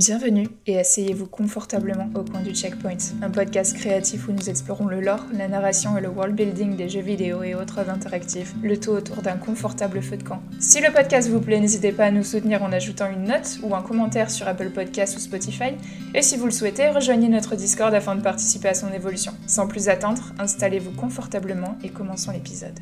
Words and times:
Bienvenue 0.00 0.48
et 0.66 0.78
asseyez-vous 0.78 1.26
confortablement 1.26 2.08
au 2.14 2.22
coin 2.22 2.40
du 2.40 2.54
Checkpoint, 2.54 2.96
un 3.20 3.28
podcast 3.28 3.76
créatif 3.76 4.28
où 4.28 4.32
nous 4.32 4.48
explorons 4.48 4.86
le 4.86 5.02
lore, 5.02 5.26
la 5.34 5.46
narration 5.46 5.98
et 5.98 6.00
le 6.00 6.08
world 6.08 6.34
building 6.34 6.74
des 6.74 6.88
jeux 6.88 7.02
vidéo 7.02 7.42
et 7.42 7.54
autres 7.54 7.86
interactifs, 7.86 8.54
le 8.62 8.80
tout 8.80 8.92
autour 8.92 9.20
d'un 9.20 9.36
confortable 9.36 10.00
feu 10.00 10.16
de 10.16 10.22
camp. 10.22 10.42
Si 10.58 10.80
le 10.80 10.90
podcast 10.90 11.28
vous 11.28 11.42
plaît, 11.42 11.60
n'hésitez 11.60 11.92
pas 11.92 12.06
à 12.06 12.10
nous 12.10 12.24
soutenir 12.24 12.62
en 12.62 12.72
ajoutant 12.72 13.10
une 13.10 13.24
note 13.24 13.58
ou 13.62 13.74
un 13.74 13.82
commentaire 13.82 14.30
sur 14.30 14.48
Apple 14.48 14.70
Podcasts 14.70 15.18
ou 15.18 15.20
Spotify, 15.20 15.74
et 16.14 16.22
si 16.22 16.38
vous 16.38 16.46
le 16.46 16.50
souhaitez, 16.50 16.88
rejoignez 16.88 17.28
notre 17.28 17.54
Discord 17.54 17.92
afin 17.92 18.16
de 18.16 18.22
participer 18.22 18.68
à 18.68 18.74
son 18.74 18.90
évolution. 18.94 19.32
Sans 19.46 19.68
plus 19.68 19.90
attendre, 19.90 20.32
installez-vous 20.38 20.92
confortablement 20.92 21.76
et 21.84 21.90
commençons 21.90 22.32
l'épisode. 22.32 22.80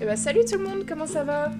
Et 0.00 0.06
bah 0.06 0.16
salut 0.16 0.46
tout 0.50 0.56
le 0.56 0.64
monde, 0.64 0.86
comment 0.88 1.06
ça 1.06 1.24
va? 1.24 1.50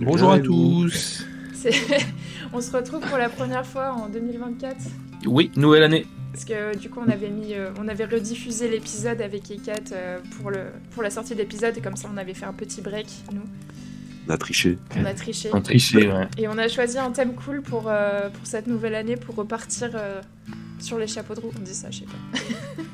Bonjour 0.00 0.32
à 0.32 0.40
tous 0.40 1.24
on 2.52 2.60
se 2.60 2.70
retrouve 2.70 3.00
pour 3.00 3.18
la 3.18 3.28
première 3.28 3.66
fois 3.66 3.92
en 3.92 4.08
2024. 4.08 4.76
Oui, 5.26 5.50
nouvelle 5.56 5.82
année. 5.82 6.06
Parce 6.32 6.44
que 6.44 6.76
du 6.76 6.90
coup, 6.90 7.00
on 7.04 7.10
avait 7.10 7.30
mis, 7.30 7.54
euh, 7.54 7.70
on 7.80 7.88
avait 7.88 8.04
rediffusé 8.04 8.68
l'épisode 8.68 9.22
avec 9.22 9.50
Ekat 9.50 9.92
euh, 9.92 10.18
pour 10.36 10.50
le 10.50 10.66
pour 10.90 11.02
la 11.02 11.10
sortie 11.10 11.34
de 11.34 11.38
l'épisode 11.38 11.76
et 11.78 11.80
comme 11.80 11.96
ça, 11.96 12.08
on 12.12 12.16
avait 12.18 12.34
fait 12.34 12.44
un 12.44 12.52
petit 12.52 12.82
break 12.82 13.06
nous. 13.32 13.42
On 14.28 14.32
a 14.32 14.36
triché. 14.36 14.76
On 14.96 15.04
a 15.04 15.14
triché. 15.14 15.50
On 15.52 15.58
a 15.58 15.60
triché, 15.62 16.08
ouais. 16.08 16.28
Et 16.36 16.48
on 16.48 16.58
a 16.58 16.68
choisi 16.68 16.98
un 16.98 17.10
thème 17.12 17.34
cool 17.34 17.62
pour 17.62 17.84
euh, 17.88 18.28
pour 18.28 18.46
cette 18.46 18.66
nouvelle 18.66 18.94
année 18.94 19.16
pour 19.16 19.34
repartir 19.34 19.90
sur 20.78 20.98
les 20.98 21.06
chapeaux 21.06 21.34
de 21.34 21.40
roue. 21.40 21.50
On 21.58 21.62
dit 21.62 21.74
ça, 21.74 21.88
je 21.90 22.00
sais 22.00 22.04
pas. 22.04 22.40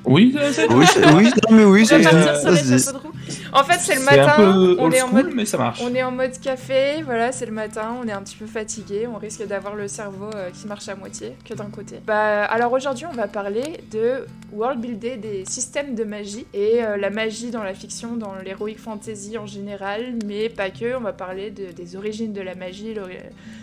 Oui, 0.04 0.36
c'est 0.52 0.68
oui, 0.68 0.84
oui, 1.14 1.30
non, 1.50 1.56
mais 1.56 1.64
oui, 1.64 1.82
On 1.82 1.86
c'est 1.86 1.98
va 1.98 2.10
partir 2.10 2.36
sur 2.36 2.50
les 2.50 2.78
chapeaux 2.78 2.98
de 2.98 3.02
roue. 3.02 3.12
En 3.52 3.64
fait, 3.64 3.78
c'est 3.80 3.94
le 3.96 4.00
C'est 4.00 4.18
un 4.18 4.26
matin. 4.26 4.36
peu 4.36 4.76
on 4.78 4.90
est 4.90 5.02
en 5.02 5.06
school, 5.08 5.24
mode 5.24 5.32
mais 5.34 5.44
ça 5.44 5.58
marche. 5.58 5.80
On 5.82 5.94
est 5.94 6.02
en 6.02 6.10
mode 6.10 6.38
café, 6.40 7.02
voilà, 7.04 7.32
c'est 7.32 7.46
le 7.46 7.52
matin, 7.52 7.94
on 8.02 8.08
est 8.08 8.12
un 8.12 8.22
petit 8.22 8.36
peu 8.36 8.46
fatigué, 8.46 9.06
on 9.06 9.18
risque 9.18 9.46
d'avoir 9.46 9.74
le 9.74 9.88
cerveau 9.88 10.30
euh, 10.34 10.50
qui 10.50 10.66
marche 10.66 10.88
à 10.88 10.94
moitié 10.94 11.34
que 11.44 11.54
d'un 11.54 11.66
côté. 11.70 11.96
Bah, 12.06 12.44
alors 12.44 12.72
aujourd'hui, 12.72 13.06
on 13.10 13.14
va 13.14 13.28
parler 13.28 13.84
de 13.90 14.24
world 14.52 14.80
builder 14.80 15.16
des 15.16 15.44
systèmes 15.46 15.94
de 15.94 16.04
magie 16.04 16.46
et 16.54 16.82
euh, 16.82 16.96
la 16.96 17.10
magie 17.10 17.50
dans 17.50 17.62
la 17.62 17.74
fiction, 17.74 18.16
dans 18.16 18.34
l'heroic 18.44 18.76
fantasy 18.78 19.36
en 19.38 19.46
général, 19.46 20.14
mais 20.26 20.48
pas 20.48 20.70
que. 20.70 20.96
On 20.96 21.00
va 21.00 21.12
parler 21.12 21.50
de- 21.50 21.72
des 21.72 21.96
origines 21.96 22.32
de 22.32 22.40
la 22.40 22.54
magie, 22.54 22.94
le- 22.94 23.02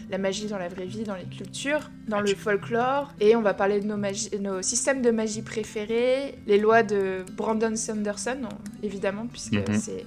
la 0.09 0.17
magie 0.17 0.47
dans 0.47 0.57
la 0.57 0.67
vraie 0.69 0.85
vie, 0.85 1.03
dans 1.03 1.15
les 1.15 1.25
cultures, 1.25 1.89
dans 2.07 2.19
le 2.21 2.33
folklore, 2.35 3.11
et 3.19 3.35
on 3.35 3.41
va 3.41 3.53
parler 3.53 3.79
de 3.79 3.85
nos, 3.88 3.97
nos 4.39 4.61
systèmes 4.61 5.02
de 5.02 5.11
magie 5.11 5.41
préférés, 5.43 6.35
les 6.47 6.57
lois 6.57 6.83
de 6.83 7.23
Brandon 7.38 7.75
Sanderson, 7.75 8.39
évidemment, 8.83 9.27
puisque 9.27 9.53
Mhm. 9.53 9.77
c'est 9.80 10.05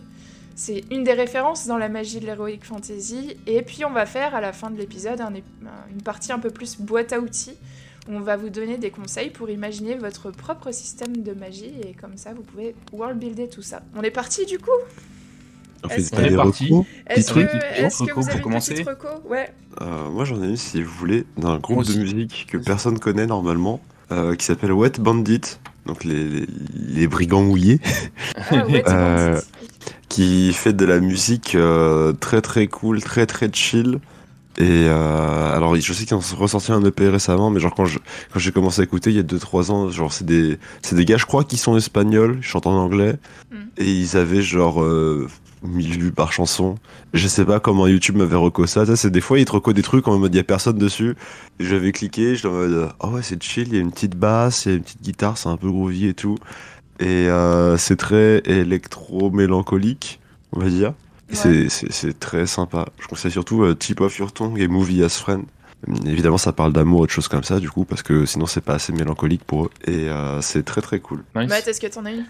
c'est 0.54 0.84
une 0.90 1.02
des 1.02 1.14
références 1.14 1.66
dans 1.66 1.78
la 1.78 1.88
magie 1.88 2.20
de 2.20 2.26
l'heroic 2.26 2.58
fantasy. 2.62 3.38
Et 3.46 3.62
puis 3.62 3.86
on 3.86 3.90
va 3.90 4.04
faire 4.04 4.34
à 4.34 4.40
la 4.42 4.52
fin 4.52 4.70
de 4.70 4.76
l'épisode 4.76 5.20
un 5.22 5.30
ép- 5.32 5.42
un- 5.64 5.90
une 5.90 6.02
partie 6.02 6.30
un 6.30 6.38
peu 6.38 6.50
plus 6.50 6.78
boîte 6.78 7.12
à 7.14 7.20
outils. 7.20 7.56
Où 8.08 8.12
on 8.16 8.20
va 8.20 8.36
vous 8.36 8.50
donner 8.50 8.76
des 8.78 8.90
conseils 8.90 9.30
pour 9.30 9.48
imaginer 9.48 9.94
votre 9.94 10.30
propre 10.30 10.70
système 10.72 11.16
de 11.22 11.32
magie 11.32 11.72
et 11.86 11.94
comme 11.94 12.16
ça 12.18 12.34
vous 12.34 12.42
pouvez 12.42 12.74
world 12.92 13.18
builder 13.18 13.48
tout 13.48 13.62
ça. 13.62 13.80
On 13.96 14.02
est 14.02 14.10
parti 14.10 14.44
du 14.44 14.58
coup? 14.58 14.70
On 15.84 15.88
Est-ce 15.88 16.10
fait 16.14 16.16
que- 16.16 16.28
des 16.28 16.28
On 16.28 16.32
est 16.32 16.36
parti. 16.44 16.64
recos. 16.72 16.86
Est-ce 17.08 17.26
truc, 17.30 17.48
que, 17.48 18.14
vous 18.20 18.28
avez 18.30 18.40
commencer. 18.40 18.84
Ouais. 19.28 19.50
Euh, 19.80 20.10
moi, 20.10 20.24
j'en 20.24 20.42
ai 20.42 20.46
une, 20.48 20.56
si 20.56 20.82
vous 20.82 20.92
voulez, 20.98 21.24
d'un 21.36 21.58
groupe 21.58 21.84
de 21.84 21.94
musique 21.98 22.46
que 22.50 22.56
personne 22.58 22.98
connaît 22.98 23.26
normalement, 23.26 23.80
euh, 24.12 24.34
qui 24.36 24.44
s'appelle 24.44 24.72
Wet 24.72 24.92
Bandit, 25.00 25.40
donc 25.86 26.04
les, 26.04 26.24
les, 26.24 26.46
les 26.94 27.06
brigands 27.08 27.42
mouillés, 27.42 27.80
Ah, 28.50 28.64
ouais, 28.66 28.84
Euh, 28.88 29.40
qui 30.08 30.52
fait 30.52 30.72
de 30.74 30.84
la 30.84 31.00
musique 31.00 31.54
euh, 31.54 32.12
très 32.12 32.40
très 32.42 32.66
cool, 32.68 33.02
très 33.02 33.26
très 33.26 33.50
chill. 33.52 33.98
Et 34.58 34.84
euh, 34.86 35.56
alors, 35.56 35.74
je 35.76 35.92
sais 35.94 36.04
qu'ils 36.04 36.14
ont 36.14 36.20
ressorti 36.36 36.70
un 36.72 36.84
EP 36.84 37.08
récemment, 37.08 37.48
mais 37.48 37.58
genre 37.58 37.74
quand 37.74 37.86
je 37.86 37.98
quand 38.32 38.38
j'ai 38.38 38.52
commencé 38.52 38.82
à 38.82 38.84
écouter 38.84 39.08
il 39.10 39.16
y 39.16 39.18
a 39.18 39.22
2-3 39.22 39.70
ans, 39.70 39.88
genre 39.88 40.12
c'est 40.12 40.26
des 40.26 40.58
c'est 40.82 40.94
des 40.94 41.06
gars, 41.06 41.16
je 41.16 41.24
crois, 41.24 41.42
qui 41.44 41.56
sont 41.56 41.74
espagnols, 41.76 42.36
ils 42.38 42.42
chantent 42.44 42.66
en 42.66 42.76
anglais, 42.76 43.14
Mm. 43.50 43.56
et 43.78 43.90
ils 43.90 44.16
avaient 44.18 44.42
genre 44.42 44.82
euh, 44.82 45.26
1000 45.62 45.98
vues 45.98 46.12
par 46.12 46.32
chanson. 46.32 46.76
Je 47.14 47.26
sais 47.28 47.44
pas 47.44 47.60
comment 47.60 47.86
YouTube 47.86 48.16
m'avait 48.16 48.36
reco 48.36 48.66
ça. 48.66 48.86
Ça, 48.86 48.96
c'est 48.96 49.10
des 49.10 49.20
fois 49.20 49.38
ils 49.38 49.44
te 49.44 49.52
reco 49.52 49.72
des 49.72 49.82
trucs 49.82 50.08
en 50.08 50.18
mode 50.18 50.34
il 50.34 50.38
y 50.38 50.40
a 50.40 50.44
personne 50.44 50.78
dessus. 50.78 51.14
J'avais 51.60 51.92
cliqué, 51.92 52.34
je 52.36 52.46
en 52.48 52.52
mode 52.52 52.88
oh 53.00 53.08
ouais 53.08 53.22
c'est 53.22 53.42
chill, 53.42 53.68
il 53.68 53.74
y 53.74 53.78
a 53.78 53.80
une 53.80 53.92
petite 53.92 54.16
basse, 54.16 54.66
il 54.66 54.68
y 54.70 54.72
a 54.72 54.76
une 54.76 54.82
petite 54.82 55.02
guitare, 55.02 55.38
c'est 55.38 55.48
un 55.48 55.56
peu 55.56 55.68
groovy 55.70 56.06
et 56.08 56.14
tout. 56.14 56.36
Et 57.00 57.28
euh, 57.28 57.76
c'est 57.78 57.96
très 57.96 58.42
électro-mélancolique, 58.44 60.20
on 60.52 60.60
va 60.60 60.68
dire. 60.68 60.94
Ouais. 61.44 61.68
c'est- 61.68 62.18
très 62.20 62.46
sympa. 62.46 62.86
Je 63.00 63.06
conseille 63.06 63.30
surtout 63.30 63.62
euh, 63.62 63.74
Tip 63.74 64.00
of 64.02 64.16
Your 64.18 64.32
Tongue 64.32 64.60
et 64.60 64.68
Movie 64.68 65.02
as 65.02 65.18
Friend. 65.18 65.42
Évidemment, 66.06 66.38
ça 66.38 66.52
parle 66.52 66.72
d'amour 66.72 67.04
et 67.04 67.06
de 67.06 67.10
choses 67.10 67.26
comme 67.26 67.42
ça, 67.42 67.58
du 67.58 67.68
coup, 67.70 67.84
parce 67.84 68.02
que 68.02 68.24
sinon, 68.26 68.46
c'est 68.46 68.60
pas 68.60 68.74
assez 68.74 68.92
mélancolique 68.92 69.42
pour 69.44 69.64
eux. 69.64 69.70
Et 69.86 70.08
euh, 70.08 70.40
c'est 70.40 70.62
très 70.64 70.80
très 70.80 71.00
cool. 71.00 71.24
Nice. 71.34 71.48
Matt, 71.48 71.66
est-ce 71.66 71.80
que 71.80 71.86
t'en 71.88 72.04
as 72.04 72.12
une 72.12 72.24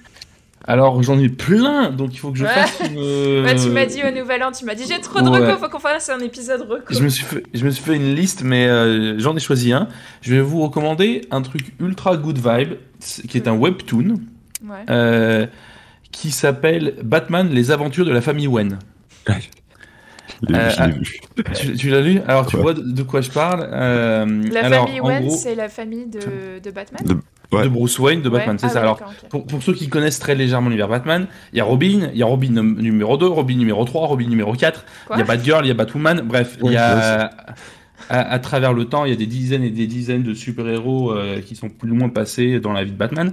Alors, 0.65 1.03
j'en 1.03 1.19
ai 1.19 1.29
plein, 1.29 1.91
donc 1.91 2.15
il 2.15 2.19
faut 2.19 2.31
que 2.31 2.39
je 2.39 2.45
Ouais. 2.45 2.51
fasse 2.51 2.81
une. 2.89 2.97
euh, 2.99 3.45
Ouais, 3.47 3.57
tu 3.57 3.69
m'as 3.71 3.85
dit 3.87 4.01
au 4.03 4.11
nouvel 4.17 4.43
an, 4.45 4.53
tu 4.53 4.65
m'as 4.65 4.75
dit 4.75 4.85
j'ai 4.89 5.01
trop 5.01 5.21
de 5.21 5.29
Ouais. 5.29 5.39
reco, 5.51 5.59
faut 5.59 5.69
qu'on 5.69 5.79
fasse 5.81 6.09
un 6.09 6.21
épisode 6.21 6.63
reco. 6.63 6.95
Je 6.95 7.03
me, 7.03 7.09
suis 7.09 7.25
fait, 7.25 7.43
je 7.53 7.65
me 7.65 7.71
suis 7.71 7.83
fait 7.83 7.97
une 7.97 8.15
liste, 8.15 8.43
mais 8.45 8.67
euh, 8.69 9.19
j'en 9.19 9.35
ai 9.37 9.41
choisi 9.41 9.73
un. 9.73 9.89
Je 10.21 10.35
vais 10.35 10.41
vous 10.41 10.61
recommander 10.63 11.23
un 11.31 11.43
truc 11.43 11.75
ultra 11.81 12.17
good 12.17 12.37
vibe, 12.39 12.75
qui 13.29 13.37
est 13.39 13.49
un 13.49 13.55
webtoon, 13.57 14.15
Ouais. 14.65 14.77
euh, 14.91 15.47
qui 16.13 16.31
s'appelle 16.31 16.95
Batman, 17.03 17.49
les 17.51 17.71
aventures 17.73 18.05
de 18.05 18.13
la 18.13 18.21
famille 18.21 18.47
Wayne. 18.47 18.79
Euh, 20.51 20.71
vu. 20.89 21.21
tu 21.55 21.77
tu 21.77 21.89
l'as 21.91 22.01
lu? 22.01 22.21
Alors, 22.27 22.47
tu 22.47 22.57
vois 22.57 22.75
de, 22.75 22.81
de 22.81 23.03
quoi 23.05 23.21
je 23.21 23.31
parle 23.31 23.69
Euh, 23.73 24.43
La 24.51 24.65
alors, 24.65 24.87
famille 24.87 25.01
Wayne, 25.01 25.27
gros, 25.27 25.37
c'est 25.37 25.55
la 25.55 25.69
famille 25.69 26.07
de, 26.07 26.59
de 26.59 26.71
Batman? 26.73 27.01
De- 27.07 27.21
ouais. 27.59 27.65
de 27.65 27.69
Bruce 27.69 27.99
Wayne, 27.99 28.23
de 28.23 28.29
Batman, 28.29 28.57
Ouais. 28.57 28.59
c'est 28.59 28.67
Ah 28.67 28.69
ça. 28.71 28.75
ouais, 28.81 28.83
Alors. 28.85 29.01
Pour, 29.31 29.47
pour 29.47 29.63
ceux 29.63 29.73
qui 29.75 29.89
connaissent 29.89 30.19
très 30.19 30.35
légèrement 30.35 30.69
l'univers 30.69 30.89
Batman, 30.89 31.27
il 31.53 31.59
y 31.59 31.61
a 31.61 31.65
Robin, 31.65 32.09
il 32.13 32.19
y 32.19 32.23
a 32.23 32.27
Robin 32.27 32.51
num- 32.51 32.81
numéro 32.81 33.17
2, 33.17 33.27
Robin 33.27 33.57
numéro 33.57 33.85
3, 33.85 34.07
Robin 34.07 34.27
numéro 34.29 34.53
4, 34.55 34.85
Quoi 35.07 35.17
il 35.17 35.19
y 35.21 35.23
a 35.23 35.25
Batgirl, 35.27 35.65
il 35.65 35.69
y 35.69 35.71
a 35.71 35.75
Batwoman, 35.75 36.21
bref, 36.23 36.57
il 36.59 36.65
Ouais, 36.65 36.73
y 36.75 36.77
a... 36.77 37.31
À, 38.09 38.19
à 38.33 38.39
travers 38.41 38.73
le 38.73 38.87
temps, 38.87 39.05
il 39.05 39.11
y 39.11 39.13
a 39.13 39.17
des 39.17 39.27
dizaines 39.27 39.63
et 39.63 39.71
des 39.71 39.87
dizaines 39.87 40.25
de 40.25 40.35
super-héros 40.35 41.13
euh, 41.13 41.41
qui 41.41 41.55
sont 41.55 41.69
plus 41.69 41.89
ou 41.93 41.95
moins 41.95 42.09
passés 42.09 42.59
dans 42.59 42.73
la 42.73 42.83
vie 42.83 42.91
de 42.91 42.97
Batman. 42.97 43.33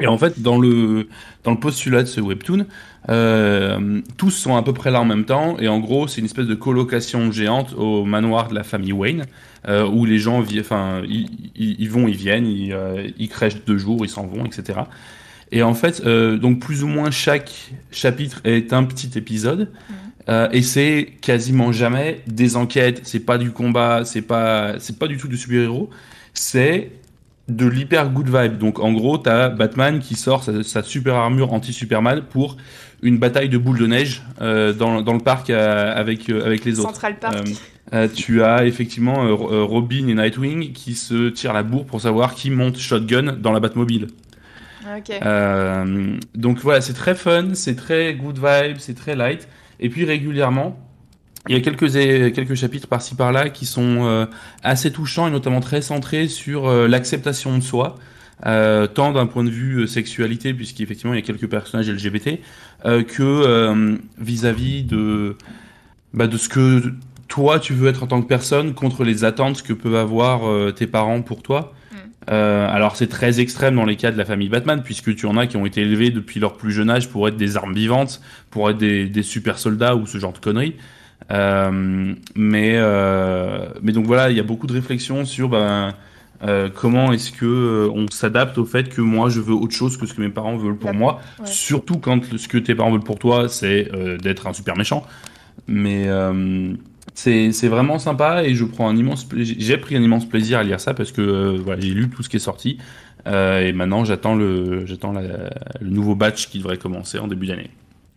Et 0.00 0.06
en 0.06 0.18
fait, 0.18 0.40
dans 0.40 0.58
le, 0.58 1.08
dans 1.44 1.50
le 1.52 1.58
postulat 1.58 2.02
de 2.02 2.08
ce 2.08 2.20
webtoon, 2.20 2.66
euh, 3.08 4.00
tous 4.16 4.30
sont 4.30 4.56
à 4.56 4.62
peu 4.62 4.72
près 4.72 4.90
là 4.90 5.00
en 5.00 5.04
même 5.04 5.24
temps. 5.24 5.58
Et 5.58 5.68
en 5.68 5.78
gros, 5.78 6.08
c'est 6.08 6.20
une 6.20 6.26
espèce 6.26 6.46
de 6.46 6.54
colocation 6.54 7.32
géante 7.32 7.74
au 7.76 8.04
manoir 8.04 8.48
de 8.48 8.54
la 8.54 8.62
famille 8.62 8.92
Wayne, 8.92 9.26
euh, 9.68 9.86
où 9.86 10.04
les 10.04 10.18
gens 10.18 10.42
enfin, 10.58 11.02
ils, 11.06 11.88
vont, 11.88 12.08
ils 12.08 12.16
viennent, 12.16 12.46
ils, 12.46 12.72
euh, 12.72 13.08
ils 13.18 13.28
crèchent 13.28 13.64
deux 13.66 13.78
jours, 13.78 14.04
ils 14.04 14.08
s'en 14.10 14.26
vont, 14.26 14.44
etc. 14.44 14.80
Et 15.52 15.62
en 15.62 15.74
fait, 15.74 16.02
donc 16.06 16.60
plus 16.60 16.84
ou 16.84 16.86
moins 16.86 17.10
chaque 17.10 17.72
chapitre 17.90 18.40
est 18.44 18.72
un 18.72 18.84
petit 18.84 19.18
épisode. 19.18 19.68
Euh, 20.28 20.48
et 20.52 20.62
c'est 20.62 21.08
quasiment 21.20 21.72
jamais 21.72 22.20
des 22.26 22.56
enquêtes, 22.56 23.00
c'est 23.04 23.20
pas 23.20 23.38
du 23.38 23.50
combat, 23.50 24.04
c'est 24.04 24.22
pas, 24.22 24.78
c'est 24.78 24.98
pas 24.98 25.08
du 25.08 25.16
tout 25.16 25.28
du 25.28 25.36
super-héros, 25.36 25.90
c'est 26.34 26.92
de 27.56 27.66
l'hyper 27.66 28.10
good 28.10 28.28
vibe. 28.28 28.58
Donc 28.58 28.78
en 28.80 28.92
gros, 28.92 29.18
t'as 29.18 29.48
Batman 29.48 29.98
qui 30.00 30.14
sort 30.14 30.44
sa, 30.44 30.62
sa 30.62 30.82
super 30.82 31.14
armure 31.14 31.52
anti-Superman 31.52 32.22
pour 32.28 32.56
une 33.02 33.18
bataille 33.18 33.48
de 33.48 33.58
boules 33.58 33.78
de 33.78 33.86
neige 33.86 34.22
euh, 34.40 34.72
dans, 34.72 35.02
dans 35.02 35.14
le 35.14 35.20
parc 35.20 35.50
euh, 35.50 35.92
avec, 35.94 36.28
euh, 36.28 36.44
avec 36.44 36.64
les 36.64 36.78
autres. 36.78 36.88
Central 36.88 37.18
Park. 37.18 37.48
Tu 38.14 38.44
as 38.44 38.66
effectivement 38.66 39.36
Robin 39.36 40.06
et 40.06 40.14
Nightwing 40.14 40.72
qui 40.72 40.94
se 40.94 41.28
tirent 41.28 41.52
la 41.52 41.64
bourre 41.64 41.86
pour 41.86 42.00
savoir 42.00 42.34
qui 42.34 42.50
monte 42.50 42.78
shotgun 42.78 43.34
dans 43.36 43.52
la 43.52 43.58
Batmobile. 43.58 44.06
ok. 44.96 45.10
Euh, 45.24 46.16
donc 46.36 46.58
voilà, 46.58 46.80
c'est 46.80 46.92
très 46.92 47.16
fun, 47.16 47.54
c'est 47.54 47.74
très 47.74 48.14
good 48.14 48.36
vibe, 48.36 48.76
c'est 48.78 48.94
très 48.94 49.16
light. 49.16 49.48
Et 49.80 49.88
puis 49.88 50.04
régulièrement, 50.04 50.78
il 51.48 51.54
y 51.54 51.58
a 51.58 51.60
quelques, 51.60 51.90
quelques 52.34 52.54
chapitres 52.54 52.88
par-ci 52.88 53.14
par-là 53.14 53.48
qui 53.48 53.66
sont 53.66 54.04
euh, 54.06 54.26
assez 54.62 54.92
touchants 54.92 55.26
et 55.26 55.30
notamment 55.30 55.60
très 55.60 55.80
centrés 55.80 56.28
sur 56.28 56.68
euh, 56.68 56.86
l'acceptation 56.86 57.56
de 57.56 57.62
soi, 57.62 57.96
euh, 58.46 58.86
tant 58.86 59.12
d'un 59.12 59.26
point 59.26 59.44
de 59.44 59.50
vue 59.50 59.86
sexualité, 59.86 60.52
puisqu'effectivement 60.52 61.14
il 61.14 61.16
y 61.16 61.22
a 61.22 61.26
quelques 61.26 61.48
personnages 61.48 61.88
LGBT, 61.88 62.40
que 62.84 63.98
vis-à-vis 64.18 64.84
de, 64.84 65.36
bah, 66.14 66.26
de 66.26 66.36
ce 66.38 66.48
que 66.48 66.94
toi 67.28 67.58
tu 67.58 67.74
veux 67.74 67.88
être 67.88 68.02
en 68.02 68.06
tant 68.06 68.22
que 68.22 68.28
personne 68.28 68.74
contre 68.74 69.04
les 69.04 69.24
attentes 69.24 69.62
que 69.62 69.72
peuvent 69.72 69.96
avoir 69.96 70.74
tes 70.74 70.86
parents 70.86 71.22
pour 71.22 71.42
toi. 71.42 71.74
Euh, 72.30 72.68
alors 72.70 72.96
c'est 72.96 73.08
très 73.08 73.40
extrême 73.40 73.74
dans 73.74 73.84
les 73.84 73.96
cas 73.96 74.10
de 74.10 74.18
la 74.18 74.24
famille 74.24 74.48
Batman, 74.48 74.82
puisque 74.82 75.14
tu 75.16 75.26
en 75.26 75.36
as 75.36 75.46
qui 75.46 75.56
ont 75.56 75.66
été 75.66 75.80
élevés 75.80 76.10
depuis 76.10 76.38
leur 76.38 76.56
plus 76.56 76.72
jeune 76.72 76.90
âge 76.90 77.08
pour 77.08 77.26
être 77.28 77.36
des 77.36 77.56
armes 77.56 77.74
vivantes, 77.74 78.20
pour 78.50 78.70
être 78.70 78.78
des, 78.78 79.06
des 79.06 79.22
super 79.22 79.58
soldats 79.58 79.96
ou 79.96 80.06
ce 80.06 80.18
genre 80.18 80.32
de 80.32 80.38
conneries. 80.38 80.76
Euh, 81.30 82.14
mais, 82.34 82.72
euh, 82.76 83.68
mais 83.82 83.92
donc 83.92 84.06
voilà, 84.06 84.30
il 84.30 84.36
y 84.36 84.40
a 84.40 84.44
beaucoup 84.44 84.66
de 84.66 84.72
réflexions 84.72 85.24
sur 85.24 85.48
ben, 85.48 85.94
euh, 86.42 86.68
comment 86.74 87.12
est-ce 87.12 87.32
que 87.32 87.88
on 87.94 88.08
s'adapte 88.10 88.58
au 88.58 88.64
fait 88.64 88.88
que 88.88 89.00
moi 89.00 89.28
je 89.28 89.40
veux 89.40 89.54
autre 89.54 89.74
chose 89.74 89.96
que 89.96 90.06
ce 90.06 90.14
que 90.14 90.20
mes 90.20 90.30
parents 90.30 90.56
veulent 90.56 90.78
pour 90.78 90.94
moi, 90.94 91.20
ouais. 91.38 91.46
surtout 91.46 91.98
quand 91.98 92.24
ce 92.36 92.48
que 92.48 92.58
tes 92.58 92.74
parents 92.74 92.90
veulent 92.90 93.00
pour 93.00 93.18
toi 93.18 93.48
c'est 93.48 93.90
d'être 94.22 94.46
un 94.46 94.52
super 94.52 94.76
méchant. 94.76 95.04
Mais, 95.68 96.08
C'est 97.14 97.68
vraiment 97.68 97.98
sympa 97.98 98.42
et 98.44 98.54
je 98.54 98.64
prends 98.64 98.88
un 98.88 98.96
immense 98.96 99.24
plaisir. 99.24 99.56
J'ai 99.58 99.76
pris 99.76 99.96
un 99.96 100.02
immense 100.02 100.28
plaisir 100.28 100.58
à 100.58 100.62
lire 100.64 100.80
ça 100.80 100.94
parce 100.94 101.12
que 101.12 101.56
voilà, 101.58 101.80
j'ai 101.80 101.90
lu 101.90 102.08
tout 102.08 102.22
ce 102.22 102.28
qui 102.28 102.36
est 102.36 102.40
sorti 102.40 102.78
et 103.26 103.72
maintenant 103.72 104.04
j'attends 104.04 104.34
le 104.34 104.86
j'attends 104.86 105.12
le 105.12 105.88
nouveau 105.88 106.14
batch 106.16 106.48
qui 106.48 106.58
devrait 106.58 106.78
commencer 106.78 107.18
en 107.18 107.28
début 107.28 107.46
d'année. 107.46 107.70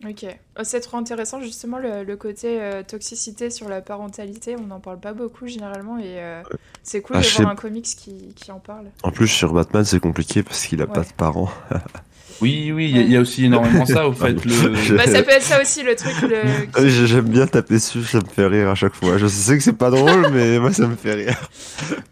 Ok. 0.06 0.26
Oh, 0.58 0.62
C'est 0.64 0.80
trop 0.80 0.96
intéressant, 0.98 1.40
justement, 1.40 1.78
le, 1.78 2.04
le 2.04 2.16
côté 2.16 2.60
euh, 2.60 2.82
toxicité 2.82 3.50
sur 3.50 3.68
la 3.68 3.80
parentalité. 3.80 4.56
On 4.58 4.66
n'en 4.66 4.80
parle 4.80 5.00
pas 5.00 5.12
beaucoup, 5.14 5.46
généralement, 5.46 5.98
et 5.98 6.20
euh, 6.22 6.42
c'est 6.82 7.00
cool 7.00 7.16
Ah, 7.16 7.20
de 7.20 7.26
voir 7.26 7.36
sais- 7.36 7.44
un 7.46 7.54
comics 7.54 7.84
qui, 7.86 8.32
qui 8.34 8.52
en 8.52 8.58
parle. 8.60 8.86
En 9.02 9.10
plus, 9.10 9.28
sur 9.28 9.52
Batman, 9.54 9.84
c'est 9.84 10.00
compliqué 10.00 10.42
parce 10.42 10.66
qu'il 10.66 10.82
a 10.82 10.86
pas 10.86 11.00
de 11.00 11.12
parents. 11.16 11.50
Oui 12.40 12.72
oui, 12.74 12.86
il 12.90 12.96
y 12.96 13.00
a- 13.00 13.02
il 13.02 13.12
y, 13.12 13.16
a 13.16 13.20
aussi 13.20 13.44
énormément 13.44 13.86
ça 13.86 14.08
au 14.08 14.12
fait 14.20 14.32
le 14.32 14.96
Bah, 14.96 15.06
ça 15.06 15.22
peut 15.22 15.30
être 15.30 15.42
ça 15.42 15.60
aussi, 15.62 15.82
le 15.82 15.94
truc. 15.94 16.14
Le... 16.22 16.36
Ah 16.74 16.86
J'aime 16.86 17.28
bien 17.28 17.46
taper 17.46 17.74
dessus, 17.74 18.02
ça 18.02 18.18
me 18.18 18.24
fait 18.28 18.46
rire 18.46 18.68
à 18.68 18.74
chaque 18.74 18.94
fois. 18.94 19.18
Je 19.18 19.26
sais 19.26 19.56
que 19.56 19.62
c'est 19.62 19.72
pas 19.78 19.90
drôle, 19.90 20.28
mais 20.32 20.58
moi 20.58 20.72
ça 20.72 20.86
me 20.88 20.96
fait 20.96 21.14
rire. 21.14 21.36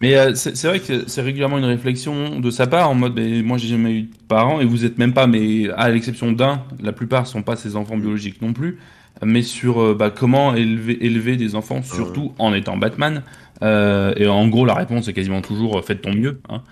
Mais 0.01 0.17
euh, 0.17 0.35
c'est 0.35 0.65
vrai 0.67 0.81
que 0.81 1.05
c'est 1.09 1.23
régulièrement 1.23 1.59
une 1.59 1.65
réflexion 1.65 2.39
de 2.41 2.51
sa 2.51 2.67
part 2.67 2.89
en 2.91 2.95
mode 2.95 3.15
mais 3.17 3.43
moi 3.43 3.59
j'ai 3.59 3.69
jamais 3.69 3.93
eu 3.93 4.03
de 4.03 4.09
parents 4.29 4.61
et 4.61 4.65
vous 4.65 4.85
êtes 4.85 4.99
même 4.99 5.13
pas 5.13 5.27
mais 5.27 5.69
à 5.77 5.91
l'exception 5.91 6.33
d'un 6.33 6.63
la 6.83 6.93
plupart 6.93 7.27
sont 7.27 7.43
pas 7.43 7.57
ses 7.57 7.77
enfants 7.77 7.97
biologiques 7.97 8.41
non 8.43 8.53
plus 8.53 8.79
mais 9.25 9.43
sur 9.43 9.81
euh, 9.83 9.95
bah, 9.95 10.11
comment 10.11 10.55
élever 10.55 11.05
élever 11.05 11.37
des 11.37 11.55
enfants 11.55 11.83
surtout 11.83 12.33
en 12.39 12.55
étant 12.55 12.77
Batman 12.77 13.23
Euh, 13.63 14.13
et 14.17 14.27
en 14.27 14.49
gros 14.49 14.65
la 14.67 14.75
réponse 14.75 15.07
est 15.07 15.13
quasiment 15.13 15.41
toujours 15.41 15.85
faites 15.85 16.03
ton 16.03 16.13
mieux 16.13 16.41
hein. 16.49 16.63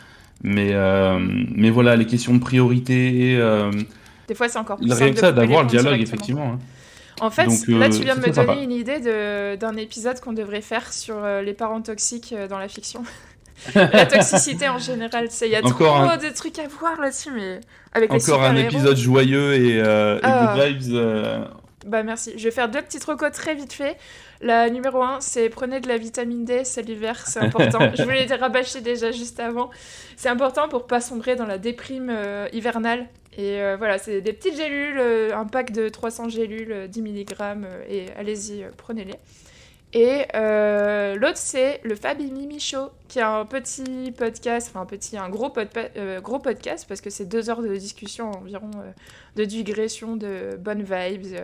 Mais 0.42 0.70
euh, 0.72 1.18
mais 1.54 1.70
voilà 1.70 1.96
les 1.96 2.06
questions 2.06 2.34
de 2.34 2.40
priorité 2.40 3.36
euh, 3.38 3.70
Des 4.28 4.34
fois, 4.34 4.48
c'est 4.48 4.58
encore 4.58 4.76
plus 4.78 4.86
rien 4.86 4.96
simple 5.08 5.18
ça 5.18 5.32
d'avoir 5.32 5.62
le 5.62 5.68
dialogue 5.68 6.00
effectivement 6.00 6.52
hein. 6.54 6.58
En 7.22 7.28
fait, 7.30 7.44
Donc, 7.46 7.58
là, 7.68 7.86
euh, 7.86 7.90
tu 7.90 8.02
viens 8.02 8.14
de 8.14 8.20
me 8.20 8.24
donner 8.24 8.34
sympa. 8.34 8.54
une 8.54 8.72
idée 8.72 8.98
d'un 9.58 9.76
épisode 9.76 10.18
qu'on 10.20 10.32
devrait 10.32 10.62
faire 10.62 10.90
sur 10.90 11.16
les 11.44 11.52
parents 11.52 11.82
toxiques 11.82 12.34
dans 12.48 12.58
la 12.58 12.68
fiction. 12.68 13.02
la 13.74 14.06
toxicité 14.06 14.70
en 14.70 14.78
général, 14.78 15.26
c'est- 15.28 15.46
il 15.46 15.52
y 15.52 15.56
a 15.56 15.58
Encore 15.58 15.96
trop 15.96 16.10
un- 16.12 16.16
de 16.16 16.34
trucs 16.34 16.58
à 16.58 16.66
voir 16.68 16.98
là-dessus, 16.98 17.28
mais 17.36 17.60
avec 17.92 18.10
les 18.10 18.30
encore 18.30 18.42
un 18.42 18.56
épisode 18.56 18.96
joyeux 18.96 19.52
et, 19.52 19.78
euh, 19.82 20.16
et 20.16 20.20
Ah. 20.22 20.54
good 20.56 20.64
vibes 20.80 20.94
euh, 20.94 21.44
Bah 21.86 22.02
merci. 22.02 22.32
Je 22.38 22.44
vais 22.44 22.50
faire 22.50 22.70
deux 22.70 22.80
petites 22.80 23.04
recos 23.04 23.30
très 23.32 23.54
vite 23.54 23.74
fait. 23.74 23.98
La 24.40 24.70
numéro 24.70 25.02
1, 25.02 25.20
c'est 25.20 25.50
prenez 25.50 25.80
de 25.80 25.88
la 25.88 25.98
vitamine 25.98 26.44
D, 26.46 26.64
c'est 26.64 26.82
l'hiver, 26.82 27.26
c'est 27.26 27.40
important. 27.40 27.78
je 27.94 28.02
voulais 28.02 28.24
les 28.24 28.34
rabâcher 28.34 28.80
déjà 28.80 29.10
juste 29.10 29.38
avant. 29.38 29.70
C'est 30.16 30.30
important 30.30 30.68
pour 30.68 30.86
pas 30.86 31.00
sombrer 31.00 31.36
dans 31.36 31.46
la 31.46 31.58
déprime 31.58 32.08
euh, 32.10 32.48
hivernale. 32.52 33.06
Et 33.36 33.60
euh, 33.60 33.76
voilà, 33.76 33.98
c'est 33.98 34.20
des 34.20 34.32
petites 34.32 34.56
gélules, 34.56 34.98
euh, 34.98 35.36
un 35.36 35.46
pack 35.46 35.70
de 35.72 35.88
300 35.88 36.28
gélules, 36.30 36.72
euh, 36.72 36.86
10 36.88 37.02
mg, 37.02 37.34
et 37.88 38.06
allez-y, 38.16 38.66
prenez-les. 38.76 39.14
Et 39.92 40.26
l'autre, 41.18 41.36
c'est 41.36 41.80
le 41.82 41.96
Fab 41.96 42.20
et 42.20 42.24
Mimi 42.24 42.60
Show, 42.60 42.90
qui 43.08 43.18
est 43.18 43.22
un 43.22 43.44
petit 43.44 44.12
podcast, 44.16 44.68
enfin 44.70 44.82
un 44.82 44.86
petit, 44.86 45.16
un 45.16 45.28
gros, 45.28 45.52
gros 46.22 46.38
podcast, 46.38 46.86
parce 46.88 47.00
que 47.00 47.10
c'est 47.10 47.24
deux 47.24 47.50
heures 47.50 47.62
de 47.62 47.74
discussion 47.74 48.30
environ, 48.30 48.70
de 49.34 49.44
digression, 49.44 50.14
de 50.14 50.56
bonnes 50.60 50.84
vibes. 50.84 51.36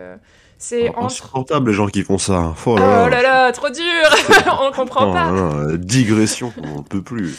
C'est 0.57 0.89
entre... 0.89 1.05
Insupportable 1.05 1.69
les 1.69 1.75
gens 1.75 1.87
qui 1.87 2.03
font 2.03 2.17
ça. 2.17 2.53
Oh 2.65 2.71
Oh 2.71 2.77
là 2.77 3.09
là 3.09 3.21
là, 3.21 3.51
trop 3.51 3.69
dur 3.69 3.83
On 4.61 4.71
comprend 4.71 5.09
Oh 5.09 5.13
pas 5.13 5.31
là 5.31 5.67
là, 5.71 5.77
digression, 5.77 6.51
on 6.63 6.83
peut 6.83 7.01
plus. 7.01 7.37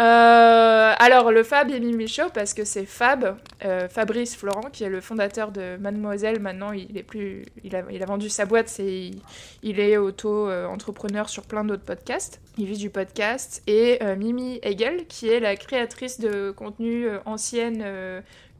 Euh, 0.00 0.94
alors, 0.98 1.30
le 1.30 1.42
Fab 1.42 1.70
et 1.70 1.78
Mimi 1.78 2.08
Show, 2.08 2.30
parce 2.32 2.54
que 2.54 2.64
c'est 2.64 2.86
Fab, 2.86 3.36
euh, 3.64 3.86
Fabrice 3.88 4.34
Florent, 4.34 4.70
qui 4.72 4.84
est 4.84 4.88
le 4.88 5.02
fondateur 5.02 5.52
de 5.52 5.76
Mademoiselle. 5.76 6.40
Maintenant, 6.40 6.72
il 6.72 6.96
est 6.96 7.02
plus, 7.02 7.44
il 7.64 7.76
a, 7.76 7.82
il 7.90 8.02
a 8.02 8.06
vendu 8.06 8.30
sa 8.30 8.46
boîte, 8.46 8.70
c'est, 8.70 8.86
il, 8.86 9.20
il 9.62 9.78
est 9.78 9.98
auto-entrepreneur 9.98 11.28
sur 11.28 11.42
plein 11.42 11.64
d'autres 11.64 11.84
podcasts. 11.84 12.40
Il 12.56 12.66
vit 12.66 12.78
du 12.78 12.88
podcast. 12.88 13.62
Et 13.66 13.98
euh, 14.02 14.16
Mimi 14.16 14.58
Hegel, 14.62 15.06
qui 15.06 15.28
est 15.28 15.40
la 15.40 15.56
créatrice 15.56 16.18
de 16.18 16.50
contenu 16.50 17.06
ancienne. 17.26 17.84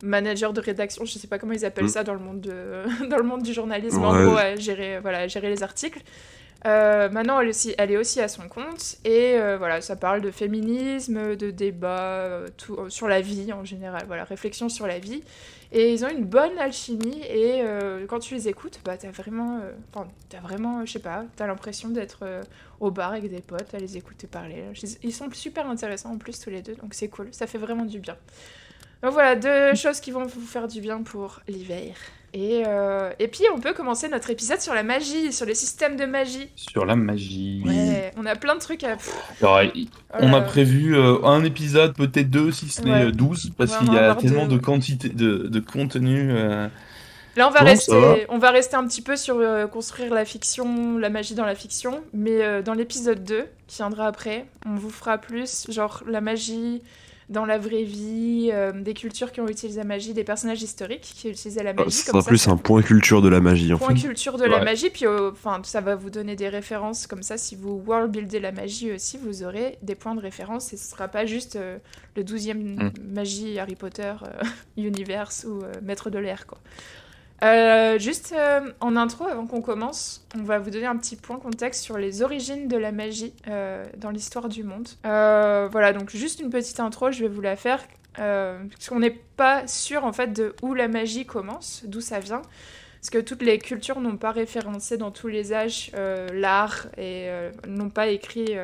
Manager 0.03 0.53
de 0.53 0.61
rédaction, 0.61 1.05
je 1.05 1.13
sais 1.19 1.29
pas 1.29 1.39
comment 1.39 1.53
ils 1.53 1.65
appellent 1.65 1.85
Mm. 1.85 1.89
ça 1.89 2.05
dans 2.05 2.15
le 2.15 2.21
monde 2.21 2.41
de, 2.41 2.83
dans 3.09 3.17
le 3.19 3.23
monde 3.25 3.43
du 3.43 3.53
journalisme. 3.53 4.03
En 4.05 4.13
gros, 4.25 4.39
euh, 4.39 4.57
gérer, 4.57 5.01
voilà, 5.01 5.29
gérer 5.29 5.49
les 5.51 5.63
articles. 5.63 6.01
Euh, 6.67 7.09
maintenant, 7.09 7.41
elle, 7.41 7.49
aussi, 7.49 7.75
elle 7.79 7.91
est 7.91 7.97
aussi 7.97 8.21
à 8.21 8.29
son 8.29 8.47
compte 8.47 8.97
et 9.07 9.39
euh, 9.39 9.57
voilà, 9.57 9.81
ça 9.81 9.97
parle 9.97 10.21
de 10.21 10.31
féminisme, 10.31 11.35
de 11.35 11.51
débat 11.51 12.01
euh, 12.01 12.49
tout, 12.59 12.75
euh, 12.75 12.91
sur 12.91 13.09
la 13.09 13.23
vie 13.23 13.51
en 13.55 13.65
général, 13.65 14.05
voilà, 14.07 14.25
réflexion 14.25 14.69
sur 14.69 14.87
la 14.87 14.99
vie. 14.99 15.23
Et 15.73 15.93
ils 15.95 16.05
ont 16.05 16.11
une 16.11 16.25
bonne 16.25 16.59
alchimie 16.59 17.23
et 17.23 17.63
quand 18.09 18.19
tu 18.19 18.35
les 18.35 18.49
écoutes, 18.49 18.81
bah 18.85 18.97
t'as 18.97 19.13
vraiment, 19.13 19.61
t'as 20.29 20.41
vraiment, 20.41 20.85
je 20.85 20.91
sais 20.91 20.99
pas, 20.99 21.25
t'as 21.37 21.47
l'impression 21.47 21.91
d'être 21.91 22.25
au 22.81 22.91
bar 22.91 23.13
avec 23.13 23.31
des 23.31 23.41
potes, 23.41 23.73
à 23.73 23.79
les 23.79 23.97
écouter 23.97 24.27
parler. 24.27 24.65
Ils 25.05 25.15
sont 25.15 25.31
super 25.33 25.71
intéressants 25.71 26.11
en 26.11 26.19
plus 26.19 26.41
tous 26.41 26.51
les 26.51 26.61
deux, 26.61 26.75
donc 26.75 26.93
c'est 26.93 27.07
cool, 27.07 27.29
ça 27.31 27.47
fait 27.47 27.59
vraiment 27.59 27.85
du 27.85 28.01
bien. 28.01 28.17
Donc 29.03 29.13
voilà, 29.13 29.35
deux 29.37 29.75
choses 29.75 30.01
qui 30.01 30.11
vont 30.11 30.25
vous 30.27 30.47
faire 30.47 30.69
du 30.69 30.81
bien 30.81 31.03
pour 31.03 31.41
l'hiver. 31.49 31.95
Et, 32.33 32.63
euh, 32.65 33.11
et 33.19 33.27
puis 33.27 33.43
on 33.53 33.59
peut 33.59 33.73
commencer 33.73 34.09
notre 34.09 34.31
épisode 34.31 34.61
sur 34.61 34.73
la 34.73 34.85
magie, 34.85 35.33
sur 35.33 35.47
les 35.47 35.57
systèmes 35.57 35.97
de 35.97 36.05
magie. 36.05 36.49
sur 36.55 36.85
la 36.87 36.95
magie. 36.95 37.61
Ouais, 37.67 38.13
on 38.17 38.25
a 38.25 38.37
plein 38.37 38.55
de 38.55 38.61
trucs 38.61 38.85
à. 38.85 38.99
Alors, 39.43 39.63
on 40.21 40.33
a 40.33 40.41
prévu 40.41 40.97
euh, 40.97 41.17
un 41.25 41.43
épisode, 41.45 41.95
peut-être 41.97 42.31
deux, 42.31 42.53
si 42.53 42.69
ce 42.69 42.83
n'est 42.83 43.07
Ouais. 43.07 43.11
12, 43.13 43.51
parce 43.59 43.77
qu'il 43.77 43.93
y 43.93 43.99
a 43.99 44.15
tellement 44.15 44.47
deux, 44.47 44.59
de 44.59 44.63
quantité 44.63 45.09
de, 45.09 45.49
de 45.49 45.61
contenu. 45.61 46.31
euh, 46.31 46.69
Là, 47.37 47.49
on 47.49 47.51
va, 47.51 47.61
rester, 47.61 47.99
va. 47.99 48.15
on 48.29 48.39
va 48.39 48.51
rester 48.51 48.77
un 48.77 48.87
petit 48.87 49.03
peu 49.03 49.17
sur 49.17 49.41
construire 49.71 50.13
la 50.13 50.25
fiction, 50.25 50.99
la 50.99 51.11
magie 51.11 51.35
dans 51.35 51.47
la 51.47 51.55
fiction, 51.55 52.03
mais 52.13 52.63
dans 52.63 52.75
l'épisode 52.75 53.25
2, 53.25 53.47
qui 53.67 53.77
viendra 53.79 54.07
après, 54.07 54.47
on 54.67 54.75
vous 54.75 54.91
fera 54.91 55.17
plus, 55.19 55.67
genre 55.71 56.03
la 56.07 56.21
magie 56.21 56.83
dans 57.31 57.47
la 57.47 57.59
vraie 57.59 57.85
vie, 57.85 58.51
euh, 58.53 58.73
des 58.73 58.93
cultures 58.93 59.33
qui 59.33 59.41
ont 59.41 59.49
utilisé 59.49 59.79
la 59.79 59.85
magie, 59.87 60.13
des 60.13 60.25
personnages 60.25 60.63
historiques 60.63 61.13
qui 61.17 61.29
utilisaient 61.31 61.63
la 61.63 61.73
magie. 61.73 61.91
Ce 61.93 62.05
comme 62.05 62.13
sera 62.15 62.23
ça, 62.23 62.29
plus 62.29 62.39
ça- 62.39 62.51
un 62.51 62.57
point 62.57 62.83
culture 62.83 63.23
de 63.23 63.29
la 63.29 63.41
magie 63.41 63.73
en 63.73 63.79
point 63.79 63.95
fait. 63.95 64.01
culture 64.03 64.37
de 64.37 64.45
la 64.45 64.63
magie, 64.65 64.91
puis 64.91 65.07
euh, 65.07 65.31
enfin 65.31 65.61
ça 65.63 65.81
va 65.81 65.95
vous 65.95 66.11
donner 66.11 66.37
des 66.37 66.49
références 66.49 67.07
comme 67.07 67.23
ça. 67.23 67.39
Si 67.39 67.55
vous 67.57 67.83
world 67.87 68.11
buildez 68.11 68.41
la 68.41 68.53
magie 68.53 68.93
aussi, 68.93 69.17
vous 69.17 69.43
aurez 69.45 69.79
des 69.83 69.95
points 69.95 70.15
de 70.15 70.21
référence 70.21 70.73
et 70.73 70.77
ce 70.77 70.91
sera 70.91 71.09
pas 71.09 71.25
juste 71.25 71.57
euh, 71.57 71.79
le 72.17 72.25
12e 72.25 72.51
Mm. 72.61 72.91
magie 73.15 73.59
Harry 73.59 73.77
Potter 73.77 74.13
euh, 74.23 74.43
Universe 74.77 75.47
ou 75.49 75.63
euh, 75.63 75.73
Maître 75.83 76.11
de 76.11 76.19
l'air 76.19 76.47
quoi. 76.47 76.59
Euh, 77.43 77.99
juste 77.99 78.35
euh, 78.37 78.71
en 78.81 78.97
intro, 78.97 79.25
avant 79.25 79.47
qu'on 79.47 79.63
commence, 79.63 80.27
on 80.39 80.43
va 80.43 80.59
vous 80.59 80.71
donner 80.71 80.87
un 80.87 80.97
petit 80.97 81.17
point 81.17 81.39
contexte 81.39 81.83
sur 81.83 81.97
les 81.97 82.23
origines 82.23 82.69
de 82.69 82.77
la 82.77 82.93
magie 82.93 83.33
euh, 83.49 83.85
dans 83.97 84.11
l'histoire 84.11 84.49
du 84.49 84.63
monde. 84.63 84.89
Voilà, 85.05 85.93
donc 85.93 86.11
juste 86.11 86.41
une 86.41 86.51
petite 86.51 86.81
intro, 86.81 87.11
je 87.11 87.23
vais 87.23 87.29
vous 87.29 87.41
la 87.41 87.57
faire, 87.57 87.83
parce 88.15 88.89
qu'on 88.89 89.01
n'est 89.01 89.19
pas 89.37 89.67
sûr 89.67 90.05
en 90.05 90.13
fait 90.13 90.33
de 90.33 90.55
où 90.63 90.75
la 90.75 90.89
magie 90.89 91.25
commence, 91.25 91.83
d'où 91.87 92.01
ça 92.01 92.21
vient. 92.21 92.43
Parce 93.01 93.09
que 93.09 93.19
toutes 93.19 93.41
les 93.41 93.59
cultures 93.59 93.99
n'ont 93.99 94.19
pas 94.19 94.31
référencé 94.31 94.99
dans 94.99 95.11
tous 95.11 95.29
les 95.29 95.55
âges 95.55 95.91
l'art 96.35 96.87
et 96.99 97.31
n'ont 97.67 97.89
pas 97.89 98.09
écrit 98.09 98.55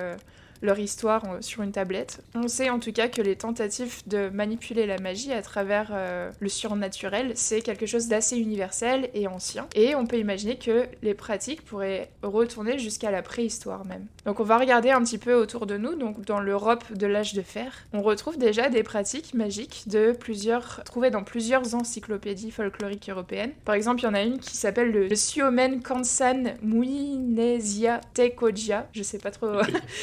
leur 0.63 0.79
histoire 0.79 1.25
en- 1.25 1.43
sur 1.43 1.63
une 1.63 1.73
tablette. 1.73 2.21
On 2.35 2.49
sait 2.49 2.71
en 2.71 2.79
tout 2.79 2.93
cas 2.93 3.09
que 3.09 3.21
les 3.23 3.37
tentatives 3.37 4.03
de 4.07 4.29
manipuler 4.29 4.87
la 4.87 4.99
magie 4.99 5.33
à 5.33 5.43
travers 5.43 5.89
euh, 5.93 6.31
le 6.41 6.49
surnaturel, 6.49 7.33
c'est 7.35 7.61
quelque 7.61 7.87
chose 7.87 8.09
d'assez 8.09 8.39
universel 8.39 9.11
et 9.15 9.27
ancien. 9.29 9.67
Et 9.75 9.95
on 9.95 10.07
peut 10.07 10.19
imaginer 10.19 10.57
que 10.57 10.87
les 11.03 11.15
pratiques 11.15 11.65
pourraient 11.65 12.09
retourner 12.23 12.79
jusqu'à 12.79 13.11
la 13.11 13.23
préhistoire 13.23 13.85
même. 13.87 14.07
Donc 14.25 14.41
on 14.41 14.45
va 14.45 14.59
regarder 14.59 14.91
un 14.91 15.03
petit 15.03 15.19
peu 15.19 15.35
autour 15.35 15.67
de 15.67 15.77
nous, 15.77 15.95
donc 15.95 16.25
dans 16.25 16.41
l'Europe 16.41 16.85
de 16.93 17.07
l'âge 17.07 17.35
de 17.35 17.43
fer, 17.43 17.85
on 17.93 18.03
retrouve 18.03 18.39
déjà 18.39 18.69
des 18.69 18.83
pratiques 18.83 19.35
magiques 19.35 19.85
de 19.87 20.13
plusieurs, 20.13 20.83
trouvées 20.85 21.11
dans 21.11 21.23
plusieurs 21.23 21.75
encyclopédies 21.75 22.51
folkloriques 22.51 23.09
européennes. 23.09 23.53
Par 23.65 23.75
exemple, 23.75 24.01
il 24.01 24.05
y 24.05 24.09
en 24.09 24.15
a 24.15 24.23
une 24.23 24.39
qui 24.39 24.57
s'appelle 24.57 24.91
le 24.91 25.15
Suomen 25.15 25.81
Kansan 25.83 26.55
Muinesia 26.63 28.01
Tekoja, 28.15 28.89
je 28.93 29.03
sais 29.03 29.19
pas 29.19 29.31
trop 29.31 29.49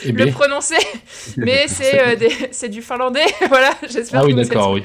eh 0.06 0.08
le 0.12 0.26
bien- 0.26 0.34
prononcer, 0.44 0.76
mais 1.38 1.68
c'est 1.68 2.00
euh, 2.24 2.30
c'est 2.52 2.70
du 2.70 2.82
finlandais, 2.82 3.26
voilà, 3.50 3.72
j'espère 3.90 4.22
Ah 4.22 4.26
oui, 4.26 4.32
que 4.32 4.36
vous 4.36 4.42
êtes- 4.42 4.50
d'accord, 4.50 4.72
oui. 4.72 4.84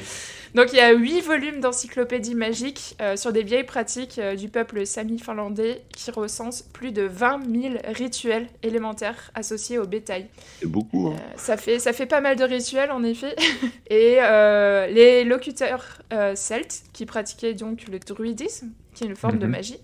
Donc 0.54 0.68
il 0.72 0.76
y 0.76 0.80
a 0.80 0.92
huit 0.94 1.20
volumes 1.20 1.60
d'encyclopédie 1.60 2.34
magique 2.34 2.96
euh, 3.02 3.16
sur 3.16 3.32
des 3.34 3.42
vieilles 3.42 3.64
pratiques 3.66 4.18
euh, 4.18 4.34
du 4.34 4.48
peuple 4.48 4.86
sami 4.86 5.18
finlandais 5.18 5.82
qui 5.94 6.10
recensent 6.10 6.62
plus 6.72 6.90
de 6.90 7.02
20 7.02 7.40
000 7.62 7.74
rituels 7.94 8.46
élémentaires 8.62 9.30
associés 9.34 9.76
au 9.78 9.86
bétail. 9.86 10.26
C'est 10.60 10.66
beaucoup. 10.66 11.08
Euh, 11.08 11.10
Hein. 11.12 11.32
ça, 11.36 11.58
fait, 11.58 11.78
ça 11.78 11.92
fait 11.92 12.06
pas 12.06 12.22
mal 12.22 12.36
de 12.36 12.44
rituels 12.44 12.90
en 12.90 13.04
effet. 13.04 13.36
Et 13.90 14.16
euh, 14.22 14.86
les 14.86 15.22
locuteurs 15.24 15.84
euh, 16.14 16.34
celtes 16.34 16.80
qui 16.94 17.04
pratiquaient 17.04 17.52
donc 17.52 17.82
le 17.92 17.98
druidisme, 17.98 18.68
qui 18.94 19.04
est 19.04 19.06
une 19.06 19.16
forme 19.16 19.38
de 19.38 19.44
Mhm. 19.46 19.52
magie, 19.52 19.78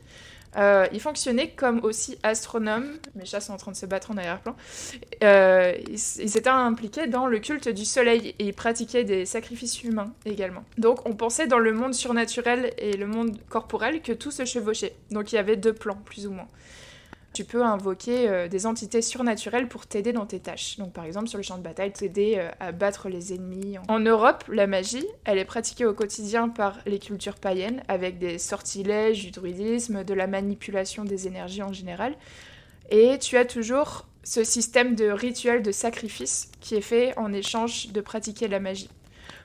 euh, 0.56 0.87
ils 0.92 1.00
fonctionnaient 1.00 1.50
comme 1.50 1.80
aussi 1.82 2.18
astronomes, 2.23 2.92
mes 3.14 3.25
chats 3.25 3.40
sont 3.40 3.52
en 3.52 3.56
train 3.56 3.73
de 3.73 3.76
se 3.76 3.87
battre 3.87 4.11
en 4.11 4.16
arrière-plan, 4.16 4.56
Euh, 5.23 5.75
ils, 5.88 6.23
ils 6.23 6.37
étaient 6.37 6.49
impliqués 6.49 7.06
dans 7.06 7.26
le 7.26 7.38
culte 7.38 7.68
du 7.68 7.84
soleil 7.84 8.34
et 8.38 8.46
ils 8.46 8.54
pratiquaient 8.54 9.04
des 9.04 9.25
sacrifices 9.26 9.82
humains 9.82 10.12
également. 10.25 10.64
Donc 10.76 11.06
on 11.06 11.14
pensait 11.14 11.46
dans 11.46 11.58
le 11.58 11.73
monde 11.73 11.94
surnaturel 11.94 12.73
et 12.78 12.96
le 12.96 13.06
monde 13.06 13.38
corporel 13.49 14.02
que 14.02 14.12
tout 14.12 14.30
se 14.30 14.44
chevauchait. 14.44 14.94
Donc 15.11 15.32
il 15.32 15.37
y 15.37 15.38
avait 15.38 15.56
deux 15.56 15.73
plans 15.73 15.99
plus 16.04 16.26
ou 16.26 16.32
moins. 16.32 16.49
Tu 17.34 17.44
peux 17.44 17.62
invoquer 17.62 18.28
euh, 18.28 18.48
des 18.48 18.64
entités 18.64 19.02
surnaturelles 19.02 19.68
pour 19.68 19.86
t'aider 19.86 20.12
dans 20.12 20.24
tes 20.24 20.40
tâches. 20.40 20.78
Donc 20.78 20.92
par 20.92 21.04
exemple 21.04 21.28
sur 21.28 21.36
le 21.36 21.42
champ 21.42 21.58
de 21.58 21.62
bataille, 21.62 21.92
t'aider 21.92 22.36
euh, 22.38 22.50
à 22.60 22.72
battre 22.72 23.08
les 23.08 23.34
ennemis. 23.34 23.76
En 23.88 24.00
Europe, 24.00 24.44
la 24.48 24.66
magie, 24.66 25.06
elle 25.24 25.38
est 25.38 25.44
pratiquée 25.44 25.84
au 25.84 25.92
quotidien 25.92 26.48
par 26.48 26.78
les 26.86 26.98
cultures 26.98 27.36
païennes, 27.36 27.82
avec 27.88 28.18
des 28.18 28.38
sortilèges, 28.38 29.24
du 29.24 29.30
druidisme, 29.30 30.04
de 30.04 30.14
la 30.14 30.26
manipulation 30.26 31.04
des 31.04 31.26
énergies 31.26 31.62
en 31.62 31.72
général. 31.72 32.14
Et 32.90 33.18
tu 33.18 33.36
as 33.36 33.44
toujours 33.44 34.06
ce 34.22 34.44
système 34.44 34.94
de 34.94 35.10
rituel 35.10 35.62
de 35.62 35.72
sacrifice 35.72 36.50
qui 36.60 36.76
est 36.76 36.80
fait 36.80 37.16
en 37.18 37.32
échange 37.32 37.88
de 37.88 38.00
pratiquer 38.00 38.48
la 38.48 38.60
magie. 38.60 38.88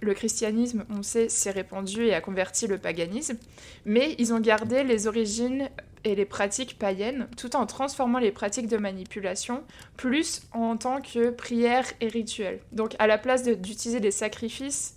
Le 0.02 0.14
christianisme, 0.14 0.86
on 0.90 1.04
sait, 1.04 1.30
s'est 1.30 1.52
répandu 1.52 2.06
et 2.06 2.14
a 2.14 2.22
converti 2.22 2.68
le 2.68 2.78
paganisme, 2.78 3.38
mais 3.86 4.16
ils 4.18 4.34
ont 4.34 4.40
gardé 4.40 4.84
les 4.84 5.08
origines 5.08 5.70
et 6.04 6.16
les 6.16 6.26
pratiques 6.26 6.78
païennes 6.80 7.28
tout 7.38 7.56
en 7.56 7.66
transformant 7.66 8.20
les 8.20 8.32
pratiques 8.32 8.68
de 8.68 8.78
manipulation 8.78 9.64
plus 9.98 10.44
en 10.54 10.78
tant 10.78 11.02
que 11.02 11.30
prière 11.30 11.86
et 12.02 12.08
rituel. 12.08 12.60
Donc 12.72 12.96
à 13.00 13.08
la 13.08 13.18
place 13.18 13.44
d'utiliser 13.44 14.00
des 14.00 14.12
sacrifices 14.12 14.96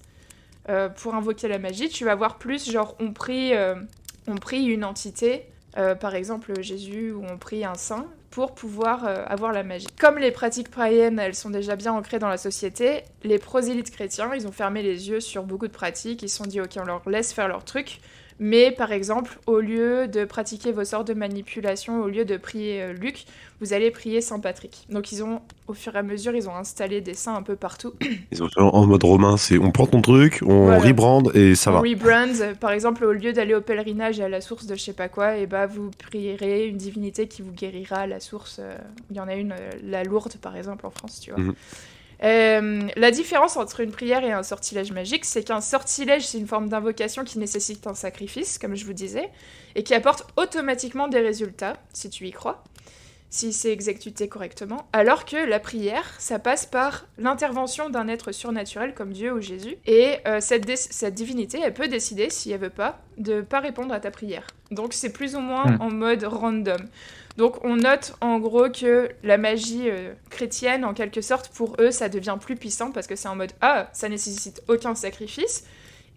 euh, 0.68 0.88
pour 0.88 1.14
invoquer 1.14 1.48
la 1.48 1.58
magie, 1.58 1.88
tu 1.88 2.04
vas 2.04 2.14
voir 2.14 2.38
plus 2.38 2.70
genre 2.70 2.96
on 3.00 3.12
prie, 3.12 3.54
euh, 3.54 3.74
on 4.28 4.36
prie 4.36 4.64
une 4.64 4.84
entité, 4.84 5.46
euh, 5.76 5.94
par 5.94 6.14
exemple 6.14 6.60
Jésus 6.62 7.10
ou 7.10 7.24
on 7.28 7.36
prie 7.36 7.64
un 7.64 7.74
saint 7.74 8.06
pour 8.32 8.54
pouvoir 8.54 9.06
euh, 9.06 9.24
avoir 9.26 9.52
la 9.52 9.62
magie. 9.62 9.86
Comme 10.00 10.18
les 10.18 10.32
pratiques 10.32 10.70
païennes, 10.70 11.18
elles 11.18 11.34
sont 11.34 11.50
déjà 11.50 11.76
bien 11.76 11.92
ancrées 11.92 12.18
dans 12.18 12.28
la 12.28 12.38
société, 12.38 13.02
les 13.22 13.38
prosélytes 13.38 13.90
chrétiens, 13.90 14.30
ils 14.34 14.48
ont 14.48 14.52
fermé 14.52 14.82
les 14.82 15.10
yeux 15.10 15.20
sur 15.20 15.44
beaucoup 15.44 15.68
de 15.68 15.72
pratiques, 15.72 16.22
ils 16.22 16.30
se 16.30 16.38
sont 16.38 16.46
dit 16.46 16.60
ok 16.60 16.70
on 16.78 16.84
leur 16.84 17.08
laisse 17.08 17.32
faire 17.32 17.46
leur 17.46 17.64
truc, 17.64 18.00
mais 18.38 18.70
par 18.72 18.92
exemple, 18.92 19.38
au 19.46 19.60
lieu 19.60 20.08
de 20.08 20.24
pratiquer 20.24 20.72
vos 20.72 20.84
sorts 20.84 21.04
de 21.04 21.14
manipulation, 21.14 22.02
au 22.02 22.08
lieu 22.08 22.24
de 22.24 22.36
prier 22.36 22.82
euh, 22.82 22.92
Luc, 22.92 23.24
vous 23.60 23.72
allez 23.72 23.90
prier 23.90 24.20
Saint 24.20 24.40
Patrick. 24.40 24.86
Donc 24.88 25.12
ils 25.12 25.22
ont, 25.22 25.40
au 25.68 25.74
fur 25.74 25.94
et 25.94 25.98
à 25.98 26.02
mesure, 26.02 26.34
ils 26.34 26.48
ont 26.48 26.54
installé 26.56 27.00
des 27.00 27.14
saints 27.14 27.36
un 27.36 27.42
peu 27.42 27.54
partout. 27.56 27.92
Ils 28.32 28.42
ont 28.42 28.48
fait 28.48 28.60
en 28.60 28.86
mode 28.86 29.04
romain, 29.04 29.36
c'est 29.36 29.58
on 29.58 29.70
prend 29.70 29.86
ton 29.86 30.00
truc, 30.02 30.40
on 30.42 30.64
Voilà. 30.64 30.78
rebrand 30.80 31.22
et 31.34 31.54
ça 31.54 31.70
On 31.70 31.74
va. 31.74 31.80
rebrand, 31.80 32.54
par 32.60 32.72
exemple, 32.72 33.04
au 33.04 33.12
lieu 33.12 33.32
d'aller 33.32 33.54
au 33.54 33.60
pèlerinage 33.60 34.18
et 34.20 34.24
à 34.24 34.28
la 34.28 34.40
source 34.40 34.66
de 34.66 34.74
je 34.74 34.82
sais 34.82 34.92
pas 34.94 35.08
quoi, 35.08 35.36
et 35.36 35.46
bah 35.46 35.66
vous 35.66 35.90
prierez 35.90 36.66
une 36.66 36.76
divinité 36.78 37.28
qui 37.28 37.42
vous 37.42 37.52
guérira 37.52 37.98
à 37.98 38.06
la 38.06 38.20
source. 38.20 38.56
euh, 38.58 38.76
Il 39.10 39.16
y 39.16 39.20
en 39.20 39.28
a 39.28 39.34
une, 39.34 39.52
euh, 39.52 39.70
la 39.84 40.02
Lourde 40.02 40.32
par 40.40 40.56
exemple 40.56 40.86
en 40.86 40.90
France, 40.90 41.20
tu 41.20 41.30
vois. 41.30 41.40
Mhm. 41.40 41.54
Euh, 42.22 42.88
la 42.96 43.10
différence 43.10 43.56
entre 43.56 43.80
une 43.80 43.90
prière 43.90 44.24
et 44.24 44.32
un 44.32 44.42
sortilège 44.42 44.92
magique, 44.92 45.24
c'est 45.24 45.42
qu'un 45.42 45.60
sortilège, 45.60 46.26
c'est 46.26 46.38
une 46.38 46.46
forme 46.46 46.68
d'invocation 46.68 47.24
qui 47.24 47.38
nécessite 47.38 47.86
un 47.86 47.94
sacrifice, 47.94 48.58
comme 48.58 48.76
je 48.76 48.84
vous 48.84 48.92
disais, 48.92 49.30
et 49.74 49.82
qui 49.82 49.94
apporte 49.94 50.26
automatiquement 50.36 51.08
des 51.08 51.20
résultats, 51.20 51.76
si 51.92 52.10
tu 52.10 52.26
y 52.26 52.30
crois, 52.30 52.62
si 53.28 53.52
c'est 53.52 53.72
exécuté 53.72 54.28
correctement, 54.28 54.86
alors 54.92 55.24
que 55.24 55.36
la 55.36 55.58
prière, 55.58 56.14
ça 56.18 56.38
passe 56.38 56.66
par 56.66 57.06
l'intervention 57.16 57.88
d'un 57.88 58.06
être 58.06 58.30
surnaturel 58.30 58.94
comme 58.94 59.12
Dieu 59.12 59.32
ou 59.32 59.40
Jésus, 59.40 59.76
et 59.86 60.18
euh, 60.26 60.38
cette, 60.40 61.14
divinité, 61.14 61.58
elle 61.64 61.74
peut 61.74 61.88
décider, 61.88 62.28
si 62.30 62.52
elle 62.52 62.60
veut 62.60 62.70
pas, 62.70 63.00
de 63.16 63.40
pas 63.40 63.60
répondre 63.60 63.94
à 63.94 64.00
ta 64.00 64.10
prière. 64.10 64.46
Donc 64.70 64.92
c'est 64.92 65.12
plus 65.12 65.34
ou 65.34 65.40
moins 65.40 65.64
Hmm. 65.64 65.80
en 65.80 65.90
mode 65.90 66.24
random. 66.24 66.88
Donc 67.36 67.64
on 67.64 67.76
note 67.76 68.14
en 68.20 68.38
gros 68.38 68.68
que 68.68 69.08
la 69.22 69.38
magie 69.38 69.88
euh, 69.88 70.12
chrétienne, 70.30 70.84
en 70.84 70.94
quelque 70.94 71.20
sorte, 71.20 71.48
pour 71.48 71.76
eux, 71.80 71.90
ça 71.90 72.08
devient 72.08 72.36
plus 72.40 72.56
puissant 72.56 72.90
parce 72.90 73.06
que 73.06 73.16
c'est 73.16 73.28
en 73.28 73.36
mode 73.36 73.52
ah, 73.60 73.88
ça 73.92 74.08
nécessite 74.08 74.62
aucun 74.68 74.94
sacrifice 74.94 75.64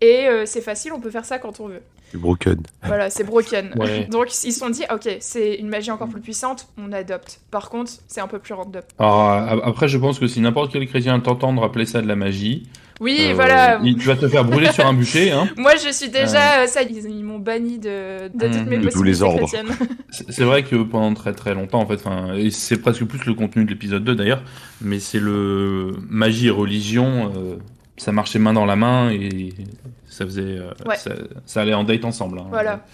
et 0.02 0.28
euh, 0.28 0.46
c'est 0.46 0.62
facile, 0.62 0.92
on 0.94 1.00
peut 1.00 1.10
faire 1.12 1.26
ça 1.26 1.40
quand 1.40 1.60
on 1.60 1.68
veut. 1.68 1.82
C'est 2.12 2.20
broken. 2.20 2.62
Voilà, 2.84 3.10
c'est 3.10 3.24
broken. 3.24 3.74
Ouais. 3.78 4.06
Donc 4.06 4.28
ils 4.44 4.52
se 4.52 4.60
sont 4.60 4.70
dit 4.70 4.84
ok, 4.92 5.18
c'est 5.20 5.56
une 5.56 5.70
magie 5.70 5.92
encore 5.92 6.10
plus 6.10 6.22
puissante, 6.22 6.68
on 6.78 6.92
adopte. 6.92 7.40
Par 7.50 7.70
contre, 7.70 7.92
c'est 8.08 8.22
un 8.22 8.28
peu 8.28 8.40
plus 8.40 8.54
random. 8.54 8.82
Alors, 9.00 9.30
euh, 9.32 9.60
après, 9.64 9.88
je 9.88 9.98
pense 9.98 10.20
que 10.20 10.28
si 10.28 10.42
n'importe 10.42 10.72
quel 10.72 10.86
chrétien 10.88 11.20
t'entend 11.20 11.54
de 11.54 11.60
rappeler 11.60 11.86
ça 11.86 12.02
de 12.02 12.08
la 12.08 12.16
magie, 12.16 12.68
Oui, 13.02 13.28
euh, 13.30 13.34
voilà. 13.34 13.80
il- 13.84 13.98
tu 13.98 14.08
vas 14.08 14.16
te 14.16 14.28
faire 14.28 14.46
brûler 14.46 14.72
sur 14.72 14.86
un 14.86 14.94
bûcher. 14.94 15.32
Hein. 15.32 15.50
Moi, 15.58 15.74
je 15.84 15.92
suis 15.92 16.10
déjà 16.10 16.62
euh, 16.64 16.68
ça. 16.68 16.82
Ils, 16.84 17.06
ils 17.10 17.24
m'ont 17.24 17.40
banni 17.40 17.78
de, 17.78 18.28
de 18.30 18.48
toutes 18.48 18.62
Mhm. 18.62 18.70
mes 18.70 18.78
De 18.78 18.90
tous 18.90 19.04
les 19.04 19.22
ordres. 19.22 19.40
chrétiennes. 19.48 19.68
C'est 20.10 20.44
vrai 20.46 20.64
que 20.64 20.78
pendant 20.78 21.14
très 21.14 21.34
très 21.34 21.54
longtemps, 21.54 21.82
en 21.82 21.86
fait, 21.86 21.96
enfin, 21.96 22.34
et 22.36 22.50
c'est 22.52 22.78
presque 22.78 23.04
plus 23.06 23.26
le 23.26 23.34
contenu 23.34 23.66
de 23.66 23.70
l'épisode 23.70 24.04
2 24.06 24.16
d'ailleurs, 24.16 24.42
mais 24.82 25.00
c'est 25.00 25.20
le 25.20 25.92
magie 26.10 26.48
et 26.48 26.52
religion, 26.52 27.34
euh, 27.36 27.56
ça 27.98 28.14
marchait 28.14 28.40
main 28.40 28.54
dans 28.54 28.66
la 28.66 28.78
main 28.78 29.10
et 29.12 29.50
ça 30.08 30.24
faisait, 30.26 30.42
euh, 30.44 30.70
Ouais. 30.86 30.96
ça, 30.96 31.12
ça 31.46 31.62
allait 31.62 31.74
en 31.74 31.84
date 31.84 32.06
ensemble. 32.06 32.40
hein. 32.40 32.46
Voilà. 32.50 32.86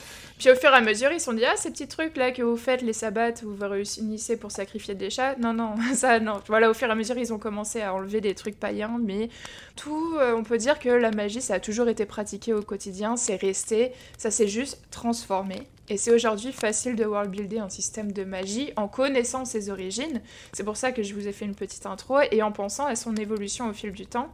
Puis 0.42 0.50
au 0.50 0.56
fur 0.56 0.72
et 0.72 0.76
à 0.76 0.82
mesure, 0.82 1.12
ils 1.12 1.20
se 1.20 1.26
sont 1.26 1.34
dit, 1.34 1.46
ah, 1.46 1.56
ces 1.56 1.70
petits 1.70 1.88
trucs 1.88 2.18
là 2.18 2.32
que 2.32 2.42
vous 2.42 2.58
faites, 2.58 2.82
les 2.82 2.94
sabbats, 2.94 3.44
où 3.46 3.52
vous 3.54 3.70
réunissez 3.70 4.38
pour 4.38 4.52
sacrifier 4.52 4.96
des 4.96 5.12
chats, 5.12 5.36
non, 5.36 5.54
non, 5.54 5.76
ça, 5.94 6.20
non. 6.20 6.42
Voilà, 6.48 6.72
au 6.72 6.74
fur 6.74 6.88
et 6.88 6.92
à 6.92 6.96
mesure, 6.96 7.16
ils 7.20 7.32
ont 7.32 7.38
commencé 7.38 7.82
à 7.82 7.94
enlever 7.94 8.22
des 8.22 8.34
trucs 8.34 8.60
païens, 8.60 8.98
mais 9.00 9.30
tout, 9.76 10.16
euh, 10.18 10.34
on 10.36 10.42
peut 10.42 10.58
dire 10.58 10.80
que 10.80 10.90
la 10.90 11.12
magie, 11.12 11.42
ça 11.42 11.54
a 11.54 11.60
toujours 11.60 11.90
été 11.90 12.08
pratiqué 12.08 12.56
au 12.56 12.64
quotidien, 12.64 13.18
c'est 13.18 13.36
resté, 13.36 13.92
ça 14.18 14.32
s'est 14.32 14.48
juste 14.48 14.82
transformé. 14.90 15.68
Et 15.90 15.98
c'est 15.98 16.12
aujourd'hui 16.12 16.52
facile 16.52 16.96
de 16.96 17.06
world-builder 17.06 17.60
un 17.60 17.70
système 17.70 18.12
de 18.12 18.24
magie 18.24 18.74
en 18.78 18.88
connaissant 18.88 19.46
ses 19.46 19.70
origines. 19.70 20.22
C'est 20.54 20.64
pour 20.64 20.76
ça 20.76 20.92
que 20.92 21.04
je 21.04 21.14
vous 21.14 21.28
ai 21.28 21.34
fait 21.34 21.46
une 21.46 21.54
petite 21.54 21.86
intro 21.86 22.18
et 22.32 22.42
en 22.42 22.52
pensant 22.52 22.88
à 22.88 22.96
son 22.96 23.16
évolution 23.16 23.70
au 23.70 23.74
fil 23.74 23.92
du 23.92 24.08
temps. 24.08 24.34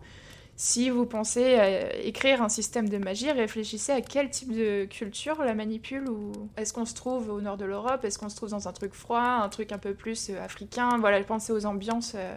Si 0.59 0.89
vous 0.89 1.05
pensez 1.05 1.53
à 1.53 1.95
écrire 1.97 2.41
un 2.41 2.49
système 2.49 2.89
de 2.89 2.97
magie, 2.97 3.31
réfléchissez 3.31 3.91
à 3.91 4.01
quel 4.01 4.31
type 4.31 4.51
de 4.51 4.85
culture 4.85 5.43
la 5.43 5.53
manipule 5.53 6.09
ou 6.09 6.31
est-ce 6.57 6.73
qu'on 6.73 6.85
se 6.85 6.95
trouve 6.95 7.29
au 7.29 7.41
nord 7.41 7.57
de 7.57 7.65
l'Europe, 7.65 8.03
est-ce 8.03 8.17
qu'on 8.17 8.27
se 8.27 8.35
trouve 8.35 8.49
dans 8.49 8.67
un 8.67 8.73
truc 8.73 8.95
froid, 8.95 9.21
un 9.21 9.49
truc 9.49 9.71
un 9.71 9.77
peu 9.77 9.93
plus 9.93 10.31
euh, 10.31 10.43
africain, 10.43 10.97
voilà, 10.99 11.23
pensez 11.23 11.53
aux 11.53 11.67
ambiances 11.67 12.13
euh, 12.15 12.35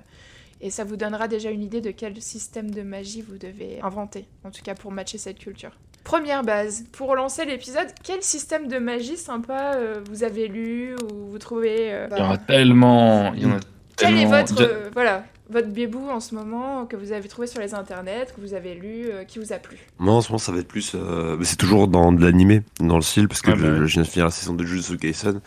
et 0.60 0.68
ça 0.68 0.84
vous 0.84 0.96
donnera 0.96 1.28
déjà 1.28 1.50
une 1.50 1.62
idée 1.62 1.80
de 1.80 1.92
quel 1.92 2.20
système 2.20 2.70
de 2.70 2.82
magie 2.82 3.22
vous 3.22 3.38
devez 3.38 3.80
inventer, 3.80 4.26
en 4.44 4.50
tout 4.50 4.60
cas 4.62 4.74
pour 4.74 4.92
matcher 4.92 5.16
cette 5.16 5.38
culture. 5.38 5.70
Première 6.04 6.42
base, 6.44 6.84
pour 6.92 7.14
lancer 7.16 7.46
l'épisode, 7.46 7.88
quel 8.04 8.22
système 8.22 8.68
de 8.68 8.76
magie 8.76 9.16
sympa 9.16 9.76
euh, 9.76 10.02
vous 10.10 10.24
avez 10.24 10.46
lu 10.46 10.94
ou 11.10 11.30
vous 11.30 11.38
trouvez 11.38 11.90
euh, 11.94 12.08
Il 12.10 12.18
y 12.18 12.20
en 12.20 12.32
a 12.32 12.36
tellement, 12.36 13.32
il 13.32 13.44
y 13.44 13.46
en 13.46 13.52
a 13.52 13.60
quel 13.96 14.14
est 14.14 14.16
tellement- 14.18 14.42
votre 14.42 14.62
euh, 14.62 14.90
voilà 14.92 15.24
votre 15.50 15.68
bébou 15.68 16.08
en 16.08 16.20
ce 16.20 16.34
moment 16.34 16.86
que 16.86 16.96
vous 16.96 17.12
avez 17.12 17.28
trouvé 17.28 17.46
sur 17.46 17.60
les 17.60 17.74
internets, 17.74 18.26
que 18.34 18.40
vous 18.40 18.54
avez 18.54 18.74
lu, 18.74 19.06
euh, 19.06 19.24
qui 19.24 19.38
vous 19.38 19.52
a 19.52 19.56
plu? 19.56 19.78
Moi, 19.98 20.14
en 20.14 20.20
ce 20.20 20.28
moment, 20.28 20.38
ça 20.38 20.52
va 20.52 20.58
être 20.58 20.68
plus. 20.68 20.92
euh, 20.94 21.36
mais 21.38 21.44
c'est 21.44 21.56
toujours 21.56 21.88
dans 21.88 22.12
de 22.12 22.22
l'animé, 22.24 22.62
dans 22.78 22.96
le 22.96 23.02
style, 23.02 23.28
parce 23.28 23.42
que 23.42 23.50
Ah 23.50 23.56
bah 23.56 23.76
je, 23.76 23.84
viens 23.84 24.02
de 24.02 24.06
finir 24.06 24.26
la 24.26 24.30
saison 24.30 24.54
de 24.54 24.64
Jujutsu 24.64 24.96
Kaisen. 24.96 25.40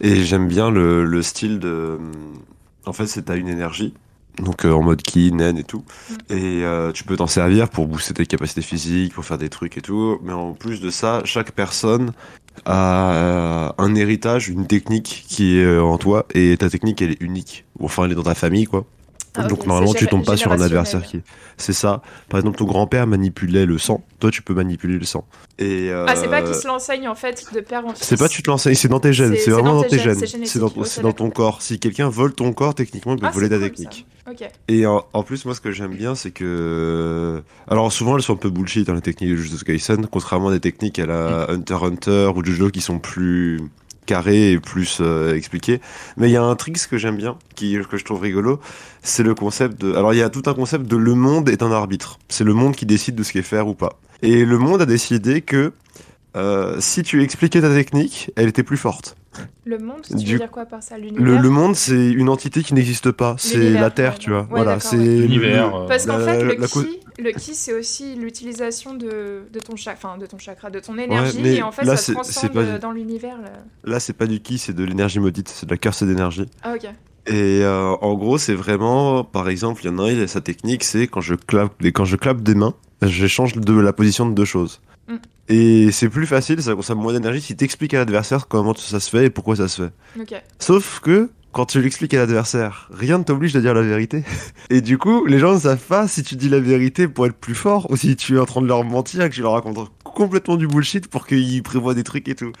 Et 0.00 0.22
j'aime 0.22 0.48
bien 0.48 0.70
le, 0.70 1.04
le 1.04 1.22
style 1.22 1.58
de. 1.58 1.98
En 2.86 2.92
fait, 2.92 3.06
c'est 3.06 3.22
t'as 3.22 3.36
une 3.36 3.48
énergie. 3.48 3.94
Donc 4.42 4.64
euh, 4.64 4.72
en 4.72 4.82
mode 4.82 5.02
ki, 5.02 5.32
nen 5.32 5.58
et 5.58 5.64
tout. 5.64 5.84
Mm. 6.10 6.14
Et 6.30 6.64
euh, 6.64 6.92
tu 6.92 7.04
peux 7.04 7.16
t'en 7.16 7.26
servir 7.26 7.68
pour 7.68 7.86
booster 7.88 8.14
tes 8.14 8.26
capacités 8.26 8.62
physiques, 8.62 9.12
pour 9.14 9.24
faire 9.24 9.38
des 9.38 9.48
trucs 9.48 9.76
et 9.76 9.80
tout. 9.80 10.18
Mais 10.22 10.32
en 10.32 10.52
plus 10.52 10.80
de 10.80 10.90
ça, 10.90 11.22
chaque 11.24 11.52
personne 11.52 12.12
a 12.64 13.12
euh, 13.12 13.72
un 13.78 13.94
héritage, 13.94 14.48
une 14.48 14.66
technique 14.66 15.24
qui 15.28 15.58
est 15.58 15.64
euh, 15.64 15.82
en 15.82 15.98
toi. 15.98 16.26
Et 16.34 16.56
ta 16.56 16.70
technique, 16.70 17.02
elle 17.02 17.12
est 17.12 17.20
unique. 17.20 17.64
Enfin, 17.80 18.04
elle 18.04 18.12
est 18.12 18.16
dans 18.16 18.22
ta 18.22 18.34
famille, 18.34 18.66
quoi. 18.66 18.84
Ah, 19.34 19.44
Donc 19.44 19.66
normalement 19.66 19.94
tu 19.94 20.06
tombes 20.06 20.24
pas 20.24 20.36
sur 20.36 20.50
un 20.52 20.60
adversaire 20.60 21.02
qui 21.02 21.18
est. 21.18 21.22
C'est 21.56 21.72
ça. 21.72 22.02
Par 22.28 22.38
exemple 22.40 22.58
ton 22.58 22.64
grand-père 22.64 23.06
manipulait 23.06 23.66
le 23.66 23.78
sang. 23.78 24.04
Toi 24.20 24.30
tu 24.30 24.42
peux 24.42 24.54
manipuler 24.54 24.98
le 24.98 25.04
sang. 25.04 25.24
Et 25.58 25.90
euh, 25.90 26.06
Ah, 26.08 26.16
c'est 26.16 26.28
pas 26.28 26.42
qu'il 26.42 26.54
se 26.54 26.66
l'enseigne 26.66 27.08
en 27.08 27.14
fait 27.14 27.44
de 27.52 27.60
père 27.60 27.84
en 27.86 27.94
fils. 27.94 28.04
c'est 28.04 28.16
pas 28.16 28.28
tu 28.28 28.42
te 28.42 28.50
l'enseignes, 28.50 28.74
c'est 28.74 28.88
dans 28.88 29.00
tes 29.00 29.12
gènes. 29.12 29.36
C'est- 29.36 29.50
vraiment 29.50 29.74
dans 29.76 29.82
tes 29.82 29.98
gènes, 29.98 30.20
c'est 30.44 31.00
dans, 31.02 31.12
ton 31.12 31.30
corps. 31.30 31.62
Si 31.62 31.78
quelqu'un 31.78 32.08
vole 32.08 32.32
ton 32.34 32.52
corps, 32.52 32.74
techniquement 32.74 33.14
il 33.14 33.20
peut 33.20 33.26
Ah, 33.28 33.32
voler 33.32 33.48
ta 33.48 33.56
cool, 33.56 33.64
technique. 33.70 34.06
Et 34.68 34.84
en, 34.86 35.04
en 35.14 35.22
plus, 35.22 35.46
moi, 35.46 35.54
ce 35.54 35.60
que 35.60 35.72
j'aime 35.72 35.94
bien, 35.94 36.14
c'est 36.14 36.30
que. 36.30 37.42
Alors, 37.66 37.90
souvent, 37.92 38.16
elles 38.16 38.22
sont 38.22 38.34
un 38.34 38.36
peu 38.36 38.50
bullshit 38.50 38.86
dans 38.86 38.92
les 38.94 39.00
techniques 39.00 39.30
de 39.30 39.36
Jujutsu 39.36 39.64
Kaisen, 39.64 40.06
contrairement 40.06 40.48
à 40.48 40.52
des 40.52 40.60
techniques 40.60 40.98
à 40.98 41.06
la 41.06 41.50
Hunter 41.50 41.76
x 41.76 41.82
Hunter 41.82 42.30
ou 42.36 42.44
Jojo 42.44 42.68
qui 42.70 42.80
sont 42.82 42.98
plus 42.98 43.58
carrées 44.08 44.52
et 44.52 44.58
plus 44.58 44.98
euh, 45.00 45.34
expliquées. 45.36 45.80
Mais 46.16 46.28
il 46.28 46.32
y 46.32 46.36
a 46.36 46.42
un 46.42 46.56
trick 46.56 46.76
que 46.90 46.98
j'aime 46.98 47.16
bien, 47.16 47.36
qui, 47.54 47.78
que 47.88 47.96
je 47.96 48.04
trouve 48.04 48.22
rigolo, 48.22 48.58
c'est 49.02 49.22
le 49.22 49.34
concept 49.34 49.80
de. 49.80 49.94
Alors, 49.94 50.14
il 50.14 50.18
y 50.18 50.22
a 50.22 50.30
tout 50.30 50.42
un 50.46 50.54
concept 50.54 50.86
de 50.86 50.96
le 50.96 51.14
monde 51.14 51.48
est 51.48 51.62
un 51.62 51.70
arbitre. 51.70 52.18
C'est 52.28 52.44
le 52.44 52.54
monde 52.54 52.74
qui 52.74 52.86
décide 52.86 53.14
de 53.14 53.22
ce 53.22 53.32
qui 53.32 53.38
est 53.38 53.42
faire 53.42 53.68
ou 53.68 53.74
pas. 53.74 53.92
Et 54.22 54.44
le 54.44 54.58
monde 54.58 54.80
a 54.82 54.86
décidé 54.86 55.42
que. 55.42 55.72
euh, 56.36 56.76
si 56.80 57.02
tu 57.02 57.22
expliquais 57.22 57.60
ta 57.60 57.70
technique, 57.70 58.30
elle 58.36 58.48
était 58.48 58.62
plus 58.62 58.76
forte. 58.76 59.16
Le 59.64 59.78
monde, 59.78 60.00
tu 60.08 60.14
Du- 60.16 60.32
veux 60.32 60.38
dire 60.38 60.50
quoi 60.50 60.64
par 60.66 60.82
ça 60.82 60.96
L'univers 60.98 61.22
Le, 61.22 61.36
le 61.36 61.50
monde, 61.50 61.76
c'est 61.76 62.10
une 62.10 62.28
entité 62.28 62.62
qui 62.62 62.74
n'existe 62.74 63.10
pas. 63.12 63.36
C'est 63.38 63.70
la 63.70 63.90
Terre, 63.90 64.12
ouais, 64.14 64.18
tu 64.18 64.30
vois. 64.30 64.40
ouais, 64.40 64.46
voilà, 64.50 64.80
c'est 64.80 64.96
ouais. 64.96 65.04
L'univers. 65.04 65.74
euh, 65.76 65.86
Parce 65.86 66.06
qu'en 66.06 66.16
La- 66.18 66.24
fait, 66.24 66.42
le 66.44 66.56
la 66.56 67.32
ki, 67.32 67.40
ki, 67.40 67.54
c'est 67.54 67.74
aussi 67.74 68.14
l'utilisation 68.16 68.94
de, 68.94 69.42
de 69.52 69.60
ton 69.60 69.76
chakra, 69.76 70.08
enfin 70.10 70.18
de 70.18 70.26
ton 70.26 70.38
chakra, 70.38 70.70
de 70.70 70.80
ton 70.80 70.96
énergie, 70.98 71.38
mais 71.42 71.56
et 71.56 71.62
en 71.62 71.72
fait, 71.72 71.84
là, 71.84 71.96
ça 71.96 72.02
c'est- 72.04 72.12
transcende 72.12 72.52
pas 72.52 72.60
euh, 72.60 72.74
du- 72.74 72.78
dans 72.80 72.92
l'univers. 72.92 73.36
là. 73.42 73.50
Là, 73.84 74.00
c'est 74.00 74.12
pas 74.14 74.26
du 74.26 74.40
ki, 74.40 74.58
c'est 74.58 74.72
de 74.72 74.82
l'énergie 74.84 75.20
maudite, 75.20 75.48
c'est 75.48 75.66
de 75.66 75.70
la 75.70 75.76
curse 75.76 76.02
d'énergie. 76.02 76.46
Ah 76.62 76.74
ok. 76.74 76.88
Et 77.26 77.60
euh, 77.62 77.90
en 78.00 78.14
gros, 78.14 78.38
c'est 78.38 78.54
vraiment, 78.54 79.22
par 79.24 79.48
exemple, 79.50 79.82
il 79.84 79.88
y 79.88 79.90
en 79.90 79.98
a 79.98 80.04
un, 80.04 80.08
il 80.10 80.22
a 80.22 80.26
sa 80.26 80.40
technique, 80.40 80.82
c'est 80.84 81.06
quand 81.06 81.20
je 81.20 81.34
clappe, 81.34 81.74
des- 81.82 81.92
quand 81.92 82.06
je 82.06 82.16
clappe 82.16 82.40
des 82.40 82.54
mains, 82.54 82.72
j'échange 83.02 83.54
de 83.56 83.78
la 83.78 83.92
position 83.92 84.26
de 84.26 84.34
deux 84.34 84.46
choses. 84.46 84.80
Et 85.48 85.90
c'est 85.92 86.08
plus 86.08 86.26
facile, 86.26 86.62
ça 86.62 86.74
consomme 86.74 87.00
moins 87.00 87.12
d'énergie 87.12 87.40
si 87.40 87.56
t'expliques 87.56 87.94
à 87.94 87.98
l'adversaire 87.98 88.48
comment 88.48 88.74
ça 88.74 89.00
se 89.00 89.08
fait 89.08 89.26
et 89.26 89.30
pourquoi 89.30 89.56
ça 89.56 89.68
se 89.68 89.82
fait. 89.82 90.20
Ok. 90.20 90.42
Sauf 90.58 91.00
que 91.00 91.30
quand 91.52 91.64
tu 91.64 91.80
l'expliques 91.80 92.12
à 92.14 92.18
l'adversaire, 92.18 92.88
rien 92.92 93.18
ne 93.18 93.24
t'oblige 93.24 93.54
de 93.54 93.60
dire 93.60 93.72
la 93.72 93.82
vérité. 93.82 94.24
Et 94.70 94.80
du 94.82 94.98
coup, 94.98 95.24
les 95.24 95.38
gens 95.38 95.54
ne 95.54 95.60
savent 95.60 95.78
pas 95.78 96.06
si 96.06 96.22
tu 96.22 96.36
dis 96.36 96.48
la 96.48 96.60
vérité 96.60 97.08
pour 97.08 97.26
être 97.26 97.36
plus 97.36 97.54
fort 97.54 97.90
ou 97.90 97.96
si 97.96 98.14
tu 98.16 98.36
es 98.36 98.38
en 98.38 98.44
train 98.44 98.60
de 98.60 98.66
leur 98.66 98.84
mentir 98.84 99.22
et 99.22 99.30
que 99.30 99.34
tu 99.34 99.40
leur 99.40 99.52
racontes 99.52 99.90
complètement 100.04 100.56
du 100.56 100.66
bullshit 100.66 101.08
pour 101.08 101.26
qu'ils 101.26 101.62
prévoient 101.62 101.94
des 101.94 102.04
trucs 102.04 102.28
et 102.28 102.34
tout. 102.34 102.52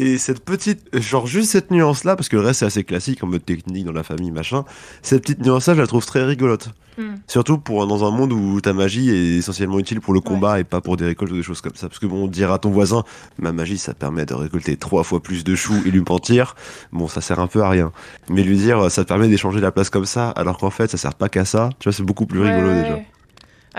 Et 0.00 0.16
cette 0.16 0.44
petite, 0.44 0.96
genre 0.96 1.26
juste 1.26 1.50
cette 1.50 1.72
nuance-là, 1.72 2.14
parce 2.14 2.28
que 2.28 2.36
le 2.36 2.42
reste 2.42 2.60
c'est 2.60 2.66
assez 2.66 2.84
classique 2.84 3.24
en 3.24 3.26
mode 3.26 3.44
technique 3.44 3.84
dans 3.84 3.90
la 3.90 4.04
famille, 4.04 4.30
machin, 4.30 4.64
cette 5.02 5.22
petite 5.22 5.40
nuance-là, 5.40 5.74
je 5.74 5.80
la 5.80 5.88
trouve 5.88 6.06
très 6.06 6.24
rigolote. 6.24 6.68
Hmm. 6.96 7.16
Surtout 7.26 7.58
pour 7.58 7.84
dans 7.84 8.06
un 8.06 8.12
monde 8.12 8.32
où 8.32 8.60
ta 8.60 8.72
magie 8.72 9.10
est 9.10 9.38
essentiellement 9.38 9.80
utile 9.80 10.00
pour 10.00 10.14
le 10.14 10.20
combat 10.20 10.60
et 10.60 10.64
pas 10.64 10.80
pour 10.80 10.96
des 10.96 11.04
récoltes 11.04 11.32
ou 11.32 11.34
des 11.34 11.42
choses 11.42 11.60
comme 11.62 11.74
ça. 11.74 11.88
Parce 11.88 11.98
que 11.98 12.06
bon, 12.06 12.28
dire 12.28 12.52
à 12.52 12.60
ton 12.60 12.70
voisin, 12.70 13.02
ma 13.38 13.50
magie 13.50 13.76
ça 13.76 13.92
permet 13.92 14.24
de 14.24 14.34
récolter 14.34 14.76
trois 14.76 15.02
fois 15.02 15.20
plus 15.20 15.42
de 15.42 15.56
choux 15.56 15.82
et 15.84 15.90
lui 15.90 16.02
mentir, 16.08 16.54
bon 16.92 17.08
ça 17.08 17.20
sert 17.20 17.40
un 17.40 17.48
peu 17.48 17.62
à 17.62 17.68
rien. 17.68 17.90
Mais 18.28 18.44
lui 18.44 18.56
dire 18.56 18.92
ça 18.92 19.02
te 19.02 19.08
permet 19.08 19.26
d'échanger 19.26 19.60
la 19.60 19.72
place 19.72 19.90
comme 19.90 20.06
ça, 20.06 20.30
alors 20.30 20.58
qu'en 20.58 20.70
fait 20.70 20.92
ça 20.92 20.96
sert 20.96 21.14
pas 21.14 21.28
qu'à 21.28 21.44
ça, 21.44 21.70
tu 21.80 21.88
vois, 21.88 21.92
c'est 21.92 22.04
beaucoup 22.04 22.26
plus 22.26 22.38
rigolo 22.38 22.68
Ouais, 22.68 22.82
déjà. 22.82 22.98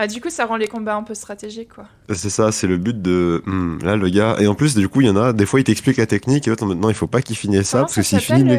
Ah, 0.02 0.06
du 0.06 0.22
coup, 0.22 0.30
ça 0.30 0.46
rend 0.46 0.56
les 0.56 0.66
combats 0.66 0.96
un 0.96 1.02
peu 1.02 1.12
stratégiques, 1.12 1.74
quoi. 1.74 1.84
C'est 2.14 2.30
ça, 2.30 2.52
c'est 2.52 2.66
le 2.66 2.78
but 2.78 3.02
de. 3.02 3.42
hmm, 3.44 3.80
là, 3.82 3.96
le 3.96 4.08
gars. 4.08 4.36
Et 4.40 4.46
en 4.46 4.54
plus, 4.54 4.74
du 4.74 4.88
coup, 4.88 5.02
il 5.02 5.08
y 5.08 5.10
en 5.10 5.16
a. 5.16 5.34
Des 5.34 5.44
fois, 5.44 5.60
il 5.60 5.64
t'explique 5.64 5.98
la 5.98 6.06
technique 6.06 6.46
et 6.46 6.50
l'autre, 6.50 6.64
maintenant, 6.64 6.88
il 6.88 6.94
faut 6.94 7.06
pas 7.06 7.20
qu'il 7.20 7.36
finisse 7.36 7.68
ça 7.68 7.78
Comment 7.78 7.84
parce 7.84 7.96
que 7.96 8.02
s'il 8.02 8.20
finit 8.20 8.44
de 8.44 8.58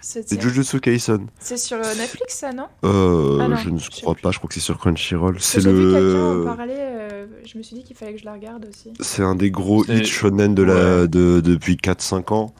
cette 0.00 0.26
C'est 0.26 0.40
Jujutsu 0.42 0.80
Kaisen. 0.80 1.28
C'est 1.38 1.56
sur 1.56 1.76
euh, 1.76 1.94
Netflix, 1.96 2.36
ça, 2.38 2.52
non? 2.52 2.64
Euh, 2.84 3.38
Ah 3.40 3.46
non, 3.46 3.54
je 3.54 3.70
ne 3.70 3.78
je 3.78 3.90
crois 3.90 4.14
plus. 4.14 4.22
pas, 4.22 4.32
je 4.32 4.38
crois 4.38 4.48
que 4.48 4.54
c'est 4.54 4.60
sur 4.60 4.76
Crunchyroll. 4.76 5.36
C'est 5.38 5.60
J'ai 5.60 5.72
vu 5.72 5.92
quelqu'un 5.92 6.20
en 6.20 6.34
le. 6.34 6.44
parler, 6.44 6.74
euh, 6.76 7.26
je 7.46 7.56
me 7.58 7.62
suis 7.62 7.76
dit 7.76 7.84
qu'il 7.84 7.94
fallait 7.94 8.14
que 8.14 8.20
je 8.20 8.24
la 8.24 8.32
regarde 8.32 8.66
aussi. 8.68 8.92
C'est 8.98 9.22
un 9.22 9.36
des 9.36 9.52
gros 9.52 9.84
hits 9.84 10.04
shonen 10.04 10.52
de 10.52 10.64
la, 10.64 11.02
Ouais. 11.02 11.06
de, 11.08 11.40
depuis 11.40 11.76
4-5 11.76 12.32
ans. 12.34 12.52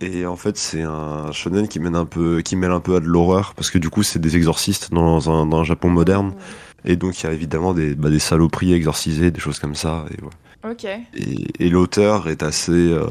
Et 0.00 0.26
en 0.26 0.34
fait, 0.34 0.56
c'est 0.58 0.82
un 0.82 1.30
shonen 1.30 1.68
qui 1.68 1.78
mène 1.78 1.94
un 1.94 2.06
peu, 2.06 2.40
qui 2.42 2.56
mêle 2.56 2.72
un 2.72 2.80
peu 2.80 2.96
à 2.96 3.00
de 3.00 3.06
l'horreur 3.06 3.54
parce 3.54 3.70
que 3.70 3.78
du 3.78 3.88
coup, 3.88 4.02
c'est 4.02 4.18
des 4.18 4.34
exorcistes 4.36 4.92
dans 4.92 5.30
un, 5.30 5.46
dans 5.46 5.60
un 5.60 5.64
Japon 5.64 5.90
moderne. 5.90 6.34
Et 6.84 6.96
donc, 6.96 7.20
il 7.20 7.26
y 7.26 7.28
a 7.28 7.32
évidemment 7.32 7.74
des, 7.74 7.94
bah, 7.94 8.10
des 8.10 8.18
saloperies 8.18 8.72
à 8.72 8.76
exorciser, 8.76 9.30
des 9.30 9.40
choses 9.40 9.58
comme 9.58 9.74
ça. 9.74 10.04
Et, 10.10 10.22
et, 11.14 11.66
et 11.66 11.70
l'auteur 11.70 12.28
est 12.28 12.42
assez 12.42 12.72
euh, 12.72 13.04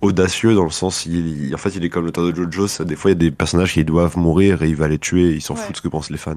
audacieux 0.00 0.54
dans 0.54 0.64
le 0.64 0.70
sens, 0.70 1.06
il, 1.06 1.46
il- 1.48 1.54
en 1.54 1.58
fait, 1.58 1.74
il 1.76 1.84
est 1.84 1.88
comme 1.90 2.04
l'auteur 2.06 2.24
de 2.24 2.34
Jojo. 2.34 2.66
Ça, 2.68 2.84
des 2.84 2.96
fois, 2.96 3.10
il 3.10 3.14
y 3.14 3.16
a 3.16 3.18
des 3.18 3.30
personnages 3.30 3.74
qui 3.74 3.84
doivent 3.84 4.16
mourir 4.18 4.62
et 4.62 4.68
il 4.68 4.76
va 4.76 4.88
les 4.88 4.98
tuer. 4.98 5.30
Et 5.30 5.34
il 5.34 5.42
s'en 5.42 5.54
Ouais. 5.54 5.60
fout 5.60 5.72
de 5.72 5.76
ce 5.76 5.82
que 5.82 5.88
pensent 5.88 6.10
les 6.10 6.18
fans. 6.18 6.34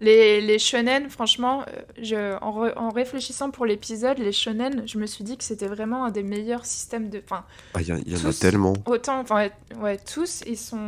Les, 0.00 0.40
les 0.40 0.58
shonen, 0.58 1.08
franchement, 1.08 1.62
euh, 1.62 1.80
je, 2.02 2.36
en, 2.42 2.50
re- 2.64 2.76
en 2.76 2.90
réfléchissant 2.90 3.50
pour 3.50 3.64
l'épisode, 3.64 4.18
les 4.18 4.32
shonen, 4.32 4.82
je 4.86 4.98
me 4.98 5.06
suis 5.06 5.22
dit 5.24 5.36
que 5.38 5.44
c'était 5.44 5.68
vraiment 5.68 6.04
un 6.04 6.10
des 6.10 6.24
meilleurs 6.24 6.66
systèmes 6.66 7.08
de. 7.10 7.22
Enfin, 7.24 7.44
Ah, 7.74 7.80
Il 7.80 7.88
y, 7.88 8.16
en 8.16 8.28
a 8.28 8.32
tellement. 8.32 8.74
autant, 8.86 9.20
enfin, 9.20 9.48
ouais, 9.80 9.98
tous, 9.98 10.42
ils 10.46 10.58
sont, 10.58 10.80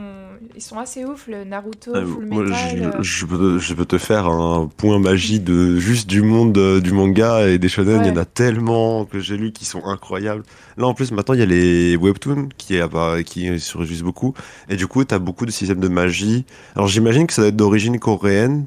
ils 0.56 0.60
sont 0.62 0.78
assez 0.78 1.04
ouf. 1.04 1.28
Le 1.28 1.44
Naruto, 1.44 1.92
Full 1.94 2.26
moi, 2.26 2.42
Metal. 2.44 2.58
je, 2.76 2.82
euh, 2.84 3.02
je 3.02 3.26
peux, 3.26 3.58
je 3.58 3.74
peux 3.74 3.86
te 3.86 3.96
faire 3.98 4.26
un 4.26 4.66
point 4.76 4.98
magie 4.98 5.38
de 5.40 5.76
juste 5.76 6.08
du 6.08 6.22
monde 6.22 6.58
euh, 6.58 6.80
du 6.80 6.92
manga 6.92 7.46
et 7.48 7.58
des 7.58 7.68
shonen. 7.68 8.02
Il 8.04 8.08
y 8.08 8.10
en 8.10 8.16
a 8.16 8.24
tellement 8.24 9.04
que 9.04 9.20
j'ai 9.20 9.36
lu 9.36 9.52
qui 9.52 9.64
sont 9.64 9.84
incroyables. 9.86 10.42
Là, 10.78 10.86
en 10.86 10.94
plus, 10.94 11.10
maintenant, 11.10 11.34
il 11.34 11.40
y 11.40 11.42
a 11.42 11.46
les 11.46 11.96
webtoons 11.96 12.48
qui, 12.58 12.78
qui 13.24 13.60
surgissent 13.60 14.02
beaucoup. 14.02 14.34
Et 14.68 14.76
du 14.76 14.86
coup, 14.86 15.04
tu 15.04 15.18
beaucoup 15.18 15.46
de 15.46 15.50
systèmes 15.50 15.80
de 15.80 15.88
magie. 15.88 16.44
Alors, 16.74 16.86
j'imagine 16.86 17.26
que 17.26 17.32
ça 17.32 17.42
doit 17.42 17.48
être 17.48 17.56
d'origine 17.56 17.98
coréenne. 17.98 18.66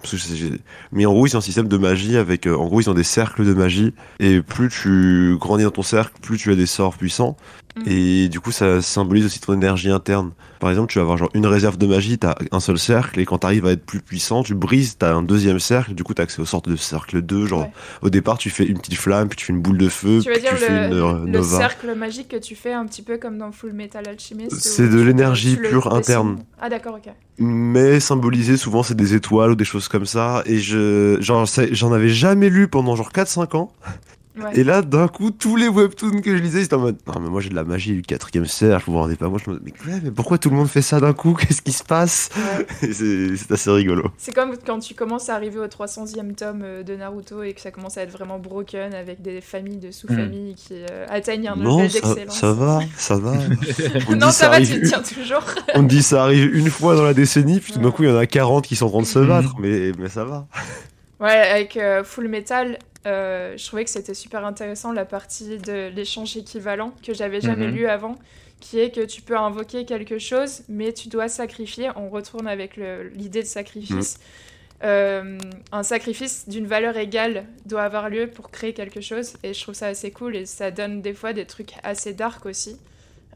Mais 0.92 1.06
en 1.06 1.14
gros, 1.14 1.28
ils 1.28 1.36
ont 1.36 1.40
un 1.40 1.42
système 1.42 1.68
de 1.68 1.78
magie 1.78 2.18
avec. 2.18 2.48
euh, 2.48 2.56
en 2.56 2.66
gros, 2.66 2.82
ils 2.82 2.90
ont 2.90 2.96
des 2.96 3.04
cercles 3.04 3.46
de 3.46 3.54
magie. 3.54 3.94
Et 4.20 4.42
plus 4.42 4.70
tu 4.70 5.38
grandis 5.40 5.64
dans 5.64 5.72
ton 5.72 5.84
cercle, 5.84 6.14
plus 6.22 6.38
tu 6.38 6.52
as 6.52 6.56
des 6.56 6.66
sorts 6.66 6.98
puissants. 6.98 7.38
Mhm. 7.86 7.92
Et 7.92 8.30
du 8.30 8.40
coup, 8.40 8.52
ça 8.52 8.82
symbolise 8.82 9.26
aussi 9.26 9.40
ton 9.40 9.54
énergie 9.54 9.90
interne. 9.90 10.32
Par 10.60 10.70
exemple, 10.70 10.92
tu 10.92 11.00
vas 11.00 11.04
avoir 11.04 11.18
genre 11.18 11.30
une 11.34 11.46
réserve 11.48 11.78
de 11.78 11.88
magie, 11.88 12.18
t'as 12.18 12.36
un 12.52 12.60
seul 12.60 12.78
cercle, 12.78 13.20
et 13.20 13.26
quand 13.26 13.38
t'arrives 13.40 13.66
à 13.66 13.72
être 13.72 13.86
plus 13.86 14.02
puissant, 14.02 14.44
tu 14.44 14.56
brises, 14.56 14.98
t'as 14.98 15.14
un 15.14 15.22
deuxième 15.24 15.60
cercle, 15.60 15.94
du 15.94 16.04
coup 16.04 16.14
t'as 16.14 16.24
accès 16.24 16.42
aux 16.42 16.46
sortes 16.46 16.68
de 16.68 16.76
cercle 16.76 17.22
2, 17.22 17.46
genre 17.46 17.62
Ouais. 17.62 17.72
au 18.02 18.10
départ 18.10 18.38
tu 18.38 18.50
fais 18.50 18.66
une 18.66 18.78
petite 18.78 18.96
flamme, 18.96 19.30
puis 19.30 19.38
tu 19.38 19.46
fais 19.46 19.54
une 19.54 19.62
boule 19.62 19.78
de 19.78 19.88
feu, 19.88 20.20
Tu 20.22 20.30
puis 20.30 20.42
tu 20.42 20.56
fais 20.56 20.68
une 20.88 20.94
le, 20.94 21.04
euh, 21.04 21.14
le 21.26 21.32
nova. 21.32 21.58
cercle 21.58 21.96
magique 21.96 22.28
que 22.28 22.36
tu 22.38 22.56
fais 22.56 22.74
un 22.74 22.86
petit 22.86 23.02
peu 23.04 23.18
comme 23.18 23.38
dans 23.38 23.52
Full 23.54 23.72
Metal 23.72 24.06
Alchemist 24.08 24.52
C'est 24.60 24.90
de 24.90 25.00
l'énergie 25.00 25.56
le 25.56 25.70
pure 25.70 25.94
interne. 25.94 26.40
Ah 26.60 26.68
d'accord, 26.70 26.96
ok. 26.96 27.14
Mais 27.38 28.02
symbolisé 28.02 28.58
souvent 28.58 28.84
c'est 28.84 28.96
des 28.98 29.14
étoiles 29.14 29.52
ou 29.52 29.56
des 29.56 29.64
choses 29.64 29.88
comme 29.88 30.06
ça, 30.06 30.44
et 30.46 30.58
je 30.60 31.18
genre 31.22 31.46
j'en 31.72 31.94
avais 31.94 32.10
jamais 32.10 32.50
lu 32.50 32.68
pendant 32.68 32.98
genre 32.98 33.14
4-5 33.14 33.56
ans, 33.56 33.72
Ouais. 34.38 34.52
et 34.60 34.64
là 34.64 34.84
d'un 34.84 35.08
coup 35.08 35.32
tous 35.32 35.56
les 35.56 35.68
webtoons 35.68 36.22
que 36.22 36.38
je 36.38 36.42
lisais 36.42 36.62
c'était 36.62 36.76
en 36.76 36.80
mode 36.80 36.98
non 37.08 37.20
mais 37.20 37.30
moi 37.30 37.42
j'ai 37.42 37.50
de 37.50 37.56
la 37.56 37.64
magie 37.66 37.94
du 37.94 38.04
quatrième 38.04 38.46
cercle, 38.46 38.86
vous 38.86 38.94
vous 38.94 39.00
rendez 39.00 39.16
pas, 39.16 39.28
moi 39.28 39.40
je 39.44 39.50
me 39.50 39.60
mais, 39.62 39.72
ouais, 39.92 40.00
mais 40.04 40.12
pourquoi 40.12 40.38
tout 40.38 40.50
le 40.52 40.56
monde 40.56 40.68
fait 40.70 40.84
ça 40.84 41.00
d'un 41.00 41.14
coup, 41.14 41.34
qu'est-ce 41.40 41.62
qui 41.64 41.72
se 41.74 41.84
passe? 41.84 42.30
Ouais. 42.38 42.94
C'est 42.94 43.52
assez 43.52 43.72
rigolo. 43.72 44.04
C'est 44.18 44.34
comme 44.34 44.56
quand 44.66 44.80
tu 44.80 44.94
commences 44.94 45.30
à 45.30 45.36
arriver 45.36 45.60
au 45.60 45.66
300e 45.66 46.36
tome 46.36 46.62
euh, 46.64 46.84
de 46.84 46.96
Naruto 46.96 47.42
et 47.44 47.54
que 47.54 47.60
ça 47.60 47.72
commence 47.72 47.98
à 47.98 48.04
être 48.04 48.12
vraiment 48.12 48.38
broken 48.40 48.94
avec 48.94 49.22
des 49.22 49.42
familles 49.42 49.78
de 49.80 49.92
sous-familles 49.92 50.54
qui 50.56 50.74
euh, 50.76 51.06
atteignent 51.10 51.48
un 51.50 51.56
Non, 51.56 51.78
level 51.80 51.92
ça, 51.92 52.00
d'excellence. 52.02 52.40
ça 52.40 52.54
va, 52.54 52.80
ça 52.98 53.16
va. 53.18 53.34
On 54.10 54.16
non, 54.16 54.28
dit 54.28 54.34
ça, 54.34 54.48
va, 54.50 54.56
arrive 54.56 54.70
tu 54.72 54.80
une- 54.80 54.88
tiens 54.88 55.02
toujours. 55.02 55.44
On 55.76 55.84
dit 55.84 56.04
ça 56.04 56.24
arrive 56.24 56.56
une 56.56 56.70
fois 56.70 56.96
dans 56.96 57.04
la 57.04 57.16
décennie, 57.16 57.60
puis 57.60 57.74
tout 57.74 57.80
d'un 57.80 57.92
coup 57.92 58.04
il 58.04 58.10
y 58.10 58.12
en 58.12 58.18
a 58.18 58.28
40 58.28 58.66
qui 58.68 58.76
sont 58.76 58.86
en 58.86 58.90
train 58.92 59.02
de 59.02 59.06
se 59.06 59.20
Mhm. 59.20 59.28
battre, 59.28 59.56
mais, 59.60 59.92
mais 59.98 60.08
ça 60.08 60.24
va. 60.24 60.48
Ouais, 61.20 61.32
avec 61.32 61.76
euh, 61.76 62.02
Full 62.06 62.30
Metal, 62.30 62.80
euh, 63.06 63.56
je 63.58 63.66
trouvais 63.66 63.84
que 63.86 63.90
c'était 63.90 64.14
super 64.14 64.46
intéressant 64.46 64.92
la 64.92 65.06
partie 65.06 65.58
de 65.58 65.90
l'échange 65.96 66.36
équivalent 66.38 66.94
que 67.06 67.14
j'avais 67.14 67.42
jamais 67.42 67.68
Mhm. 67.68 67.76
lu 67.76 67.88
avant, 67.88 68.16
qui 68.60 68.80
est 68.80 68.92
que 68.92 69.06
tu 69.06 69.22
peux 69.22 69.38
invoquer 69.38 69.86
quelque 69.86 70.20
chose, 70.20 70.62
mais 70.68 70.92
tu 70.94 71.08
dois 71.08 71.30
sacrifier. 71.30 71.90
On 71.96 72.10
retourne 72.10 72.48
avec 72.48 72.78
l'idée 73.16 73.42
de 73.44 73.48
sacrifice. 73.48 74.20
Euh, 74.84 75.38
un 75.74 75.84
sacrifice 75.84 76.48
d'une 76.48 76.66
valeur 76.66 76.96
égale 76.98 77.46
doit 77.66 77.84
avoir 77.84 78.10
lieu 78.10 78.28
pour 78.28 78.50
créer 78.50 78.74
quelque 78.74 79.02
chose, 79.02 79.34
et 79.44 79.54
je 79.54 79.62
trouve 79.62 79.76
ça 79.76 79.88
assez 79.88 80.12
cool, 80.12 80.36
et 80.38 80.46
ça 80.46 80.72
donne 80.72 81.02
des 81.02 81.14
fois 81.14 81.34
des 81.34 81.46
trucs 81.46 81.74
assez 81.84 82.14
dark 82.14 82.46
aussi. 82.46 82.78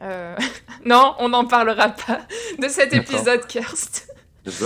Euh, 0.02 0.34
non, 0.84 1.14
on 1.18 1.28
n'en 1.30 1.44
parlera 1.46 1.90
pas 1.90 2.20
de 2.58 2.68
cet 2.68 2.92
épisode 2.94 3.46
Kirst. 3.46 4.10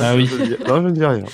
Ah 0.00 0.14
oui. 0.16 0.26
Je 0.26 0.36
ne 0.36 0.44
dis- 0.46 0.56
Non, 0.66 0.76
je 0.82 0.86
ne 0.88 0.90
dis 0.90 1.04
rien. 1.04 1.24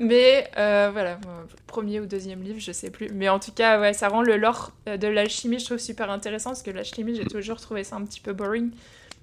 Mais 0.00 0.48
euh, 0.56 0.90
voilà, 0.92 1.18
premier 1.66 2.00
ou 2.00 2.06
deuxième 2.06 2.42
livre, 2.42 2.60
je 2.60 2.72
sais 2.72 2.90
plus. 2.90 3.08
Mais 3.14 3.28
en 3.28 3.38
tout 3.38 3.52
cas, 3.52 3.80
ouais, 3.80 3.92
ça 3.92 4.08
rend 4.08 4.22
le 4.22 4.36
lore 4.36 4.72
euh, 4.88 4.96
de 4.96 5.08
l'alchimie, 5.08 5.58
je 5.58 5.64
trouve 5.64 5.78
super 5.78 6.10
intéressant 6.10 6.50
parce 6.50 6.62
que 6.62 6.70
l'alchimie, 6.70 7.14
j'ai 7.16 7.24
toujours 7.26 7.56
trouvé 7.60 7.84
ça 7.84 7.96
un 7.96 8.02
petit 8.04 8.20
peu 8.20 8.32
boring. 8.32 8.70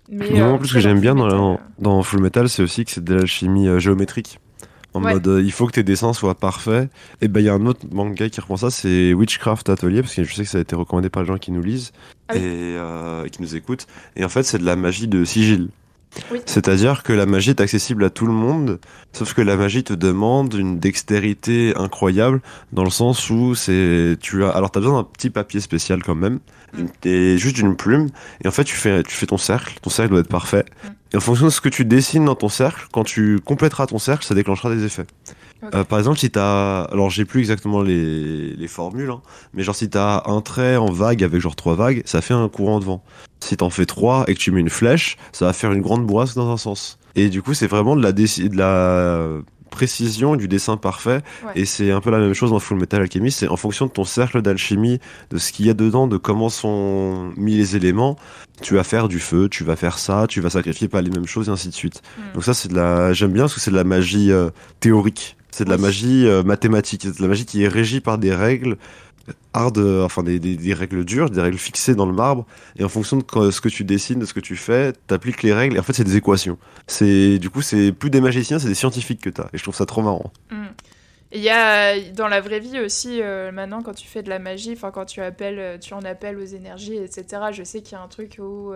Mais 0.09 0.29
Non, 0.31 0.49
euh, 0.49 0.51
en 0.53 0.57
plus, 0.57 0.67
ce 0.67 0.73
que 0.75 0.79
j'aime 0.79 0.99
bien 0.99 1.15
dans, 1.15 1.23
Fullmetal, 1.29 1.37
dans, 1.39 1.53
euh, 1.53 1.57
dans 1.79 2.03
Full 2.03 2.21
Metal, 2.21 2.49
c'est 2.49 2.61
aussi 2.63 2.85
que 2.85 2.91
c'est 2.91 3.03
de 3.03 3.15
l'alchimie 3.15 3.67
euh, 3.67 3.79
géométrique. 3.79 4.39
En 4.93 5.03
Ouais. 5.03 5.13
mode, 5.13 5.27
euh, 5.27 5.41
il 5.43 5.51
faut 5.51 5.65
que 5.67 5.71
tes 5.73 5.83
dessins 5.83 6.13
soient 6.13 6.35
parfaits. 6.35 6.89
Et 7.21 7.27
ben, 7.27 7.39
il 7.41 7.45
y 7.47 7.49
a 7.49 7.53
un 7.53 7.65
autre 7.65 7.81
manga 7.91 8.29
qui 8.29 8.39
reprend 8.39 8.55
ça, 8.55 8.69
c'est 8.69 9.13
Witchcraft 9.13 9.67
Atelier, 9.69 10.01
parce 10.01 10.13
que 10.15 10.23
je 10.23 10.33
sais 10.33 10.43
que 10.43 10.49
ça 10.49 10.57
a 10.57 10.61
été 10.61 10.75
recommandé 10.75 11.09
par 11.09 11.23
les 11.23 11.27
gens 11.27 11.37
qui 11.37 11.51
nous 11.51 11.61
lisent 11.61 11.91
Ah 12.29 12.33
oui. 12.35 12.39
et 12.41 12.75
euh, 12.77 13.27
qui 13.27 13.41
nous 13.41 13.55
écoutent. 13.55 13.87
Et 14.15 14.23
en 14.23 14.29
fait, 14.29 14.43
c'est 14.43 14.57
de 14.59 14.63
la 14.65 14.75
magie 14.77 15.07
de 15.07 15.25
sigil. 15.25 15.69
Oui. 16.31 16.41
C'est-à-dire 16.45 17.03
que 17.03 17.13
la 17.13 17.25
magie 17.25 17.49
est 17.51 17.61
accessible 17.61 18.03
à 18.03 18.09
tout 18.09 18.25
le 18.25 18.33
monde, 18.33 18.79
sauf 19.13 19.33
que 19.33 19.41
la 19.41 19.55
magie 19.57 19.83
te 19.83 19.93
demande 19.93 20.53
une 20.53 20.79
dextérité 20.79 21.73
incroyable, 21.75 22.41
dans 22.71 22.83
le 22.83 22.89
sens 22.89 23.29
où 23.29 23.53
c'est 23.55 24.17
tu 24.21 24.43
as 24.43 24.49
alors 24.49 24.71
t'as 24.71 24.79
besoin 24.79 25.01
d'un 25.01 25.03
petit 25.11 25.29
papier 25.29 25.59
spécial 25.59 26.01
quand 26.03 26.15
même, 26.15 26.39
Mm. 26.77 26.85
et 27.05 27.37
juste 27.37 27.55
d'une 27.55 27.75
plume, 27.77 28.09
et 28.43 28.47
en 28.49 28.51
fait 28.51 28.65
tu 28.65 28.75
fais 28.75 29.01
tu 29.03 29.15
fais 29.15 29.27
ton 29.27 29.37
cercle, 29.37 29.77
ton 29.81 29.89
cercle 29.89 30.11
doit 30.11 30.19
être 30.19 30.27
parfait, 30.27 30.65
Mm. 30.83 30.87
Et 31.15 31.17
en 31.17 31.21
fonction 31.21 31.45
de 31.45 31.49
ce 31.49 31.61
que 31.61 31.69
tu 31.69 31.85
dessines 31.85 32.25
dans 32.25 32.35
ton 32.35 32.49
cercle, 32.49 32.87
quand 32.91 33.05
tu 33.05 33.39
compléteras 33.39 33.87
ton 33.87 33.99
cercle, 33.99 34.25
ça 34.25 34.35
déclenchera 34.35 34.75
des 34.75 34.83
effets. 34.83 35.05
Euh, 35.73 35.85
par 35.85 35.97
exemple, 35.97 36.19
si 36.19 36.29
t'as, 36.29 36.81
alors 36.81 37.09
j'ai 37.09 37.23
plus 37.23 37.39
exactement 37.39 37.81
les, 37.81 38.53
les 38.53 38.67
formules, 38.67 39.09
hein, 39.09 39.21
mais 39.53 39.63
genre 39.63 39.75
si 39.75 39.89
t'as 39.89 40.23
un 40.25 40.41
trait 40.41 40.75
en 40.75 40.91
vague 40.91 41.23
avec 41.23 41.39
genre 41.39 41.55
trois 41.55 41.75
vagues, 41.75 42.01
ça 42.03 42.19
fait 42.19 42.33
un 42.33 42.49
courant 42.49 42.81
de 42.81 42.83
vent. 42.83 43.01
Si 43.39 43.55
t'en 43.55 43.69
fais 43.69 43.85
trois 43.85 44.25
et 44.27 44.33
que 44.33 44.39
tu 44.39 44.51
mets 44.51 44.59
une 44.59 44.69
flèche, 44.69 45.15
ça 45.31 45.45
va 45.45 45.53
faire 45.53 45.71
une 45.71 45.81
grande 45.81 46.05
bourrasque 46.05 46.35
dans 46.35 46.51
un 46.51 46.57
sens. 46.57 46.99
Et 47.15 47.29
du 47.29 47.41
coup, 47.41 47.53
c'est 47.53 47.67
vraiment 47.67 47.95
de 47.95 48.03
la, 48.03 48.11
de 48.11 48.57
la 48.57 49.25
précision 49.75 50.37
du 50.37 50.47
dessin 50.47 50.77
parfait. 50.77 51.21
Ouais. 51.45 51.51
Et 51.55 51.65
c'est 51.65 51.91
un 51.91 51.99
peu 51.99 52.09
la 52.09 52.19
même 52.19 52.33
chose 52.33 52.51
dans 52.51 52.59
Full 52.59 52.79
Metal 52.79 53.01
Alchemist. 53.01 53.39
C'est 53.39 53.49
en 53.49 53.57
fonction 53.57 53.87
de 53.87 53.91
ton 53.91 54.05
cercle 54.05 54.41
d'alchimie, 54.41 54.99
de 55.31 55.37
ce 55.37 55.51
qu'il 55.51 55.65
y 55.65 55.69
a 55.69 55.73
dedans, 55.73 56.07
de 56.07 56.15
comment 56.15 56.47
sont 56.47 57.33
mis 57.35 57.57
les 57.57 57.75
éléments, 57.75 58.15
tu 58.61 58.75
vas 58.75 58.85
faire 58.85 59.09
du 59.09 59.19
feu, 59.19 59.49
tu 59.49 59.65
vas 59.65 59.75
faire 59.75 59.97
ça, 59.97 60.27
tu 60.29 60.39
vas 60.39 60.49
sacrifier 60.49 60.87
pas 60.87 61.01
les 61.01 61.09
mêmes 61.09 61.27
choses 61.27 61.49
et 61.49 61.51
ainsi 61.51 61.67
de 61.67 61.73
suite. 61.73 62.01
Mm. 62.17 62.21
Donc 62.35 62.43
ça, 62.45 62.53
c'est 62.53 62.69
de 62.69 62.75
la, 62.75 63.11
j'aime 63.11 63.33
bien 63.33 63.43
parce 63.43 63.55
que 63.55 63.59
c'est 63.59 63.71
de 63.71 63.75
la 63.75 63.83
magie 63.83 64.31
euh, 64.31 64.49
théorique. 64.79 65.35
C'est 65.51 65.65
de 65.65 65.69
la 65.69 65.77
magie 65.77 66.25
euh, 66.25 66.41
mathématique. 66.41 67.01
C'est 67.03 67.17
de 67.17 67.21
la 67.21 67.27
magie 67.27 67.45
qui 67.45 67.63
est 67.63 67.67
régie 67.67 67.99
par 67.99 68.17
des 68.17 68.33
règles 68.33 68.77
hard, 69.53 69.77
euh, 69.77 70.03
enfin 70.03 70.23
des, 70.23 70.39
des, 70.39 70.73
règles 70.73 71.05
dures, 71.05 71.29
des 71.29 71.41
règles 71.41 71.57
fixées 71.57 71.95
dans 71.95 72.05
le 72.05 72.13
marbre. 72.13 72.45
Et 72.77 72.83
en 72.83 72.89
fonction 72.89 73.17
de 73.17 73.51
ce 73.51 73.61
que 73.61 73.69
tu 73.69 73.83
dessines, 73.83 74.19
de 74.19 74.25
ce 74.25 74.33
que 74.33 74.39
tu 74.39 74.55
fais, 74.55 74.93
t'appliques 75.07 75.43
les 75.43 75.53
règles. 75.53 75.75
Et 75.75 75.79
en 75.79 75.83
fait, 75.83 75.93
c'est 75.93 76.03
des 76.03 76.17
équations. 76.17 76.57
C'est 76.87 77.39
du 77.39 77.49
coup, 77.49 77.61
c'est 77.61 77.91
plus 77.91 78.09
des 78.09 78.21
magiciens, 78.21 78.59
c'est 78.59 78.67
des 78.67 78.75
scientifiques 78.75 79.21
que 79.21 79.29
t'as. 79.29 79.47
Et 79.53 79.57
je 79.57 79.63
trouve 79.63 79.75
ça 79.75 79.85
trop 79.85 80.01
marrant. 80.01 80.31
Mm. 80.51 80.65
Il 81.31 81.41
y 81.41 81.49
a 81.49 81.99
dans 82.11 82.27
la 82.27 82.39
vraie 82.39 82.59
vie 82.59 82.79
aussi, 82.79 83.21
euh, 83.21 83.51
maintenant, 83.51 83.81
quand 83.81 83.93
tu 83.93 84.07
fais 84.07 84.23
de 84.23 84.29
la 84.29 84.39
magie, 84.39 84.73
enfin, 84.73 84.91
quand 84.91 85.05
tu 85.05 85.21
appelles, 85.21 85.59
euh, 85.59 85.77
tu 85.77 85.93
en 85.93 86.03
appelles 86.03 86.37
aux 86.37 86.45
énergies, 86.45 86.95
etc. 86.95 87.25
Je 87.51 87.63
sais 87.63 87.81
qu'il 87.81 87.97
y 87.97 87.99
a 87.99 88.03
un 88.03 88.07
truc 88.07 88.37
où, 88.39 88.73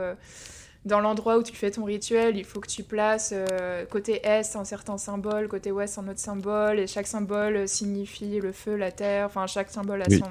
dans 0.89 0.99
l'endroit 0.99 1.37
où 1.37 1.43
tu 1.43 1.55
fais 1.55 1.71
ton 1.71 1.85
rituel, 1.85 2.35
il 2.35 2.43
faut 2.43 2.59
que 2.59 2.67
tu 2.67 2.83
places 2.83 3.33
euh, 3.33 3.85
côté 3.85 4.19
Est 4.25 4.57
un 4.57 4.65
certain 4.65 4.97
symbole, 4.97 5.47
côté 5.47 5.71
Ouest 5.71 5.97
un 5.97 6.07
autre 6.09 6.19
symbole, 6.19 6.79
et 6.79 6.87
chaque 6.87 7.07
symbole 7.07 7.67
signifie 7.67 8.39
le 8.41 8.51
feu, 8.51 8.75
la 8.75 8.91
terre, 8.91 9.27
enfin, 9.27 9.47
chaque 9.47 9.69
symbole 9.69 10.01
a 10.01 10.07
Oui. 10.09 10.19
son. 10.19 10.25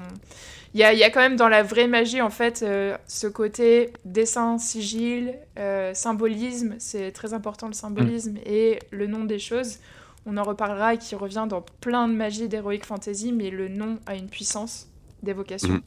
Il 0.75 0.79
y 0.79 0.83
a, 0.83 0.93
y 0.93 1.03
a 1.03 1.09
quand 1.09 1.21
même 1.21 1.35
dans 1.35 1.49
la 1.49 1.63
vraie 1.63 1.87
magie, 1.87 2.21
en 2.21 2.29
fait, 2.29 2.61
euh, 2.61 2.95
ce 3.07 3.25
côté 3.25 3.91
dessin, 4.05 4.59
sigil, 4.59 5.33
euh, 5.57 5.95
symbolisme, 5.95 6.75
c'est 6.77 7.11
très 7.11 7.33
important 7.33 7.65
le 7.67 7.73
symbolisme, 7.73 8.37
et 8.45 8.77
le 8.91 9.07
nom 9.07 9.23
des 9.23 9.39
choses. 9.39 9.79
On 10.27 10.37
en 10.37 10.43
reparlera 10.43 10.93
et 10.93 10.97
qui 10.99 11.15
revient 11.15 11.47
dans 11.49 11.63
plein 11.81 12.07
de 12.07 12.13
magies 12.13 12.49
d'Heroic 12.49 12.83
Fantasy, 12.85 13.31
mais 13.31 13.49
le 13.49 13.67
nom 13.67 13.97
a 14.05 14.13
une 14.15 14.27
puissance 14.27 14.87
d'évocation. 15.23 15.73
Mhm. 15.73 15.81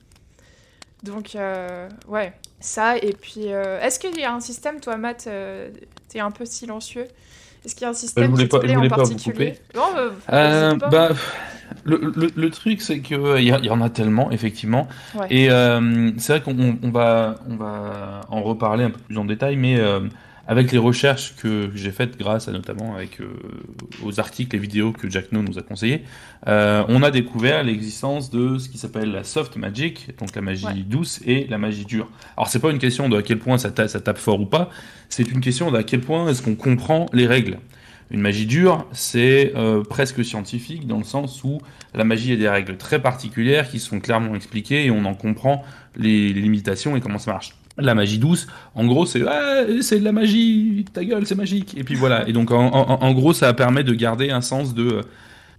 Donc, 1.05 1.37
euh, 1.37 1.89
ouais, 2.09 2.33
ça. 2.63 2.97
Et 2.97 3.13
puis, 3.13 3.53
euh, 3.53 3.81
est-ce 3.81 3.99
qu'il 3.99 4.19
y 4.19 4.25
a 4.25 4.33
un 4.35 4.41
système, 4.41 4.81
toi, 4.81 4.97
Matt, 4.97 5.25
euh, 5.27 5.69
t'es 6.09 6.21
un 6.21 6.31
peu 6.31 6.45
silencieux? 6.47 7.07
Est-ce 7.65 7.75
qu'il 7.75 7.83
y 7.83 7.87
a 7.87 7.91
un 7.91 7.95
système 7.95 8.31
voulais 8.31 8.45
qui 8.45 8.49
te 8.49 8.57
pas- 8.57 8.63
je 8.63 8.67
plaît 8.67 8.75
en 8.75 8.79
voulais 8.79 8.89
pas 8.89 8.97
vous 9.03 9.11
particulier? 9.11 9.53
couper. 9.53 9.79
Non, 9.79 9.87
euh, 9.97 10.11
Euh, 10.33 10.77
pas. 10.77 10.89
bah, 10.89 11.09
le, 11.85 12.13
le- 12.17 12.31
le 12.35 12.51
truc, 12.51 12.81
c'est 12.83 12.99
que 13.01 13.39
il 13.39 13.47
y, 13.47 13.71
en 13.71 13.81
a 13.81 13.89
tellement, 13.91 14.31
effectivement. 14.33 14.89
Ouais. 15.15 15.27
Et 15.31 15.51
euh, 15.51 16.11
c'est 16.19 16.39
vrai 16.39 16.43
qu'on 16.43 16.59
on- 16.61 16.79
on 16.83 16.91
va, 16.91 17.37
on 17.49 17.57
va 17.57 18.23
en 18.31 18.43
reparler 18.43 18.85
un 18.85 18.91
peu 18.91 18.99
plus 18.99 19.17
en 19.17 19.25
détail, 19.25 19.57
mais 19.57 19.79
euh, 19.79 20.01
avec 20.49 20.73
les 20.73 20.79
recherches 20.79 21.35
que 21.37 21.71
j'ai 21.75 21.93
faites 21.93 22.19
grâce 22.19 22.49
à 22.49 22.53
notamment 22.53 22.95
avec 22.97 23.21
euh, 23.21 23.27
aux 24.03 24.19
articles 24.19 24.55
et 24.57 24.59
vidéos 24.59 24.93
que 24.93 25.09
Jack 25.09 25.31
No 25.33 25.41
nous 25.43 25.59
a 25.59 25.63
conseillés, 25.63 26.03
euh, 26.49 26.83
on 26.89 27.03
a 27.03 27.11
découvert 27.13 27.63
l'existence 27.63 28.31
de 28.31 28.59
ce 28.59 28.69
qui 28.69 28.77
s'appelle 28.79 29.13
la 29.13 29.23
soft 29.25 29.57
magic, 29.57 30.09
donc 30.19 30.35
la 30.35 30.43
magie 30.43 30.67
Ouais. 30.67 30.75
douce 30.87 31.21
et 31.27 31.47
la 31.49 31.59
magie 31.59 31.85
dure. 31.85 32.09
Alors 32.37 32.49
c'est 32.49 32.59
pas 32.59 32.71
une 32.71 32.79
question 32.81 33.09
de 33.09 33.17
à 33.17 33.23
quel 33.23 33.39
point 33.39 33.57
ça, 33.59 33.71
ta- 33.71 33.89
ça 33.89 34.01
tape 34.01 34.19
fort 34.19 34.41
ou 34.41 34.47
pas, 34.47 34.69
c'est 35.09 35.31
une 35.31 35.41
question 35.41 35.71
d'à 35.71 35.85
quel 35.85 36.01
point 36.01 36.29
est-ce 36.29 36.43
qu'on 36.43 36.57
comprend 36.57 37.07
les 37.13 37.27
règles. 37.27 37.59
Une 38.11 38.21
magie 38.21 38.45
dure, 38.47 38.87
c'est 38.93 39.53
euh, 39.57 39.83
presque 39.85 40.23
scientifique 40.25 40.87
dans 40.87 40.99
le 40.99 41.05
sens 41.05 41.43
où 41.45 41.61
la 41.95 42.05
magie 42.05 42.33
a 42.33 42.37
des 42.37 42.49
règles 42.49 42.77
très 42.77 43.01
particulières 43.01 43.71
qui 43.71 43.79
sont 43.79 44.01
clairement 44.01 44.35
expliquées 44.35 44.85
et 44.85 44.91
on 44.91 45.05
en 45.07 45.15
comprend 45.15 45.65
les, 45.97 46.33
les 46.33 46.41
limitations 46.43 46.95
et 46.97 47.01
comment 47.01 47.19
ça 47.19 47.33
marche. 47.33 47.55
La 47.79 47.95
magie 47.95 48.19
douce, 48.19 48.47
en 48.75 48.85
gros, 48.87 49.07
c'est 49.07 49.23
Ouais, 49.23 49.81
c'est 49.81 49.99
de 49.99 50.05
la 50.05 50.13
magie, 50.13 50.85
ta 50.93 51.05
gueule, 51.05 51.27
c'est 51.27 51.35
magique. 51.35 51.75
Et 51.77 51.85
puis 51.85 51.95
voilà. 51.95 52.29
Et 52.29 52.33
donc 52.33 52.51
en, 52.51 53.13
gros, 53.15 53.33
ça 53.33 53.53
permet 53.55 53.83
de 53.83 53.95
garder 53.95 54.31
un 54.31 54.41
sens 54.43 54.75
de 54.75 55.01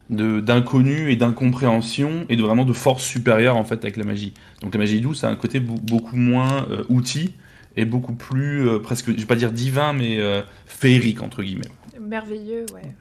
d'inconnu 0.10 1.12
et 1.12 1.15
d'incompréhension 1.15 2.26
et 2.30 2.36
de 2.36 2.43
vraiment 2.43 2.65
de 2.65 2.73
force 2.73 3.04
supérieure 3.04 3.56
en 3.56 3.63
fait 3.63 3.84
avec 3.84 3.97
la 3.97 4.04
magie. 4.04 4.34
Donc 4.62 4.73
la 4.73 4.80
magie 4.80 5.02
douce 5.02 5.23
a 5.23 5.30
un 5.30 5.36
côté 5.36 5.60
beaucoup 5.60 6.17
moins 6.17 6.67
euh, 6.69 6.84
outil 6.89 7.32
et 7.78 7.86
beaucoup 7.86 8.13
plus 8.13 8.67
euh, 8.67 8.80
presque, 8.80 9.08
je 9.08 9.13
vais 9.13 9.26
pas 9.26 9.36
dire 9.36 9.52
divin, 9.52 9.93
mais 9.93 10.19
euh, 10.19 10.41
féerique 10.65 11.23
entre 11.23 11.41
guillemets. 11.41 11.71
Merveilleux, 11.99 12.65
ouais. 12.73 12.93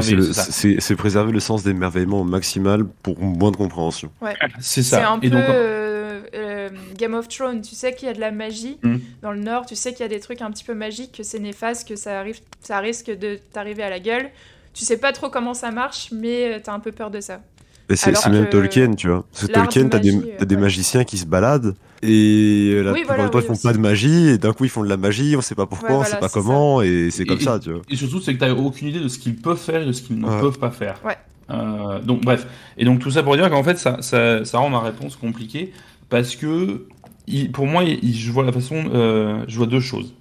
C'est 0.00 0.32
c'est. 0.32 0.52
C'est 0.52 0.80
c'est 0.80 0.96
préserver 0.96 1.32
le 1.32 1.40
sens 1.40 1.62
d'émerveillement 1.64 2.20
au 2.20 2.24
maximal 2.24 2.84
pour 3.02 3.18
moins 3.20 3.50
de 3.50 3.56
compréhension. 3.56 4.10
C'est 4.60 4.82
C'est 4.82 4.82
ça. 4.82 5.10
un 5.10 5.16
et 5.18 5.28
peu 5.28 5.30
donc, 5.30 5.44
euh, 5.48 6.20
euh, 6.34 6.68
Game 6.96 7.14
of 7.14 7.28
Thrones. 7.28 7.62
Tu 7.62 7.74
sais 7.74 7.94
qu'il 7.94 8.06
y 8.06 8.10
a 8.10 8.14
de 8.14 8.20
la 8.20 8.30
magie 8.30 8.78
Mm. 8.82 8.96
dans 9.22 9.32
le 9.32 9.40
Nord. 9.40 9.66
Tu 9.66 9.74
sais 9.76 9.90
qu'il 9.92 10.00
y 10.00 10.04
a 10.04 10.08
des 10.08 10.20
trucs 10.20 10.40
un 10.42 10.50
petit 10.50 10.64
peu 10.64 10.74
magiques, 10.74 11.12
que 11.16 11.22
c'est 11.22 11.38
néfaste, 11.40 11.88
que 11.88 11.96
ça, 11.96 12.18
arrive, 12.20 12.40
ça 12.60 12.78
risque 12.78 13.10
de 13.10 13.38
t'arriver 13.52 13.82
à 13.82 13.90
la 13.90 13.98
gueule. 14.00 14.30
Tu 14.74 14.84
sais 14.86 14.96
pas 14.96 15.12
trop 15.12 15.28
comment 15.28 15.52
ça 15.52 15.70
marche, 15.70 16.10
mais 16.12 16.54
euh, 16.54 16.58
t'as 16.62 16.72
un 16.72 16.80
peu 16.80 16.92
peur 16.92 17.10
de 17.10 17.20
ça. 17.20 17.40
C'est 17.94 18.28
même 18.30 18.46
que 18.46 18.50
Tolkien, 18.50 18.94
tu 18.94 19.08
vois. 19.08 19.24
Parce 19.32 19.46
que 19.46 19.52
Tolkien, 19.52 19.84
de 19.84 19.88
t'as 19.90 19.98
des, 19.98 20.12
t'as 20.38 20.44
des 20.44 20.54
ouais. 20.54 20.60
magiciens 20.60 21.04
qui 21.04 21.18
se 21.18 21.26
baladent 21.26 21.74
et 22.02 22.80
la 22.82 22.92
Oui, 22.92 23.00
plupart 23.00 23.16
voilà, 23.16 23.24
du 23.24 23.30
temps 23.30 23.38
oui, 23.38 23.44
ils 23.44 23.46
font 23.46 23.52
aussi. 23.52 23.62
pas 23.62 23.72
de 23.72 23.78
magie 23.78 24.28
et 24.28 24.38
d'un 24.38 24.52
coup 24.52 24.64
ils 24.64 24.70
font 24.70 24.82
de 24.82 24.88
la 24.88 24.96
magie, 24.96 25.34
on 25.36 25.40
sait 25.40 25.54
pas 25.54 25.66
pourquoi, 25.66 25.88
Ouais, 25.90 25.94
on 25.94 25.98
voilà, 25.98 26.10
sait 26.14 26.18
pas 26.20 26.28
comment 26.28 26.82
et 26.82 27.08
c'est 27.10 27.24
comme 27.26 27.38
Et- 27.38 27.42
ça, 27.44 27.58
tu 27.60 27.70
vois. 27.72 27.82
Et 27.90 27.96
surtout, 27.96 28.20
c'est 28.20 28.34
que 28.34 28.38
tu 28.38 28.44
n'as 28.44 28.54
aucune 28.54 28.88
idée 28.88 29.00
de 29.00 29.08
ce 29.08 29.18
qu'ils 29.18 29.36
peuvent 29.36 29.58
faire 29.58 29.82
et 29.82 29.86
de 29.86 29.92
ce 29.92 30.02
qu'ils 30.02 30.18
ne 30.18 30.26
Ouais. 30.26 30.40
peuvent 30.40 30.58
pas 30.58 30.70
faire. 30.70 31.00
Ouais. 31.04 31.16
Euh, 31.50 32.00
donc, 32.00 32.22
bref. 32.22 32.46
Et 32.78 32.84
donc, 32.84 33.00
tout 33.00 33.10
ça 33.10 33.22
pour 33.22 33.36
dire 33.36 33.48
qu'en 33.50 33.62
fait, 33.62 33.78
ça, 33.78 33.98
ça, 34.00 34.44
ça 34.44 34.58
rend 34.58 34.70
ma 34.70 34.80
réponse 34.80 35.16
compliquée 35.16 35.72
parce 36.08 36.34
que, 36.34 36.86
il- 37.26 37.52
pour 37.52 37.66
moi, 37.66 37.84
il- 37.84 38.14
je 38.16 38.30
vois 38.32 38.44
la 38.44 38.52
façon, 38.52 38.84
euh, 38.94 39.44
je 39.48 39.56
vois 39.58 39.66
deux 39.66 39.80
choses. 39.80 40.14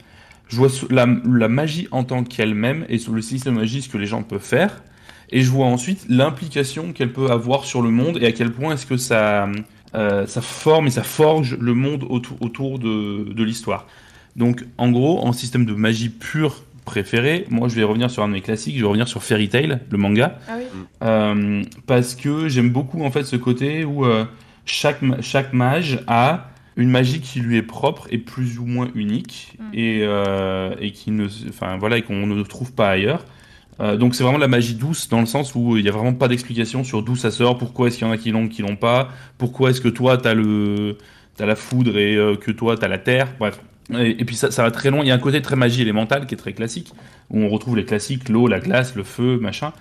Je 0.50 0.58
vois 0.58 0.68
la, 0.90 1.08
la 1.26 1.48
magie 1.48 1.88
en 1.92 2.04
tant 2.04 2.24
qu'elle-même 2.26 2.86
et 2.90 2.98
sur 2.98 3.14
le 3.14 3.22
système 3.22 3.56
de 3.56 3.60
magie, 3.62 3.82
ce 3.82 3.88
que 3.90 3.98
les 3.98 4.06
gens 4.08 4.22
peuvent 4.24 4.42
faire. 4.44 4.84
Et 5.32 5.42
je 5.42 5.50
vois 5.50 5.68
ensuite 5.68 6.06
l'implication 6.10 6.92
qu'elle 6.94 7.14
peut 7.14 7.32
avoir 7.32 7.64
sur 7.66 7.82
le 7.82 7.90
monde 7.90 8.18
et 8.22 8.26
à 8.26 8.32
quel 8.32 8.52
point 8.52 8.74
est-ce 8.74 8.86
que 8.86 8.98
ça, 8.98 9.50
euh, 9.96 10.28
ça 10.28 10.42
forme 10.42 10.88
et 10.88 10.90
ça 10.92 11.04
forge 11.04 11.58
le 11.60 11.74
monde 11.74 12.06
autour, 12.10 12.38
autour 12.42 12.80
de, 12.80 13.32
de 13.32 13.44
l'histoire. 13.44 13.88
Donc, 14.36 14.66
en 14.78 14.92
gros, 14.92 15.26
en 15.26 15.34
système 15.34 15.66
de 15.66 15.74
magie 15.74 16.10
pure 16.10 16.64
préféré, 16.86 17.46
moi 17.50 17.68
je 17.68 17.76
vais 17.76 17.84
revenir 17.84 18.10
sur 18.10 18.24
un 18.24 18.28
de 18.28 18.34
mes 18.34 18.42
classiques, 18.42 18.76
je 18.76 18.82
vais 18.82 18.88
revenir 18.88 19.08
sur 19.08 19.22
Fairy 19.24 19.50
Tail, 19.50 19.80
le 19.90 19.98
manga, 19.98 20.40
Ah 20.48 20.54
oui 20.58 20.64
euh, 21.04 21.64
parce 21.86 22.16
que 22.16 22.50
j'aime 22.50 22.70
beaucoup 22.72 23.04
en 23.04 23.12
fait 23.12 23.24
ce 23.24 23.36
côté 23.36 23.86
où 23.86 24.06
euh, 24.06 24.26
chaque, 24.66 25.00
chaque 25.22 25.54
mage 25.54 26.00
a 26.08 26.50
une 26.78 26.90
magie 26.90 27.20
qui 27.20 27.40
lui 27.40 27.58
est 27.58 27.62
propre 27.62 28.08
et 28.10 28.18
plus 28.18 28.58
ou 28.58 28.66
moins 28.66 28.90
unique 28.96 29.52
Mm. 29.72 29.78
et, 29.78 30.00
euh, 30.04 30.76
et 30.80 30.92
qui 30.92 31.12
ne, 31.12 31.28
enfin 31.50 31.78
voilà, 31.78 31.98
et 31.98 32.02
qu'on 32.02 32.28
ne 32.28 32.44
trouve 32.44 32.74
pas 32.74 32.90
ailleurs. 32.90 33.26
Euh, 33.82 33.98
donc 33.98 34.16
c'est 34.16 34.24
vraiment 34.24 34.38
la 34.38 34.48
magie 34.48 34.76
douce 34.76 35.10
dans 35.10 35.20
le 35.20 35.26
sens 35.26 35.56
où 35.56 35.76
il 35.78 35.84
n'y 35.84 35.90
a 35.90 35.92
vraiment 35.92 36.14
pas 36.14 36.28
d'explication 36.28 36.84
sur 36.84 37.02
d'où 37.02 37.16
ça 37.16 37.32
sort, 37.32 37.58
pourquoi 37.58 37.88
est-ce 37.88 37.98
qu'il 37.98 38.06
y 38.06 38.10
en 38.10 38.14
a 38.14 38.18
qui 38.18 38.32
l'ont, 38.32 38.48
qui 38.48 38.62
l'ont 38.62 38.76
pas, 38.76 39.10
pourquoi 39.38 39.72
est-ce 39.72 39.82
que 39.82 39.90
toi 39.90 40.18
t'as 40.18 40.34
le, 40.34 40.98
t'as 41.36 41.46
la 41.46 41.56
foudre 41.56 41.98
et 41.98 42.16
euh, 42.16 42.36
que 42.36 42.52
toi 42.52 42.78
t'as 42.78 42.88
la 42.88 43.00
terre, 43.00 43.34
bref. 43.40 43.60
Et, 43.98 44.24
puis 44.24 44.36
ça, 44.38 44.50
va 44.50 44.72
très 44.72 44.90
loin. 44.90 45.02
Il 45.02 45.08
y 45.08 45.12
a 45.12 45.16
un 45.16 45.20
côté 45.20 45.42
très 45.42 45.58
magie 45.58 45.82
élémentale 45.82 46.26
qui 46.26 46.36
est 46.36 46.38
très 46.38 46.54
classique, 46.54 46.94
où 47.30 47.40
on 47.42 47.50
retrouve 47.50 47.76
les 47.76 47.84
classiques, 47.84 48.30
l'eau, 48.30 48.48
la 48.48 48.62
glace, 48.62 48.96
le 48.96 49.04
feu, 49.04 49.38
machin. 49.38 49.74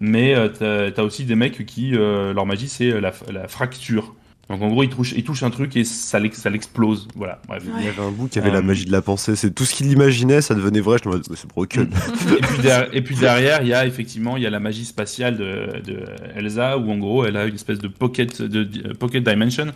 Mais 0.00 0.34
euh, 0.34 0.90
t'as, 0.90 1.02
aussi 1.02 1.26
des 1.26 1.34
mecs 1.34 1.66
qui, 1.66 1.94
euh, 1.94 2.32
leur 2.32 2.46
magie, 2.46 2.68
c'est 2.68 2.98
la 2.98 3.12
fracture. 3.46 4.14
Donc 4.50 4.62
en 4.62 4.68
gros, 4.68 4.82
ils 4.82 4.88
touchent, 4.88 5.12
ils 5.14 5.24
touchent 5.24 5.42
un 5.42 5.50
truc 5.50 5.76
et 5.76 5.84
ça, 5.84 6.18
l'ex- 6.18 6.38
ça 6.40 6.48
l'explose. 6.48 7.06
Voilà, 7.14 7.38
bref. 7.46 7.62
Il 7.78 7.84
y 7.84 7.88
avait 7.88 8.00
un 8.02 8.10
bout 8.10 8.28
qui 8.28 8.38
avait 8.38 8.48
Euh, 8.48 8.54
la 8.54 8.62
magie 8.62 8.86
de 8.86 8.92
la 8.92 9.02
pensée, 9.02 9.36
c'est 9.36 9.50
tout 9.50 9.64
ce 9.66 9.74
qu'il 9.74 9.90
imaginait, 9.92 10.40
ça 10.40 10.54
devenait 10.54 10.80
vrai, 10.80 10.96
je 11.04 11.08
me 11.08 11.18
disais, 11.18 11.34
c'est 11.36 11.48
broken. 11.48 11.90
et, 12.38 12.40
puis 12.40 12.58
derrière, 12.62 12.88
et 12.94 13.02
puis 13.02 13.16
derrière, 13.16 13.60
il 13.62 13.68
y 13.68 13.74
a 13.74 13.84
effectivement 13.86 14.38
il 14.38 14.42
y 14.42 14.46
a 14.46 14.50
la 14.50 14.58
magie 14.60 14.86
spatiale 14.86 15.36
de, 15.36 15.80
de 15.84 16.02
Elsa, 16.34 16.78
où 16.78 16.90
en 16.90 16.96
gros, 16.96 17.26
elle 17.26 17.36
a 17.36 17.44
une 17.44 17.54
espèce 17.56 17.78
de 17.78 17.88
pocket, 17.88 18.40
de, 18.40 18.64
de- 18.64 18.94
pocket 18.94 19.22
dimension, 19.22 19.66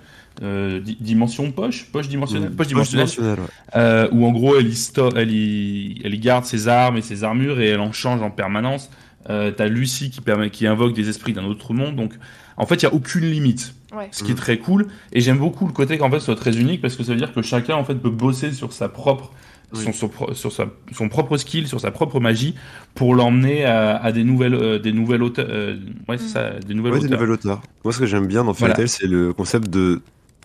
euh, 0.43 0.81
di- 0.81 0.97
dimension 0.99 1.53
poche, 1.53 1.85
poche 1.93 2.09
dimensionnelle, 2.09 2.53
poche 2.53 2.69
dimensionnelle, 2.69 3.09
ouais. 3.19 3.37
euh, 3.77 4.09
où 4.13 4.25
en 4.25 4.33
gros, 4.33 4.57
elle 4.59 4.69
y, 4.69 4.75
sto- 4.75 5.15
elle, 5.15 5.31
y, 5.33 6.01
elle 6.03 6.15
y 6.15 6.19
garde 6.19 6.47
ses 6.47 6.69
armes 6.69 6.97
et 6.97 7.03
ses 7.03 7.25
armures 7.25 7.61
et 7.61 7.67
elle 7.69 7.81
en 7.81 7.93
change 7.93 8.23
en 8.23 8.31
permanence. 8.31 8.89
Euh, 9.31 9.51
T'as 9.51 9.67
Lucie 9.69 10.11
qui, 10.11 10.21
permet, 10.21 10.51
qui 10.51 10.67
invoque 10.67 10.95
des 10.95 11.09
esprits 11.09 11.33
d'un 11.33 11.45
autre 11.45 11.73
monde, 11.75 11.95
donc 11.97 12.15
en 12.57 12.67
fait, 12.67 12.77
il 12.77 12.83
y 12.83 12.87
a 12.87 12.93
aucune 12.95 13.25
limite. 13.25 13.75
Ouais. 13.97 14.09
Ce 14.11 14.25
qui 14.25 14.33
est 14.33 14.37
très 14.37 14.59
cool. 14.59 14.87
Et 15.13 15.21
j'aime 15.21 15.39
beaucoup 15.39 15.67
le 15.67 15.73
côté 15.73 15.99
qu'en 15.99 16.11
fait 16.11 16.19
ce 16.19 16.27
soit 16.27 16.37
très 16.37 16.57
unique 16.59 16.81
parce 16.81 16.97
que 16.97 17.03
ça 17.05 17.13
veut 17.13 17.19
dire 17.19 17.33
que 17.35 17.43
chacun 17.43 17.75
en 17.77 17.85
fait 17.85 17.95
peut 17.95 18.11
bosser 18.11 18.53
sur 18.53 18.73
sa 18.73 18.89
propre, 18.89 19.33
Oui. 19.75 19.85
son, 19.93 20.11
sur 20.35 20.51
sa, 20.53 20.67
son 20.93 21.09
propre 21.09 21.37
skill, 21.37 21.67
sur 21.69 21.81
sa 21.81 21.91
propre 21.91 22.19
magie 22.21 22.55
pour 22.95 23.15
l'emmener 23.15 23.65
à, 23.65 23.97
à 23.97 24.11
des 24.13 24.25
nouvelles, 24.25 24.55
euh, 24.55 24.79
des 24.79 24.93
nouvelles 24.93 25.23
auteurs. 25.23 25.47
euh, 25.49 25.77
ouais, 26.09 26.17
c'est 26.19 26.25
Mm. 26.25 26.29
ça, 26.29 26.51
des 26.67 26.75
nouvelles 26.75 26.93
Ouais, 26.95 26.99
des 27.01 27.05
auteurs. 27.07 27.21
nouvelles 27.21 27.35
auteurs. 27.35 27.63
Moi, 27.85 27.93
ce 27.93 27.99
que 27.99 28.07
j'aime 28.07 28.27
bien 28.27 28.45
dans 28.45 28.55
Fairy 28.55 28.73
Voilà. 28.75 28.87
C'est 28.89 29.07
le 29.07 29.33
concept 29.35 29.69
de 29.71 30.01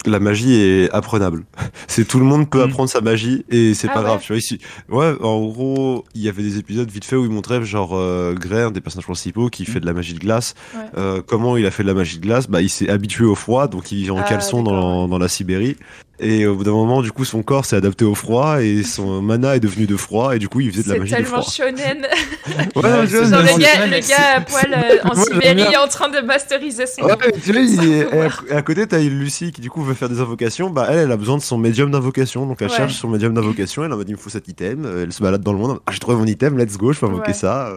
la 0.10 0.20
magie 0.20 0.54
est 0.56 0.89
apprenable. 0.91 1.46
C'est 1.88 2.08
tout 2.08 2.20
le 2.20 2.26
monde 2.26 2.50
peut 2.50 2.60
Mm. 2.60 2.70
apprendre 2.70 2.89
sa 2.89 3.02
magie 3.02 3.46
et 3.50 3.74
c'est 3.74 3.88
Ah 3.89 3.93
pas 3.93 4.00
ouais 4.00 4.06
grave. 4.06 4.22
Tu 4.22 4.28
vois 4.34 4.38
ici, 4.38 4.60
ouais, 4.89 5.13
en 5.22 5.46
gros, 5.48 6.06
il 6.15 6.22
y 6.22 6.30
avait 6.30 6.43
des 6.43 6.58
épisodes 6.58 6.89
vite 6.89 7.06
fait 7.06 7.15
où 7.15 7.24
ils 7.26 7.32
montraient 7.32 7.63
genre 7.63 7.91
euh, 7.96 8.34
Grey, 8.34 8.62
un 8.63 8.72
des 8.72 8.82
personnages 8.82 9.06
principaux, 9.06 9.50
qui 9.50 9.63
Mm. 9.63 9.65
fait 9.65 9.80
de 9.80 9.86
la 9.86 9.93
magie 9.93 10.13
de 10.13 10.20
glace. 10.20 10.54
Ouais. 10.76 10.82
Euh, 10.98 11.22
comment 11.26 11.58
il 11.58 11.65
a 11.65 11.72
fait 11.72 11.84
de 11.84 11.88
la 11.88 11.93
magie 11.93 12.17
de 12.17 12.24
glace? 12.24 12.48
Bah, 12.50 12.62
il 12.62 12.70
s'est 12.70 12.89
habitué 12.89 13.26
au 13.26 13.36
froid, 13.36 13.67
donc 13.67 13.91
il 13.91 14.06
est 14.06 14.10
en 14.10 14.17
Ah, 14.17 14.24
caleçon 14.24 14.63
dans 14.63 15.17
la 15.17 15.28
Sibérie. 15.28 15.76
Et 16.20 16.48
au 16.48 16.56
bout 16.56 16.64
d'un 16.64 16.72
moment, 16.72 17.04
du 17.04 17.12
coup, 17.12 17.26
son 17.26 17.44
corps 17.44 17.66
s'est 17.66 17.76
adapté 17.76 18.04
au 18.04 18.16
froid 18.16 18.60
et 18.64 18.82
son 18.82 19.22
mana 19.22 19.56
est 19.56 19.60
devenu 19.60 19.86
de 19.86 19.96
froid 19.96 20.36
et 20.36 20.40
du 20.40 20.50
coup, 20.50 20.62
il 20.62 20.72
faisait 20.72 20.82
de 20.82 20.88
la 20.90 20.94
C'est 20.96 21.00
magie 21.00 21.12
de 21.12 21.18
tellement 21.18 21.42
froid. 21.44 21.52
shonen. 21.54 22.08
Ouais, 22.76 22.84
Ouais, 22.84 23.08
je- 23.08 23.18
c'est 23.18 23.30
Genre 23.30 23.42
le 23.44 23.60
gars, 23.60 23.68
shonen, 23.76 23.90
le 23.92 24.02
c'est- 24.02 24.10
gars 24.10 24.36
à 24.38 24.42
poil 24.42 24.74
euh, 24.74 24.98
en 25.10 25.14
Sibérie 25.16 25.78
en 25.78 25.88
train 25.88 26.10
de 26.10 26.20
masteriser 26.22 26.88
son. 26.88 27.04
Ouais, 27.04 27.16
tu 27.44 27.52
vois, 27.52 27.62
il 27.62 27.84
est- 27.94 28.08
et 28.50 28.52
à- 28.56 28.62
côté, 28.64 28.88
t'as 28.88 29.00
une 29.02 29.20
Lucie 29.20 29.52
qui 29.52 29.62
du 29.62 29.70
coup 29.70 29.84
veut 29.84 29.94
faire 29.94 30.10
des 30.10 30.20
invocations. 30.20 30.72
Bah, 30.72 30.88
elle, 30.90 30.98
elle 31.00 31.12
a 31.12 31.18
besoin 31.18 31.38
de 31.38 31.44
son 31.44 31.60
médium 31.60 31.92
d'invocation. 31.92 32.48
Donc, 32.48 32.64
elle 32.64 32.70
Ouais. 32.72 32.76
cherche 32.78 32.94
son 32.96 33.10
médium 33.10 33.36
d'invocation. 33.36 33.84
Elle 33.86 33.94
en 33.94 33.98
mode, 33.98 34.10
il 34.10 34.14
me 34.14 34.18
faut 34.18 34.32
cet 34.32 34.48
item. 34.48 34.86
Euh, 34.86 35.04
Elle 35.04 35.14
se 35.14 35.22
balade 35.22 35.42
dans 35.44 35.54
le 35.54 35.60
monde. 35.60 35.80
Ah, 35.86 35.92
j'ai 35.92 36.00
trouvé 36.00 36.18
mon 36.18 36.26
item, 36.26 36.58
let's 36.58 36.78
go, 36.78 36.94
je 36.94 37.00
peux 37.00 37.06
invoquer 37.06 37.28
Ouais. 37.28 37.34
ça. 37.34 37.74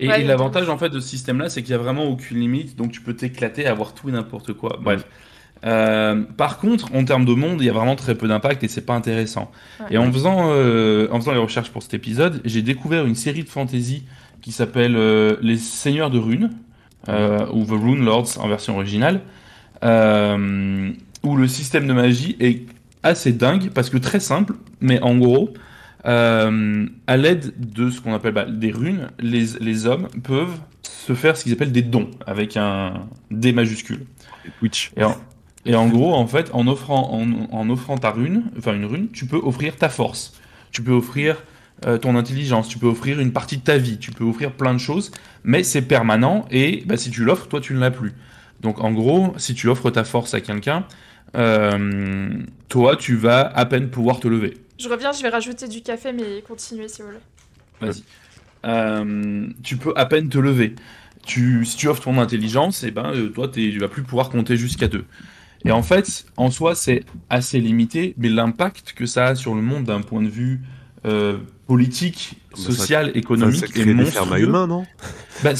Et, 0.00 0.08
Ouais, 0.08 0.20
et 0.22 0.24
l'avantage 0.24 0.68
en 0.70 0.76
fait 0.78 0.88
de 0.90 1.00
ce 1.00 1.08
système-là, 1.08 1.48
c'est 1.50 1.62
qu'il 1.62 1.72
y 1.72 1.74
a 1.74 1.78
vraiment 1.78 2.04
aucune 2.04 2.38
limite, 2.38 2.76
donc 2.76 2.92
tu 2.92 3.00
peux 3.02 3.14
t'éclater 3.14 3.66
à 3.66 3.70
avoir 3.72 3.92
tout 3.94 4.08
et 4.08 4.12
n'importe 4.12 4.52
quoi. 4.54 4.78
Bref. 4.82 5.04
Euh, 5.64 6.22
par 6.36 6.58
contre, 6.58 6.94
en 6.94 7.04
termes 7.04 7.24
de 7.24 7.34
monde, 7.34 7.60
il 7.60 7.66
y 7.66 7.70
a 7.70 7.72
vraiment 7.72 7.96
très 7.96 8.14
peu 8.14 8.28
d'impact 8.28 8.62
et 8.62 8.68
c'est 8.68 8.84
pas 8.86 8.94
intéressant. 8.94 9.50
Ouais. 9.80 9.86
Et 9.90 9.98
en 9.98 10.12
faisant, 10.12 10.50
euh, 10.52 11.08
en 11.10 11.18
faisant 11.20 11.32
les 11.32 11.38
recherches 11.38 11.70
pour 11.70 11.82
cet 11.82 11.94
épisode, 11.94 12.40
j'ai 12.44 12.62
découvert 12.62 13.06
une 13.06 13.14
série 13.14 13.42
de 13.42 13.48
fantasy 13.48 14.04
qui 14.42 14.52
s'appelle 14.52 14.94
euh, 14.96 15.36
Les 15.40 15.56
Seigneurs 15.56 16.10
de 16.10 16.18
Runes. 16.18 16.50
euh, 17.08 17.46
ou 17.52 17.64
The 17.64 17.70
Rune 17.70 18.04
Lords 18.04 18.38
en 18.38 18.48
version 18.48 18.74
originale, 18.74 19.20
euh, 19.84 20.90
où 21.22 21.36
le 21.36 21.48
système 21.48 21.86
de 21.86 21.92
magie 21.92 22.36
est 22.40 22.62
assez 23.02 23.32
dingue 23.32 23.70
parce 23.70 23.90
que 23.90 23.98
très 23.98 24.20
simple, 24.20 24.54
mais 24.80 25.00
en 25.02 25.16
gros, 25.16 25.52
euh, 26.06 26.86
à 27.06 27.16
l'aide 27.16 27.52
de 27.58 27.90
ce 27.90 28.00
qu'on 28.00 28.14
appelle 28.14 28.32
bah, 28.34 28.46
des 28.46 28.72
runes, 28.72 29.08
les, 29.20 29.44
les 29.60 29.86
hommes 29.86 30.08
peuvent 30.22 30.58
se 30.82 31.14
faire 31.14 31.36
ce 31.36 31.44
qu'ils 31.44 31.52
appellent 31.52 31.72
des 31.72 31.82
dons 31.82 32.10
avec 32.26 32.56
un 32.56 33.06
D 33.30 33.52
majuscule. 33.52 34.04
Twitch. 34.58 34.92
Et 34.96 35.04
en, 35.04 35.16
et 35.66 35.74
en 35.74 35.88
gros, 35.88 36.14
en 36.14 36.26
fait, 36.26 36.50
en 36.52 36.66
offrant, 36.66 37.12
en, 37.12 37.26
en 37.50 37.70
offrant 37.70 37.98
ta 37.98 38.10
rune, 38.10 38.44
enfin 38.56 38.74
une 38.74 38.86
rune, 38.86 39.08
tu 39.12 39.26
peux 39.26 39.36
offrir 39.36 39.76
ta 39.76 39.88
force. 39.88 40.34
Tu 40.70 40.82
peux 40.82 40.92
offrir 40.92 41.42
euh, 41.86 41.98
ton 41.98 42.16
intelligence, 42.16 42.68
tu 42.68 42.78
peux 42.78 42.86
offrir 42.86 43.20
une 43.20 43.32
partie 43.32 43.58
de 43.58 43.62
ta 43.62 43.76
vie, 43.76 43.98
tu 43.98 44.10
peux 44.10 44.24
offrir 44.24 44.52
plein 44.52 44.72
de 44.72 44.78
choses, 44.78 45.10
mais 45.44 45.62
c'est 45.62 45.82
permanent 45.82 46.46
et 46.50 46.82
bah, 46.86 46.96
si 46.96 47.10
tu 47.10 47.22
l'offres, 47.22 47.48
toi 47.48 47.60
tu 47.60 47.74
ne 47.74 47.80
l'as 47.80 47.90
plus. 47.90 48.14
Donc 48.62 48.80
en 48.82 48.92
gros, 48.92 49.34
si 49.36 49.54
tu 49.54 49.68
offres 49.68 49.90
ta 49.90 50.04
force 50.04 50.32
à 50.32 50.40
quelqu'un, 50.40 50.86
euh, 51.36 52.30
toi 52.70 52.96
tu 52.96 53.14
vas 53.16 53.40
à 53.40 53.66
peine 53.66 53.90
pouvoir 53.90 54.20
te 54.20 54.28
lever. 54.28 54.56
Je 54.78 54.88
reviens, 54.88 55.12
je 55.12 55.22
vais 55.22 55.28
rajouter 55.28 55.68
du 55.68 55.82
café, 55.82 56.12
mais 56.14 56.42
continuez 56.48 56.88
si 56.88 57.02
vous 57.02 57.08
voulez. 57.08 57.20
Vas-y. 57.80 58.02
Euh, 58.64 59.46
tu 59.62 59.76
peux 59.76 59.92
à 59.96 60.06
peine 60.06 60.30
te 60.30 60.38
lever. 60.38 60.74
Tu, 61.26 61.64
si 61.66 61.76
tu 61.76 61.88
offres 61.88 62.04
ton 62.04 62.18
intelligence, 62.18 62.84
et 62.84 62.90
ben 62.90 63.12
euh, 63.12 63.28
toi 63.28 63.48
tu 63.48 63.78
vas 63.78 63.88
plus 63.88 64.02
pouvoir 64.02 64.30
compter 64.30 64.56
jusqu'à 64.56 64.88
deux. 64.88 65.04
Et 65.64 65.72
en 65.72 65.82
fait, 65.82 66.26
en 66.36 66.50
soi, 66.50 66.74
c'est 66.74 67.02
assez 67.30 67.60
limité, 67.60 68.14
mais 68.18 68.28
l'impact 68.28 68.92
que 68.94 69.06
ça 69.06 69.26
a 69.26 69.34
sur 69.34 69.54
le 69.54 69.62
monde 69.62 69.84
d'un 69.84 70.00
point 70.00 70.22
de 70.22 70.28
vue 70.28 70.60
euh, 71.04 71.38
politique, 71.66 72.34
Bah, 72.50 72.56
ça- 72.58 72.72
social, 72.72 73.06
Enfin, 73.10 73.18
économique 73.18 73.60
ça 73.60 73.66
crée 73.66 73.84
des 73.84 73.94
monstrueux. 73.94 74.32
à 74.32 74.38
humains, 74.40 74.66
non? 74.66 74.84
Bah, 75.42 75.52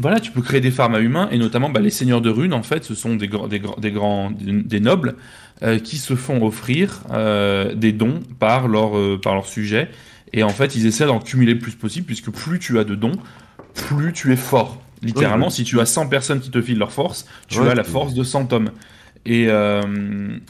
voilà, 0.00 0.20
tu 0.20 0.30
peux 0.32 0.42
créer 0.42 0.60
des 0.60 0.70
pharma 0.70 1.00
humains 1.00 1.28
et 1.30 1.38
notamment 1.38 1.70
bah, 1.70 1.80
les 1.80 1.90
seigneurs 1.90 2.20
de 2.20 2.30
runes. 2.30 2.52
En 2.54 2.62
fait, 2.62 2.84
ce 2.84 2.94
sont 2.94 3.14
des, 3.16 3.28
des, 3.28 3.60
des 3.78 3.90
grands, 3.92 4.30
des 4.30 4.80
nobles 4.80 5.16
euh, 5.62 5.78
qui 5.78 5.96
se 5.98 6.14
font 6.14 6.44
offrir 6.46 7.02
euh, 7.12 7.74
des 7.74 7.92
dons 7.92 8.20
par 8.38 8.68
leur 8.68 8.96
euh, 8.96 9.20
par 9.20 9.34
leur 9.34 9.46
sujet. 9.46 9.88
Et 10.32 10.42
en 10.42 10.48
fait, 10.50 10.74
ils 10.76 10.86
essaient 10.86 11.06
d'en 11.06 11.20
cumuler 11.20 11.54
le 11.54 11.58
plus 11.60 11.72
possible 11.74 12.06
puisque 12.06 12.30
plus 12.30 12.58
tu 12.58 12.78
as 12.78 12.84
de 12.84 12.94
dons, 12.94 13.16
plus 13.74 14.12
tu 14.12 14.32
es 14.32 14.36
fort. 14.36 14.80
Littéralement, 15.02 15.46
Oui, 15.46 15.52
si 15.52 15.64
tu 15.64 15.78
as 15.80 15.86
100 15.86 16.08
personnes 16.08 16.40
qui 16.40 16.50
te 16.50 16.60
filent 16.60 16.78
leur 16.78 16.92
force, 16.92 17.24
tu 17.48 17.60
Ouais. 17.60 17.68
as 17.70 17.74
la 17.74 17.84
force 17.84 18.14
de 18.14 18.24
100 18.24 18.52
hommes. 18.52 18.70
Et, 19.26 19.46
euh, 19.48 19.82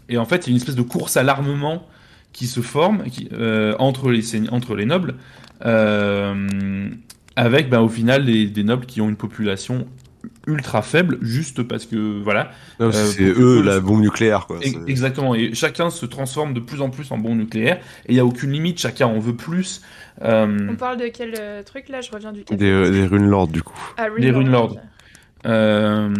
et 0.08 0.18
en 0.18 0.24
fait, 0.24 0.46
il 0.46 0.50
y 0.50 0.50
a 0.50 0.52
une 0.52 0.56
espèce 0.56 0.76
de 0.76 0.82
course 0.82 1.16
à 1.16 1.22
l'armement 1.22 1.86
qui 2.32 2.46
se 2.46 2.60
forme 2.60 3.04
qui, 3.04 3.28
euh, 3.32 3.74
entre, 3.78 4.10
les, 4.10 4.48
entre 4.50 4.76
les 4.76 4.84
nobles, 4.84 5.14
euh, 5.64 6.88
avec 7.34 7.68
ben, 7.68 7.80
au 7.80 7.88
final 7.88 8.24
des, 8.24 8.46
des 8.46 8.62
nobles 8.64 8.86
qui 8.86 9.00
ont 9.00 9.08
une 9.08 9.16
population 9.16 9.86
ultra 10.46 10.82
faible, 10.82 11.18
juste 11.20 11.62
parce 11.62 11.86
que 11.86 12.22
voilà. 12.22 12.50
Euh, 12.80 12.92
C'est 12.92 13.22
eux 13.22 13.62
la 13.62 13.80
bombe 13.80 14.00
nucléaire, 14.00 14.46
quoi. 14.46 14.58
Exactement, 14.86 15.34
et 15.34 15.54
chacun 15.54 15.90
se 15.90 16.06
transforme 16.06 16.54
de 16.54 16.60
plus 16.60 16.80
en 16.80 16.90
plus 16.90 17.10
en 17.12 17.18
bombe 17.18 17.38
nucléaire, 17.38 17.78
et 18.06 18.12
il 18.12 18.14
n'y 18.14 18.20
a 18.20 18.24
aucune 18.24 18.52
limite, 18.52 18.78
chacun 18.78 19.06
en 19.06 19.18
veut 19.18 19.36
plus. 19.36 19.82
Euh, 20.22 20.68
On 20.70 20.76
parle 20.76 20.98
de 20.98 21.08
quel 21.08 21.34
euh, 21.38 21.62
truc 21.62 21.88
là? 21.88 22.00
Je 22.00 22.10
reviens 22.10 22.32
du 22.32 22.44
café. 22.44 22.56
Des, 22.56 22.70
euh, 22.70 22.90
des 22.90 23.06
runes 23.06 23.28
lords, 23.28 23.48
du 23.48 23.62
coup. 23.62 23.78
Ah, 23.96 24.08
des 24.18 24.30
Rune 24.30 24.50
Lord. 24.50 24.68
Lord. 24.68 24.78
Euh, 25.48 26.14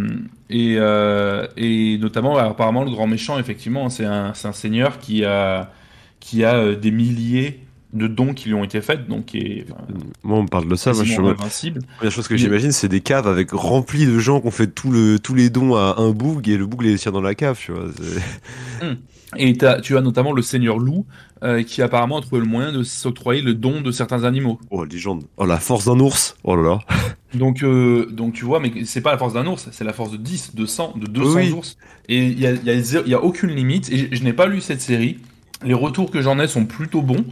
et, 0.50 0.76
euh, 0.78 1.46
et 1.56 1.98
notamment, 1.98 2.38
apparemment, 2.38 2.84
le 2.84 2.90
grand 2.90 3.06
méchant, 3.06 3.38
effectivement, 3.38 3.90
c'est 3.90 4.04
un, 4.06 4.32
un 4.42 4.52
seigneur 4.52 4.98
qui 4.98 5.24
a, 5.24 5.72
qui 6.20 6.44
a 6.44 6.56
euh, 6.56 6.76
des 6.76 6.90
milliers 6.90 7.67
de 7.92 8.06
dons 8.06 8.34
qui 8.34 8.48
lui 8.48 8.54
ont 8.54 8.64
été 8.64 8.80
faits, 8.82 9.08
donc 9.08 9.34
enfin, 9.34 9.82
Moi, 10.22 10.38
on 10.38 10.42
me 10.42 10.48
parle 10.48 10.68
de 10.68 10.76
ça. 10.76 10.92
Moi, 10.92 11.04
je 11.04 11.12
suis... 11.12 11.22
La 11.22 11.34
première 11.34 12.12
chose 12.12 12.28
que 12.28 12.36
j'imagine, 12.36 12.70
c'est 12.72 12.88
des 12.88 13.00
caves 13.00 13.26
avec 13.26 13.50
remplis 13.52 14.04
de 14.06 14.18
gens 14.18 14.40
qui 14.40 14.46
ont 14.46 14.50
fait 14.50 14.66
tout 14.66 14.90
le, 14.90 15.18
tous 15.18 15.34
les 15.34 15.48
dons 15.50 15.74
à 15.74 15.94
un 15.98 16.10
boug 16.10 16.48
et 16.48 16.56
le 16.58 16.66
boug 16.66 16.82
les 16.82 16.96
tient 16.98 17.12
dans 17.12 17.22
la 17.22 17.34
cave, 17.34 17.58
tu 17.58 17.72
vois. 17.72 17.86
c'est- 18.00 18.86
Et 19.36 19.58
tu 19.82 19.96
as 19.96 20.00
notamment 20.00 20.32
le 20.32 20.40
seigneur 20.40 20.78
loup, 20.78 21.04
euh, 21.42 21.62
qui 21.62 21.82
apparemment 21.82 22.18
a 22.18 22.22
trouvé 22.22 22.40
le 22.40 22.46
moyen 22.46 22.72
de 22.72 22.82
s'octroyer 22.82 23.42
le 23.42 23.52
don 23.52 23.82
de 23.82 23.90
certains 23.90 24.24
animaux. 24.24 24.58
Oh, 24.70 24.84
légende. 24.86 25.24
Oh, 25.36 25.44
la 25.44 25.58
force 25.60 25.84
d'un 25.84 26.00
ours. 26.00 26.34
Oh 26.44 26.56
là 26.56 26.62
là. 26.62 26.78
Donc, 27.34 27.62
euh, 27.62 28.06
donc 28.10 28.32
tu 28.32 28.46
vois, 28.46 28.58
mais 28.58 28.72
c'est 28.86 29.02
pas 29.02 29.12
la 29.12 29.18
force 29.18 29.34
d'un 29.34 29.46
ours, 29.46 29.68
c'est 29.70 29.84
la 29.84 29.92
force 29.92 30.10
de 30.12 30.16
10, 30.16 30.54
de 30.54 30.64
100, 30.64 30.94
de 30.96 31.06
200 31.06 31.34
Oui. 31.36 31.52
ours. 31.52 31.76
Et 32.08 32.24
il 32.24 32.40
y 32.40 32.46
a, 32.46 32.52
y 32.52 32.70
a 32.70 33.00
y 33.06 33.12
a 33.14 33.22
aucune 33.22 33.50
limite. 33.50 33.92
Et 33.92 34.08
je 34.16 34.24
n'ai 34.24 34.32
pas 34.32 34.46
lu 34.46 34.62
cette 34.62 34.80
série. 34.80 35.18
Les 35.62 35.74
retours 35.74 36.10
que 36.10 36.22
j'en 36.22 36.38
ai 36.40 36.46
sont 36.48 36.64
plutôt 36.64 37.02
bons, 37.02 37.26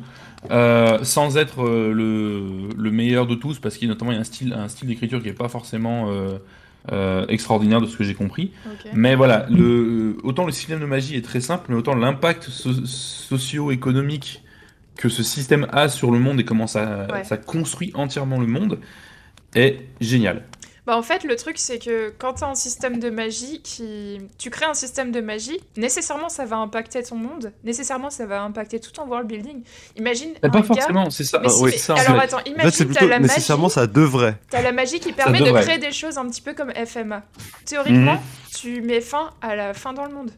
euh, 0.50 0.98
sans 1.02 1.36
être 1.36 1.64
euh, 1.64 1.92
le, 1.92 2.68
le 2.76 2.90
meilleur 2.90 3.26
de 3.26 3.34
tous, 3.34 3.58
parce 3.58 3.76
qu'il 3.76 3.88
y 3.88 3.90
a 3.90 3.94
notamment 3.94 4.12
il 4.12 4.14
y 4.14 4.18
a 4.18 4.20
un 4.20 4.24
style, 4.24 4.52
un 4.52 4.68
style 4.68 4.88
d'écriture 4.88 5.22
qui 5.22 5.28
est 5.28 5.32
pas 5.32 5.48
forcément 5.48 6.08
euh, 6.92 7.26
extraordinaire 7.28 7.80
de 7.80 7.86
ce 7.86 7.96
que 7.96 8.04
j'ai 8.04 8.14
compris. 8.14 8.52
Mais 8.94 9.14
voilà, 9.16 9.46
le, 9.50 10.16
autant 10.22 10.44
le 10.46 10.52
système 10.52 10.78
de 10.80 10.86
magie 10.86 11.16
est 11.16 11.24
très 11.24 11.40
simple, 11.40 11.66
mais 11.68 11.74
autant 11.74 11.94
l'impact 11.94 12.44
so- 12.44 12.84
socio-économique 12.84 14.42
que 14.96 15.08
ce 15.08 15.22
système 15.22 15.66
a 15.72 15.88
sur 15.88 16.10
le 16.10 16.18
monde 16.18 16.40
et 16.40 16.44
comment 16.44 16.66
ça, 16.66 17.06
Ouais. 17.12 17.24
ça 17.24 17.36
construit 17.36 17.90
entièrement 17.94 18.40
le 18.40 18.46
monde 18.46 18.78
est 19.54 19.80
génial. 20.00 20.44
Bah 20.86 20.96
en 20.96 21.02
fait, 21.02 21.24
le 21.24 21.34
truc, 21.34 21.58
c'est 21.58 21.78
que 21.80 22.12
quand 22.16 22.34
tu 22.34 22.44
as 22.44 22.48
un 22.48 22.54
système 22.54 23.00
de 23.00 23.10
magie 23.10 23.60
qui... 23.60 24.20
Tu 24.38 24.50
crées 24.50 24.66
un 24.66 24.74
système 24.74 25.10
de 25.10 25.20
magie, 25.20 25.58
nécessairement, 25.76 26.28
ça 26.28 26.44
va 26.44 26.56
impacter 26.58 27.02
ton 27.02 27.16
monde. 27.16 27.52
Nécessairement, 27.64 28.08
ça 28.08 28.24
va 28.24 28.42
impacter 28.42 28.78
tout 28.78 28.92
ton 28.92 29.04
world 29.06 29.26
building. 29.26 29.62
Imagine 29.96 30.30
Mais 30.42 30.48
pas 30.48 30.60
gars... 30.60 30.62
forcément, 30.64 31.10
c'est 31.10 31.24
ça. 31.24 31.40
Mais 31.40 31.48
Ah, 31.48 31.50
si, 31.50 31.62
oui, 31.64 31.70
mais- 31.72 31.78
ça, 31.78 31.94
alors 31.94 32.20
attends, 32.20 32.36
En 32.36 32.38
fait, 32.40 32.44
c'est 32.46 32.50
imagine 32.52 32.70
t'as 32.78 32.84
plutôt 32.84 33.08
la 33.08 33.18
nécessairement 33.18 33.62
magie, 33.64 33.74
ça 33.74 33.86
devrait. 33.88 34.36
t'as 34.48 34.62
la 34.62 34.72
magie 34.72 35.00
qui 35.00 35.12
permet 35.12 35.40
de 35.40 35.50
créer 35.60 35.78
des 35.78 35.90
choses 35.92 36.18
un 36.18 36.28
petit 36.28 36.40
peu 36.40 36.54
comme 36.54 36.70
FMA. 36.72 37.22
Théoriquement, 37.64 38.14
Mhm. 38.14 38.20
tu 38.56 38.80
mets 38.82 39.00
fin 39.00 39.30
à 39.42 39.56
la 39.56 39.74
fin 39.74 39.92
dans 39.92 40.04
le 40.06 40.14
monde. 40.14 40.30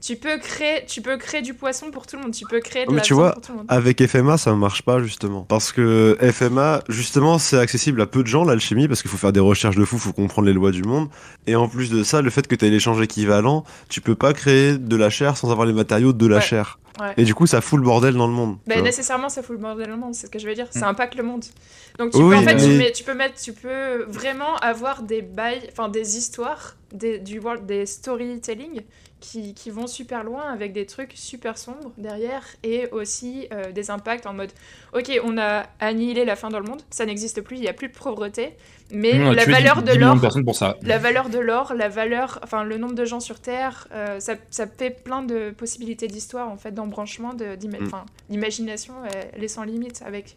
Tu 0.00 0.16
peux 0.16 0.38
créer, 0.38 0.84
tu 0.86 1.00
peux 1.02 1.16
créer 1.16 1.42
du 1.42 1.54
poisson 1.54 1.90
pour 1.90 2.06
tout 2.06 2.16
le 2.16 2.22
monde. 2.22 2.32
Tu 2.32 2.44
peux 2.48 2.60
créer 2.60 2.84
de 2.84 2.90
Mais 2.90 2.96
la 2.96 3.02
tu 3.02 3.14
viande 3.14 3.22
vois, 3.24 3.32
pour 3.32 3.42
tout 3.42 3.52
le 3.52 3.58
monde. 3.58 3.66
Avec 3.68 4.06
FMA, 4.06 4.36
ça 4.38 4.50
ne 4.52 4.56
marche 4.56 4.82
pas 4.82 5.02
justement. 5.02 5.42
Parce 5.48 5.72
que 5.72 6.16
FMA, 6.20 6.82
justement, 6.88 7.38
c'est 7.38 7.58
accessible 7.58 8.00
à 8.02 8.06
peu 8.06 8.22
de 8.22 8.28
gens, 8.28 8.44
l'alchimie, 8.44 8.86
parce 8.88 9.02
qu'il 9.02 9.10
faut 9.10 9.16
faire 9.16 9.32
des 9.32 9.40
recherches 9.40 9.76
de 9.76 9.84
fou, 9.84 9.98
faut 9.98 10.12
comprendre 10.12 10.46
les 10.46 10.54
lois 10.54 10.70
du 10.70 10.82
monde. 10.82 11.08
Et 11.46 11.56
en 11.56 11.68
plus 11.68 11.90
de 11.90 12.04
ça, 12.04 12.20
le 12.22 12.30
fait 12.30 12.46
que 12.46 12.54
tu 12.54 12.66
aies 12.66 12.70
l'échange 12.70 13.00
équivalent, 13.00 13.64
tu 13.88 14.00
peux 14.00 14.14
pas 14.14 14.32
créer 14.32 14.78
de 14.78 14.96
la 14.96 15.10
chair 15.10 15.36
sans 15.36 15.50
avoir 15.50 15.66
les 15.66 15.72
matériaux 15.72 16.12
de 16.12 16.26
la 16.26 16.36
Ouais. 16.36 16.42
chair. 16.42 16.78
Ouais. 17.00 17.12
Et 17.18 17.24
du 17.24 17.34
coup, 17.34 17.46
ça 17.46 17.60
fout 17.60 17.78
le 17.78 17.84
bordel 17.84 18.14
dans 18.14 18.26
le 18.26 18.32
monde. 18.32 18.56
Ben, 18.66 18.74
vois. 18.76 18.82
nécessairement, 18.82 19.28
ça 19.28 19.42
fout 19.42 19.56
le 19.56 19.60
bordel 19.60 19.86
dans 19.88 19.94
le 19.96 20.00
monde, 20.00 20.14
c'est 20.14 20.26
ce 20.28 20.30
que 20.30 20.38
je 20.38 20.46
veux 20.48 20.54
dire. 20.54 20.66
Ça 20.70 20.86
Mm. 20.86 20.90
impacte 20.90 21.14
le 21.14 21.24
monde. 21.24 21.44
Donc, 21.98 22.12
tu 22.12 22.18
Oui, 22.18 22.30
peux, 22.30 22.36
en 22.36 22.42
fait, 22.42 22.56
tu, 22.56 22.68
mais- 22.68 22.76
mets- 22.78 22.92
tu 22.92 23.04
peux 23.04 23.12
mettre, 23.14 23.34
tu 23.40 23.52
peux 23.52 24.04
vraiment 24.08 24.56
avoir 24.62 25.02
des 25.02 25.20
bails, 25.20 25.60
enfin 25.72 25.88
des 25.90 26.16
histoires, 26.16 26.74
des, 26.92 27.18
du 27.18 27.38
world, 27.38 27.66
des 27.66 27.84
storytelling 27.84 28.80
qui, 29.30 29.54
qui 29.54 29.70
vont 29.70 29.86
super 29.88 30.22
loin 30.22 30.42
avec 30.52 30.72
des 30.72 30.86
trucs 30.86 31.12
super 31.14 31.58
sombres 31.58 31.90
derrière 31.98 32.44
et 32.62 32.88
aussi 32.92 33.48
euh, 33.52 33.72
des 33.72 33.90
impacts 33.90 34.26
en 34.26 34.32
mode, 34.34 34.50
ok, 34.94 35.20
on 35.24 35.36
a 35.38 35.64
annihilé 35.80 36.24
la 36.24 36.36
fin 36.36 36.48
dans 36.48 36.60
le 36.60 36.66
monde, 36.68 36.82
ça 36.90 37.04
n'existe 37.06 37.40
plus, 37.40 37.56
il 37.56 37.62
n'y 37.62 37.68
a 37.68 37.72
plus 37.72 37.88
de 37.88 37.92
pauvreté, 37.92 38.54
mais 38.92 39.12
la 39.32 39.44
valeur 39.44 39.82
10 39.82 39.92
de 39.92 39.98
de 40.40 40.44
pour 40.44 40.54
ça. 40.54 40.76
la 40.82 40.98
valeur 40.98 41.28
de 41.28 41.38
l'or, 41.38 41.74
la 41.74 41.88
valeur, 41.88 42.38
enfin 42.44 42.62
le 42.62 42.78
nombre 42.78 42.94
de 42.94 43.04
gens 43.04 43.20
sur 43.20 43.40
Terre, 43.40 43.88
euh, 43.92 44.20
ça, 44.20 44.34
ça 44.50 44.66
fait 44.68 44.90
plein 44.90 45.22
de 45.22 45.50
possibilités 45.50 46.06
d'histoire 46.06 46.48
en 46.48 46.56
fait, 46.56 46.70
d'embranchement, 46.72 47.34
de- 47.34 47.56
Mm. 47.56 48.04
d'imagination, 48.30 48.94
elle, 49.12 49.30
elle 49.34 49.44
est 49.44 49.48
sans 49.48 49.64
limite 49.64 50.02
avec 50.06 50.36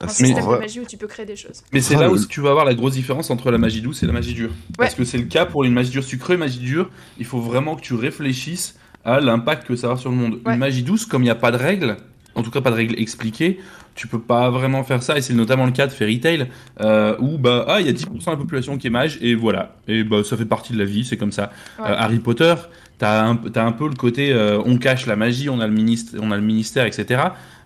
un 0.00 0.08
c'est- 0.08 0.26
système 0.26 0.44
de 0.44 0.58
magie 0.58 0.80
où 0.80 0.84
tu 0.84 0.96
peux 0.96 1.06
créer 1.06 1.26
des 1.26 1.36
choses. 1.36 1.62
Mais 1.72 1.80
c'est 1.80 1.96
Ah, 1.96 2.02
là 2.02 2.10
où 2.10 2.18
tu 2.26 2.40
vas 2.40 2.50
avoir 2.50 2.64
la 2.64 2.74
grosse 2.74 2.94
différence 2.94 3.30
entre 3.30 3.50
la 3.50 3.58
magie 3.58 3.82
douce 3.82 4.02
et 4.02 4.06
la 4.06 4.12
magie 4.12 4.34
dure. 4.34 4.50
Parce 4.76 4.94
que 4.94 5.04
c'est 5.04 5.18
le 5.18 5.24
cas 5.24 5.46
pour 5.46 5.64
une 5.64 5.72
magie 5.72 5.90
dure 5.90 6.04
sucrée, 6.04 6.36
magie 6.36 6.58
dure, 6.58 6.90
il 7.18 7.24
faut 7.24 7.40
vraiment 7.40 7.76
que 7.76 7.82
tu 7.82 7.94
réfléchisses 7.94 8.76
à 9.04 9.20
l'impact 9.20 9.66
que 9.66 9.76
ça 9.76 9.88
va 9.88 9.96
sur 9.96 10.10
le 10.10 10.16
monde. 10.16 10.40
Ouais. 10.46 10.54
Une 10.54 10.58
magie 10.58 10.82
douce, 10.82 11.06
comme 11.06 11.22
il 11.22 11.26
n'y 11.26 11.30
a 11.30 11.34
pas 11.36 11.50
de 11.50 11.56
règles, 11.56 11.96
en 12.34 12.42
tout 12.42 12.50
cas 12.50 12.60
pas 12.60 12.70
de 12.70 12.76
règles 12.76 12.98
expliquées, 12.98 13.58
tu 13.94 14.06
peux 14.06 14.20
pas 14.20 14.48
vraiment 14.50 14.84
faire 14.84 15.02
ça, 15.02 15.18
et 15.18 15.20
c'est 15.20 15.34
notamment 15.34 15.66
le 15.66 15.72
cas 15.72 15.86
de 15.86 15.92
Fairy 15.92 16.18
Tail, 16.18 16.48
euh, 16.80 17.14
où 17.18 17.36
bah, 17.36 17.66
ah, 17.68 17.80
il 17.80 17.86
y 17.86 17.90
a 17.90 17.92
10% 17.92 18.30
de 18.30 18.36
la 18.36 18.36
population 18.36 18.78
qui 18.78 18.86
est 18.86 18.90
mage, 18.90 19.18
et 19.20 19.34
voilà. 19.34 19.76
Et 19.86 20.02
bah, 20.02 20.24
ça 20.24 20.36
fait 20.36 20.46
partie 20.46 20.72
de 20.72 20.78
la 20.78 20.84
vie, 20.84 21.04
c'est 21.04 21.16
comme 21.18 21.32
ça. 21.32 21.50
Ouais. 21.78 21.84
Euh, 21.90 21.94
Harry 21.98 22.18
Potter, 22.18 22.54
t'as 22.98 23.24
un, 23.24 23.36
t'as 23.36 23.64
un 23.64 23.72
peu 23.72 23.86
le 23.88 23.94
côté 23.94 24.32
euh, 24.32 24.62
on 24.64 24.78
cache 24.78 25.06
la 25.06 25.16
magie, 25.16 25.50
on 25.50 25.60
a 25.60 25.66
le, 25.66 25.72
ministre, 25.74 26.16
on 26.20 26.30
a 26.30 26.36
le 26.36 26.42
ministère, 26.42 26.86
etc. 26.86 27.22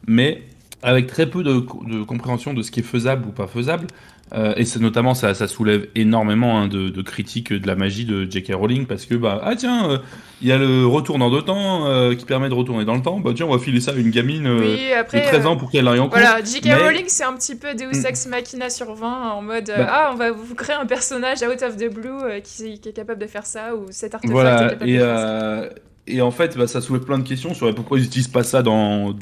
Mais 0.08 0.42
avec 0.87 1.09
très 1.09 1.27
peu 1.27 1.42
de, 1.42 1.53
de 1.87 2.05
compréhension 2.05 2.55
de 2.55 2.62
ce 2.62 2.70
qui 2.70 2.81
est 2.81 2.85
faisable 2.85 3.27
ou 3.29 3.33
pas 3.33 3.49
faisable. 3.49 3.88
Euh, 4.33 4.55
et 4.57 4.64
c'est 4.64 4.81
notamment 4.81 5.14
ça, 5.14 5.35
ça 5.35 5.46
soulève 5.46 5.87
énormément 5.94 6.59
hein, 6.59 6.66
de, 6.66 6.88
de 6.88 7.03
critiques 7.03 7.53
de 7.53 7.64
la 7.66 7.77
magie 7.77 8.05
de 8.05 8.29
J.K. 8.29 8.55
Rowling 8.55 8.87
parce 8.87 9.07
que 9.07 9.14
bah 9.14 9.40
ah 9.44 9.55
tiens 9.55 9.88
euh, 9.88 9.99
il 10.42 10.49
y 10.49 10.53
a 10.53 10.59
le 10.59 10.85
retour 10.85 11.18
dans 11.18 11.31
deux 11.31 11.42
temps 11.42 11.87
euh, 11.87 12.12
qui 12.16 12.25
permet 12.25 12.49
de 12.49 12.55
retourner 12.55 12.85
dans 12.85 12.96
le 12.96 13.03
temps 13.03 13.20
bah 13.20 13.31
tiens 13.37 13.46
on 13.46 13.53
va 13.53 13.61
filer 13.61 13.81
ça 13.81 13.92
à 13.92 13.94
une 13.94 14.11
gamine 14.11 14.49
oui, 14.49 14.92
après. 14.92 15.20
de 15.20 15.27
13 15.27 15.44
euh, 15.44 15.49
ans 15.49 15.57
pour 15.57 15.70
qu'elle 15.70 15.87
aille 15.87 16.01
en 16.01 16.09
cours 16.09 16.18
Voilà, 16.18 16.42
J.K. 16.42 16.64
mais- 16.64 16.75
Rowling, 16.75 17.05
c'est 17.07 17.22
un 17.22 17.35
petit 17.35 17.55
peu 17.55 17.72
Deus 17.75 18.05
Ex 18.05 18.27
Machina 18.27 18.68
sur 18.68 18.92
20 18.92 19.31
en 19.31 19.42
mode 19.42 19.66
Bah. 19.68 19.87
Ah, 19.88 20.11
on 20.12 20.16
va 20.16 20.33
vous 20.33 20.57
créer 20.57 20.75
un 20.75 20.87
personnage 20.87 21.38
out 21.44 21.62
of 21.62 21.77
the 21.77 21.88
blue 21.88 22.40
qui, 22.42 22.81
qui 22.81 22.88
est 22.88 22.92
capable 22.92 23.20
de 23.20 23.29
faire 23.29 23.46
ça, 23.46 23.77
ou 23.77 23.87
cet 23.90 24.16
artefact 24.16 24.37
est 24.37 24.68
capable 24.70 24.90
et, 24.90 24.94
de 24.94 24.99
faire 24.99 25.18
ça. 25.18 25.68
et 26.09 26.20
en 26.20 26.33
fait, 26.33 26.59
bah, 26.59 26.66
ça 26.66 26.81
soulève 26.81 27.05
plein 27.05 27.18
de 27.18 27.29
questions 27.29 27.55
sur 27.55 27.72
pourquoi 27.77 27.99
ils 28.01 28.03
n'utilisent 28.03 28.27
pas 28.27 28.42
ça 28.42 28.62
dans, 28.62 29.14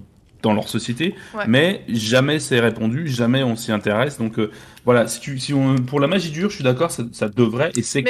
dans 0.44 0.52
leur 0.54 0.68
société, 0.68 1.14
Ouais. 1.34 1.44
mais 1.48 1.82
jamais 1.88 2.38
c'est 2.38 2.60
répondu, 2.60 3.08
jamais 3.08 3.42
on 3.42 3.56
s'y 3.56 3.72
intéresse. 3.72 4.18
Donc 4.18 4.38
euh, 4.38 4.50
voilà, 4.84 5.08
si, 5.08 5.18
tu, 5.20 5.38
si 5.40 5.52
on, 5.52 5.76
pour 5.76 5.98
la 5.98 6.06
magie 6.06 6.30
dure, 6.30 6.50
je 6.50 6.56
suis 6.56 6.64
d'accord, 6.64 6.90
ça, 6.92 7.02
ça 7.12 7.28
devrait, 7.28 7.72
et, 7.76 7.82
c'est 7.82 8.02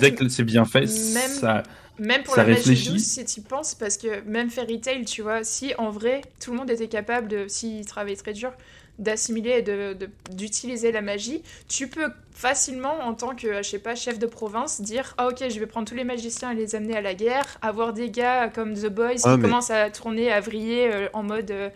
dès 0.00 0.12
que 0.12 0.28
c'est 0.28 0.44
bien 0.44 0.64
fait, 0.64 0.80
même- 0.80 0.88
ça. 0.88 1.62
Même 2.00 2.24
pour 2.24 2.34
Ça 2.34 2.42
la 2.42 2.48
magie 2.48 2.58
réfléchit. 2.70 2.88
douce, 2.90 3.02
si 3.02 3.24
tu 3.24 3.40
penses, 3.40 3.76
parce 3.76 3.96
que 3.98 4.20
même 4.28 4.50
Fairy 4.50 4.80
Tail, 4.80 5.04
tu 5.04 5.22
vois, 5.22 5.44
si 5.44 5.74
en 5.78 5.90
vrai 5.90 6.22
tout 6.42 6.50
le 6.50 6.56
monde 6.58 6.68
était 6.70 6.88
capable, 6.88 7.28
de, 7.28 7.44
s'il 7.46 7.84
travaillait 7.86 8.16
très 8.16 8.32
dur, 8.32 8.50
d'assimiler 8.98 9.50
et 9.58 9.62
de- 9.62 9.92
de- 9.94 10.10
d'utiliser 10.32 10.92
la 10.92 11.02
magie, 11.02 11.42
tu 11.68 11.88
peux 11.88 12.08
facilement, 12.32 12.94
en 13.02 13.14
tant 13.14 13.34
que, 13.34 13.58
je 13.62 13.68
sais 13.68 13.78
pas, 13.78 13.94
chef 13.94 14.18
de 14.18 14.26
province, 14.26 14.80
dire 14.80 15.14
Ah, 15.18 15.28
ok, 15.28 15.44
je 15.48 15.58
vais 15.60 15.66
prendre 15.66 15.86
tous 15.88 15.94
les 15.94 16.04
magiciens 16.04 16.52
et 16.52 16.54
les 16.54 16.74
amener 16.74 16.96
à 16.96 17.00
la 17.00 17.14
guerre, 17.14 17.58
avoir 17.62 17.92
des 17.92 18.10
gars 18.10 18.48
comme 18.48 18.74
The 18.74 18.86
Boys 18.88 19.06
Ah, 19.24 19.32
qui 19.34 19.36
mais- 19.36 19.42
commencent 19.48 19.70
à 19.70 19.90
tourner, 19.90 20.30
à 20.32 20.40
vriller 20.40 20.90
euh, 20.92 21.08
en 21.12 21.22
mode. 21.22 21.50
euh, 21.50 21.70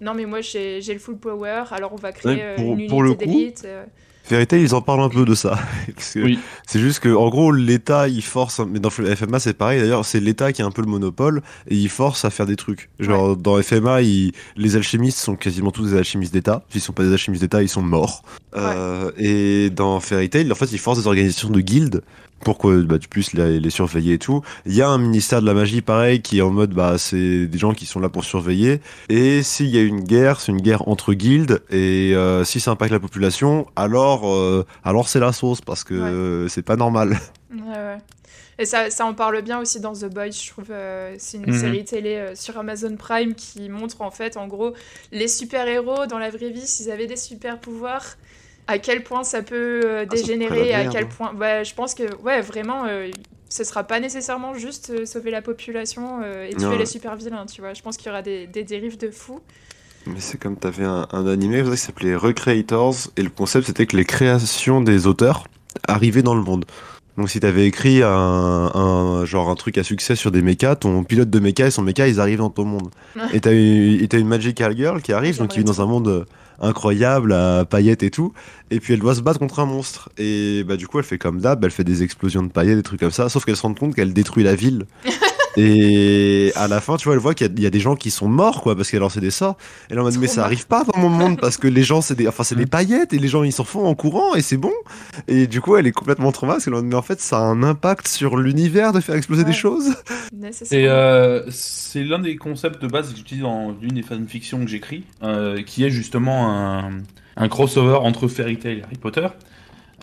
non 0.00 0.14
mais 0.14 0.24
moi 0.26 0.40
j'ai 0.40 0.80
le 0.80 0.98
full 0.98 1.16
power, 1.16 1.64
alors 1.70 1.92
on 1.92 1.96
va 1.96 2.10
créer 2.12 2.34
Ouais, 2.34 2.42
euh, 2.42 2.56
pour- 2.56 2.72
une 2.72 2.80
unité 2.80 3.26
d'élite. 3.26 3.66
Vérité, 4.30 4.62
ils 4.62 4.74
en 4.74 4.80
parlent 4.80 5.00
un 5.02 5.08
peu 5.08 5.24
de 5.24 5.34
ça. 5.34 5.58
Oui. 6.16 6.38
C'est 6.66 6.78
juste 6.80 7.00
que, 7.00 7.08
en 7.14 7.28
gros, 7.28 7.52
l'État, 7.52 8.08
il 8.08 8.22
force, 8.22 8.60
mais 8.60 8.78
dans 8.80 8.90
FMA, 8.90 9.38
c'est 9.40 9.52
pareil. 9.54 9.80
D'ailleurs, 9.80 10.04
c'est 10.04 10.20
l'État 10.20 10.52
qui 10.52 10.62
a 10.62 10.66
un 10.66 10.70
peu 10.70 10.82
le 10.82 10.88
monopole 10.88 11.42
et 11.68 11.74
il 11.76 11.88
force 11.88 12.24
à 12.24 12.30
faire 12.30 12.46
des 12.46 12.56
trucs. 12.56 12.88
Genre, 12.98 13.36
dans 13.36 13.60
FMA, 13.60 14.02
il- 14.02 14.32
les 14.56 14.76
alchimistes 14.76 15.18
sont 15.18 15.36
quasiment 15.36 15.70
tous 15.70 15.90
des 15.90 15.96
alchimistes 15.96 16.32
d'État. 16.32 16.62
S'ils 16.70 16.80
sont 16.80 16.92
pas 16.92 17.02
des 17.02 17.12
alchimistes 17.12 17.42
d'État, 17.42 17.62
ils 17.62 17.68
sont 17.68 17.82
morts. 17.82 18.22
Euh, 18.56 19.10
et 19.16 19.70
dans 19.70 20.00
Fairy 20.00 20.28
Tail, 20.30 20.50
en 20.50 20.54
fait, 20.54 20.70
ils 20.72 20.78
forcent 20.78 21.00
des 21.00 21.06
organisations 21.06 21.50
de 21.50 21.60
guildes 21.60 22.02
pour 22.44 22.58
que 22.58 22.82
bah, 22.82 22.98
tu 22.98 23.08
puisses 23.08 23.32
les, 23.32 23.60
les 23.60 23.70
surveiller 23.70 24.14
et 24.14 24.18
tout. 24.18 24.42
Il 24.66 24.74
y 24.74 24.82
a 24.82 24.88
un 24.88 24.98
ministère 24.98 25.40
de 25.40 25.46
la 25.46 25.54
magie, 25.54 25.80
pareil, 25.82 26.20
qui 26.22 26.38
est 26.38 26.42
en 26.42 26.50
mode, 26.50 26.72
bah, 26.74 26.98
c'est 26.98 27.46
des 27.46 27.58
gens 27.58 27.72
qui 27.72 27.86
sont 27.86 28.00
là 28.00 28.08
pour 28.08 28.24
surveiller. 28.24 28.80
Et 29.08 29.42
s'il 29.42 29.66
y 29.68 29.78
a 29.78 29.82
une 29.82 30.00
guerre, 30.00 30.40
c'est 30.40 30.52
une 30.52 30.60
guerre 30.60 30.88
entre 30.88 31.14
guildes. 31.14 31.62
Et 31.70 32.12
euh, 32.14 32.44
si 32.44 32.60
ça 32.60 32.72
impacte 32.72 32.92
la 32.92 33.00
population, 33.00 33.66
alors, 33.76 34.28
euh, 34.32 34.66
alors 34.84 35.08
c'est 35.08 35.20
la 35.20 35.32
sauce 35.32 35.60
parce 35.60 35.84
que 35.84 35.94
euh, 35.94 36.48
c'est 36.48 36.62
pas 36.62 36.76
normal. 36.76 37.18
Ouais, 37.52 37.58
ouais. 37.76 37.98
Et 38.58 38.64
ça, 38.64 38.88
ça 38.88 39.04
en 39.04 39.12
parle 39.12 39.42
bien 39.42 39.60
aussi 39.60 39.78
dans 39.80 39.92
The 39.92 40.06
Boys, 40.06 40.30
je 40.30 40.48
trouve. 40.50 40.70
euh, 40.70 41.14
c'est 41.18 41.36
une 41.36 41.46
Mhm. 41.52 41.58
série 41.60 41.84
télé 41.84 42.14
euh, 42.16 42.34
sur 42.34 42.56
Amazon 42.58 42.96
Prime 42.96 43.34
qui 43.34 43.68
montre 43.68 44.00
en 44.00 44.10
fait, 44.10 44.38
en 44.38 44.46
gros, 44.46 44.72
les 45.10 45.28
super-héros 45.28 46.06
dans 46.06 46.18
la 46.18 46.30
vraie 46.30 46.48
vie, 46.50 46.66
s'ils 46.66 46.90
avaient 46.90 47.06
des 47.06 47.16
super-pouvoirs, 47.16 48.16
à 48.68 48.78
quel 48.78 49.02
point 49.02 49.24
ça 49.24 49.42
peut 49.42 49.80
euh, 49.84 50.04
Ah, 50.06 50.10
ça 50.10 50.22
dégénérer, 50.22 50.74
à 50.74 50.86
quel 50.86 51.04
hein. 51.04 51.08
point. 51.16 51.34
Ouais, 51.34 51.64
je 51.64 51.74
pense 51.74 51.94
que, 51.94 52.04
ouais, 52.22 52.40
vraiment, 52.40 52.84
euh, 52.86 53.10
ce 53.48 53.64
sera 53.64 53.84
pas 53.84 54.00
nécessairement 54.00 54.54
juste 54.54 54.90
euh, 54.90 55.04
sauver 55.04 55.30
la 55.30 55.42
population 55.42 56.20
euh, 56.22 56.48
et 56.48 56.54
tuer 56.54 56.78
les 56.78 56.86
super-vilains, 56.86 57.44
tu 57.46 57.60
vois. 57.60 57.74
Je 57.74 57.82
pense 57.82 57.96
qu'il 57.96 58.06
y 58.06 58.10
aura 58.10 58.22
des, 58.22 58.46
des 58.46 58.64
dérives 58.64 58.96
de 58.98 59.10
fou. 59.10 59.40
Mais 60.06 60.18
c'est 60.18 60.38
comme 60.38 60.56
t'avais 60.56 60.84
un, 60.84 61.06
un 61.12 61.26
animé 61.26 61.62
qui 61.62 61.76
s'appelait 61.76 62.16
Recreators 62.16 62.96
et 63.16 63.22
le 63.22 63.30
concept 63.30 63.66
c'était 63.66 63.86
que 63.86 63.96
les 63.96 64.04
créations 64.04 64.80
des 64.80 65.06
auteurs 65.06 65.46
arrivaient 65.86 66.22
dans 66.22 66.34
le 66.34 66.42
monde. 66.42 66.64
Donc 67.16 67.30
si 67.30 67.38
t'avais 67.40 67.66
écrit 67.66 68.02
un, 68.02 68.08
un 68.08 69.24
genre 69.26 69.50
un 69.50 69.54
truc 69.54 69.76
à 69.78 69.84
succès 69.84 70.16
sur 70.16 70.32
des 70.32 70.42
mechas, 70.42 70.76
ton 70.76 71.04
pilote 71.04 71.30
de 71.30 71.38
mecha 71.38 71.66
et 71.66 71.70
son 71.70 71.82
mecha 71.82 72.08
ils 72.08 72.18
arrivent 72.18 72.38
dans 72.38 72.50
ton 72.50 72.64
monde. 72.64 72.90
Et 73.32 73.40
t'as 73.40 73.52
une, 73.52 74.08
une 74.12 74.26
magical 74.26 74.74
girl 74.76 75.02
qui 75.02 75.12
arrive, 75.12 75.38
donc 75.38 75.50
qui 75.50 75.58
vit 75.58 75.64
dans 75.64 75.82
un 75.82 75.86
monde 75.86 76.26
incroyable 76.62 77.32
à 77.32 77.64
paillettes 77.64 78.02
et 78.02 78.10
tout, 78.10 78.32
et 78.70 78.80
puis 78.80 78.94
elle 78.94 79.00
doit 79.00 79.14
se 79.14 79.20
battre 79.20 79.38
contre 79.38 79.60
un 79.60 79.66
monstre. 79.66 80.08
Et 80.18 80.64
bah 80.64 80.76
du 80.76 80.86
coup 80.86 80.98
elle 80.98 81.04
fait 81.04 81.18
comme 81.18 81.40
d'hab, 81.40 81.64
elle 81.64 81.70
fait 81.70 81.84
des 81.84 82.02
explosions 82.02 82.42
de 82.42 82.50
paillettes, 82.50 82.76
des 82.76 82.82
trucs 82.82 83.00
comme 83.00 83.10
ça, 83.10 83.28
sauf 83.28 83.44
qu'elle 83.44 83.56
se 83.56 83.62
rend 83.62 83.74
compte 83.74 83.94
qu'elle 83.94 84.12
détruit 84.12 84.44
la 84.44 84.54
ville. 84.54 84.86
Et 85.56 86.52
à 86.56 86.68
la 86.68 86.80
fin, 86.80 86.96
tu 86.96 87.04
vois, 87.04 87.14
elle 87.14 87.20
voit 87.20 87.34
qu'il 87.34 87.46
y, 87.46 87.50
a- 87.50 87.52
il 87.56 87.62
y 87.62 87.66
a 87.66 87.70
des 87.70 87.80
gens 87.80 87.94
qui 87.96 88.10
sont 88.10 88.28
morts, 88.28 88.62
quoi, 88.62 88.74
parce 88.76 88.90
qu'elle 88.90 89.00
a 89.00 89.02
lancé 89.02 89.20
des 89.20 89.30
sorts. 89.30 89.56
Elle 89.90 89.98
en 90.00 90.04
mode, 90.04 90.16
mais 90.18 90.26
ça 90.26 90.44
arrive 90.44 90.66
pas 90.66 90.84
dans 90.84 90.98
mon 90.98 91.08
monde, 91.10 91.38
parce 91.40 91.56
que 91.58 91.68
les 91.68 91.82
gens, 91.82 92.00
c'est 92.00 92.14
des, 92.14 92.26
enfin, 92.28 92.42
c'est 92.44 92.54
des 92.54 92.66
paillettes, 92.66 93.12
et 93.12 93.18
les 93.18 93.28
gens, 93.28 93.42
ils 93.42 93.52
s'en 93.52 93.64
font 93.64 93.86
en 93.86 93.94
courant, 93.94 94.34
et 94.34 94.42
c'est 94.42 94.56
bon. 94.56 94.72
Et 95.28 95.46
du 95.46 95.60
coup, 95.60 95.76
elle 95.76 95.86
est 95.86 95.92
complètement 95.92 96.32
traumatisée, 96.32 96.70
en 96.70 96.74
mode, 96.76 96.86
mais 96.86 96.94
en 96.94 97.02
fait, 97.02 97.20
ça 97.20 97.38
a 97.38 97.40
un 97.42 97.62
impact 97.62 98.08
sur 98.08 98.36
l'univers 98.36 98.92
de 98.92 99.00
faire 99.00 99.14
exploser 99.14 99.44
des 99.44 99.52
choses. 99.52 99.94
C'est 100.52 100.86
euh, 100.88 101.42
c'est 101.50 102.02
l'un 102.04 102.18
des 102.18 102.36
concepts 102.36 102.82
de 102.82 102.88
base 102.88 103.10
que 103.12 103.16
j'utilise 103.16 103.42
dans 103.42 103.70
l'une 103.80 103.92
des 103.94 104.02
fanfictions 104.02 104.58
que 104.60 104.66
j'écris, 104.66 105.04
euh, 105.22 105.62
qui 105.62 105.84
est 105.84 105.90
justement 105.90 106.50
un, 106.50 106.90
un 107.36 107.48
crossover 107.48 107.96
entre 108.02 108.26
Fairy 108.28 108.56
Tail 108.58 108.78
et 108.78 108.82
Harry 108.82 108.96
Potter. 108.96 109.28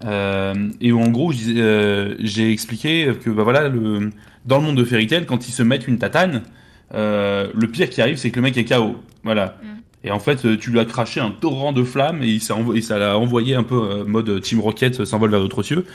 Euh, 0.05 0.69
et 0.79 0.91
où 0.91 1.01
en 1.01 1.09
gros, 1.09 1.33
euh, 1.33 2.15
j'ai 2.19 2.51
expliqué 2.51 3.11
que 3.21 3.29
bah 3.29 3.43
voilà, 3.43 3.67
le, 3.67 4.11
dans 4.49 4.57
le 4.57 4.63
monde 4.63 4.77
de 4.77 4.83
Fairy 4.83 5.07
Tail, 5.07 5.25
quand 5.25 5.47
ils 5.47 5.53
se 5.53 5.63
mettent 5.63 5.87
une 5.87 5.99
tatane, 5.99 6.41
euh, 6.93 7.47
le 7.53 7.67
pire 7.67 7.89
qui 7.89 8.01
arrive, 8.01 8.17
c'est 8.17 8.31
que 8.31 8.37
le 8.37 8.41
mec 8.41 8.57
est 8.57 8.65
KO. 8.65 8.97
Voilà. 9.23 9.57
Mm. 9.61 9.79
Et 10.03 10.11
en 10.11 10.19
fait, 10.19 10.45
euh, 10.45 10.57
tu 10.57 10.71
lui 10.71 10.79
as 10.79 10.85
craché 10.85 11.19
un 11.19 11.31
torrent 11.31 11.73
de 11.73 11.83
flammes 11.83 12.23
et, 12.23 12.39
ça 12.39 12.97
l'a 12.97 13.17
envoyé 13.17 13.55
un 13.55 13.63
peu 13.63 13.75
euh, 13.75 14.05
mode 14.05 14.41
Team 14.41 14.59
Rocket 14.59 14.99
euh, 14.99 15.05
s'envole 15.05 15.29
vers 15.29 15.41
d'autres 15.41 15.63
cieux. 15.63 15.85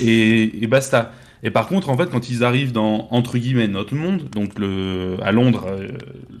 Et, 0.00 0.62
et 0.62 0.66
basta. 0.66 1.12
Et 1.44 1.50
par 1.50 1.66
contre, 1.68 1.88
en 1.88 1.96
fait, 1.96 2.10
quand 2.10 2.28
ils 2.28 2.44
arrivent 2.44 2.72
dans, 2.72 3.08
entre 3.10 3.38
guillemets, 3.38 3.68
notre 3.68 3.94
monde, 3.94 4.28
donc 4.30 4.58
le, 4.58 5.16
à 5.22 5.32
Londres, 5.32 5.66
euh, 5.68 5.88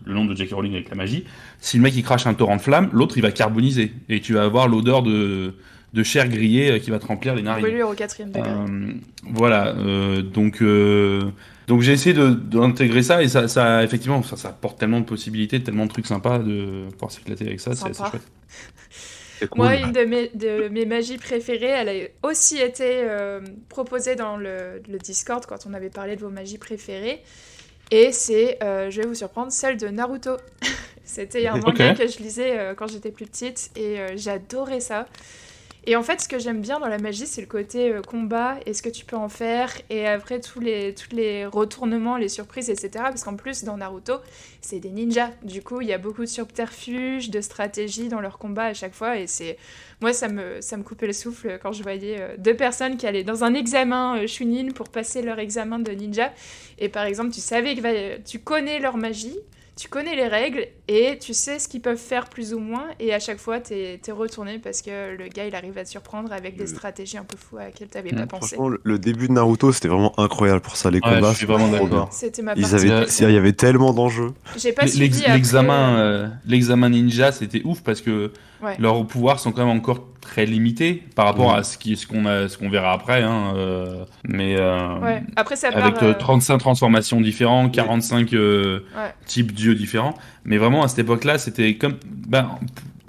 le 0.04 0.14
monde 0.14 0.30
de 0.30 0.36
J.K. 0.36 0.52
Rowling 0.52 0.74
avec 0.74 0.90
la 0.90 0.96
magie, 0.96 1.24
si 1.60 1.76
le 1.76 1.82
mec 1.82 1.96
il 1.96 2.02
crache 2.02 2.26
un 2.26 2.34
torrent 2.34 2.56
de 2.56 2.60
flammes, 2.60 2.90
l'autre 2.92 3.16
il 3.16 3.22
va 3.22 3.32
carboniser. 3.32 3.92
Et 4.08 4.20
tu 4.20 4.34
vas 4.34 4.44
avoir 4.44 4.68
l'odeur 4.68 5.02
de, 5.02 5.54
de 5.92 6.02
chair 6.02 6.28
grillée 6.28 6.80
qui 6.80 6.90
va 6.90 6.98
te 6.98 7.06
remplir 7.06 7.34
les 7.34 7.42
narines. 7.42 7.64
Brûlure 7.64 7.88
au 7.88 7.94
quatrième 7.94 8.30
degré. 8.30 8.50
Voilà, 9.24 9.74
donc 10.22 10.62
donc 11.68 11.80
j'ai 11.82 11.92
essayé 11.92 12.14
de- 12.14 12.30
d'intégrer 12.30 13.02
ça 13.02 13.22
et 13.22 13.28
ça, 13.28 13.48
ça 13.48 13.82
effectivement 13.84 14.22
ça, 14.22 14.36
ça 14.36 14.48
apporte 14.48 14.78
tellement 14.78 15.00
de 15.00 15.04
possibilités, 15.06 15.62
tellement 15.62 15.86
de 15.86 15.90
trucs 15.90 16.06
sympas 16.06 16.38
de 16.38 16.88
pouvoir 16.92 17.10
s'éclater 17.10 17.46
avec 17.46 17.60
ça, 17.60 17.74
c'est 17.74 17.90
assez 17.90 18.02
chouette. 18.10 18.22
Cool. 19.40 19.48
Moi, 19.56 19.74
une 19.74 19.90
de 19.90 20.04
mes, 20.04 20.28
de 20.34 20.68
mes 20.68 20.86
magies 20.86 21.18
préférées, 21.18 21.66
elle 21.66 21.88
a 21.88 22.28
aussi 22.28 22.58
été 22.58 22.84
euh, 23.02 23.40
proposée 23.68 24.14
dans 24.14 24.36
le, 24.36 24.80
le 24.88 24.98
Discord 24.98 25.44
quand 25.46 25.66
on 25.68 25.74
avait 25.74 25.90
parlé 25.90 26.14
de 26.14 26.20
vos 26.20 26.28
magies 26.30 26.58
préférées. 26.58 27.20
Et 27.90 28.12
c'est, 28.12 28.62
euh, 28.62 28.88
je 28.88 29.00
vais 29.02 29.06
vous 29.08 29.16
surprendre, 29.16 29.50
celle 29.50 29.78
de 29.78 29.88
Naruto. 29.88 30.36
C'était 31.04 31.48
un 31.48 31.56
manga 31.56 31.90
Ok. 31.90 31.98
que 31.98 32.06
je 32.06 32.18
lisais 32.18 32.56
euh, 32.56 32.74
quand 32.74 32.86
j'étais 32.86 33.10
plus 33.10 33.26
petite 33.26 33.70
et 33.74 33.98
euh, 33.98 34.08
j'adorais 34.16 34.78
ça. 34.80 35.06
Et 35.84 35.96
en 35.96 36.04
fait, 36.04 36.20
ce 36.20 36.28
que 36.28 36.38
j'aime 36.38 36.60
bien 36.60 36.78
dans 36.78 36.86
la 36.86 36.98
magie, 36.98 37.26
c'est 37.26 37.40
le 37.40 37.48
côté 37.48 37.92
euh, 37.92 38.02
combat 38.02 38.56
et 38.66 38.72
ce 38.72 38.82
que 38.82 38.88
tu 38.88 39.04
peux 39.04 39.16
en 39.16 39.28
faire. 39.28 39.72
Et 39.90 40.06
après, 40.06 40.40
tous 40.40 40.60
les, 40.60 40.94
tous 40.94 41.14
les 41.14 41.44
retournements, 41.44 42.16
les 42.16 42.28
surprises, 42.28 42.70
etc. 42.70 42.90
Parce 42.94 43.24
qu'en 43.24 43.34
plus, 43.34 43.64
dans 43.64 43.76
Naruto, 43.76 44.14
c'est 44.60 44.78
des 44.78 44.90
ninjas. 44.90 45.30
Du 45.42 45.60
coup, 45.60 45.80
il 45.80 45.88
y 45.88 45.92
a 45.92 45.98
beaucoup 45.98 46.20
de 46.20 46.26
subterfuges, 46.26 47.30
de 47.30 47.40
stratégies 47.40 48.08
dans 48.08 48.20
leur 48.20 48.38
combat 48.38 48.66
à 48.66 48.74
chaque 48.74 48.94
fois. 48.94 49.18
Et 49.18 49.26
c'est. 49.26 49.58
Moi, 50.00 50.12
ça 50.12 50.28
me, 50.28 50.60
ça 50.60 50.76
me 50.76 50.84
coupait 50.84 51.08
le 51.08 51.12
souffle 51.12 51.58
quand 51.60 51.72
je 51.72 51.82
voyais 51.82 52.20
euh, 52.20 52.36
deux 52.38 52.54
personnes 52.54 52.96
qui 52.96 53.06
allaient 53.08 53.24
dans 53.24 53.42
un 53.42 53.54
examen 53.54 54.18
euh, 54.18 54.26
Chunin 54.28 54.70
pour 54.72 54.88
passer 54.88 55.20
leur 55.20 55.40
examen 55.40 55.80
de 55.80 55.90
ninja. 55.90 56.32
Et 56.78 56.88
par 56.88 57.06
exemple, 57.06 57.30
tu 57.30 57.40
savais 57.40 57.74
que 57.74 58.18
tu 58.18 58.38
connais 58.38 58.78
leur 58.78 58.96
magie. 58.96 59.36
Tu 59.74 59.88
connais 59.88 60.14
les 60.14 60.28
règles 60.28 60.66
et 60.86 61.18
tu 61.18 61.32
sais 61.32 61.58
ce 61.58 61.66
qu'ils 61.66 61.80
peuvent 61.80 61.96
faire 61.96 62.28
plus 62.28 62.52
ou 62.52 62.58
moins 62.58 62.84
et 63.00 63.14
à 63.14 63.18
chaque 63.18 63.38
fois 63.38 63.58
t'es 63.58 63.98
es 64.06 64.12
retourné 64.12 64.58
parce 64.58 64.82
que 64.82 65.16
le 65.16 65.28
gars 65.28 65.46
il 65.46 65.54
arrive 65.54 65.78
à 65.78 65.84
te 65.84 65.88
surprendre 65.88 66.30
avec 66.30 66.56
des 66.56 66.64
Euh. 66.64 66.74
stratégies 66.74 67.16
un 67.16 67.24
peu 67.24 67.38
fous 67.38 67.56
à 67.56 67.64
laquelle 67.64 67.88
t'avais 67.88 68.12
Mm, 68.12 68.16
pas 68.16 68.26
pensé. 68.26 68.56
Franchement, 68.56 68.76
le, 68.84 68.98
début 68.98 69.28
de 69.28 69.32
Naruto, 69.32 69.72
c'était 69.72 69.88
vraiment 69.88 70.12
incroyable 70.20 70.60
pour 70.60 70.76
ça, 70.76 70.90
les 70.90 70.98
Ouais, 70.98 71.14
combats. 71.14 71.32
je 71.32 71.36
suis 71.38 71.46
vraiment 71.46 71.66
c'était 71.66 71.78
trop 71.78 71.88
d'accord. 71.88 72.10
ma 72.44 72.52
Ils 72.54 72.74
avaient, 72.74 73.06
il 73.30 73.32
y 73.32 73.36
avait 73.38 73.52
tellement 73.54 73.94
d'enjeux. 73.94 74.32
L'examen, 75.28 75.96
euh, 75.98 76.24
euh, 76.24 76.28
l'examen 76.46 76.90
ninja, 76.90 77.32
c'était 77.32 77.62
ouf 77.64 77.82
parce 77.82 78.02
que 78.02 78.30
Ouais. 78.62 78.76
leurs 78.78 79.04
pouvoirs 79.06 79.40
sont 79.40 79.50
quand 79.52 79.66
même 79.66 79.76
encore 79.76 80.06
très 80.20 80.46
limités 80.46 81.02
par 81.16 81.26
rapport 81.26 81.52
à 81.52 81.64
ce 81.64 81.76
qu'on 82.06 82.26
a, 82.26 82.48
ce 82.48 82.56
qu'on 82.56 82.70
verra 82.70 82.92
après. 82.92 83.22
Hein, 83.22 83.54
euh, 83.56 84.04
mais 84.24 84.56
euh, 84.56 84.98
Ouais. 85.00 85.22
Après 85.36 85.56
ça 85.56 85.72
part. 85.72 85.84
avec 85.84 86.02
euh, 86.02 86.10
euh, 86.10 86.14
35 86.14 86.58
transformations 86.58 87.20
différentes, 87.20 87.72
45 87.74 88.32
euh, 88.34 88.80
Ouais. 88.96 89.12
types 89.26 89.52
d'yeux 89.52 89.74
différents. 89.74 90.14
Mais 90.44 90.58
vraiment 90.58 90.82
à 90.84 90.88
cette 90.88 91.00
époque-là, 91.00 91.38
c'était 91.38 91.74
comme 91.76 91.94
ben, 92.28 92.50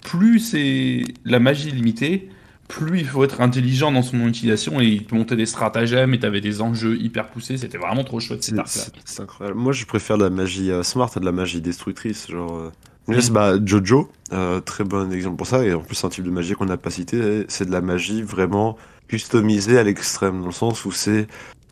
plus 0.04 0.40
c'est 0.40 1.04
la 1.24 1.40
magie 1.40 1.72
limitée, 1.72 2.30
plus 2.68 3.00
il 3.02 3.06
faut 3.06 3.24
être 3.24 3.42
intelligent 3.42 3.92
dans 3.92 4.02
son 4.02 4.28
utilisation 4.28 4.82
et 4.82 4.86
il 4.86 5.06
te 5.06 5.14
montait 5.14 5.36
des 5.36 5.46
stratagèmes 5.46 6.14
et 6.16 6.20
t'avais 6.20 6.42
des 6.42 6.62
enjeux 6.62 6.98
hyper 7.00 7.28
poussés. 7.28 7.58
C'était 7.58 7.78
vraiment 7.78 8.04
trop 8.04 8.20
chouette 8.20 8.44
C'est 8.44 9.22
incroyable. 9.22 9.58
Moi, 9.60 9.72
je 9.74 9.86
préfère 9.86 10.18
la 10.18 10.30
magie 10.32 10.72
euh, 10.72 10.82
smart 10.82 11.12
à 11.16 11.20
de 11.20 11.26
la 11.26 11.32
magie 11.32 11.62
destructrice. 11.62 12.28
Genre, 12.32 12.56
euh, 12.58 12.72
juste, 13.10 13.32
bah, 13.32 13.54
Jojo, 13.64 14.10
euh, 14.32 14.60
très 14.60 14.84
bon 14.84 15.12
exemple 15.12 15.38
pour 15.38 15.48
ça. 15.48 15.64
Et 15.66 15.74
en 15.74 15.82
plus, 15.82 15.96
c'est 15.96 16.08
un 16.08 16.10
type 16.10 16.24
de 16.24 16.32
magie 16.32 16.54
qu'on 16.54 16.66
n'a 16.66 16.78
pas 16.78 16.90
cité. 16.90 17.46
C'est 17.48 17.66
de 17.66 17.72
la 17.72 17.82
magie 17.82 18.22
vraiment 18.22 18.78
customisée 19.08 19.78
à 19.78 19.84
l'extrême, 19.84 20.40
dans 20.40 20.48
le 20.48 20.52
sens 20.52 20.86
où 20.86 20.92
c'est 20.92 21.28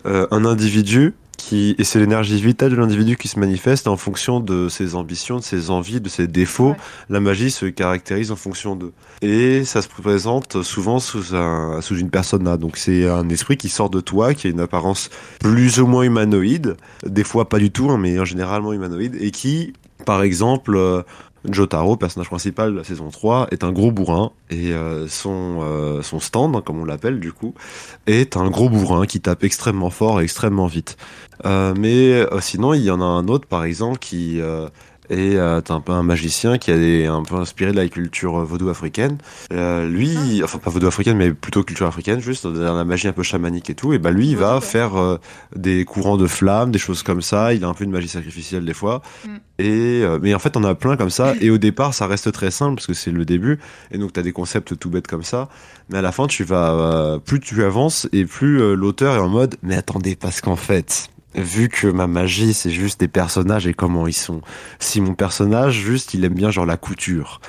euh, 0.06 0.28
un 0.32 0.46
individu 0.46 1.14
qui 1.38 1.76
et 1.80 1.84
c'est 1.84 2.00
l'énergie 2.00 2.40
vitale 2.42 2.72
de 2.72 2.76
l'individu 2.76 3.18
qui 3.18 3.28
se 3.28 3.40
manifeste 3.40 3.88
en 3.88 3.98
fonction 3.98 4.40
de 4.40 4.70
ses 4.70 4.96
ambitions, 4.96 5.38
de 5.38 5.44
ses 5.44 5.70
envies, 5.70 6.00
de 6.00 6.10
ses 6.10 6.28
défauts. 6.28 6.72
Ouais. 6.72 6.78
La 7.10 7.20
magie 7.20 7.52
se 7.52 7.66
caractérise 7.66 8.32
en 8.32 8.36
fonction 8.36 8.76
d'eux. 8.76 8.94
Et 9.22 9.64
ça 9.66 9.82
se 9.82 9.88
présente 9.88 10.62
souvent 10.62 11.00
sous 11.00 11.36
un 11.36 11.82
sous 11.82 11.98
une 11.98 12.10
persona. 12.10 12.58
Donc 12.58 12.78
c'est 12.78 13.08
un 13.08 13.28
esprit 13.30 13.58
qui 13.58 13.70
sort 13.70 13.90
de 13.90 14.02
toi, 14.02 14.34
qui 14.34 14.48
a 14.48 14.50
une 14.50 14.60
apparence 14.60 15.10
plus 15.40 15.80
ou 15.80 15.88
moins 15.88 16.04
humanoïde, 16.04 16.78
des 17.06 17.24
fois 17.24 17.50
pas 17.50 17.60
du 17.60 17.72
tout, 17.72 17.90
hein, 17.90 17.98
mais 17.98 18.20
en 18.20 18.26
généralement 18.26 18.74
humanoïde, 18.74 19.18
et 19.20 19.32
qui, 19.32 19.74
par 20.06 20.24
exemple, 20.24 20.76
euh, 20.76 21.04
Jotaro, 21.50 21.98
personnage 21.98 22.28
principal 22.28 22.72
de 22.72 22.78
la 22.78 22.84
saison 22.84 23.10
3, 23.10 23.48
est 23.52 23.64
un 23.64 23.72
gros 23.72 23.92
bourrin 23.92 24.32
et 24.50 24.74
euh, 24.74 25.08
son, 25.08 25.60
euh, 25.62 26.02
son 26.02 26.20
stand, 26.20 26.64
comme 26.64 26.80
on 26.80 26.86
l'appelle 26.86 27.20
du 27.20 27.32
coup, 27.32 27.54
est 28.08 28.38
un 28.38 28.50
gros 28.50 28.70
bourrin 28.70 29.06
qui 29.06 29.22
tape 29.22 29.44
extrêmement 29.44 29.90
fort 29.90 30.22
et 30.22 30.24
extrêmement 30.24 30.68
vite. 30.68 30.98
Mais 31.44 32.24
sinon, 32.40 32.76
il 32.76 32.84
y 32.84 32.92
en 32.92 33.02
a 33.02 33.04
un 33.04 33.28
autre, 33.28 33.48
par 33.48 33.64
exemple, 33.64 33.98
qui 33.98 34.40
et 35.12 35.36
euh, 35.36 35.60
t'as 35.60 35.74
un 35.74 35.82
peu 35.82 35.92
un 35.92 36.04
magicien 36.04 36.58
qui 36.58 36.72
est 36.72 37.06
un 37.06 37.24
peu 37.24 37.36
inspiré 37.36 37.72
de 37.72 37.76
la 37.76 37.88
culture 37.90 38.46
vaudou 38.46 38.70
africaine. 38.70 39.18
Euh, 39.52 39.86
lui, 39.86 40.40
ah. 40.40 40.46
enfin 40.46 40.58
pas 40.58 40.70
vaudou 40.70 40.88
africaine, 40.88 41.18
mais 41.18 41.34
plutôt 41.34 41.64
culture 41.64 41.86
africaine, 41.86 42.22
juste 42.22 42.48
dans 42.48 42.76
la 42.76 42.86
magie 42.86 43.10
un 43.10 43.12
peu 43.12 43.22
chamanique 43.22 43.70
et 43.70 43.76
tout. 43.76 43.92
Et 43.92 44.00
bah 44.00 44.12
lui, 44.12 44.30
il 44.30 44.38
va 44.38 44.62
faire 44.62 44.96
euh, 44.96 45.18
des 45.54 45.84
courants 45.84 46.16
de 46.16 46.28
flammes, 46.28 46.72
des 46.72 46.80
choses 46.80 47.04
comme 47.04 47.22
ça. 47.22 47.54
Il 47.54 47.66
a 47.66 47.68
un 47.68 47.74
peu 47.74 47.84
une 47.84 47.92
magie 47.92 48.08
sacrificielle 48.08 48.64
des 48.64 48.74
fois. 48.74 49.02
Mm. 49.26 49.30
Et 49.60 50.02
euh, 50.04 50.18
mais 50.22 50.34
en 50.34 50.40
fait, 50.40 50.56
on 50.56 50.64
a 50.64 50.76
plein 50.76 50.96
comme 50.96 51.10
ça. 51.10 51.34
Et 51.42 51.50
au 51.50 51.58
départ, 51.58 51.94
ça 51.94 52.08
reste 52.08 52.32
très 52.32 52.50
simple 52.50 52.76
parce 52.76 52.88
que 52.88 52.94
c'est 52.94 53.12
le 53.12 53.26
début. 53.26 53.60
Et 53.92 53.98
donc 53.98 54.14
t'as 54.14 54.22
des 54.22 54.32
concepts 54.32 54.80
tout 54.80 54.90
bêtes 54.90 55.08
comme 55.08 55.24
ça. 55.24 55.50
Mais 55.90 55.98
à 55.98 56.02
la 56.02 56.14
fin, 56.14 56.28
tu 56.28 56.46
vas 56.46 57.20
plus 57.26 57.42
tu 57.42 57.64
avances 57.66 58.08
et 58.14 58.24
plus 58.24 58.76
l'auteur 58.76 59.16
est 59.16 59.20
en 59.20 59.28
mode 59.28 59.56
mais 59.62 59.76
attendez 59.76 60.16
parce 60.16 60.40
qu'en 60.40 60.56
fait 60.56 61.10
vu 61.36 61.70
que 61.70 61.88
ma 61.88 62.08
magie 62.08 62.54
c'est 62.54 62.72
juste 62.72 63.00
des 63.00 63.08
personnages 63.08 63.68
et 63.68 63.74
comment 63.74 64.08
ils 64.08 64.14
sont. 64.14 64.42
Si 64.80 65.02
mon 65.02 65.14
personnage 65.14 65.76
juste 65.76 66.14
il 66.14 66.26
aime 66.26 66.34
bien 66.34 66.52
genre 66.52 66.66
la 66.66 66.78
couture. 66.78 67.42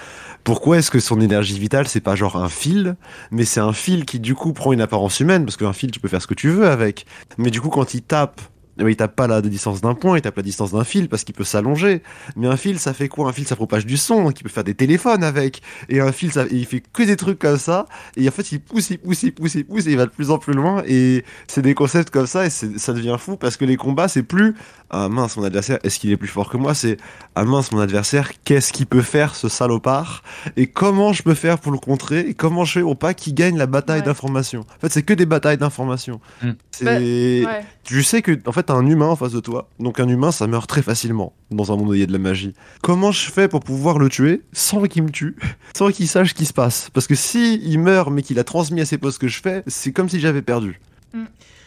Pourquoi 0.44 0.78
est-ce 0.78 0.90
que 0.90 1.00
son 1.00 1.20
énergie 1.20 1.58
vitale 1.58 1.88
c'est 1.88 2.00
pas 2.00 2.16
genre 2.16 2.36
un 2.36 2.48
fil, 2.48 2.96
mais 3.30 3.44
c'est 3.44 3.60
un 3.60 3.72
fil 3.72 4.04
qui 4.04 4.20
du 4.20 4.34
coup 4.34 4.52
prend 4.52 4.72
une 4.72 4.80
apparence 4.80 5.20
humaine 5.20 5.44
parce 5.44 5.56
qu'un 5.56 5.72
fil 5.72 5.90
tu 5.90 6.00
peux 6.00 6.08
faire 6.08 6.22
ce 6.22 6.26
que 6.26 6.34
tu 6.34 6.50
veux 6.50 6.68
avec. 6.68 7.06
Mais 7.38 7.50
du 7.50 7.60
coup 7.60 7.70
quand 7.70 7.94
il 7.94 8.02
tape 8.02 8.40
il 8.78 8.96
tape 8.96 9.14
pas 9.14 9.26
la 9.26 9.42
distance 9.42 9.80
d'un 9.80 9.94
point, 9.94 10.18
il 10.18 10.22
tape 10.22 10.36
la 10.36 10.42
distance 10.42 10.72
d'un 10.72 10.84
fil 10.84 11.08
parce 11.08 11.24
qu'il 11.24 11.34
peut 11.34 11.44
s'allonger. 11.44 12.02
Mais 12.36 12.46
un 12.46 12.56
fil, 12.56 12.78
ça 12.78 12.94
fait 12.94 13.08
quoi? 13.08 13.28
Un 13.28 13.32
fil, 13.32 13.46
ça 13.46 13.56
propage 13.56 13.86
du 13.86 13.96
son, 13.96 14.24
donc 14.24 14.40
il 14.40 14.42
peut 14.42 14.48
faire 14.48 14.64
des 14.64 14.74
téléphones 14.74 15.24
avec. 15.24 15.62
Et 15.88 16.00
un 16.00 16.12
fil, 16.12 16.32
ça, 16.32 16.44
il 16.50 16.66
fait 16.66 16.82
que 16.92 17.02
des 17.02 17.16
trucs 17.16 17.38
comme 17.38 17.58
ça. 17.58 17.86
Et 18.16 18.28
en 18.28 18.32
fait, 18.32 18.52
il 18.52 18.60
pousse, 18.60 18.90
il 18.90 18.98
pousse, 18.98 19.22
il 19.22 19.32
pousse, 19.32 19.54
il 19.54 19.64
pousse, 19.64 19.86
et 19.86 19.92
il 19.92 19.96
va 19.96 20.06
de 20.06 20.10
plus 20.10 20.30
en 20.30 20.38
plus 20.38 20.54
loin. 20.54 20.82
Et 20.86 21.24
c'est 21.46 21.62
des 21.62 21.74
concepts 21.74 22.10
comme 22.10 22.26
ça, 22.26 22.46
et 22.46 22.50
ça 22.50 22.92
devient 22.92 23.16
fou 23.18 23.36
parce 23.36 23.56
que 23.56 23.64
les 23.64 23.76
combats, 23.76 24.08
c'est 24.08 24.22
plus 24.22 24.54
ah 24.94 25.08
mince, 25.08 25.38
mon 25.38 25.44
adversaire, 25.44 25.78
est-ce 25.84 25.98
qu'il 25.98 26.12
est 26.12 26.18
plus 26.18 26.28
fort 26.28 26.50
que 26.50 26.58
moi? 26.58 26.74
C'est 26.74 26.98
ah 27.34 27.44
mince, 27.44 27.72
mon 27.72 27.80
adversaire, 27.80 28.30
qu'est-ce 28.44 28.74
qu'il 28.74 28.84
peut 28.84 29.00
faire 29.00 29.34
ce 29.34 29.48
salopard? 29.48 30.22
Et 30.56 30.66
comment 30.66 31.14
je 31.14 31.22
peux 31.22 31.32
faire 31.32 31.58
pour 31.58 31.72
le 31.72 31.78
contrer? 31.78 32.20
Et 32.20 32.34
comment 32.34 32.66
je 32.66 32.72
fais 32.74 32.82
pour 32.82 32.98
pas 32.98 33.14
qu'il 33.14 33.34
gagne 33.34 33.56
la 33.56 33.66
bataille 33.66 34.02
d'information? 34.02 34.60
En 34.60 34.80
fait, 34.80 34.92
c'est 34.92 35.02
que 35.02 35.14
des 35.14 35.24
batailles 35.24 35.56
d'information. 35.56 36.20
Mm. 36.42 36.50
C'est. 36.72 37.42
Bah, 37.42 37.60
tu 37.84 38.02
sais 38.02 38.20
que 38.20 38.38
en 38.46 38.52
fait, 38.52 38.61
t'as 38.62 38.74
un 38.74 38.86
humain 38.86 39.06
en 39.06 39.16
face 39.16 39.32
de 39.32 39.40
toi. 39.40 39.68
Donc 39.78 40.00
un 40.00 40.08
humain, 40.08 40.32
ça 40.32 40.46
meurt 40.46 40.68
très 40.68 40.82
facilement 40.82 41.32
dans 41.50 41.72
un 41.72 41.76
monde 41.76 41.88
où 41.88 41.94
il 41.94 42.00
y 42.00 42.02
a 42.02 42.06
de 42.06 42.12
la 42.12 42.18
magie. 42.18 42.54
Comment 42.82 43.12
je 43.12 43.30
fais 43.30 43.48
pour 43.48 43.60
pouvoir 43.60 43.98
le 43.98 44.08
tuer 44.08 44.42
sans 44.52 44.82
qu'il 44.84 45.02
me 45.02 45.10
tue, 45.10 45.36
sans 45.76 45.90
qu'il 45.90 46.08
sache 46.08 46.30
ce 46.30 46.34
qui 46.34 46.46
se 46.46 46.52
passe? 46.52 46.90
Parce 46.92 47.06
que 47.06 47.14
si 47.14 47.60
il 47.62 47.78
meurt 47.78 48.10
mais 48.10 48.22
qu'il 48.22 48.38
a 48.38 48.44
transmis 48.44 48.80
à 48.80 48.84
ses 48.84 48.98
postes 48.98 49.14
ce 49.14 49.20
que 49.20 49.28
je 49.28 49.40
fais, 49.40 49.62
c'est 49.66 49.92
comme 49.92 50.08
si 50.08 50.20
j'avais 50.20 50.42
perdu. 50.42 50.80
Mm 51.12 51.24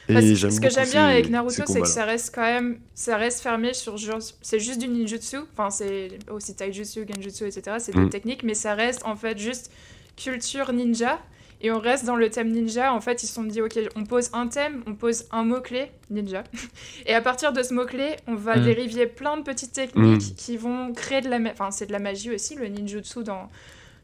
ce 0.08 0.60
que 0.60 0.70
j'aime 0.70 0.90
bien 0.90 1.06
avec 1.06 1.30
Naruto, 1.30 1.64
c'est 1.66 1.82
que 1.82 1.88
ça 1.88 2.06
reste 2.06 2.34
quand 2.34 2.42
même, 2.42 2.78
ça 2.94 3.18
reste 3.18 3.42
fermé 3.42 3.74
sur 3.74 3.96
c'est 4.42 4.60
juste 4.60 4.80
du 4.80 4.88
ninjutsu, 4.88 5.38
enfin 5.54 5.70
c'est 5.70 6.20
aussi 6.30 6.56
taijutsu, 6.56 7.06
genjutsu, 7.08 7.46
etc. 7.46 7.78
C'est 7.80 7.94
des 7.94 8.02
mm. 8.02 8.10
techniques, 8.10 8.44
mais 8.44 8.54
ça 8.54 8.76
reste 8.76 9.04
en 9.06 9.16
fait 9.16 9.38
juste 9.38 9.72
culture 10.16 10.72
ninja. 10.74 11.20
Et 11.66 11.72
on 11.72 11.80
reste 11.80 12.06
dans 12.06 12.16
le 12.16 12.30
thème 12.30 12.52
ninja. 12.52 12.94
En 12.94 13.02
fait, 13.02 13.24
ils 13.24 13.28
se 13.28 13.34
sont 13.34 13.44
dit, 13.44 13.60
ok, 13.60 13.80
on 13.96 14.04
pose 14.04 14.30
un 14.34 14.46
thème, 14.46 14.84
on 14.86 14.94
pose 14.94 15.26
un 15.32 15.44
mot-clé, 15.44 15.90
ninja. 16.12 16.44
Et 17.08 17.14
à 17.16 17.22
partir 17.22 17.54
de 17.54 17.64
ce 17.64 17.74
mot-clé, 17.74 18.18
on 18.28 18.36
va 18.36 18.56
mm. 18.56 18.64
dériver 18.64 19.08
plein 19.08 19.36
de 19.36 19.42
petites 19.42 19.74
techniques 19.74 20.34
mm. 20.34 20.36
qui 20.36 20.58
vont 20.58 20.94
créer 20.94 21.22
de 21.22 21.30
la... 21.30 21.40
Enfin, 21.52 21.72
c'est 21.72 21.88
de 21.88 21.92
la 21.92 21.98
magie 21.98 22.30
aussi, 22.30 22.54
le 22.54 22.68
ninjutsu 22.68 23.24
dans, 23.24 23.50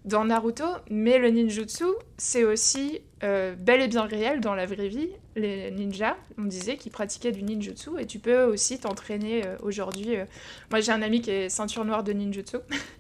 dans 0.06 0.26
Naruto, 0.26 0.66
mais 0.90 1.20
le 1.20 1.30
ninjutsu, 1.30 1.86
c'est 2.18 2.44
aussi 2.44 3.02
euh, 3.24 3.54
bel 3.56 3.82
et 3.82 3.88
bien 3.88 4.04
réel 4.04 4.40
dans 4.40 4.56
la 4.56 4.66
vraie 4.66 4.88
vie. 4.88 5.10
Les 5.36 5.70
ninjas, 5.70 6.18
on 6.40 6.44
disait, 6.44 6.76
qui 6.76 6.90
pratiquaient 6.90 7.32
du 7.32 7.44
ninjutsu, 7.44 7.92
et 8.00 8.08
tu 8.08 8.18
peux 8.18 8.44
aussi 8.44 8.80
t'entraîner 8.80 9.46
euh, 9.46 9.58
aujourd'hui. 9.62 10.16
Euh. 10.16 10.26
Moi, 10.72 10.80
j'ai 10.80 10.92
un 10.92 11.04
ami 11.04 11.22
qui 11.22 11.30
est 11.30 11.50
ceinture 11.50 11.86
noire 11.86 12.04
de 12.04 12.14
ninjutsu, 12.14 12.58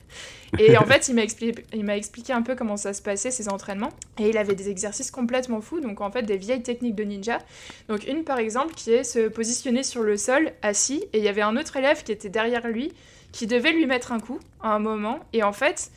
et 0.60 0.78
en 0.78 0.86
fait, 0.86 1.08
il 1.08 1.16
m'a 1.16 1.24
expliqué, 1.24 1.64
expliqué 1.89 2.34
un 2.34 2.43
peu 2.43 2.56
comment 2.56 2.78
ça 2.78 2.93
se 2.93 3.02
passait, 3.02 3.32
ses 3.32 3.49
entraînements, 3.49 3.91
et 4.20 4.30
il 4.30 4.38
avait 4.38 4.56
des 4.56 4.70
exercices 4.70 5.10
complètement 5.10 5.60
fous, 5.60 5.80
donc 5.80 6.02
en 6.02 6.12
fait, 6.12 6.22
des 6.22 6.38
vieilles 6.38 6.64
techniques 6.64 6.95
de 6.95 7.04
ninja. 7.04 7.39
Donc, 7.89 8.06
une 8.08 8.24
par 8.24 8.38
exemple, 8.38 8.76
qui 8.76 8.91
est 8.91 9.04
se 9.04 9.28
positionner 9.28 9.82
sur 9.82 10.04
le 10.04 10.18
sol, 10.18 10.52
assis, 10.62 11.04
et 11.14 11.18
il 11.18 11.24
y 11.24 11.30
avait 11.30 11.41
un 11.41 11.58
autre 11.58 11.78
élève 11.78 12.04
qui 12.04 12.12
était 12.12 12.30
derrière 12.30 12.68
lui, 12.68 12.93
qui 13.32 13.47
devait 13.47 13.72
lui 13.72 13.88
mettre 13.88 14.12
un 14.12 14.20
coup 14.20 14.39
à 14.62 14.76
un 14.76 14.80
moment, 14.80 15.20
et 15.34 15.41
en 15.41 15.54
fait, 15.54 15.89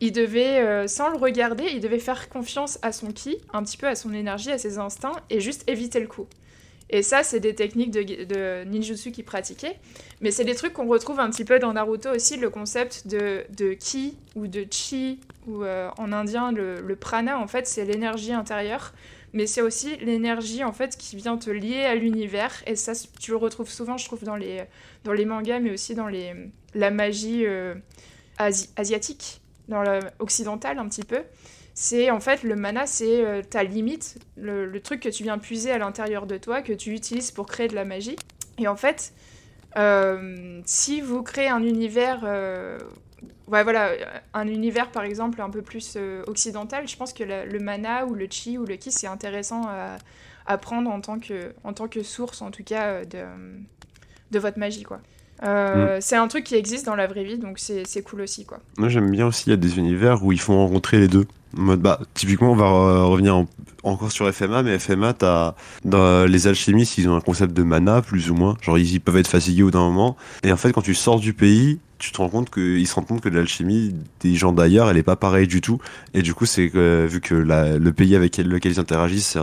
il 0.00 0.12
devait, 0.12 0.60
euh, 0.60 0.86
sans 0.86 1.10
le 1.10 1.16
regarder, 1.16 1.64
il 1.72 1.80
devait 1.80 1.98
faire 1.98 2.28
confiance 2.28 2.78
à 2.82 2.92
son 2.92 3.12
ki, 3.12 3.38
un 3.52 3.62
petit 3.62 3.76
peu 3.76 3.86
à 3.86 3.94
son 3.94 4.12
énergie, 4.12 4.50
à 4.50 4.58
ses 4.58 4.78
instincts, 4.78 5.16
et 5.30 5.40
juste 5.40 5.68
éviter 5.68 6.00
le 6.00 6.06
coup. 6.06 6.26
Et 6.90 7.02
ça, 7.02 7.22
c'est 7.22 7.40
des 7.40 7.54
techniques 7.54 7.90
de, 7.90 8.64
ninjutsu 8.64 9.10
qu'il 9.10 9.24
pratiquait. 9.24 9.76
Mais 10.20 10.30
c'est 10.30 10.44
des 10.44 10.54
trucs 10.54 10.74
qu'on 10.74 10.86
retrouve 10.86 11.18
un 11.18 11.30
petit 11.30 11.44
peu 11.44 11.58
dans 11.58 11.72
Naruto 11.72 12.10
aussi, 12.10 12.36
le 12.36 12.50
concept 12.50 13.06
de, 13.06 13.72
ki 13.74 14.16
ou 14.36 14.46
de 14.46 14.66
chi, 14.70 15.20
ou 15.46 15.64
euh, 15.64 15.88
en 15.96 16.12
indien, 16.12 16.52
le, 16.52 16.96
prana, 16.96 17.38
en 17.38 17.46
fait, 17.46 17.66
c'est 17.66 17.84
l'énergie 17.84 18.32
intérieure. 18.32 18.92
Mais 19.32 19.46
c'est 19.46 19.62
aussi 19.62 19.96
l'énergie, 19.96 20.62
en 20.62 20.72
fait, 20.72 20.96
qui 20.96 21.16
vient 21.16 21.36
te 21.36 21.50
lier 21.50 21.84
à 21.84 21.94
l'univers. 21.94 22.62
Et 22.66 22.76
ça, 22.76 22.92
tu 23.18 23.32
le 23.32 23.36
retrouves 23.38 23.70
souvent, 23.70 23.96
je 23.96 24.04
trouve, 24.04 24.22
dans 24.22 24.36
les, 24.36 24.62
dans 25.02 25.12
les 25.12 25.24
mangas, 25.24 25.60
mais 25.60 25.72
aussi 25.72 25.94
dans 25.94 26.06
les, 26.06 26.34
la 26.74 26.90
magie 26.90 27.46
euh, 27.46 27.74
asiatique 28.38 29.40
dans 29.68 29.82
l'occidental 29.82 30.78
un 30.78 30.88
petit 30.88 31.04
peu, 31.04 31.22
c'est 31.74 32.10
en 32.10 32.20
fait 32.20 32.44
le 32.44 32.54
mana, 32.54 32.86
c'est 32.86 33.24
euh, 33.24 33.42
ta 33.42 33.64
limite, 33.64 34.18
le, 34.36 34.78
truc 34.78 35.00
que 35.00 35.08
tu 35.08 35.24
viens 35.24 35.38
puiser 35.38 35.72
à 35.72 35.78
l'intérieur 35.78 36.26
de 36.26 36.38
toi, 36.38 36.62
que 36.62 36.72
tu 36.72 36.92
utilises 36.92 37.32
pour 37.32 37.46
créer 37.46 37.66
de 37.66 37.74
la 37.74 37.84
magie. 37.84 38.16
Et 38.58 38.68
en 38.68 38.76
fait, 38.76 39.12
euh, 39.76 40.60
si 40.64 41.00
vous 41.00 41.24
créez 41.24 41.48
un 41.48 41.64
univers, 41.64 42.20
euh, 42.22 42.78
ouais, 43.48 43.64
voilà, 43.64 43.90
un 44.34 44.46
univers 44.46 44.92
par 44.92 45.02
exemple 45.02 45.42
un 45.42 45.50
peu 45.50 45.62
plus 45.62 45.98
occidental, 46.28 46.86
je 46.86 46.96
pense 46.96 47.12
que 47.12 47.24
le 47.24 47.58
mana 47.58 48.06
ou 48.06 48.14
le 48.14 48.28
chi 48.30 48.56
ou 48.56 48.64
le 48.64 48.76
ki, 48.76 48.92
c'est 48.92 49.08
intéressant 49.08 49.62
à, 50.46 50.58
prendre 50.58 50.90
en 50.90 51.00
tant, 51.00 51.18
que, 51.18 51.54
en 51.64 51.72
tant 51.72 51.88
que 51.88 52.04
source, 52.04 52.40
en 52.40 52.52
tout 52.52 52.62
cas, 52.62 53.04
de, 53.04 53.24
de 54.30 54.38
votre 54.38 54.60
magie, 54.60 54.84
quoi. 54.84 55.00
Euh, 55.42 55.98
mm. 55.98 56.00
C'est 56.00 56.16
un 56.16 56.28
truc 56.28 56.44
qui 56.44 56.54
existe 56.54 56.86
dans 56.86 56.96
la 56.96 57.06
vraie 57.06 57.24
vie, 57.24 57.38
donc 57.38 57.58
c'est 57.58 58.02
cool 58.02 58.22
aussi. 58.22 58.44
quoi. 58.44 58.60
Moi 58.78 58.88
j'aime 58.88 59.10
bien 59.10 59.26
aussi, 59.26 59.44
il 59.46 59.50
y 59.50 59.54
a 59.54 59.56
des 59.56 59.78
univers 59.78 60.24
où 60.24 60.32
ils 60.32 60.40
font 60.40 60.56
rencontrer 60.56 60.98
les 60.98 61.08
deux. 61.08 61.26
Mode, 61.56 61.80
bah, 61.80 62.00
typiquement, 62.14 62.50
on 62.50 62.56
va 62.56 63.04
revenir 63.04 63.44
encore 63.84 64.10
sur 64.10 64.32
FMA, 64.32 64.62
mais 64.62 64.78
FMA, 64.78 65.14
as, 65.22 65.54
dans 65.84 66.24
les 66.26 66.46
alchimistes, 66.46 66.98
ils 66.98 67.08
ont 67.08 67.14
un 67.14 67.20
concept 67.20 67.52
de 67.52 67.62
mana, 67.62 68.02
plus 68.02 68.30
ou 68.30 68.34
moins. 68.34 68.56
Genre, 68.60 68.78
ils, 68.78 69.00
peuvent 69.00 69.18
être 69.18 69.28
fatigués 69.28 69.62
au 69.62 69.70
d'un 69.70 69.80
moment. 69.80 70.16
Et 70.42 70.52
en 70.52 70.56
fait, 70.56 70.72
quand 70.72 70.82
tu 70.82 70.94
sors 70.94 71.20
du 71.20 71.32
pays, 71.32 71.78
tu 71.98 72.10
te 72.10 72.18
rends 72.18 72.28
compte 72.28 72.50
qu'ils 72.50 72.86
se 72.88 72.94
rendent 72.94 73.06
compte 73.06 73.20
que 73.20 73.28
l'alchimie 73.28 73.94
des 74.20 74.34
gens 74.34 74.52
d'ailleurs, 74.52 74.90
elle 74.90 74.96
est 74.96 75.04
pas 75.04 75.16
pareille 75.16 75.46
du 75.46 75.60
tout. 75.60 75.78
Et 76.12 76.22
du 76.22 76.34
coup, 76.34 76.46
c'est 76.46 76.70
que, 76.70 77.06
vu 77.08 77.20
que 77.20 77.34
le 77.34 77.92
pays 77.92 78.16
avec 78.16 78.36
lequel 78.38 78.72
ils 78.72 78.80
interagissent, 78.80 79.28
c'est 79.28 79.38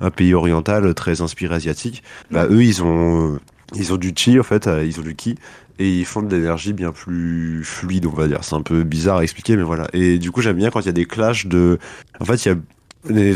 un, 0.00 0.10
pays 0.10 0.34
oriental 0.34 0.92
très 0.94 1.22
inspiré 1.22 1.54
asiatique, 1.54 2.02
bah, 2.30 2.46
eux, 2.50 2.62
ils 2.62 2.82
ont, 2.82 3.38
ils 3.74 3.92
ont 3.92 3.96
du 3.96 4.12
chi, 4.14 4.38
en 4.38 4.42
fait, 4.42 4.66
euh, 4.66 4.84
ils 4.84 4.98
ont 5.00 5.02
du 5.02 5.14
ki, 5.14 5.36
et 5.78 5.90
ils 5.90 6.04
font 6.04 6.22
de 6.22 6.34
l'énergie 6.34 6.72
bien 6.72 6.92
plus 6.92 7.62
fluide, 7.64 8.06
on 8.06 8.10
va 8.10 8.28
dire. 8.28 8.44
C'est 8.44 8.54
un 8.54 8.62
peu 8.62 8.84
bizarre 8.84 9.18
à 9.18 9.22
expliquer, 9.22 9.56
mais 9.56 9.62
voilà. 9.62 9.88
Et 9.92 10.18
du 10.18 10.30
coup, 10.30 10.40
j'aime 10.40 10.56
bien 10.56 10.70
quand 10.70 10.80
il 10.80 10.86
y 10.86 10.90
a 10.90 10.92
des 10.92 11.06
clashs 11.06 11.46
de. 11.46 11.78
En 12.20 12.24
fait, 12.24 12.44
il 12.44 12.48
y 12.48 12.52
a. 12.52 12.56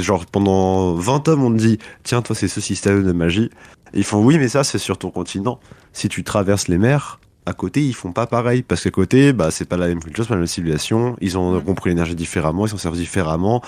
Genre, 0.00 0.24
pendant 0.24 0.94
20 0.94 1.20
tomes, 1.20 1.42
on 1.42 1.52
te 1.52 1.58
dit 1.58 1.78
Tiens, 2.02 2.22
toi, 2.22 2.34
c'est 2.34 2.48
ce 2.48 2.60
système 2.60 3.04
de 3.04 3.12
magie. 3.12 3.50
ils 3.92 4.04
font 4.04 4.24
Oui, 4.24 4.38
mais 4.38 4.48
ça, 4.48 4.64
c'est 4.64 4.78
sur 4.78 4.96
ton 4.96 5.10
continent. 5.10 5.60
Si 5.92 6.08
tu 6.08 6.24
traverses 6.24 6.68
les 6.68 6.78
mers, 6.78 7.20
à 7.44 7.52
côté, 7.52 7.82
ils 7.82 7.94
font 7.94 8.12
pas 8.12 8.26
pareil. 8.26 8.62
Parce 8.62 8.82
qu'à 8.84 8.90
côté, 8.90 9.34
bah, 9.34 9.50
c'est 9.50 9.66
pas 9.66 9.76
la 9.76 9.88
même 9.88 10.02
culture, 10.02 10.24
c'est 10.24 10.28
pas 10.28 10.36
la 10.36 10.40
même 10.40 10.46
civilisation. 10.46 11.16
Ils 11.20 11.36
ont 11.36 11.60
compris 11.60 11.90
l'énergie 11.90 12.14
différemment, 12.14 12.66
ils 12.66 12.70
s'en 12.70 12.78
servent 12.78 12.96
différemment. 12.96 13.62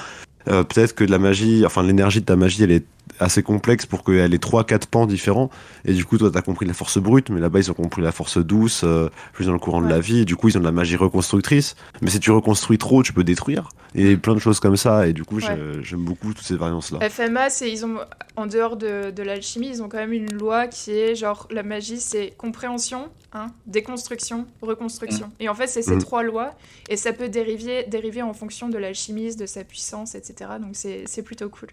Euh, 0.49 0.65
peut-être 0.65 0.95
que 0.95 1.05
de 1.05 1.11
la 1.11 1.19
magie, 1.19 1.65
enfin 1.67 1.83
l'énergie 1.83 2.21
de 2.21 2.27
ta 2.27 2.37
magie, 2.37 2.63
elle 2.63 2.71
est 2.71 2.85
assez 3.19 3.43
complexe 3.43 3.87
pour 3.87 4.05
qu'elle 4.05 4.33
ait 4.33 4.39
trois 4.39 4.65
quatre 4.65 4.87
pans 4.87 5.07
différents. 5.07 5.51
Et 5.85 5.93
du 5.93 6.05
coup 6.05 6.17
toi 6.17 6.31
t'as 6.33 6.41
compris 6.43 6.67
la 6.67 6.73
force 6.73 6.99
brute 6.99 7.29
mais 7.29 7.41
là-bas 7.41 7.59
ils 7.59 7.71
ont 7.71 7.75
compris 7.75 8.03
la 8.03 8.13
force 8.13 8.39
douce 8.39 8.83
euh, 8.85 9.11
plus 9.33 9.47
dans 9.47 9.53
le 9.53 9.59
courant 9.59 9.83
de 9.83 9.89
la 9.89 10.01
vie. 10.01 10.21
Et 10.21 10.25
du 10.25 10.37
coup 10.37 10.49
ils 10.49 10.57
ont 10.57 10.61
de 10.61 10.65
la 10.65 10.73
magie 10.73 10.97
reconstructrice. 10.97 11.77
Mais 12.01 12.11
si 12.11 12.21
tu 12.21 12.31
reconstruis 12.31 12.79
trop 12.79 13.03
tu 13.03 13.13
peux 13.13 13.25
détruire. 13.25 13.69
Et 13.95 14.17
plein 14.17 14.35
de 14.35 14.39
choses 14.39 14.61
comme 14.61 14.77
ça. 14.77 15.07
Et 15.07 15.13
du 15.13 15.25
coup 15.25 15.41
j'aime 15.41 16.05
beaucoup 16.05 16.33
toutes 16.33 16.47
ces 16.47 16.57
variances 16.57 16.93
là 16.93 17.09
FMA 17.09 17.51
c'est 17.51 17.71
ils 17.71 17.85
ont 17.85 17.99
en 18.37 18.47
dehors 18.47 18.77
de, 18.77 19.11
de 19.11 19.23
l'alchimie 19.23 19.69
ils 19.69 19.83
ont 19.83 19.89
quand 19.89 19.99
même 19.99 20.13
une 20.13 20.33
loi 20.33 20.67
qui 20.67 20.93
est 20.93 21.15
genre 21.15 21.47
la 21.51 21.63
magie 21.63 22.01
c'est 22.01 22.33
compréhension 22.39 23.11
hein, 23.33 23.49
déconstruction 23.67 24.47
reconstruction 24.63 25.27
mm. 25.29 25.43
et 25.43 25.49
en 25.49 25.55
fait 25.55 25.67
c'est 25.67 25.83
ces 25.83 25.97
mm. 25.97 26.01
trois 26.01 26.23
lois 26.23 26.55
et 26.89 26.97
ça 26.97 27.13
peut 27.13 27.29
dériver 27.29 27.85
dériver 27.85 28.23
en 28.23 28.33
fonction 28.33 28.69
de 28.69 28.79
l'alchimiste 28.79 29.39
de 29.39 29.47
sa 29.47 29.65
puissance 29.65 30.15
etc 30.15 30.51
donc 30.61 30.75
c'est 30.75 31.23
plutôt 31.23 31.49
cool. 31.49 31.69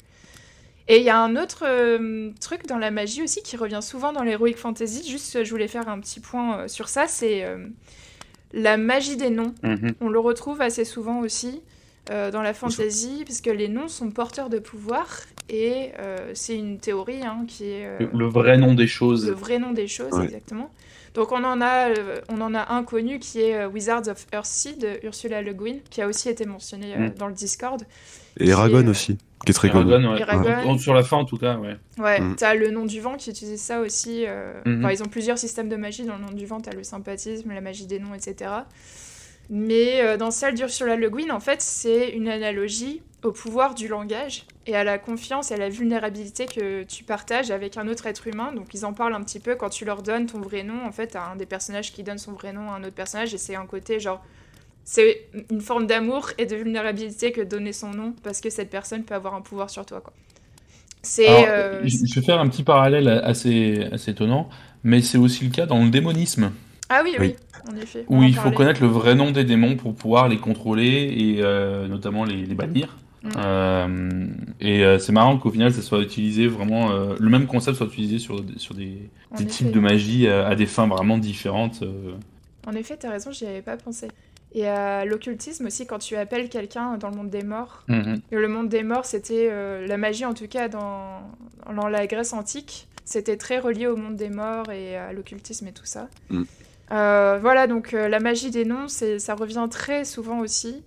Et 0.89 0.99
il 0.99 1.03
y 1.03 1.09
a 1.09 1.19
un 1.21 1.35
autre 1.35 1.63
euh, 1.67 2.31
truc 2.39 2.65
dans 2.65 2.77
la 2.77 2.91
magie 2.91 3.21
aussi 3.21 3.41
qui 3.43 3.57
revient 3.57 3.81
souvent 3.81 4.13
dans 4.13 4.23
l'heroic 4.23 4.53
fantasy. 4.55 5.09
Juste, 5.09 5.43
je 5.43 5.49
voulais 5.49 5.67
faire 5.67 5.89
un 5.89 5.99
petit 5.99 6.21
point 6.21 6.59
euh, 6.59 6.67
sur 6.69 6.87
ça. 6.87 7.07
C'est 7.09 7.45
La 8.53 8.77
magie 8.77 9.17
des 9.17 9.29
noms, 9.29 9.53
Mhm. 9.63 9.95
on 9.99 10.07
le 10.07 10.19
retrouve 10.19 10.61
assez 10.61 10.85
souvent 10.85 11.19
aussi 11.19 11.61
euh, 12.09 12.31
dans 12.31 12.41
la 12.41 12.53
fantasy, 12.53 13.23
puisque 13.25 13.47
les 13.47 13.67
noms 13.67 13.89
sont 13.89 14.11
porteurs 14.11 14.49
de 14.49 14.59
pouvoir, 14.59 15.07
et 15.49 15.91
euh, 15.99 16.31
c'est 16.33 16.55
une 16.55 16.79
théorie 16.79 17.21
hein, 17.21 17.43
qui 17.45 17.65
est 17.65 17.85
euh, 17.85 17.97
Le, 17.99 18.09
le 18.19 18.25
vrai 18.27 18.57
nom 18.57 18.73
des 18.73 18.87
choses. 18.87 19.27
le 19.27 19.33
vrai 19.33 19.59
nom 19.59 19.71
des 19.73 19.87
choses, 19.89 20.13
Ouais. 20.13 20.23
exactement. 20.23 20.71
Donc 21.17 21.31
on 21.31 21.43
en, 21.43 21.59
a, 21.61 21.89
euh, 21.89 22.21
on 22.29 22.39
en 22.41 22.53
a 22.53 22.71
un 22.73 22.83
connu 22.83 23.17
qui 23.19 23.41
est 23.41 23.55
euh, 23.57 23.67
Wizards 23.67 24.07
of 24.07 24.25
Earthsea 24.31 24.73
de 24.79 24.99
Ursula 25.03 25.41
Le 25.41 25.51
Guin, 25.53 25.77
qui 25.89 26.01
a 26.01 26.07
aussi 26.07 26.29
été 26.29 26.45
mentionné 26.45 26.93
euh, 26.95 27.07
Mm. 27.09 27.13
dans 27.17 27.27
le 27.27 27.33
Discord. 27.33 27.81
Et 28.39 28.49
Eragon 28.49 28.85
euh, 28.87 28.91
aussi, 28.91 29.17
qui 29.43 29.51
est 29.51 29.53
très 29.55 29.69
connu. 29.71 29.91
Ouais. 29.93 30.77
Sur 30.77 30.93
la 30.93 31.01
fin, 31.03 31.17
en 31.17 31.25
tout 31.25 31.37
cas, 31.37 31.57
ouais. 31.57 31.75
Ouais, 31.97 32.19
Mm. 32.21 32.35
t'as 32.35 32.53
le 32.53 32.69
nom 32.69 32.85
du 32.85 33.01
vent 33.01 33.15
qui 33.17 33.31
utilise 33.31 33.59
ça 33.59 33.81
aussi. 33.81 34.25
euh. 34.27 34.53
Enfin, 34.79 34.91
ils 34.91 35.01
ont 35.01 35.07
plusieurs 35.07 35.39
systèmes 35.39 35.69
de 35.69 35.75
magie. 35.75 36.05
Dans 36.05 36.17
le 36.17 36.21
nom 36.23 36.31
du 36.31 36.45
vent, 36.45 36.61
t'as 36.61 36.73
le 36.73 36.83
sympathisme, 36.83 37.51
la 37.51 37.61
magie 37.61 37.87
des 37.87 37.97
noms, 37.99 38.13
etc. 38.13 38.51
Mais 39.49 40.01
euh, 40.01 40.17
dans 40.17 40.29
celle 40.31 40.53
d'Ursula 40.55 40.95
Le 40.97 41.09
Guin, 41.09 41.31
en 41.31 41.39
fait, 41.39 41.61
c'est 41.61 42.09
une 42.09 42.27
analogie 42.27 43.01
au 43.27 43.31
pouvoir 43.31 43.75
du 43.75 43.87
langage 43.87 44.45
et 44.65 44.75
à 44.75 44.83
la 44.83 44.97
confiance 44.97 45.51
et 45.51 45.53
à 45.53 45.57
la 45.57 45.69
vulnérabilité 45.69 46.45
que 46.45 46.83
tu 46.83 47.03
partages 47.03 47.51
avec 47.51 47.77
un 47.77 47.87
autre 47.87 48.07
être 48.07 48.27
humain. 48.27 48.51
Donc, 48.53 48.73
ils 48.73 48.85
en 48.85 48.93
parlent 48.93 49.13
un 49.13 49.21
petit 49.23 49.39
peu 49.39 49.55
quand 49.55 49.69
tu 49.69 49.85
leur 49.85 50.01
donnes 50.03 50.25
ton 50.25 50.39
vrai 50.41 50.63
nom. 50.63 50.85
En 50.85 50.91
fait, 50.91 51.07
t'as 51.07 51.31
un 51.31 51.35
des 51.35 51.45
personnages 51.45 51.93
qui 51.93 52.03
donne 52.03 52.17
son 52.17 52.33
vrai 52.33 52.53
nom 52.53 52.71
à 52.71 52.75
un 52.75 52.81
autre 52.83 52.95
personnage 52.95 53.33
et 53.33 53.37
c'est 53.37 53.55
un 53.55 53.65
côté 53.65 53.99
genre. 53.99 54.21
C'est 54.83 55.27
une 55.51 55.59
forme 55.61 55.85
d'amour 55.85 56.29
et 56.37 56.45
de 56.45 56.55
vulnérabilité 56.55 57.33
que 57.33 57.41
de 57.41 57.45
donner 57.49 57.73
son 57.73 57.91
nom 57.91 58.13
parce 58.23 58.39
que 58.41 58.49
cette 58.49 58.69
personne 58.69 59.03
peut 59.03 59.15
avoir 59.15 59.33
un 59.35 59.41
pouvoir 59.41 59.69
sur 59.69 59.85
toi, 59.85 59.99
quoi. 60.01 60.13
C'est. 61.01 61.27
Alors, 61.27 61.45
euh, 61.49 61.81
je, 61.83 61.97
je 62.05 62.19
vais 62.19 62.25
faire 62.25 62.39
un 62.39 62.47
petit 62.47 62.63
parallèle 62.63 63.07
assez, 63.07 63.83
assez 63.91 64.11
étonnant, 64.11 64.49
mais 64.83 65.01
c'est 65.01 65.17
aussi 65.17 65.43
le 65.45 65.51
cas 65.51 65.65
dans 65.65 65.83
le 65.83 65.89
démonisme, 65.89 66.51
Ah 66.89 67.01
oui, 67.03 67.15
oui, 67.19 67.19
Oui. 67.19 67.35
en 67.69 67.75
effet. 67.77 68.05
où 68.07 68.23
il 68.23 68.35
faut 68.35 68.51
connaître 68.51 68.81
le 68.81 68.87
vrai 68.87 69.15
nom 69.15 69.31
des 69.31 69.43
démons 69.43 69.75
pour 69.75 69.95
pouvoir 69.95 70.27
les 70.29 70.39
contrôler 70.39 71.13
et 71.17 71.43
euh, 71.43 71.87
notamment 71.87 72.23
les, 72.25 72.45
les 72.45 72.55
bannir. 72.55 72.97
Euh, 73.35 74.27
et 74.59 74.83
euh, 74.83 74.99
c'est 74.99 75.11
marrant 75.11 75.37
qu'au 75.37 75.49
final, 75.51 75.73
ça 75.73 75.81
soit 75.81 76.01
utilisé 76.01 76.47
vraiment, 76.47 76.91
euh, 76.91 77.15
le 77.19 77.29
même 77.29 77.47
concept 77.47 77.77
soit 77.77 77.87
utilisé 77.87 78.19
sur, 78.19 78.43
sur 78.57 78.73
des, 78.75 79.09
En 79.31 79.37
des 79.37 79.43
effet. 79.43 79.51
types 79.51 79.71
de 79.71 79.79
magie 79.79 80.27
euh, 80.27 80.47
à 80.47 80.55
des 80.55 80.65
fins 80.65 80.87
vraiment 80.87 81.17
différentes. 81.17 81.81
euh. 81.83 82.13
En 82.65 82.73
effet, 82.73 82.97
t'as 82.97 83.11
raison, 83.11 83.31
j'y 83.31 83.45
avais 83.45 83.61
pas 83.61 83.77
pensé. 83.77 84.07
Et 84.53 84.65
à 84.67 85.03
l'occultisme 85.05 85.65
aussi, 85.67 85.85
quand 85.85 85.99
tu 85.99 86.15
appelles 86.15 86.49
quelqu'un 86.49 86.97
dans 86.97 87.09
le 87.09 87.15
monde 87.17 87.29
des 87.29 87.43
morts. 87.43 87.83
Mhm. 87.87 88.21
Et 88.31 88.35
le 88.35 88.47
monde 88.47 88.69
des 88.69 88.83
morts, 88.83 89.05
c'était 89.05 89.49
euh, 89.51 89.85
la 89.87 89.97
magie, 89.97 90.25
en 90.25 90.33
tout 90.33 90.47
cas 90.47 90.67
dans, 90.69 91.21
dans 91.75 91.87
la 91.87 92.07
Grèce 92.07 92.33
antique. 92.33 92.87
C'était 93.03 93.37
très 93.37 93.59
relié 93.59 93.87
au 93.87 93.95
monde 93.95 94.15
des 94.15 94.29
morts 94.29 94.69
et 94.71 94.97
à 94.97 95.13
l'occultisme 95.13 95.67
et 95.67 95.71
tout 95.71 95.85
ça. 95.85 96.09
Mm. 96.29 96.43
Euh, 96.91 97.39
voilà, 97.41 97.67
donc 97.67 97.93
euh, 97.93 98.07
la 98.09 98.19
magie 98.19 98.51
des 98.51 98.65
noms, 98.65 98.87
ça 98.87 99.35
revient 99.35 99.67
très 99.69 100.03
souvent 100.05 100.39
aussi. 100.39 100.83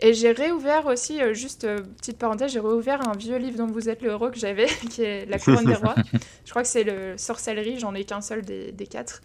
Et 0.00 0.14
j'ai 0.14 0.30
réouvert 0.30 0.86
aussi, 0.86 1.20
euh, 1.20 1.34
juste 1.34 1.64
euh, 1.64 1.80
petite 1.98 2.18
parenthèse, 2.18 2.52
j'ai 2.52 2.60
réouvert 2.60 3.08
un 3.08 3.16
vieux 3.16 3.36
livre 3.36 3.58
dont 3.58 3.66
vous 3.66 3.88
êtes 3.88 4.00
le 4.00 4.10
héros 4.10 4.30
que 4.30 4.38
j'avais, 4.38 4.66
qui 4.90 5.02
est 5.02 5.26
La 5.26 5.38
couronne 5.38 5.64
des 5.64 5.74
rois. 5.74 5.96
Je 6.44 6.50
crois 6.50 6.62
que 6.62 6.68
c'est 6.68 6.84
le 6.84 7.18
sorcellerie, 7.18 7.78
j'en 7.78 7.94
ai 7.94 8.04
qu'un 8.04 8.20
seul 8.20 8.42
des, 8.42 8.72
des 8.72 8.86
quatre. 8.86 9.22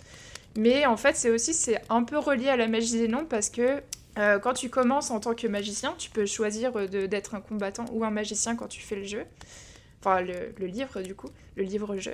Mais 0.56 0.86
en 0.86 0.98
fait, 0.98 1.16
c'est 1.16 1.30
aussi 1.30 1.54
c'est 1.54 1.82
un 1.90 2.04
peu 2.04 2.18
relié 2.18 2.50
à 2.50 2.58
la 2.58 2.68
magie 2.68 2.94
des 2.94 3.08
noms 3.08 3.26
parce 3.26 3.50
que 3.50 3.82
euh, 4.20 4.38
quand 4.40 4.54
tu 4.54 4.70
commences 4.70 5.10
en 5.10 5.20
tant 5.20 5.34
que 5.34 5.48
magicien, 5.48 5.96
tu 5.98 6.10
peux 6.10 6.26
choisir 6.26 6.72
d'être 6.88 7.36
un 7.36 7.42
combattant 7.42 7.86
ou 7.92 8.04
un 8.04 8.12
magicien 8.12 8.56
quand 8.56 8.68
tu 8.68 8.82
fais 8.82 8.96
le 8.96 9.06
jeu. 9.06 9.26
Enfin, 10.06 10.20
le, 10.22 10.54
le 10.58 10.66
livre, 10.68 11.02
du 11.02 11.16
coup, 11.16 11.30
le 11.56 11.64
livre-jeu. 11.64 12.14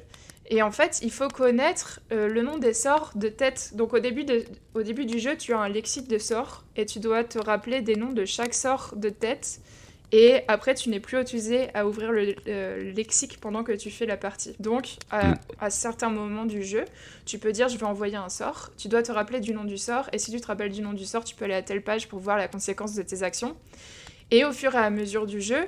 Et 0.51 0.61
en 0.61 0.71
fait, 0.71 0.99
il 1.01 1.11
faut 1.11 1.27
connaître 1.27 1.99
euh, 2.11 2.27
le 2.27 2.41
nom 2.43 2.57
des 2.59 2.73
sorts 2.73 3.11
de 3.15 3.29
tête. 3.29 3.71
Donc, 3.73 3.93
au 3.93 3.99
début, 3.99 4.25
de- 4.25 4.45
au 4.75 4.83
début 4.83 5.05
du 5.05 5.17
jeu, 5.19 5.35
tu 5.37 5.53
as 5.53 5.59
un 5.59 5.69
lexique 5.69 6.07
de 6.07 6.17
sorts 6.19 6.63
et 6.75 6.85
tu 6.85 6.99
dois 6.99 7.23
te 7.23 7.39
rappeler 7.39 7.81
des 7.81 7.95
noms 7.95 8.11
de 8.11 8.25
chaque 8.25 8.53
sort 8.53 8.93
de 8.95 9.09
tête. 9.09 9.59
Et 10.11 10.41
après, 10.47 10.73
tu 10.73 10.89
n'es 10.89 10.99
plus 10.99 11.17
autorisé 11.17 11.67
à 11.75 11.85
ouvrir 11.87 12.11
le 12.11 12.35
euh, 12.47 12.91
lexique 12.93 13.39
pendant 13.39 13.63
que 13.63 13.71
tu 13.71 13.91
fais 13.91 14.07
la 14.07 14.17
partie. 14.17 14.55
Donc, 14.59 14.97
à, 15.11 15.29
Mm. 15.29 15.35
à 15.59 15.69
certains 15.69 16.09
moments 16.09 16.45
du 16.45 16.63
jeu, 16.63 16.85
tu 17.25 17.37
peux 17.39 17.51
dire 17.51 17.69
je 17.69 17.77
vais 17.77 17.85
envoyer 17.85 18.15
un 18.17 18.29
sort. 18.29 18.71
Tu 18.77 18.87
dois 18.87 19.01
te 19.03 19.11
rappeler 19.11 19.39
du 19.39 19.53
nom 19.53 19.63
du 19.65 19.77
sort. 19.77 20.09
Et 20.13 20.17
si 20.17 20.31
tu 20.31 20.41
te 20.41 20.47
rappelles 20.47 20.71
du 20.71 20.81
nom 20.81 20.93
du 20.93 21.05
sort, 21.05 21.23
tu 21.23 21.35
peux 21.35 21.45
aller 21.45 21.53
à 21.55 21.61
telle 21.63 21.83
page 21.83 22.07
pour 22.07 22.19
voir 22.19 22.37
la 22.37 22.47
conséquence 22.47 22.93
de 22.95 23.03
tes 23.03 23.21
actions. 23.23 23.55
Et 24.31 24.45
au 24.45 24.51
fur 24.51 24.73
et 24.75 24.77
à 24.79 24.89
mesure 24.89 25.25
du 25.27 25.41
jeu, 25.41 25.67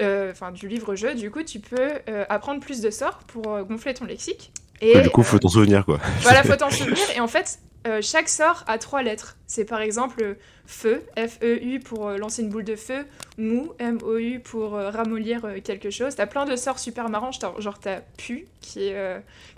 euh, 0.00 0.30
enfin 0.32 0.52
du 0.52 0.68
livre-jeu, 0.68 1.14
du 1.14 1.30
coup, 1.30 1.42
tu 1.42 1.60
peux 1.60 1.92
euh, 2.08 2.24
apprendre 2.28 2.60
plus 2.60 2.80
de 2.80 2.90
sorts 2.90 3.18
pour 3.26 3.54
euh, 3.54 3.62
gonfler 3.62 3.94
ton 3.94 4.04
lexique. 4.04 4.52
Et 4.80 5.00
du 5.00 5.10
coup, 5.10 5.22
faut 5.22 5.38
t'en 5.38 5.48
souvenir, 5.48 5.84
quoi. 5.84 5.98
voilà, 6.20 6.42
faut 6.44 6.56
t'en 6.56 6.70
souvenir. 6.70 7.04
Et 7.14 7.20
en 7.20 7.28
fait, 7.28 7.58
chaque 8.02 8.28
sort 8.28 8.64
a 8.66 8.78
trois 8.78 9.02
lettres. 9.02 9.36
C'est 9.46 9.64
par 9.64 9.80
exemple 9.80 10.36
feu, 10.66 11.02
F-E-U 11.16 11.78
pour 11.78 12.10
lancer 12.10 12.42
une 12.42 12.50
boule 12.50 12.64
de 12.64 12.74
feu, 12.74 13.06
mou, 13.38 13.72
M-O-U 13.78 14.40
pour 14.40 14.72
ramollir 14.72 15.46
quelque 15.64 15.88
chose. 15.88 16.16
T'as 16.16 16.26
plein 16.26 16.44
de 16.44 16.56
sorts 16.56 16.80
super 16.80 17.08
marrants, 17.08 17.30
genre 17.30 17.78
t'as 17.78 18.00
pu, 18.18 18.48
qui 18.60 18.90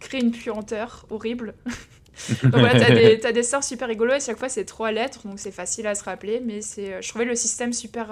crée 0.00 0.18
une 0.18 0.30
puanteur 0.30 1.06
horrible. 1.10 1.54
donc 2.42 2.52
voilà, 2.52 2.78
t'as 2.78 2.94
des, 2.94 3.16
des 3.32 3.42
sorts 3.42 3.64
super 3.64 3.88
rigolos 3.88 4.14
et 4.14 4.20
chaque 4.20 4.38
fois 4.38 4.48
c'est 4.48 4.64
trois 4.64 4.92
lettres, 4.92 5.20
donc 5.26 5.38
c'est 5.38 5.50
facile 5.54 5.86
à 5.86 5.94
se 5.94 6.04
rappeler, 6.04 6.40
mais 6.44 6.60
c'est, 6.60 6.94
euh, 6.94 6.98
je 7.02 7.08
trouvais 7.08 7.24
le 7.24 7.34
système 7.34 7.72
super, 7.72 8.08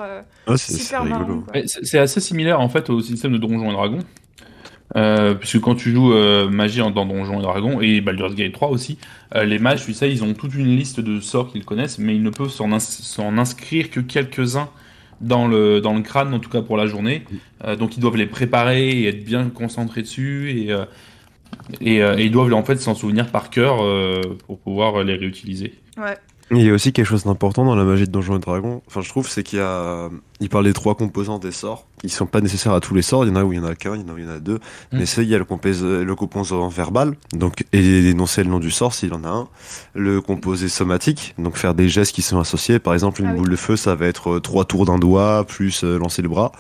c'est 0.57 0.73
super 0.85 1.05
marrant. 1.11 1.45
C'est 1.83 1.99
assez 1.99 2.21
similaire 2.21 2.61
en 2.61 2.69
fait 2.69 2.89
au 2.91 3.01
système 3.01 3.33
de 3.33 3.39
Donjons 3.39 3.71
et 3.71 3.75
Dragons. 3.75 4.05
Euh, 4.95 5.35
puisque 5.35 5.61
quand 5.61 5.75
tu 5.75 5.91
joues 5.91 6.13
euh, 6.13 6.49
magie 6.49 6.81
en- 6.81 6.93
dans 6.93 7.05
Donjons 7.05 7.41
et 7.41 7.43
Dragons 7.43 7.81
et 7.81 8.01
Baldur's 8.01 8.35
Gate 8.37 8.53
3 8.53 8.69
aussi, 8.69 8.99
euh, 9.35 9.45
les 9.45 9.59
mages, 9.59 9.85
tu 9.85 9.93
sais, 9.93 10.11
ils 10.11 10.23
ont 10.23 10.33
toute 10.33 10.55
une 10.55 10.77
liste 10.77 11.01
de 11.01 11.21
sorts 11.21 11.51
qu'ils 11.51 11.65
connaissent, 11.65 11.99
mais 11.99 12.15
ils 12.15 12.23
ne 12.23 12.31
peuvent 12.31 12.51
s'en 12.51 12.71
ins- 12.73 12.79
s'en 12.79 13.37
inscrire 13.37 13.91
que 13.91 13.99
quelques-uns 13.99 14.69
dans 15.21 15.49
le, 15.49 15.81
dans 15.81 15.93
le 15.95 16.03
crâne, 16.03 16.33
en 16.33 16.39
tout 16.39 16.51
cas 16.51 16.63
pour 16.63 16.77
la 16.77 16.87
journée. 16.87 17.25
Euh, 17.65 17.75
donc 17.75 17.97
ils 17.97 18.01
doivent 18.01 18.17
les 18.17 18.27
préparer 18.27 18.89
et 18.91 19.09
être 19.09 19.25
bien 19.25 19.49
concentrés 19.51 20.03
dessus 20.03 20.53
et, 20.57 20.73
euh, 20.73 20.85
et, 21.81 22.03
euh, 22.03 22.17
et 22.19 22.25
ils 22.27 22.31
doivent 22.31 22.53
en 22.55 22.63
fait 22.65 22.77
s'en 22.81 22.95
souvenir 22.95 23.31
par 23.31 23.51
cœur 23.51 23.83
euh, 23.83 24.21
pour 24.47 24.59
pouvoir 24.59 25.03
les 25.05 25.15
réutiliser. 25.17 25.75
Ouais. 25.99 26.17
Il 26.53 26.63
y 26.63 26.71
a 26.71 26.73
aussi 26.73 26.93
quelque 26.93 27.07
chose 27.07 27.25
d'important 27.25 27.65
dans 27.65 27.75
la 27.75 27.83
magie 27.83 28.05
de 28.07 28.11
Donjons 28.13 28.37
et 28.37 28.39
Dragons. 28.39 28.81
Enfin, 28.87 29.01
je 29.01 29.09
trouve, 29.09 29.29
c'est 29.29 29.43
qu'il 29.43 29.59
y 29.59 29.63
a. 29.63 30.09
Il 30.39 30.49
parle 30.49 30.63
des 30.65 30.73
trois 30.73 30.95
composants 30.95 31.41
des 31.41 31.51
sorts. 31.51 31.89
Ils 32.05 32.11
sont 32.11 32.27
pas 32.27 32.41
nécessaires 32.41 32.73
à 32.73 32.79
tous 32.79 32.95
les 32.95 33.03
sorts. 33.03 33.25
Il 33.25 33.31
y 33.31 33.33
en 33.33 33.35
a 33.37 33.43
où 33.43 33.53
il 33.53 33.57
y 33.57 33.59
en 33.61 33.65
a 33.65 33.75
qu'un, 33.75 33.97
il 33.97 34.03
y 34.03 34.05
en 34.05 34.09
a 34.11 34.13
où 34.13 34.19
il 34.19 34.25
y 34.25 34.29
en 34.29 34.31
a 34.31 34.39
deux. 34.39 34.61
Mm. 34.93 34.99
Mais 34.99 35.07
c'est, 35.07 35.25
il 35.25 35.29
y 35.29 35.35
a 35.35 35.39
le, 35.39 35.45
compos- 35.45 35.83
le 36.05 36.15
composant 36.15 36.69
verbal. 36.69 37.17
Donc, 37.33 37.65
et 37.73 38.11
énoncer 38.11 38.45
le 38.45 38.51
nom 38.51 38.61
du 38.61 38.71
sort 38.71 38.95
s'il 38.95 39.13
en 39.13 39.25
a 39.25 39.29
un. 39.29 39.49
Le 39.95 40.21
composé 40.21 40.69
somatique. 40.69 41.35
Donc, 41.37 41.57
faire 41.57 41.75
des 41.75 41.89
gestes 41.89 42.15
qui 42.15 42.23
sont 42.23 42.39
associés. 42.39 42.79
Par 42.79 42.95
exemple, 42.95 43.23
une 43.23 43.27
Ah 43.27 43.33
oui. 43.33 43.39
boule 43.39 43.51
de 43.51 43.57
feu, 43.57 43.75
ça 43.75 43.97
va 43.97 44.07
être 44.07 44.35
euh, 44.35 44.41
trois 44.41 44.65
tours 44.67 44.85
d'un 44.87 44.99
doigt, 45.01 45.45
plus 45.49 45.83
euh, 45.83 45.99
lancer 45.99 46.23
le 46.23 46.29
bras. 46.29 46.53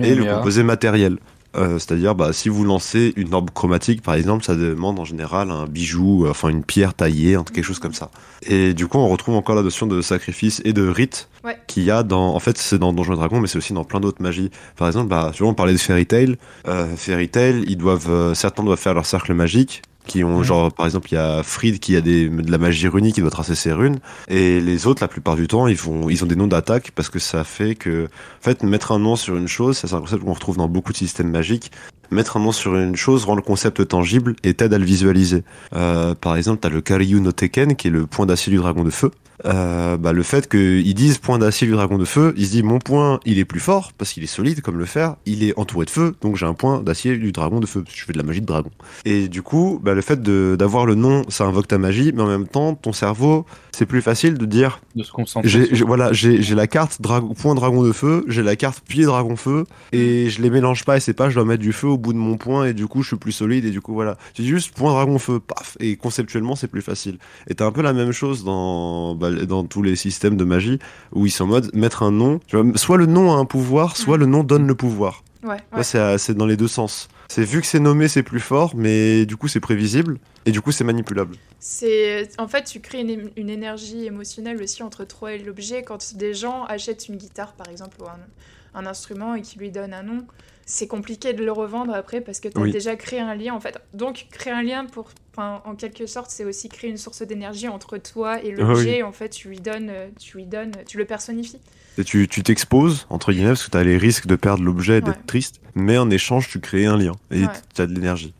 et 0.00 0.14
le 0.14 0.24
composé 0.24 0.62
matériel. 0.62 1.18
Euh, 1.56 1.78
C'est-à-dire, 1.78 2.14
bah, 2.14 2.32
si 2.32 2.48
vous 2.48 2.64
lancez 2.64 3.12
une 3.16 3.32
orbe 3.34 3.50
chromatique, 3.50 4.02
par 4.02 4.14
exemple, 4.14 4.44
ça 4.44 4.54
demande 4.54 4.98
en 4.98 5.04
général 5.04 5.50
un 5.50 5.66
bijou, 5.66 6.24
euh, 6.26 6.30
enfin 6.30 6.48
une 6.48 6.62
pierre 6.64 6.94
taillée, 6.94 7.36
quelque 7.52 7.64
chose 7.64 7.78
comme 7.78 7.94
ça. 7.94 8.10
Et 8.42 8.74
du 8.74 8.86
coup, 8.86 8.98
on 8.98 9.08
retrouve 9.08 9.34
encore 9.36 9.54
la 9.54 9.62
notion 9.62 9.86
de 9.86 10.00
sacrifice 10.02 10.60
et 10.64 10.72
de 10.72 10.86
rite 10.86 11.28
Ouais. 11.44 11.56
qu'il 11.68 11.84
y 11.84 11.90
a 11.90 12.02
dans. 12.02 12.34
En 12.34 12.40
fait, 12.40 12.58
c'est 12.58 12.78
dans 12.78 12.92
Donjons 12.92 13.12
et 13.12 13.16
Dragons, 13.16 13.40
mais 13.40 13.46
c'est 13.46 13.58
aussi 13.58 13.72
dans 13.72 13.84
plein 13.84 14.00
d'autres 14.00 14.20
magies. 14.22 14.50
Par 14.76 14.88
exemple, 14.88 15.08
bah, 15.08 15.30
souvent 15.32 15.50
on 15.50 15.54
parlait 15.54 15.72
de 15.72 15.78
Fairy 15.78 16.04
Tail. 16.06 16.36
Euh, 16.66 16.86
Fairy 16.96 17.28
Tail, 17.28 17.64
ils 17.68 17.76
doivent, 17.76 18.34
certains 18.34 18.64
doivent 18.64 18.78
faire 18.78 18.94
leur 18.94 19.06
cercle 19.06 19.32
magique. 19.32 19.82
Qui 20.06 20.22
ont 20.24 20.38
Mhm. 20.38 20.44
genre 20.44 20.72
par 20.72 20.86
exemple 20.86 21.08
il 21.10 21.14
y 21.14 21.18
a 21.18 21.42
Fried 21.42 21.78
qui 21.78 21.96
a 21.96 22.00
des, 22.00 22.28
de 22.28 22.50
la 22.50 22.58
magie 22.58 22.88
runique 22.88 23.16
qui 23.16 23.20
doit 23.20 23.30
tracer 23.30 23.54
ses 23.54 23.72
runes. 23.72 23.98
Et 24.28 24.60
les 24.60 24.86
autres 24.86 25.02
la 25.02 25.08
plupart 25.08 25.36
du 25.36 25.48
temps 25.48 25.66
ils 25.66 25.76
font 25.76 26.08
ils 26.08 26.22
ont 26.22 26.26
des 26.26 26.36
noms 26.36 26.46
d'attaque 26.46 26.92
parce 26.94 27.08
que 27.08 27.18
ça 27.18 27.44
fait 27.44 27.74
que 27.74 28.04
en 28.06 28.42
fait 28.42 28.62
mettre 28.62 28.92
un 28.92 28.98
nom 28.98 29.16
sur 29.16 29.36
une 29.36 29.48
chose 29.48 29.76
ça, 29.78 29.88
c'est 29.88 29.94
un 29.94 30.00
concept 30.00 30.22
qu'on 30.24 30.32
retrouve 30.32 30.56
dans 30.56 30.68
beaucoup 30.68 30.92
de 30.92 30.96
systèmes 30.98 31.30
magiques. 31.30 31.72
Mettre 32.12 32.36
un 32.36 32.40
nom 32.40 32.52
sur 32.52 32.76
une 32.76 32.94
chose 32.94 33.24
rend 33.24 33.34
le 33.34 33.42
concept 33.42 33.88
tangible 33.88 34.36
et 34.44 34.54
t'aide 34.54 34.72
à 34.72 34.78
le 34.78 34.84
visualiser. 34.84 35.42
Euh, 35.74 36.14
par 36.14 36.36
exemple 36.36 36.60
t'as 36.60 36.68
le 36.68 36.80
Karyu 36.80 37.20
no 37.20 37.32
Teken 37.32 37.74
qui 37.74 37.88
est 37.88 37.90
le 37.90 38.06
point 38.06 38.26
d'acier 38.26 38.50
du 38.52 38.58
dragon 38.58 38.84
de 38.84 38.90
feu 38.90 39.10
euh, 39.44 39.96
bah, 39.96 40.12
le 40.12 40.22
fait 40.22 40.48
qu'ils 40.48 40.94
disent 40.94 41.18
point 41.18 41.38
d'acier 41.38 41.66
du 41.66 41.72
dragon 41.74 41.98
de 41.98 42.04
feu, 42.04 42.34
ils 42.36 42.46
se 42.46 42.52
disent 42.52 42.62
mon 42.62 42.78
point 42.78 43.20
il 43.24 43.38
est 43.38 43.44
plus 43.44 43.60
fort 43.60 43.92
parce 43.96 44.12
qu'il 44.12 44.22
est 44.22 44.28
solide 44.28 44.60
comme 44.60 44.78
le 44.78 44.86
fer, 44.86 45.16
il 45.26 45.44
est 45.44 45.58
entouré 45.58 45.84
de 45.84 45.90
feu, 45.90 46.14
donc 46.20 46.36
j'ai 46.36 46.46
un 46.46 46.54
point 46.54 46.82
d'acier 46.82 47.16
du 47.16 47.32
dragon 47.32 47.60
de 47.60 47.66
feu, 47.66 47.84
je 47.92 48.04
fais 48.04 48.12
de 48.12 48.18
la 48.18 48.24
magie 48.24 48.40
de 48.40 48.46
dragon. 48.46 48.70
Et 49.04 49.28
du 49.28 49.42
coup, 49.42 49.80
bah, 49.82 49.94
le 49.94 50.00
fait 50.00 50.22
d'avoir 50.22 50.86
le 50.86 50.94
nom, 50.94 51.24
ça 51.28 51.44
invoque 51.44 51.68
ta 51.68 51.78
magie, 51.78 52.12
mais 52.14 52.22
en 52.22 52.26
même 52.26 52.48
temps, 52.48 52.74
ton 52.74 52.92
cerveau, 52.92 53.46
c'est 53.72 53.86
plus 53.86 54.00
facile 54.00 54.38
de 54.38 54.46
dire 54.46 54.80
De 54.94 55.02
se 55.02 55.12
concentrer. 55.12 55.68
voilà, 55.86 56.12
j'ai, 56.12 56.40
la 56.54 56.66
carte 56.66 57.02
dragon, 57.02 57.34
point 57.34 57.54
dragon 57.54 57.82
de 57.82 57.92
feu, 57.92 58.24
j'ai 58.28 58.42
la 58.42 58.56
carte 58.56 58.80
pied 58.80 59.04
dragon 59.04 59.36
feu, 59.36 59.64
et 59.92 60.30
je 60.30 60.40
les 60.40 60.50
mélange 60.50 60.84
pas, 60.84 60.96
et 60.96 61.00
c'est 61.00 61.12
pas 61.12 61.28
je 61.28 61.34
dois 61.34 61.44
mettre 61.44 61.62
du 61.62 61.72
feu 61.72 61.88
au 61.88 61.98
bout 61.98 62.12
de 62.12 62.18
mon 62.18 62.36
point, 62.36 62.64
et 62.64 62.72
du 62.72 62.86
coup 62.86 63.02
je 63.02 63.08
suis 63.08 63.16
plus 63.16 63.32
solide, 63.32 63.64
et 63.66 63.70
du 63.70 63.80
coup 63.80 63.92
voilà. 63.92 64.16
J'ai 64.34 64.44
juste 64.44 64.74
point 64.74 64.92
dragon 64.92 65.18
feu, 65.18 65.40
paf, 65.40 65.76
et 65.80 65.96
conceptuellement 65.96 66.56
c'est 66.56 66.68
plus 66.68 66.82
facile. 66.82 67.18
Et 67.48 67.54
t'as 67.54 67.66
un 67.66 67.72
peu 67.72 67.82
la 67.82 67.92
même 67.92 68.12
chose 68.12 68.44
dans, 68.44 69.14
bah, 69.14 69.25
dans 69.30 69.64
tous 69.64 69.82
les 69.82 69.96
systèmes 69.96 70.36
de 70.36 70.44
magie, 70.44 70.78
où 71.12 71.26
ils 71.26 71.30
sont 71.30 71.44
en 71.44 71.48
mode 71.48 71.74
mettre 71.74 72.02
un 72.02 72.10
nom, 72.12 72.40
tu 72.46 72.56
vois, 72.56 72.76
soit 72.76 72.96
le 72.96 73.06
nom 73.06 73.32
a 73.32 73.36
un 73.36 73.44
pouvoir, 73.44 73.96
soit 73.96 74.16
le 74.18 74.26
nom 74.26 74.42
donne 74.44 74.66
le 74.66 74.74
pouvoir. 74.74 75.22
Ouais, 75.42 75.50
ouais. 75.72 75.82
Là, 75.92 76.18
c'est, 76.18 76.34
dans 76.34 76.46
les 76.46 76.56
deux 76.56 76.68
sens. 76.68 77.08
C'est 77.28 77.42
vu 77.44 77.60
que 77.60 77.66
c'est 77.66 77.80
nommé, 77.80 78.08
c'est 78.08 78.22
plus 78.22 78.40
fort, 78.40 78.74
mais 78.76 79.26
du 79.26 79.36
coup 79.36 79.48
c'est 79.48 79.60
prévisible 79.60 80.18
et 80.44 80.52
du 80.52 80.60
coup 80.60 80.70
c'est 80.72 80.84
manipulable. 80.84 81.34
C'est 81.58 82.28
en 82.38 82.46
fait 82.46 82.64
tu 82.64 82.80
crées 82.80 83.00
une, 83.00 83.30
une 83.36 83.50
énergie 83.50 84.06
émotionnelle 84.06 84.62
aussi 84.62 84.82
entre 84.84 85.04
toi 85.04 85.32
et 85.32 85.38
l'objet 85.38 85.82
quand 85.82 86.14
des 86.16 86.34
gens 86.34 86.64
achètent 86.64 87.08
une 87.08 87.16
guitare 87.16 87.54
par 87.54 87.68
exemple 87.68 87.96
ou 88.00 88.04
un, 88.06 88.80
un 88.80 88.86
instrument 88.86 89.34
et 89.34 89.42
qui 89.42 89.58
lui 89.58 89.70
donnent 89.72 89.92
un 89.94 90.04
nom. 90.04 90.24
C'est 90.66 90.86
compliqué 90.86 91.32
de 91.32 91.44
le 91.44 91.50
revendre 91.52 91.94
après 91.94 92.20
parce 92.20 92.38
que 92.40 92.48
tu 92.48 92.58
as 92.58 92.60
Oui. 92.60 92.70
déjà 92.70 92.94
créé 92.96 93.18
un 93.20 93.34
lien 93.34 93.54
en 93.54 93.60
fait. 93.60 93.76
Donc 93.92 94.26
créer 94.30 94.52
un 94.52 94.62
lien 94.62 94.84
pour 94.84 95.10
enfin, 95.36 95.60
en 95.64 95.74
quelque 95.74 96.06
sorte, 96.06 96.30
c'est 96.30 96.44
aussi 96.44 96.68
créer 96.68 96.90
une 96.90 96.96
source 96.96 97.22
d'énergie 97.22 97.68
entre 97.68 97.98
toi 97.98 98.42
et 98.42 98.50
l'objet. 98.52 99.02
En 99.02 99.12
fait, 99.12 99.28
tu 99.28 99.48
lui 99.48 99.60
donnes 99.60 99.90
euh, 99.90 100.08
tu 100.18 100.38
lui 100.38 100.46
donnes 100.46 100.72
tu 100.86 100.96
le 100.98 101.04
personnifies. 101.04 101.58
Et 101.98 102.04
tu 102.04 102.26
tu 102.28 102.42
t'exposes, 102.42 103.06
entre 103.10 103.32
guillemets, 103.32 103.48
parce 103.50 103.64
que 103.66 103.70
tu 103.70 103.76
as 103.76 103.84
les 103.84 103.96
risques 103.98 104.26
de 104.26 104.36
perdre 104.36 104.62
l'objet 104.64 104.98
et 104.98 105.00
d'être 105.00 105.16
Ouais. 105.18 105.26
triste, 105.26 105.60
mais 105.74 105.96
en 105.98 106.10
échange 106.10 106.48
tu 106.48 106.60
crées 106.60 106.86
un 106.86 106.96
lien 106.96 107.12
et 107.30 107.42
Ouais. 107.42 107.48
tu 107.74 107.82
as 107.82 107.86
de 107.86 107.94
l'énergie. 107.94 108.34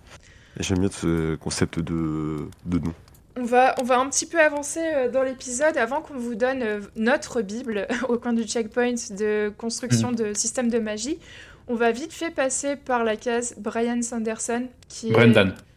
Et 0.58 0.62
j'aime 0.62 0.78
bien 0.78 0.90
ce 0.90 1.34
concept 1.36 1.78
de, 1.78 2.48
de 2.64 2.78
nom. 2.78 2.94
On 3.38 3.44
va, 3.44 3.74
on 3.78 3.84
va 3.84 3.98
un 3.98 4.08
petit 4.08 4.24
peu 4.24 4.40
avancer 4.40 4.80
euh, 4.82 5.10
dans 5.10 5.22
l'épisode 5.22 5.76
avant 5.76 6.00
qu'on 6.00 6.16
vous 6.16 6.34
donne 6.34 6.62
euh, 6.62 6.80
notre 6.96 7.42
Bible 7.42 7.86
au 8.08 8.16
coin 8.18 8.32
du 8.32 8.44
checkpoint 8.44 8.94
de 9.10 9.52
construction 9.58 10.12
Mm. 10.12 10.16
de 10.16 10.32
système 10.34 10.70
de 10.70 10.78
magie. 10.78 11.18
On 11.68 11.74
va 11.74 11.90
vite 11.92 12.12
fait 12.14 12.30
passer 12.30 12.76
par 12.76 13.04
la 13.04 13.16
case 13.16 13.54
Brian 13.58 14.00
Sanderson, 14.00 14.66
qui 14.88 15.08
est... 15.10 15.12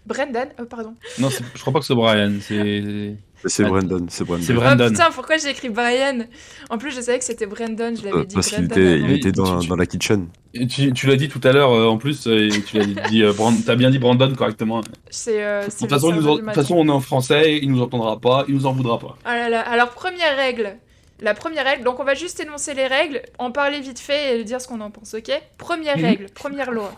Brendan. 0.10 0.47
Brendan, 0.49 0.49
oh, 0.60 0.66
pardon. 0.66 0.93
Non, 1.20 1.30
je 1.30 1.62
crois 1.62 1.72
pas 1.74 1.80
que 1.80 1.86
c'est 1.86 1.95
Brian. 1.95 2.34
C'est. 2.41 3.16
C'est 3.45 3.64
Ah, 3.64 3.70
Brandon, 3.70 4.05
c'est 4.10 4.26
Brandon. 4.26 4.43
c'est 4.45 4.51
Oh 4.51 4.60
Brandon. 4.60 4.89
putain, 4.89 5.12
pourquoi 5.16 5.38
j'ai 5.38 5.49
écrit 5.51 5.70
Brian? 5.70 6.26
En 6.70 6.78
plus, 6.78 6.91
je 6.93 6.99
savais 6.99 7.20
que 7.20 7.24
c'était 7.24 7.45
Brandon, 7.45 7.93
je 7.95 8.03
l'avais 8.03 8.18
Euh, 8.18 8.26
dit 8.26 8.36
parce 8.36 8.49
qu'il 8.49 8.66
était, 8.66 8.99
il 8.99 9.12
était 9.12 9.32
dans, 9.32 9.60
tu- 9.60 9.70
dans 9.70 9.78
la 9.78 9.86
kitchen. 9.86 10.28
Et 10.53 10.68
Tu, 10.68 10.91
tu 10.91 11.07
l'as 11.07 11.16
dit 11.16 11.30
tout 11.30 11.39
à 11.45 11.53
l'heure, 11.53 11.72
euh, 11.72 11.88
en 11.88 11.97
plus, 11.97 12.28
euh, 12.28 12.49
et 12.49 12.62
tu 12.64 12.78
l'as 12.78 12.86
dit, 13.10 13.24
euh, 13.24 13.32
Brand- 13.32 13.55
t'as 13.66 13.76
bien 13.78 13.91
dit 13.91 13.97
Brandon 13.99 14.34
correctement. 14.36 14.82
De 14.82 14.88
C'est, 15.10 15.41
euh, 15.41 15.64
toute 15.80 15.89
façon, 15.89 16.12
en- 16.12 16.76
on 16.78 16.88
est 16.88 16.91
en 16.91 16.99
français, 16.99 17.60
il 17.62 17.72
nous 17.72 17.82
entendra 17.82 18.20
pas, 18.20 18.43
il 18.49 18.55
nous 18.55 18.66
en 18.66 18.74
voudra 18.74 18.99
pas. 18.99 19.18
Ah 19.24 19.38
là 19.38 19.47
là. 19.49 19.62
Alors, 19.62 19.91
première 19.91 20.36
règle. 20.36 20.76
La 21.22 21.34
première 21.34 21.64
règle, 21.66 21.84
donc 21.86 21.99
on 22.01 22.03
va 22.05 22.16
juste 22.16 22.41
énoncer 22.41 22.74
les 22.74 22.88
règles, 22.88 23.22
en 23.38 23.51
parler 23.51 23.80
vite 23.80 23.99
fait 23.99 24.39
et 24.39 24.43
dire 24.43 24.60
ce 24.60 24.68
qu'on 24.68 24.82
en 24.82 24.89
pense, 24.91 25.14
ok? 25.14 25.32
Première 25.57 25.97
Mhm. 25.97 26.03
règle, 26.05 26.26
première 26.34 26.72
loi. 26.72 26.91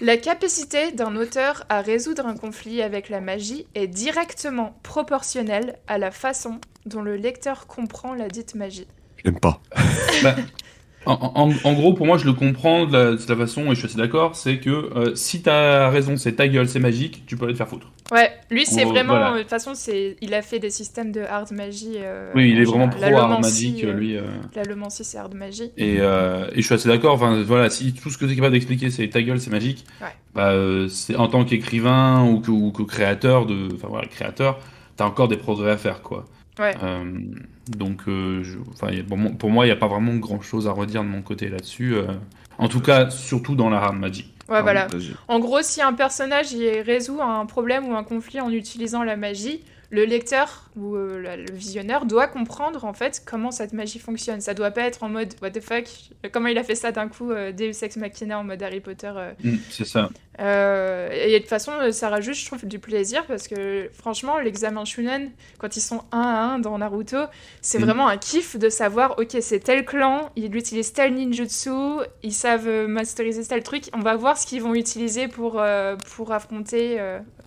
La 0.00 0.16
capacité 0.16 0.92
d'un 0.92 1.14
auteur 1.16 1.64
à 1.68 1.80
résoudre 1.80 2.26
un 2.26 2.36
conflit 2.36 2.82
avec 2.82 3.08
la 3.08 3.20
magie 3.20 3.66
est 3.74 3.86
directement 3.86 4.78
proportionnelle 4.82 5.78
à 5.86 5.98
la 5.98 6.10
façon 6.10 6.60
dont 6.86 7.02
le 7.02 7.16
lecteur 7.16 7.66
comprend 7.66 8.14
la 8.14 8.28
dite 8.28 8.54
magie. 8.54 8.88
J'aime 9.24 9.38
pas. 9.38 9.60
En, 11.04 11.32
en- 11.34 11.52
en 11.64 11.72
gros, 11.72 11.94
pour 11.94 12.06
moi, 12.06 12.16
je 12.16 12.24
le 12.24 12.32
comprends 12.32 12.86
de 12.86 12.92
la, 12.92 13.04
de 13.16 13.28
la 13.28 13.36
façon, 13.36 13.66
et 13.66 13.70
je 13.70 13.74
suis 13.74 13.86
assez 13.86 13.96
d'accord, 13.98 14.36
c'est 14.36 14.58
que 14.58 14.70
euh, 14.70 15.14
si 15.16 15.42
t'as 15.42 15.88
raison, 15.90 16.16
c'est 16.16 16.34
ta 16.34 16.46
gueule, 16.46 16.68
c'est 16.68 16.78
magique, 16.78 17.24
tu 17.26 17.36
peux 17.36 17.44
aller 17.46 17.54
te 17.54 17.58
faire 17.58 17.68
foutre. 17.68 17.88
Ouais, 18.12 18.30
lui 18.50 18.66
c'est 18.66 18.84
Oh, 18.84 18.90
vraiment, 18.90 19.14
voilà. 19.14 19.32
euh, 19.32 19.36
de 19.36 19.40
toute 19.40 19.50
façon, 19.50 19.72
c'est, 19.74 20.16
il 20.20 20.32
a 20.34 20.42
fait 20.42 20.58
des 20.60 20.70
systèmes 20.70 21.10
de 21.10 21.22
hard 21.22 21.50
magie. 21.52 21.94
euh, 21.96 22.30
oui, 22.36 22.50
il 22.50 22.60
est 22.60 22.66
en 22.66 22.70
vraiment 22.70 22.88
pro 22.88 23.38
magique, 23.40 23.82
euh, 23.84 23.92
lui. 23.94 24.16
euh, 24.16 24.22
La 24.54 24.62
Lomancie, 24.64 25.02
c'est 25.04 25.18
hard 25.18 25.34
magie. 25.34 25.72
Et, 25.76 25.96
euh, 26.00 26.46
et 26.52 26.56
je 26.60 26.66
suis 26.66 26.74
assez 26.74 26.88
d'accord. 26.88 27.14
Enfin, 27.14 27.42
voilà, 27.42 27.68
si 27.70 27.94
tout 27.94 28.10
ce 28.10 28.18
que 28.18 28.24
tu 28.26 28.32
es 28.32 28.36
capable 28.36 28.52
d'expliquer, 28.52 28.90
c'est 28.90 29.08
ta 29.08 29.22
gueule, 29.22 29.40
c'est 29.40 29.50
magique. 29.50 29.84
Ouais. 30.00 30.08
Bah, 30.34 30.50
euh, 30.52 30.88
c'est 30.88 31.16
en 31.16 31.26
tant 31.28 31.44
qu'écrivain 31.44 32.24
ou 32.24 32.40
que, 32.40 32.50
ou 32.50 32.70
que 32.70 32.82
créateur 32.82 33.46
de, 33.46 33.68
enfin 33.74 33.88
voilà, 33.88 34.06
créateur, 34.06 34.60
t'as 34.96 35.04
encore 35.06 35.28
des 35.28 35.36
progrès 35.36 35.72
à 35.72 35.76
faire, 35.78 36.02
quoi. 36.02 36.26
Ouais. 36.58 36.74
Euh, 36.82 37.04
donc, 37.68 38.02
euh, 38.08 38.42
je- 38.42 38.58
enfin, 38.72 38.90
y 38.92 39.00
a- 39.00 39.04
pour 39.04 39.16
moi- 39.16 39.30
pour 39.38 39.50
moi, 39.50 39.64
il 39.64 39.68
n'y 39.68 39.72
a 39.72 39.76
pas 39.76 39.86
vraiment 39.88 40.14
grand 40.16 40.40
chose 40.42 40.68
à 40.68 40.72
redire 40.72 41.02
de 41.02 41.08
mon 41.08 41.22
côté 41.22 41.48
là-dessus. 41.48 41.94
euh. 41.94 42.06
en 42.58 42.68
tout 42.68 42.80
cas, 42.80 43.08
surtout 43.10 43.54
dans 43.56 43.70
la 43.70 43.78
hard 43.78 43.96
magic. 43.96 44.26
Ouais, 44.48 44.60
voilà. 44.60 44.86
Vas-y. 44.86 45.12
En 45.26 45.40
gros, 45.40 45.62
si 45.62 45.80
un 45.80 45.94
personnage 45.94 46.52
il 46.52 46.80
résout 46.82 47.20
un 47.22 47.46
problème 47.46 47.88
ou 47.88 47.94
un 47.96 48.04
conflit 48.04 48.40
en 48.40 48.50
utilisant 48.50 49.02
la 49.02 49.16
magie, 49.16 49.62
le 49.94 50.04
lecteur 50.06 50.70
ou 50.74 50.96
euh, 50.96 51.36
le 51.36 51.52
visionneur 51.52 52.06
doit 52.06 52.26
comprendre 52.26 52.86
en 52.86 52.94
fait 52.94 53.22
comment 53.26 53.50
cette 53.50 53.74
magie 53.74 53.98
fonctionne. 53.98 54.40
Ça 54.40 54.54
doit 54.54 54.70
pas 54.70 54.80
être 54.82 55.02
en 55.02 55.10
mode 55.10 55.34
what 55.42 55.50
the 55.50 55.60
fuck, 55.60 55.84
comment 56.32 56.48
il 56.48 56.56
a 56.56 56.64
fait 56.64 56.74
ça 56.74 56.92
d'un 56.92 57.08
coup, 57.08 57.30
euh, 57.30 57.52
Deus 57.52 57.84
Ex 57.84 57.98
Machina 57.98 58.38
en 58.38 58.44
mode 58.44 58.62
Harry 58.62 58.80
Potter. 58.80 59.12
euh. 59.14 59.32
Mm, 59.44 59.56
c'est 59.70 59.84
ça. 59.84 60.08
Euh, 60.40 61.10
et 61.12 61.34
de 61.34 61.38
toute 61.40 61.48
façon, 61.48 61.72
ça 61.92 62.08
rajoute, 62.08 62.34
je 62.34 62.46
trouve, 62.46 62.64
du 62.64 62.78
plaisir 62.78 63.26
parce 63.26 63.46
que 63.48 63.90
franchement, 63.92 64.38
l'examen 64.38 64.86
Shunen, 64.86 65.30
quand 65.58 65.76
ils 65.76 65.82
sont 65.82 66.04
un 66.10 66.20
à 66.22 66.40
un 66.54 66.58
dans 66.58 66.78
Naruto, 66.78 67.18
c'est 67.60 67.78
Mm. 67.78 67.84
vraiment 67.84 68.08
un 68.08 68.16
kiff 68.16 68.56
de 68.56 68.70
savoir, 68.70 69.18
ok, 69.18 69.36
c'est 69.42 69.60
tel 69.60 69.84
clan, 69.84 70.30
ils 70.36 70.56
utilisent 70.56 70.94
tel 70.94 71.12
ninjutsu, 71.12 71.68
ils 72.22 72.32
savent 72.32 72.86
masteriser 72.88 73.44
tel 73.44 73.62
truc, 73.62 73.90
on 73.92 74.00
va 74.00 74.16
voir 74.16 74.38
ce 74.38 74.46
qu'ils 74.46 74.62
vont 74.62 74.74
utiliser 74.74 75.28
pour, 75.28 75.62
pour 76.16 76.32
affronter, 76.32 76.98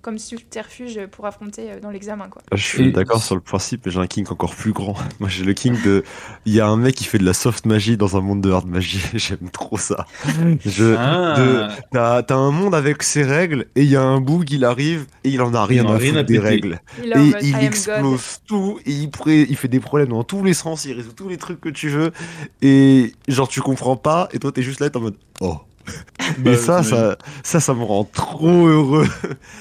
comme 0.05 0.19
subterfuge 0.19 0.99
pour 1.11 1.25
affronter 1.25 1.71
euh, 1.71 1.79
dans 1.79 1.89
l'examen, 1.89 2.27
quoi. 2.29 2.43
Je 2.53 2.61
suis 2.61 2.91
d'accord 2.91 3.23
sur 3.23 3.33
le 3.33 3.41
principe, 3.41 3.87
mais 3.87 3.91
j'ai 3.91 3.99
un 3.99 4.05
king 4.05 4.27
encore 4.29 4.53
plus 4.53 4.71
grand. 4.71 4.93
Moi, 5.19 5.29
j'ai 5.29 5.43
le 5.43 5.53
king 5.53 5.75
de. 5.83 6.03
Il 6.45 6.53
y 6.53 6.61
a 6.61 6.67
un 6.67 6.77
mec 6.77 6.93
qui 6.93 7.05
fait 7.05 7.17
de 7.17 7.25
la 7.25 7.33
soft 7.33 7.65
magie 7.65 7.97
dans 7.97 8.15
un 8.15 8.21
monde 8.21 8.41
de 8.41 8.51
hard 8.51 8.67
magie. 8.67 9.01
J'aime 9.15 9.49
trop 9.51 9.79
ça. 9.79 10.05
Je... 10.63 10.95
Ah. 10.95 11.33
de- 11.39 11.65
T'as 11.91 12.21
t'as 12.21 12.35
un 12.35 12.51
monde 12.51 12.75
avec 12.75 13.01
ses 13.01 13.23
règles 13.23 13.65
et 13.75 13.81
il 13.81 13.89
y 13.89 13.95
a 13.95 14.03
un 14.03 14.21
bout 14.21 14.43
qui 14.43 14.63
arrive 14.63 15.07
et 15.23 15.29
il 15.29 15.41
en 15.41 15.53
a 15.55 15.65
rien 15.65 15.85
en 15.85 15.91
a 15.91 15.95
à 15.95 15.97
rien 15.97 16.15
à 16.17 16.23
des 16.23 16.37
règles. 16.37 16.79
Il 17.03 17.11
Et 17.11 17.15
mode, 17.17 17.37
il 17.41 17.53
God. 17.53 17.63
explose 17.63 18.41
tout 18.45 18.79
et 18.85 18.91
il, 18.91 19.09
pré- 19.09 19.47
il 19.49 19.55
fait 19.57 19.67
des 19.67 19.79
problèmes 19.79 20.09
dans 20.09 20.23
tous 20.23 20.43
les 20.43 20.53
sens, 20.53 20.85
il 20.85 20.93
résout 20.93 21.13
tous 21.13 21.29
les 21.29 21.37
trucs 21.37 21.59
que 21.59 21.69
tu 21.69 21.89
veux 21.89 22.11
et 22.61 23.11
genre 23.27 23.47
tu 23.47 23.61
comprends 23.61 23.97
pas 23.97 24.29
et 24.33 24.39
toi 24.39 24.51
t'es 24.51 24.61
juste 24.61 24.79
là 24.81 24.89
t'es 24.91 24.97
en 24.97 25.01
mode 25.01 25.17
oh. 25.41 25.57
Bah, 26.39 26.51
et 26.51 26.57
ça, 26.57 26.83
ça, 26.83 27.17
ça, 27.43 27.59
ça 27.59 27.73
me 27.73 27.83
rend 27.83 28.03
trop 28.03 28.67
heureux. 28.67 29.07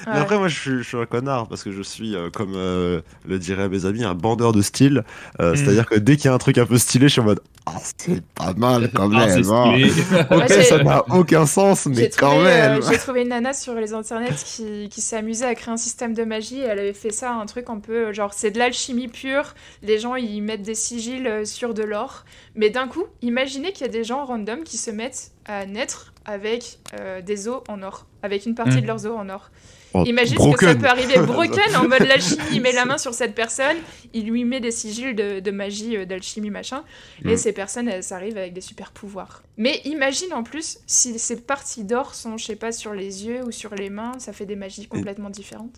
Mais 0.07 0.13
Ouais. 0.13 0.19
après, 0.19 0.37
moi, 0.37 0.47
je 0.47 0.59
suis, 0.59 0.77
je 0.77 0.83
suis 0.83 0.97
un 0.97 1.05
connard 1.05 1.47
parce 1.47 1.63
que 1.63 1.71
je 1.71 1.81
suis, 1.81 2.15
euh, 2.15 2.29
comme 2.29 2.53
euh, 2.55 3.01
le 3.27 3.39
diraient 3.39 3.69
mes 3.69 3.85
amis, 3.85 4.03
un 4.03 4.13
bandeur 4.15 4.51
de 4.51 4.61
style. 4.61 5.03
Euh, 5.41 5.53
Mm. 5.53 5.55
C'est-à-dire 5.57 5.85
que 5.85 5.95
dès 5.95 6.15
qu'il 6.17 6.25
y 6.25 6.27
a 6.29 6.33
un 6.33 6.37
truc 6.37 6.57
un 6.57 6.65
peu 6.65 6.77
stylé, 6.77 7.07
je 7.07 7.13
suis 7.13 7.21
en 7.21 7.25
mode 7.25 7.39
Ah, 7.65 7.73
c'est 7.97 8.23
pas 8.35 8.53
mal 8.53 8.89
quand 8.93 9.09
Ah, 9.13 9.25
même. 9.27 9.43
c'est 9.43 9.51
hein. 9.51 10.25
Ok, 10.31 10.49
Ouais, 10.49 10.63
ça 10.63 10.83
n'a 10.83 11.03
aucun 11.09 11.45
sens, 11.45 11.85
mais 11.87 12.09
quand 12.09 12.29
trouvé, 12.31 12.51
euh, 12.51 12.73
même. 12.73 12.81
j'ai 12.89 12.97
trouvé 12.97 13.21
une 13.21 13.29
nana 13.29 13.53
sur 13.53 13.73
les 13.75 13.93
internets 13.93 14.35
qui, 14.45 14.89
qui 14.89 15.01
s'est 15.01 15.17
amusée 15.17 15.45
à 15.45 15.55
créer 15.55 15.73
un 15.73 15.77
système 15.77 16.13
de 16.13 16.23
magie. 16.23 16.59
Elle 16.59 16.79
avait 16.79 16.93
fait 16.93 17.11
ça, 17.11 17.33
un 17.33 17.45
truc 17.45 17.69
un 17.69 17.79
peu 17.79 18.11
genre 18.13 18.33
c'est 18.33 18.51
de 18.51 18.59
l'alchimie 18.59 19.07
pure. 19.07 19.53
Les 19.81 19.99
gens 19.99 20.15
ils 20.15 20.41
mettent 20.41 20.61
des 20.63 20.75
sigils 20.75 21.45
sur 21.45 21.73
de 21.73 21.83
l'or. 21.83 22.25
Mais 22.55 22.69
d'un 22.69 22.87
coup, 22.87 23.03
imaginez 23.21 23.71
qu'il 23.73 23.85
y 23.85 23.89
a 23.89 23.91
des 23.91 24.03
gens 24.03 24.25
random 24.25 24.63
qui 24.63 24.77
se 24.77 24.91
mettent 24.91 25.31
à 25.45 25.65
naître 25.65 26.13
avec 26.25 26.79
euh, 26.99 27.21
des 27.21 27.47
os 27.47 27.61
en 27.67 27.81
or, 27.83 28.05
avec 28.23 28.45
une 28.45 28.55
partie 28.55 28.77
Mm. 28.77 28.81
de 28.81 28.87
leurs 28.87 29.05
os 29.05 29.11
en 29.17 29.29
or. 29.29 29.49
Oh, 29.93 30.03
Imagine 30.05 30.37
ce 30.37 30.57
que 30.57 30.65
ça 30.65 30.75
peut 30.75 30.87
arriver 30.87 31.17
broken 31.25 31.75
en 31.77 31.87
mode 31.87 32.01
l'alchimie. 32.05 32.41
Il 32.51 32.61
met 32.61 32.73
la 32.73 32.83
main 32.85 32.97
sur 32.97 33.13
cette 33.13 33.33
personne, 33.33 33.77
il 34.13 34.25
lui 34.29 34.43
met 34.43 34.59
des 34.59 34.71
sigils 34.71 35.13
de, 35.15 35.39
de 35.39 35.51
magie, 35.51 35.95
euh, 35.95 36.05
d'alchimie, 36.05 36.49
machin. 36.49 36.83
Et 37.23 37.33
Mm. 37.33 37.37
ces 37.37 37.53
personnes, 37.53 37.87
elles 37.87 38.11
arrivent 38.11 38.37
avec 38.37 38.51
des 38.53 38.59
super 38.61 38.91
pouvoirs. 38.91 39.41
Mais 39.57 39.79
imagine 39.85 40.33
en 40.33 40.43
plus, 40.43 40.79
si 40.85 41.17
ces 41.17 41.37
parties 41.41 41.83
d'or 41.85 42.13
sont, 42.13 42.37
je 42.37 42.45
sais 42.45 42.55
pas, 42.57 42.71
sur 42.73 42.93
les 42.93 43.25
yeux 43.25 43.41
ou 43.45 43.51
sur 43.51 43.73
les 43.75 43.89
mains, 43.89 44.11
ça 44.17 44.33
fait 44.33 44.45
des 44.45 44.57
magies 44.57 44.87
complètement 44.87 45.29
différentes. 45.29 45.75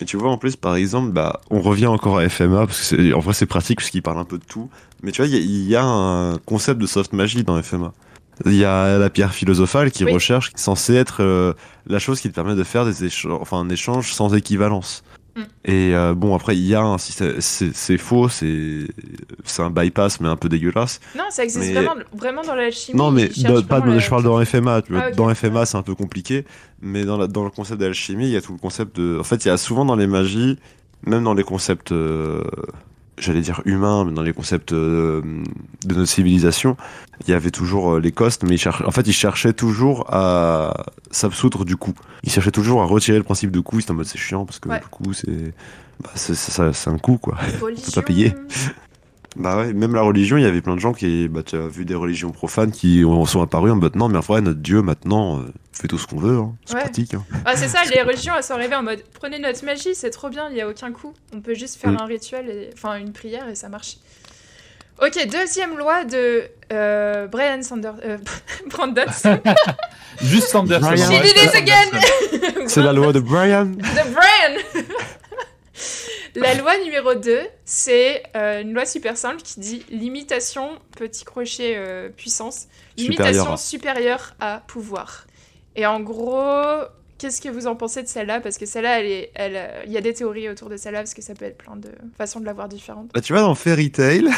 Et 0.00 0.04
tu 0.04 0.16
vois, 0.16 0.30
en 0.30 0.38
plus, 0.38 0.56
par 0.56 0.74
exemple, 0.74 1.12
bah, 1.12 1.40
on 1.50 1.60
revient 1.60 1.86
encore 1.86 2.18
à 2.18 2.28
FMA, 2.28 2.66
parce 2.66 2.90
que 2.90 3.12
en 3.14 3.20
vrai, 3.20 3.34
c'est 3.34 3.46
pratique, 3.46 3.78
parce 3.78 3.90
qu'il 3.90 4.02
parle 4.02 4.18
un 4.18 4.24
peu 4.24 4.38
de 4.38 4.44
tout. 4.44 4.68
Mais 5.04 5.12
tu 5.12 5.22
vois, 5.22 5.28
il 5.28 5.34
y, 5.34 5.36
a- 5.36 5.40
il 5.40 5.68
y 5.68 5.76
a 5.76 5.84
un 5.84 6.38
concept 6.38 6.80
de 6.80 6.86
soft 6.86 7.12
magie 7.12 7.44
dans 7.44 7.62
FMA. 7.62 7.92
Il 8.46 8.54
y 8.54 8.64
a 8.64 8.98
la 8.98 9.10
pierre 9.10 9.32
philosophale 9.34 9.90
qui 9.90 10.04
Oui. 10.04 10.12
recherche, 10.12 10.50
qui 10.50 10.56
est 10.56 10.58
censée 10.60 10.94
être 10.94 11.22
euh, 11.22 11.52
la 11.86 11.98
chose 11.98 12.20
qui 12.20 12.28
te 12.28 12.34
permet 12.34 12.54
de 12.54 12.64
faire 12.64 12.84
des 12.84 13.04
échanges, 13.04 13.38
enfin, 13.40 13.58
un 13.58 13.68
échange 13.68 14.12
sans 14.12 14.34
équivalence. 14.34 15.02
Mm. 15.36 15.40
Et 15.64 15.94
euh, 15.94 16.12
bon, 16.14 16.34
après, 16.34 16.56
il 16.56 16.66
y 16.66 16.74
a 16.74 16.82
un 16.82 16.98
système, 16.98 17.36
c'est 17.40 17.96
faux, 17.98 18.28
c'est 18.28 18.86
un 19.58 19.70
bypass, 19.70 20.20
mais 20.20 20.28
un 20.28 20.36
peu 20.36 20.48
dégueulasse. 20.48 21.00
Non, 21.16 21.24
ça 21.30 21.44
existe 21.44 21.66
Mais- 21.68 21.72
vraiment, 21.72 21.94
vraiment 22.14 22.42
dans 22.42 22.54
l'alchimie. 22.54 22.98
Non, 22.98 23.10
mais 23.10 23.28
dans- 23.28 23.62
pas 23.62 23.80
dans- 23.80 23.98
je 23.98 24.10
parle 24.10 24.24
dans 24.24 24.44
FMA. 24.44 24.82
Tu 24.82 24.92
vois. 24.92 25.04
Ah. 25.06 25.10
Dans 25.10 25.32
FMA, 25.34 25.64
c'est 25.64 25.76
un 25.78 25.82
peu 25.82 25.94
compliqué, 25.94 26.44
mais 26.82 27.04
dans, 27.04 27.16
la- 27.16 27.28
dans 27.28 27.44
le 27.44 27.50
concept 27.50 27.80
d'alchimie, 27.80 28.26
il 28.26 28.32
y 28.32 28.36
a 28.36 28.42
tout 28.42 28.52
le 28.52 28.58
concept 28.58 28.96
de. 28.96 29.18
En 29.20 29.24
fait, 29.24 29.44
il 29.44 29.48
y 29.48 29.50
a 29.50 29.56
souvent 29.56 29.84
dans 29.86 29.96
les 29.96 30.06
magies, 30.06 30.58
même 31.06 31.24
dans 31.24 31.34
les 31.34 31.44
concepts, 31.44 31.92
euh, 31.92 32.42
j'allais 33.22 33.40
dire 33.40 33.62
humains, 33.64 34.04
mais 34.04 34.12
dans 34.12 34.22
les 34.22 34.32
concepts 34.32 34.72
euh, 34.72 35.22
de 35.86 35.94
notre 35.94 36.10
civilisation, 36.10 36.76
il 37.26 37.30
y 37.30 37.34
avait 37.34 37.50
toujours 37.50 37.94
euh, 37.94 38.00
les 38.00 38.12
costes, 38.12 38.42
mais 38.44 38.56
en 38.66 38.90
fait, 38.90 39.06
ils 39.06 39.12
cherchaient 39.12 39.52
toujours 39.52 40.06
à 40.12 40.84
s'absoudre 41.10 41.64
du 41.64 41.76
coup. 41.76 41.94
Ils 42.24 42.30
cherchaient 42.32 42.50
toujours 42.50 42.82
à 42.82 42.84
retirer 42.86 43.18
le 43.18 43.24
principe 43.24 43.50
de 43.50 43.60
coût. 43.60 43.80
C'était 43.80 43.92
en 43.92 43.94
mode 43.94 44.06
c'est 44.06 44.18
chiant 44.18 44.44
parce 44.44 44.58
que 44.58 44.68
Ouais. 44.68 44.80
le 44.80 44.88
coût, 44.88 45.12
c'est. 45.12 45.54
Bah, 46.02 46.10
c'est 46.14 46.34
c'est 46.34 46.90
un 46.90 46.98
coût, 46.98 47.18
quoi. 47.18 47.36
Religion. 47.60 47.84
pas 47.94 48.02
payer. 48.02 48.34
Bah 49.36 49.56
ouais, 49.56 49.72
même 49.72 49.94
la 49.94 50.02
religion, 50.02 50.36
il 50.36 50.42
y 50.42 50.46
avait 50.46 50.60
plein 50.60 50.74
de 50.74 50.80
gens 50.80 50.92
qui, 50.92 51.26
bah 51.28 51.42
tu 51.42 51.56
as 51.56 51.66
vu 51.66 51.84
des 51.86 51.94
religions 51.94 52.30
profanes 52.32 52.70
qui 52.70 53.02
ont- 53.04 53.24
sont 53.24 53.40
apparues 53.40 53.70
en 53.70 53.76
mode 53.76 53.96
non, 53.96 54.08
mais 54.08 54.18
en 54.18 54.20
vrai, 54.20 54.42
notre 54.42 54.60
Dieu 54.60 54.82
maintenant 54.82 55.38
euh, 55.40 55.44
fait 55.72 55.88
tout 55.88 55.96
ce 55.98 56.06
qu'on 56.06 56.18
veut, 56.18 56.36
hein. 56.36 56.54
c'est 56.66 56.74
Ouais. 56.74 56.80
pratique. 56.82 57.14
Hein. 57.14 57.24
Ah, 57.46 57.56
c'est 57.56 57.68
ça, 57.68 57.78
les 57.94 58.02
religions, 58.02 58.34
elles 58.36 58.44
sont 58.44 58.52
arrivées 58.54 58.74
en 58.76 58.82
mode 58.82 59.02
prenez 59.14 59.38
notre 59.38 59.64
magie, 59.64 59.94
c'est 59.94 60.10
trop 60.10 60.28
bien, 60.28 60.48
il 60.50 60.54
n'y 60.54 60.60
a 60.60 60.68
aucun 60.68 60.92
coup. 60.92 61.14
On 61.34 61.40
peut 61.40 61.54
juste 61.54 61.80
faire 61.80 61.92
Mm. 61.92 61.98
un 62.00 62.04
rituel, 62.04 62.48
et... 62.50 62.70
enfin 62.74 62.96
une 62.96 63.12
prière 63.12 63.48
et 63.48 63.54
ça 63.54 63.70
marche. 63.70 63.96
Ok, 65.00 65.26
deuxième 65.32 65.78
loi 65.78 66.04
de 66.04 66.42
euh, 66.70 67.26
Brian 67.26 67.62
Sanders. 67.62 67.94
Euh, 68.04 68.18
Brandon. 68.70 69.06
Juste 70.22 70.48
Sanderson. 70.48 70.86
Brian. 70.90 71.10
She 71.10 71.22
did 71.22 71.42
it 71.42 71.54
again 71.54 72.66
C'est 72.68 72.82
la 72.82 72.92
loi 72.92 73.12
de 73.14 73.20
Brian. 73.20 73.64
De 73.64 74.12
Brian 74.12 74.84
La 76.34 76.54
loi 76.54 76.78
numéro 76.78 77.14
2, 77.14 77.40
c'est 77.64 78.22
euh, 78.36 78.62
une 78.62 78.72
loi 78.72 78.86
super 78.86 79.16
simple 79.16 79.42
qui 79.42 79.60
dit 79.60 79.84
limitation, 79.90 80.78
petit 80.96 81.24
crochet 81.24 81.74
euh, 81.76 82.08
puissance, 82.08 82.68
limitation 82.96 83.56
supérieure 83.56 84.34
à 84.40 84.62
pouvoir. 84.66 85.26
Et 85.76 85.84
en 85.84 86.00
gros, 86.00 86.40
qu'est-ce 87.22 87.40
que 87.40 87.48
vous 87.48 87.66
en 87.68 87.76
pensez 87.76 88.02
de 88.02 88.08
celle-là? 88.08 88.40
Parce 88.40 88.58
que 88.58 88.66
celle-là, 88.66 89.00
elle 89.00 89.06
est, 89.06 89.30
elle, 89.34 89.52
euh, 89.56 89.82
il 89.86 89.92
y 89.92 89.96
a 89.96 90.00
des 90.00 90.12
théories 90.12 90.48
autour 90.48 90.68
de 90.68 90.76
celle-là 90.76 90.98
parce 91.00 91.14
que 91.14 91.22
ça 91.22 91.34
peut 91.34 91.44
être 91.44 91.56
plein 91.56 91.76
de 91.76 91.88
façons 92.18 92.40
de 92.40 92.44
la 92.44 92.52
voir 92.52 92.68
différentes. 92.68 93.10
Bah, 93.14 93.20
tu 93.20 93.32
vois, 93.32 93.42
dans 93.42 93.54
Fairy 93.54 93.90
Tail, 93.92 94.28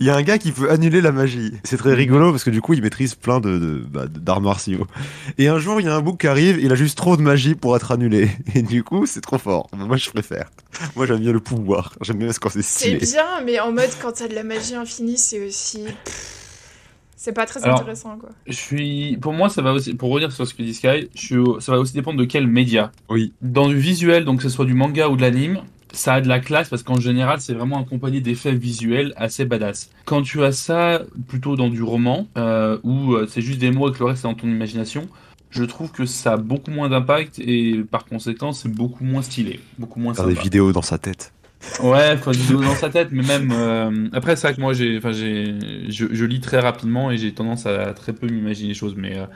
il 0.00 0.06
y 0.06 0.10
a 0.10 0.14
un 0.16 0.22
gars 0.22 0.38
qui 0.38 0.52
peut 0.52 0.70
annuler 0.70 1.00
la 1.00 1.10
magie. 1.12 1.52
C'est 1.64 1.76
très 1.78 1.94
rigolo 1.94 2.30
parce 2.30 2.44
que 2.44 2.50
du 2.50 2.60
coup, 2.60 2.74
il 2.74 2.82
maîtrise 2.82 3.14
plein 3.14 3.40
de, 3.40 3.58
de- 3.58 3.84
bah, 3.88 4.06
d'arts 4.06 4.40
martiaux. 4.40 4.86
Et 5.38 5.48
un 5.48 5.58
jour, 5.58 5.80
il 5.80 5.86
y 5.86 5.88
a 5.88 5.94
un 5.96 6.00
bouc 6.00 6.20
qui 6.20 6.26
arrive, 6.28 6.58
il 6.60 6.70
a 6.70 6.74
juste 6.74 6.96
trop 6.96 7.16
de 7.16 7.22
magie 7.22 7.54
pour 7.54 7.74
être 7.74 7.90
annulé. 7.90 8.30
Et 8.54 8.62
du 8.62 8.84
coup, 8.84 9.06
c'est 9.06 9.20
trop 9.20 9.38
fort. 9.38 9.68
Bah, 9.72 9.84
Moi, 9.86 9.96
je 9.96 10.10
préfère. 10.10 10.50
Moi, 10.94 11.06
j'aime 11.06 11.18
bien 11.20 11.32
le 11.32 11.40
pouvoir. 11.40 11.94
J'aime 12.02 12.18
bien 12.18 12.28
quand 12.40 12.50
c'est 12.50 12.62
C'est 12.62 12.96
stylé. 12.98 13.12
bien, 13.12 13.40
mais 13.44 13.58
en 13.60 13.72
mode 13.72 13.90
quand 14.00 14.12
t'as 14.12 14.28
de 14.28 14.34
la 14.34 14.44
magie 14.44 14.74
infinie, 14.74 15.18
c'est 15.18 15.44
aussi. 15.46 15.84
pff, 16.04 16.33
C'est 17.16 17.32
pas 17.32 17.46
très 17.46 17.62
Alors, 17.64 17.76
intéressant 17.80 18.16
quoi. 18.18 18.30
Je 18.46 18.52
suis, 18.52 19.16
pour 19.18 19.32
moi, 19.32 19.48
ça 19.48 19.62
va 19.62 19.72
aussi, 19.72 19.94
pour 19.94 20.10
revenir 20.10 20.32
sur 20.32 20.46
ce 20.46 20.54
que 20.54 20.62
dit 20.62 20.74
Sky, 20.74 21.08
je 21.14 21.20
suis, 21.20 21.36
ça 21.60 21.72
va 21.72 21.78
aussi 21.78 21.94
dépendre 21.94 22.18
de 22.18 22.24
quel 22.24 22.46
média. 22.46 22.92
Oui. 23.08 23.32
Dans 23.40 23.68
du 23.68 23.78
visuel, 23.78 24.24
donc 24.24 24.38
que 24.38 24.42
ce 24.42 24.48
soit 24.48 24.64
du 24.64 24.74
manga 24.74 25.08
ou 25.08 25.16
de 25.16 25.22
l'anime, 25.22 25.60
ça 25.92 26.14
a 26.14 26.20
de 26.20 26.28
la 26.28 26.40
classe 26.40 26.68
parce 26.68 26.82
qu'en 26.82 27.00
général, 27.00 27.40
c'est 27.40 27.54
vraiment 27.54 27.80
accompagné 27.80 28.20
d'effets 28.20 28.54
visuels 28.54 29.14
assez 29.16 29.44
badass. 29.44 29.90
Quand 30.04 30.22
tu 30.22 30.42
as 30.42 30.52
ça 30.52 31.02
plutôt 31.28 31.56
dans 31.56 31.68
du 31.68 31.82
roman, 31.82 32.26
euh, 32.36 32.78
où 32.82 33.14
euh, 33.14 33.26
c'est 33.28 33.40
juste 33.42 33.58
des 33.58 33.70
mots 33.70 33.88
et 33.88 33.92
que 33.92 33.98
le 34.00 34.06
reste 34.06 34.22
c'est 34.22 34.28
dans 34.28 34.34
ton 34.34 34.48
imagination, 34.48 35.08
je 35.50 35.64
trouve 35.64 35.92
que 35.92 36.04
ça 36.04 36.32
a 36.32 36.36
beaucoup 36.36 36.72
moins 36.72 36.88
d'impact 36.88 37.38
et 37.38 37.84
par 37.88 38.04
conséquent, 38.04 38.52
c'est 38.52 38.68
beaucoup 38.68 39.04
moins 39.04 39.22
stylé, 39.22 39.60
beaucoup 39.78 40.00
moins 40.00 40.14
Faire 40.14 40.26
des 40.26 40.34
vidéos 40.34 40.72
dans 40.72 40.82
sa 40.82 40.98
tête. 40.98 41.32
Ouais, 41.82 42.16
faut 42.18 42.32
dans 42.32 42.74
sa 42.76 42.88
tête, 42.88 43.08
mais 43.10 43.22
même 43.22 43.50
euh, 43.52 44.08
après 44.12 44.36
c'est 44.36 44.46
vrai 44.46 44.54
que 44.54 44.60
moi 44.60 44.72
j'ai, 44.74 44.96
enfin 44.98 45.12
j'ai, 45.12 45.54
je, 45.88 46.06
je 46.12 46.24
lis 46.24 46.40
très 46.40 46.60
rapidement 46.60 47.10
et 47.10 47.16
j'ai 47.18 47.32
tendance 47.34 47.66
à 47.66 47.92
très 47.94 48.12
peu 48.12 48.28
m'imaginer 48.28 48.68
les 48.68 48.74
choses, 48.74 48.94
mais 48.96 49.16
euh, 49.18 49.26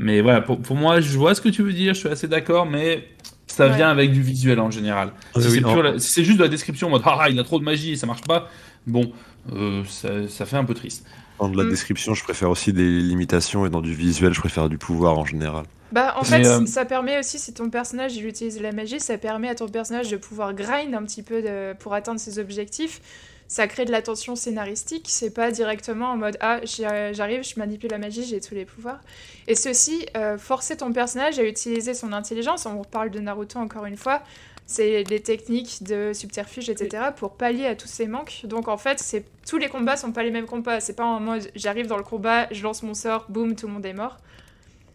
mais 0.00 0.20
voilà, 0.22 0.40
pour, 0.40 0.60
pour 0.60 0.76
moi 0.76 1.00
je 1.00 1.16
vois 1.18 1.34
ce 1.34 1.40
que 1.40 1.48
tu 1.50 1.62
veux 1.62 1.72
dire, 1.72 1.92
je 1.94 1.98
suis 2.00 2.08
assez 2.08 2.28
d'accord, 2.28 2.66
mais 2.66 3.08
ça 3.46 3.68
Ouais. 3.68 3.76
vient 3.76 3.90
avec 3.90 4.12
du 4.12 4.22
visuel 4.22 4.58
en 4.60 4.70
général. 4.70 5.12
Ah 5.34 5.40
si 5.40 5.48
oui, 5.48 5.62
c'est 5.98 5.98
si 5.98 6.24
juste 6.24 6.38
de 6.38 6.44
la 6.44 6.48
description 6.48 6.86
en 6.88 6.90
mode 6.90 7.02
ah 7.04 7.26
il 7.28 7.38
a 7.38 7.44
trop 7.44 7.58
de 7.58 7.64
magie 7.64 7.92
et 7.92 7.96
ça 7.96 8.06
marche 8.06 8.22
pas, 8.22 8.48
bon, 8.86 9.12
euh, 9.52 9.82
ça, 9.86 10.28
ça 10.28 10.46
fait 10.46 10.56
un 10.56 10.64
peu 10.64 10.74
triste. 10.74 11.06
Dans 11.38 11.48
de 11.48 11.56
la 11.58 11.64
Mm. 11.64 11.70
description, 11.70 12.14
je 12.14 12.22
préfère 12.24 12.48
aussi 12.50 12.72
des 12.72 13.00
limitations 13.00 13.66
et 13.66 13.70
dans 13.70 13.80
du 13.82 13.92
visuel, 13.94 14.32
je 14.32 14.40
préfère 14.40 14.68
du 14.68 14.78
pouvoir 14.78 15.18
en 15.18 15.24
général. 15.26 15.64
Bah, 15.92 16.14
en 16.16 16.24
fait, 16.24 16.42
euh, 16.46 16.66
ça 16.66 16.84
permet 16.84 17.18
aussi, 17.18 17.38
si 17.38 17.52
ton 17.52 17.68
personnage 17.70 18.16
il 18.16 18.26
utilise 18.26 18.60
la 18.60 18.72
magie, 18.72 18.98
ça 18.98 19.18
permet 19.18 19.48
à 19.48 19.54
ton 19.54 19.68
personnage 19.68 20.10
de 20.10 20.16
pouvoir 20.16 20.54
grind 20.54 20.94
un 20.94 21.02
petit 21.04 21.22
peu 21.22 21.42
de- 21.42 21.74
pour 21.78 21.92
atteindre 21.94 22.18
ses 22.18 22.38
objectifs. 22.38 23.00
Ça 23.48 23.66
crée 23.66 23.84
de 23.84 23.92
la 23.92 24.00
tension 24.00 24.34
scénaristique, 24.34 25.06
c'est 25.10 25.34
pas 25.34 25.50
directement 25.50 26.06
en 26.12 26.16
mode 26.16 26.38
Ah, 26.40 26.60
j'y- 26.64 26.84
j'arrive, 27.12 27.42
je 27.44 27.58
manipule 27.58 27.90
la 27.90 27.98
magie, 27.98 28.24
j'ai 28.24 28.40
tous 28.40 28.54
les 28.54 28.64
pouvoirs. 28.64 29.00
Et 29.46 29.54
ceci, 29.54 30.06
euh, 30.16 30.38
forcer 30.38 30.78
ton 30.78 30.90
personnage 30.94 31.38
à 31.38 31.44
utiliser 31.44 31.92
son 31.92 32.14
intelligence, 32.14 32.64
on 32.64 32.78
reparle 32.78 33.10
de 33.10 33.20
Naruto 33.20 33.58
encore 33.58 33.84
une 33.84 33.98
fois, 33.98 34.22
c'est 34.64 35.04
des 35.04 35.20
techniques 35.20 35.82
de 35.82 36.12
subterfuge, 36.14 36.70
etc., 36.70 37.08
pour 37.14 37.32
pallier 37.32 37.66
à 37.66 37.74
tous 37.76 37.88
ces 37.88 38.06
manques. 38.06 38.40
Donc 38.44 38.68
en 38.68 38.78
fait, 38.78 39.04
tous 39.46 39.58
les 39.58 39.68
combats 39.68 39.98
sont 39.98 40.12
pas 40.12 40.22
les 40.22 40.30
mêmes 40.30 40.46
combats. 40.46 40.80
C'est 40.80 40.94
pas 40.96 41.04
en 41.04 41.20
mode 41.20 41.50
j'arrive 41.54 41.86
dans 41.88 41.98
le 41.98 42.04
combat, 42.04 42.46
je 42.52 42.62
lance 42.62 42.82
mon 42.82 42.94
sort, 42.94 43.26
boum, 43.28 43.54
tout 43.54 43.66
le 43.66 43.74
monde 43.74 43.84
est 43.84 43.92
mort. 43.92 44.16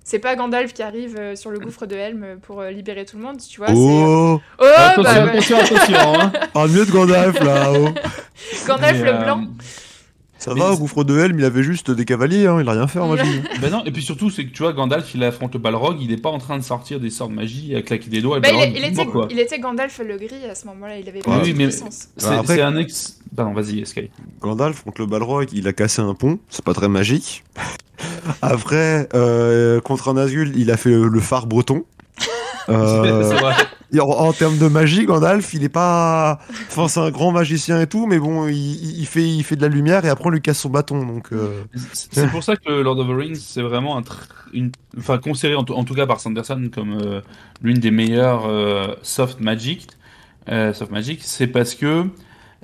C'est 0.09 0.19
pas 0.19 0.37
Gandalf 0.37 0.71
qui 0.71 0.81
arrive 0.83 1.17
euh, 1.19 1.35
sur 1.35 1.51
le 1.51 1.59
gouffre 1.59 1.85
de 1.85 1.93
Helm 1.93 2.39
pour 2.41 2.61
euh, 2.61 2.71
libérer 2.71 3.03
tout 3.03 3.17
le 3.17 3.23
monde, 3.23 3.41
tu 3.45 3.59
vois. 3.59 3.67
Oh 3.75 4.39
Oh, 4.57 4.63
attention, 4.63 5.03
bah, 5.03 5.25
ouais. 5.25 5.29
attention, 5.31 5.57
attention, 5.57 5.97
hein. 5.97 6.31
Un 6.55 6.67
mieux 6.67 6.85
de 6.85 6.91
Gandalf 6.91 7.37
là 7.41 7.73
oh. 7.73 7.89
Gandalf 8.65 8.99
Mais, 8.99 9.03
le 9.03 9.09
euh, 9.09 9.23
blanc. 9.25 9.41
Ça 10.39 10.53
Mais 10.53 10.59
va, 10.61 10.71
au 10.73 10.77
gouffre 10.77 11.03
de 11.03 11.17
Helm, 11.17 11.39
il 11.39 11.45
avait 11.45 11.63
juste 11.63 11.89
des 11.89 12.05
cavaliers, 12.05 12.45
hein, 12.45 12.59
il 12.61 12.69
a 12.69 12.73
rien 12.73 12.87
fait 12.87 12.99
en 12.99 13.07
magie. 13.15 13.41
Ben 13.61 13.71
non, 13.71 13.83
et 13.85 13.91
puis 13.91 14.03
surtout, 14.03 14.29
c'est 14.29 14.45
que 14.45 14.51
tu 14.51 14.61
vois, 14.61 14.71
Gandalf, 14.73 15.13
il 15.15 15.23
affronte 15.23 15.53
le 15.53 15.59
Balrog, 15.59 15.97
il 15.99 16.11
est 16.11 16.17
pas 16.21 16.29
en 16.29 16.37
train 16.37 16.57
de 16.59 16.63
sortir 16.63 16.99
des 16.99 17.09
sorts 17.09 17.29
de 17.29 17.33
magie 17.33 17.75
à 17.75 17.81
claquer 17.81 18.09
des 18.09 18.21
doigts. 18.21 18.39
Bah, 18.39 18.49
il, 18.49 18.53
Balrog, 18.53 18.71
il 18.75 18.77
il 18.77 18.85
était, 18.85 19.05
quoi. 19.07 19.27
il 19.31 19.39
était 19.39 19.59
Gandalf 19.59 19.99
le 19.99 20.15
gris 20.17 20.45
à 20.49 20.53
ce 20.53 20.67
moment-là, 20.67 20.99
il 20.99 21.09
avait 21.09 21.19
pas 21.21 21.31
Ouais, 21.31 21.39
de 21.39 21.43
oui, 21.45 21.53
mais- 21.57 21.67
puissance. 21.67 22.09
C'est 22.17 22.29
Bah, 22.29 22.39
après- 22.39 22.55
c'est 22.55 22.61
un 22.61 22.77
ex. 22.77 23.19
Pardon, 23.35 23.53
vas-y, 23.53 23.85
Sky. 23.85 24.09
Gandalf 24.41 24.83
contre 24.83 25.01
le 25.01 25.07
Balrog, 25.07 25.49
il 25.53 25.67
a 25.67 25.73
cassé 25.73 26.01
un 26.01 26.13
pont, 26.13 26.37
c'est 26.49 26.63
pas 26.63 26.73
très 26.73 26.87
magique. 26.87 27.43
Après, 28.41 29.09
euh, 29.15 29.81
contre 29.81 30.09
un 30.09 30.13
Nazgûl, 30.13 30.53
il 30.55 30.69
a 30.71 30.77
fait 30.77 30.89
le, 30.91 31.07
le 31.07 31.19
phare 31.19 31.47
breton. 31.47 31.83
Euh, 32.69 33.39
en, 33.99 34.03
en 34.03 34.33
termes 34.33 34.57
de 34.57 34.67
magie, 34.67 35.05
Gandalf, 35.05 35.53
il 35.53 35.63
est 35.63 35.69
pas. 35.69 36.39
Enfin, 36.69 36.87
c'est 36.87 36.99
un 36.99 37.11
grand 37.11 37.31
magicien 37.31 37.79
et 37.81 37.87
tout, 37.87 38.05
mais 38.07 38.19
bon, 38.19 38.47
il, 38.47 38.99
il 38.99 39.05
fait, 39.05 39.27
il 39.27 39.43
fait 39.43 39.55
de 39.55 39.61
la 39.61 39.67
lumière 39.69 40.05
et 40.05 40.09
après 40.09 40.25
on 40.27 40.29
lui 40.31 40.41
casse 40.41 40.59
son 40.59 40.69
bâton. 40.69 41.05
Donc, 41.05 41.31
euh, 41.31 41.63
C'est 41.93 42.27
pour 42.29 42.43
ça 42.43 42.55
que 42.55 42.71
Lord 42.71 42.99
of 42.99 43.07
the 43.07 43.11
Rings, 43.17 43.35
c'est 43.35 43.61
vraiment 43.61 43.97
un 43.97 44.01
tr- 44.01 44.27
une, 44.53 44.71
enfin 44.97 45.17
considéré 45.17 45.55
en, 45.55 45.63
tout- 45.63 45.73
en 45.75 45.83
tout 45.83 45.93
cas 45.93 46.05
par 46.05 46.19
Sanderson 46.19 46.69
comme 46.73 46.97
euh, 47.01 47.21
l'une 47.61 47.79
des 47.79 47.91
meilleures 47.91 48.43
soft 49.03 49.39
magic, 49.39 49.87
soft 50.47 50.91
magic, 50.91 51.19
c'est 51.23 51.47
parce 51.47 51.75
que 51.75 52.05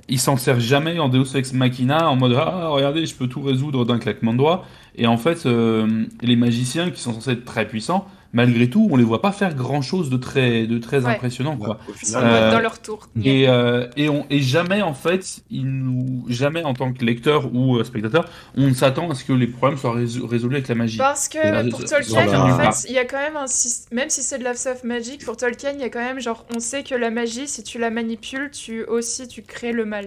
il 0.08 0.18
s'en 0.20 0.36
sert 0.36 0.60
jamais 0.60 0.98
en 0.98 1.08
Deus 1.08 1.34
Ex 1.34 1.52
Machina 1.54 2.10
en 2.10 2.16
mode 2.16 2.34
ah 2.38 2.68
regardez 2.68 3.06
je 3.06 3.14
peux 3.14 3.26
tout 3.26 3.40
résoudre 3.42 3.84
d'un 3.86 3.98
claquement 3.98 4.32
de 4.32 4.38
doigts 4.38 4.64
et 4.96 5.06
en 5.06 5.16
fait 5.16 5.46
euh, 5.46 6.04
les 6.20 6.36
magiciens 6.36 6.90
qui 6.90 7.00
sont 7.00 7.14
censés 7.14 7.30
être 7.32 7.44
très 7.44 7.66
puissants 7.66 8.06
malgré 8.34 8.68
tout 8.68 8.88
on 8.90 8.96
les 8.96 9.04
voit 9.04 9.22
pas 9.22 9.32
faire 9.32 9.54
grand 9.54 9.80
chose 9.80 10.10
de 10.10 10.18
très 10.18 10.66
de 10.66 10.76
très 10.78 11.04
Ouais. 11.06 11.12
impressionnant 11.12 11.56
quoi. 11.56 11.78
final, 11.96 12.24
mode 12.24 12.32
Euh, 12.34 12.50
dans 12.52 12.60
leur 12.60 12.82
tour. 12.82 13.08
Et, 13.24 13.48
euh, 13.48 13.86
et, 13.96 14.08
on, 14.10 14.26
et 14.28 14.40
jamais, 14.40 14.82
en 14.82 14.92
fait, 14.92 15.40
il 15.50 15.66
nous, 15.66 16.24
jamais 16.28 16.62
en 16.64 16.74
tant 16.74 16.92
que 16.92 17.04
lecteur 17.04 17.54
ou 17.54 17.76
euh, 17.78 17.84
spectateur, 17.84 18.28
on 18.56 18.66
ne 18.68 18.74
s'attend 18.74 19.08
à 19.10 19.14
ce 19.14 19.24
que 19.24 19.32
les 19.32 19.46
problèmes 19.46 19.78
soient 19.78 19.94
résol- 19.96 20.26
résolus 20.26 20.56
avec 20.56 20.68
la 20.68 20.74
magie. 20.74 20.98
Parce 20.98 21.28
que 21.28 21.70
pour 21.70 21.82
Tolkien, 21.84 22.26
voilà. 22.26 22.44
en 22.68 22.72
fait, 22.72 22.88
il 22.88 22.94
y 22.94 22.98
a 22.98 23.04
quand 23.04 23.18
même 23.20 23.36
un 23.36 23.46
même 23.92 24.10
si 24.10 24.22
c'est 24.22 24.38
de 24.38 24.44
la 24.44 24.54
soft 24.54 24.84
magic, 24.84 25.24
pour 25.24 25.36
Tolkien, 25.36 25.72
il 25.74 25.80
y 25.80 25.84
a 25.84 25.88
quand 25.88 26.00
même 26.00 26.20
genre, 26.20 26.44
on 26.54 26.60
sait 26.60 26.82
que 26.82 26.94
la 26.94 27.10
magie, 27.10 27.46
si 27.48 27.62
tu 27.62 27.78
la 27.78 27.90
manipules, 27.90 28.50
tu 28.50 28.84
aussi 28.84 29.28
tu 29.28 29.42
crées 29.42 29.72
le 29.72 29.84
mal. 29.84 30.06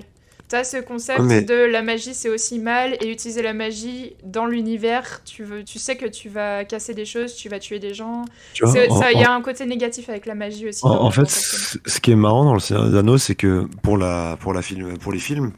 T'as 0.50 0.64
ce 0.64 0.78
concept 0.78 1.20
mais- 1.20 1.42
de 1.42 1.54
la 1.54 1.82
magie, 1.82 2.14
c'est 2.14 2.30
aussi 2.30 2.58
mal, 2.60 2.96
et 3.02 3.12
utiliser 3.12 3.42
la 3.42 3.54
magie 3.54 4.16
dans 4.24 4.46
l'univers, 4.46 5.22
tu 5.26 5.44
veux, 5.44 5.64
tu 5.64 5.78
sais 5.78 5.98
que 5.98 6.06
tu 6.06 6.30
vas 6.30 6.64
casser 6.64 6.94
des 6.94 7.04
choses, 7.04 7.36
tu 7.36 7.50
vas 7.50 7.60
tuer 7.60 7.80
des 7.80 7.94
gens. 7.94 8.24
il 8.62 9.20
y 9.20 9.24
a 9.24 9.34
un 9.34 9.42
côté 9.42 9.66
négatif 9.66 10.08
avec 10.10 10.26
la 10.26 10.36
magie 10.36 10.70
aussi. 10.70 10.86
En, 10.86 11.12
fait, 11.12 11.30
ce 11.30 12.00
qui 12.00 12.12
est 12.12 12.16
marrant 12.16 12.46
dans 12.46 12.54
le 12.54 12.60
Seigneur 12.60 12.90
des 12.90 12.98
Anneaux, 12.98 13.18
c'est 13.18 13.36
que 13.36 13.68
pour 13.84 13.98
la 13.98 14.38
pour 14.40 14.54
la 14.54 14.62
film 14.62 14.98
pour 14.98 15.12
les 15.12 15.20
films, 15.20 15.52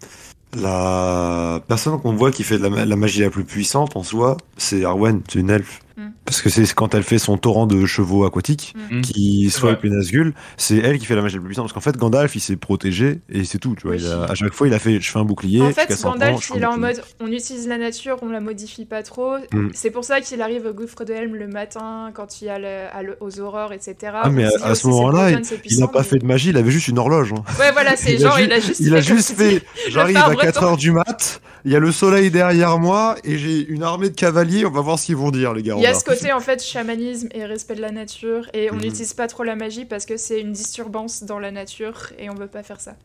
la 0.56 1.62
personne 1.68 2.00
qu'on 2.02 2.14
voit 2.14 2.32
qui 2.32 2.44
fait 2.44 2.58
de 2.58 2.68
la, 2.68 2.86
la 2.86 2.96
magie 2.96 3.22
la 3.22 3.30
plus 3.30 3.44
puissante 3.44 3.96
en 3.96 4.04
soi, 4.04 4.38
c'est 4.58 4.84
Arwen, 4.84 5.22
c'est 5.28 5.40
une 5.40 5.50
elfe. 5.50 5.82
Mm. 6.00 6.12
Parce 6.26 6.42
que 6.42 6.50
c'est 6.50 6.72
quand 6.74 6.94
elle 6.96 7.04
fait 7.04 7.20
son 7.20 7.38
torrent 7.38 7.66
de 7.68 7.86
chevaux 7.86 8.24
aquatiques 8.26 8.74
Mm. 8.92 9.02
qui 9.02 9.50
C'est 9.52 9.60
soit 9.60 9.72
vrai. 9.74 9.80
les 9.84 9.90
Nazgûl, 9.90 10.34
c'est 10.58 10.78
elle 10.78 10.98
qui 11.00 11.06
fait 11.06 11.16
la 11.16 11.22
magie 11.22 11.36
la 11.36 11.42
plus 11.42 11.48
puissante. 11.48 11.66
Parce 11.66 11.74
qu'en 11.74 11.82
fait, 11.82 11.98
Gandalf, 11.98 12.36
il 12.36 12.40
s'est 12.40 12.56
protégé 12.56 13.20
et 13.30 13.44
c'est 13.44 13.58
tout. 13.58 13.76
Tu 13.76 13.84
vois, 13.88 13.96
Oui. 13.98 14.02
il 14.04 14.08
a- 14.12 14.24
à 14.32 14.36
chaque 14.36 14.54
fois, 14.54 14.68
il 14.68 14.74
a 14.74 14.80
fait, 14.80 15.00
je 15.02 15.12
fais 15.12 15.20
un 15.20 15.26
bouclier. 15.26 15.62
En 15.62 15.72
fait, 15.72 16.02
Gandalf, 16.02 16.52
il 16.56 16.62
est 16.62 16.66
en 16.66 16.78
mode 16.78 17.02
on 17.20 17.28
utilise 17.28 17.68
la 17.68 17.78
nature, 17.78 18.18
on 18.22 18.30
la 18.30 18.40
modifie 18.40 18.86
pas 18.86 19.04
trop. 19.04 19.38
Mm. 19.54 19.70
C'est 19.74 19.92
pour 19.92 20.04
ça 20.06 20.22
qu'il 20.22 20.42
arrive 20.42 20.66
au 20.66 20.74
gouffre 20.74 21.04
de 21.04 21.14
Helm 21.14 21.36
le 21.36 21.48
matin, 21.48 22.12
quand 22.14 22.42
il 22.42 22.46
y 22.46 22.50
a 22.50 22.60
le- 22.60 22.88
à 22.94 23.04
le- 23.04 23.18
aux 23.20 23.40
aurores, 23.40 23.74
etc. 23.74 23.96
Ah, 24.24 24.30
mais 24.30 24.46
à- 24.46 24.76
ce 24.76 24.88
moment-là, 24.88 25.32
Il 25.66 25.80
n'a 25.80 25.88
pas 25.88 26.00
mais- 26.00 26.06
fait 26.06 26.20
de 26.20 26.26
magie, 26.26 26.50
il 26.50 26.58
avait 26.58 26.72
juste 26.72 26.88
une 26.88 27.00
horloge. 27.00 27.34
hein. 27.34 27.44
Ouais, 27.60 27.72
voilà, 27.72 27.96
c'est 27.96 28.14
Il 28.20 28.26
a 28.26 28.30
genre, 28.30 28.40
il 28.40 28.52
a 28.54 28.60
juste 28.60 28.80
Il 28.80 28.96
a 28.96 29.02
juste 29.02 29.32
fait, 29.32 29.62
j'arrive 29.90 30.18
à 30.18 30.30
breton. 30.30 30.42
4h 30.48 30.78
du 30.78 30.92
mat, 30.92 31.42
il 31.66 31.72
y 31.72 31.76
a 31.76 31.80
le 31.80 31.92
soleil 31.92 32.30
derrière 32.32 32.78
moi 32.80 33.16
et 33.24 33.38
j'ai 33.38 33.66
une 33.68 33.84
armée 33.84 34.10
de 34.10 34.16
cavaliers, 34.16 34.66
on 34.66 34.72
va 34.72 34.82
voir 34.82 34.98
ce 35.00 35.08
qu'ils 35.08 35.16
vont 35.18 35.32
dire 35.32 35.54
les 35.54 35.64
gars. 35.64 35.76
Y 35.90 35.92
a 35.92 35.94
ce 35.96 36.04
côté 36.06 36.32
en 36.34 36.40
fait 36.40 36.64
chamanisme 36.64 37.28
et 37.34 37.46
respect 37.46 37.76
de 37.76 37.82
la 37.82 37.92
nature 37.92 38.48
et 38.54 38.72
on 38.72 38.76
Mhm. 38.76 38.82
n'utilise 38.82 39.14
pas 39.14 39.28
trop 39.28 39.44
la 39.44 39.56
magie 39.56 39.86
parce 39.86 40.06
que 40.06 40.18
c'est 40.18 40.40
une 40.42 40.52
disturbance 40.54 41.24
dans 41.24 41.40
la 41.40 41.52
nature 41.52 42.12
et 42.18 42.30
on 42.30 42.36
veut 42.36 42.48
pas 42.48 42.64
faire 42.64 42.80
ça. 42.80 42.96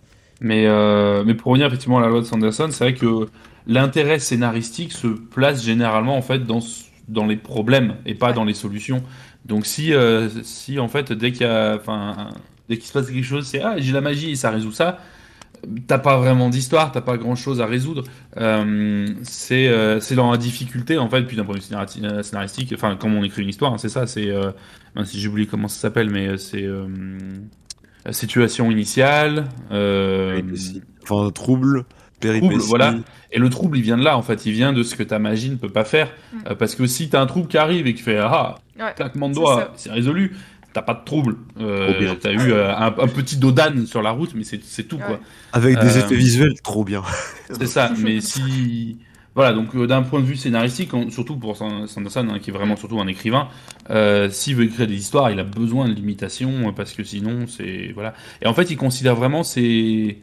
Mais, 0.41 0.67
euh, 0.67 1.23
mais 1.25 1.35
pour 1.35 1.53
revenir 1.53 1.69
effectivement 1.69 1.99
à 1.99 2.01
la 2.03 2.09
loi 2.09 2.21
de 2.21 2.27
Sanderson, 2.27 2.69
c'est 2.71 2.85
vrai 2.85 2.95
que 2.95 3.29
l'intérêt 3.67 4.19
scénaristique 4.19 4.93
se 4.93 5.07
place 5.07 5.63
généralement 5.65 6.17
en 6.17 6.23
fait 6.23 6.45
dans, 6.45 6.61
dans 7.09 7.27
les 7.27 7.37
problèmes 7.37 7.97
et 8.05 8.15
pas 8.15 8.33
dans 8.33 8.45
les 8.45 8.55
solutions. 8.55 9.03
Donc 9.45 9.65
si, 9.67 9.93
euh, 9.93 10.29
si 10.43 10.79
en 10.79 10.89
fait 10.89 11.13
dès 11.13 11.31
qu'il 11.33 11.43
y 11.43 11.51
a, 11.51 11.79
dès 12.69 12.77
qu'il 12.77 12.87
se 12.87 12.93
passe 12.93 13.07
quelque 13.07 13.23
chose, 13.25 13.47
c'est 13.47 13.63
ah 13.63 13.75
j'ai 13.79 13.93
la 13.93 14.01
magie 14.01 14.33
et 14.33 14.37
ça 14.37 14.51
résout 14.51 14.73
ça. 14.73 14.99
T'as 15.87 15.99
pas 15.99 16.17
vraiment 16.19 16.49
d'histoire, 16.51 16.93
t'as 16.93 17.01
pas 17.01 17.17
grand 17.17 17.35
chose 17.37 17.61
à 17.61 17.67
résoudre. 17.67 18.05
Euh, 18.37 19.07
c'est 19.23 19.69
euh, 19.69 20.01
c'est 20.01 20.15
dans 20.15 20.31
la 20.31 20.37
difficulté 20.37 20.99
en 20.99 21.09
fait, 21.09 21.23
puis 21.23 21.37
d'un 21.37 21.45
point 21.45 21.55
de 21.57 21.61
vue 21.61 21.67
scénari- 21.67 22.23
scénaristique, 22.23 22.73
enfin 22.75 22.97
comme 22.97 23.15
on 23.15 23.23
écrit 23.25 23.43
une 23.43 23.49
histoire, 23.49 23.73
hein, 23.73 23.79
c'est 23.79 23.89
ça. 23.89 24.07
C'est 24.07 24.29
euh, 24.31 24.51
mince, 24.95 25.11
si 25.11 25.21
j'ai 25.21 25.29
oublié 25.29 25.47
comment 25.47 25.69
ça 25.69 25.81
s'appelle, 25.81 26.11
mais 26.11 26.29
euh, 26.29 26.37
c'est 26.37 26.65
euh, 26.65 26.87
situation 28.11 28.71
initiale. 28.71 29.47
euh, 29.73 30.41
Enfin, 31.03 31.31
trouble, 31.31 31.85
trouble, 32.41 32.55
voilà. 32.69 32.95
Et 33.33 33.39
le 33.39 33.51
trouble, 33.51 33.77
il 33.79 33.83
vient 33.83 33.97
de 33.99 34.05
là, 34.05 34.17
en 34.17 34.23
fait. 34.23 34.47
Il 34.47 34.53
vient 34.53 34.73
de 34.73 34.83
ce 34.83 34.95
que 34.95 35.03
ta 35.03 35.19
magie 35.19 35.51
ne 35.51 35.57
peut 35.57 35.69
pas 35.69 35.85
faire. 35.85 36.09
Mm. 36.33 36.39
Euh, 36.51 36.55
parce 36.55 36.75
que 36.75 36.87
si 36.87 37.09
t'as 37.09 37.21
un 37.21 37.27
trouble 37.27 37.49
qui 37.49 37.59
arrive 37.59 37.87
et 37.87 37.93
que 37.93 37.99
tu 37.99 38.05
fais 38.05 38.19
ah, 38.19 38.55
Ouais, 38.79 38.93
claquement 38.97 39.29
de 39.29 39.35
doigts, 39.35 39.73
c'est 39.77 39.91
résolu. 39.91 40.35
T'as 40.75 40.83
pas 40.83 40.95
de 40.95 41.05
trouble. 41.05 41.37
Euh, 41.61 42.15
t'as 42.21 42.33
eu 42.33 42.51
euh, 42.53 42.75
un, 42.77 42.87
un 42.89 43.09
petit 43.09 43.37
dodane 43.39 43.87
sur 43.87 44.03
la 44.03 44.11
route, 44.11 44.33
mais 44.35 44.43
c'est 44.45 44.83
tout, 44.89 44.99
quoi. 44.99 45.21
Avec 45.53 45.79
des 45.79 45.97
Euh, 45.97 46.01
effets 46.01 46.17
visuels, 46.17 46.61
trop 46.63 46.85
bien. 46.85 47.03
C'est 47.51 47.67
ça, 47.67 47.93
mais 47.99 48.21
si. 48.21 48.99
Voilà, 49.37 49.53
donc 49.53 49.75
euh, 49.75 49.87
d'un 49.87 50.03
point 50.03 50.21
de 50.21 50.25
vue 50.27 50.37
scénaristique, 50.37 50.91
surtout 51.11 51.37
pour 51.37 51.57
San- 51.57 51.87
Sanderson, 51.89 52.29
hein, 52.31 52.39
qui 52.41 52.51
est 52.51 52.53
vraiment 52.53 52.77
surtout 52.77 53.01
un 53.01 53.07
écrivain, 53.09 53.49
euh, 53.91 54.29
s'il 54.31 54.55
veut 54.57 54.65
écrire 54.65 54.87
des 54.87 54.95
histoires, 54.97 55.31
il 55.31 55.41
a 55.41 55.45
besoin 55.45 55.89
de 55.89 55.95
l'imitation, 55.95 56.51
euh, 56.69 56.73
parce 56.73 56.93
que 56.93 57.03
sinon, 57.05 57.47
c'est. 57.49 57.93
Voilà. 57.95 58.15
Et 58.43 58.47
en 58.47 58.55
fait, 58.55 58.71
il 58.71 58.77
considère 58.77 59.15
vraiment 59.17 59.43
ces, 59.45 60.19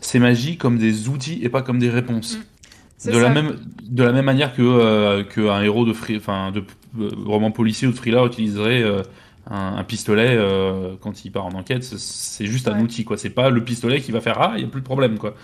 ces 0.00 0.18
magies 0.20 0.56
comme 0.56 0.78
des 0.78 1.08
outils 1.08 1.40
et 1.42 1.48
pas 1.48 1.62
comme 1.62 1.78
des 1.80 1.90
réponses. 1.90 2.38
Mm. 2.38 3.08
De 3.10 3.12
ça. 3.12 3.20
la, 3.20 3.28
même, 3.28 3.56
de 3.88 4.02
la 4.02 4.12
même 4.12 4.24
manière 4.24 4.54
que 4.54 4.62
euh, 4.62 5.22
qu'un 5.22 5.62
héros 5.62 5.84
de, 5.84 5.92
free- 5.92 6.16
enfin, 6.16 6.50
de 6.50 6.64
euh, 6.98 7.10
roman 7.26 7.50
policier 7.50 7.86
ou 7.86 7.92
de 7.92 7.96
thriller 7.96 8.24
utiliserait 8.24 8.82
euh, 8.82 9.02
un, 9.50 9.76
un 9.76 9.84
pistolet 9.84 10.34
euh, 10.36 10.94
quand 11.00 11.24
il 11.24 11.30
part 11.30 11.46
en 11.46 11.52
enquête. 11.52 11.82
C'est- 11.84 12.46
juste 12.46 12.68
un 12.68 12.80
outil, 12.80 13.04
quoi. 13.04 13.16
C'est 13.16 13.30
pas 13.30 13.50
le 13.50 13.62
pistolet 13.64 14.00
qui 14.00 14.12
va 14.12 14.20
faire 14.20 14.40
Ah, 14.40 14.52
il 14.56 14.60
n'y 14.62 14.64
a 14.64 14.68
plus 14.68 14.80
de 14.80 14.86
problème, 14.86 15.18
quoi. 15.18 15.34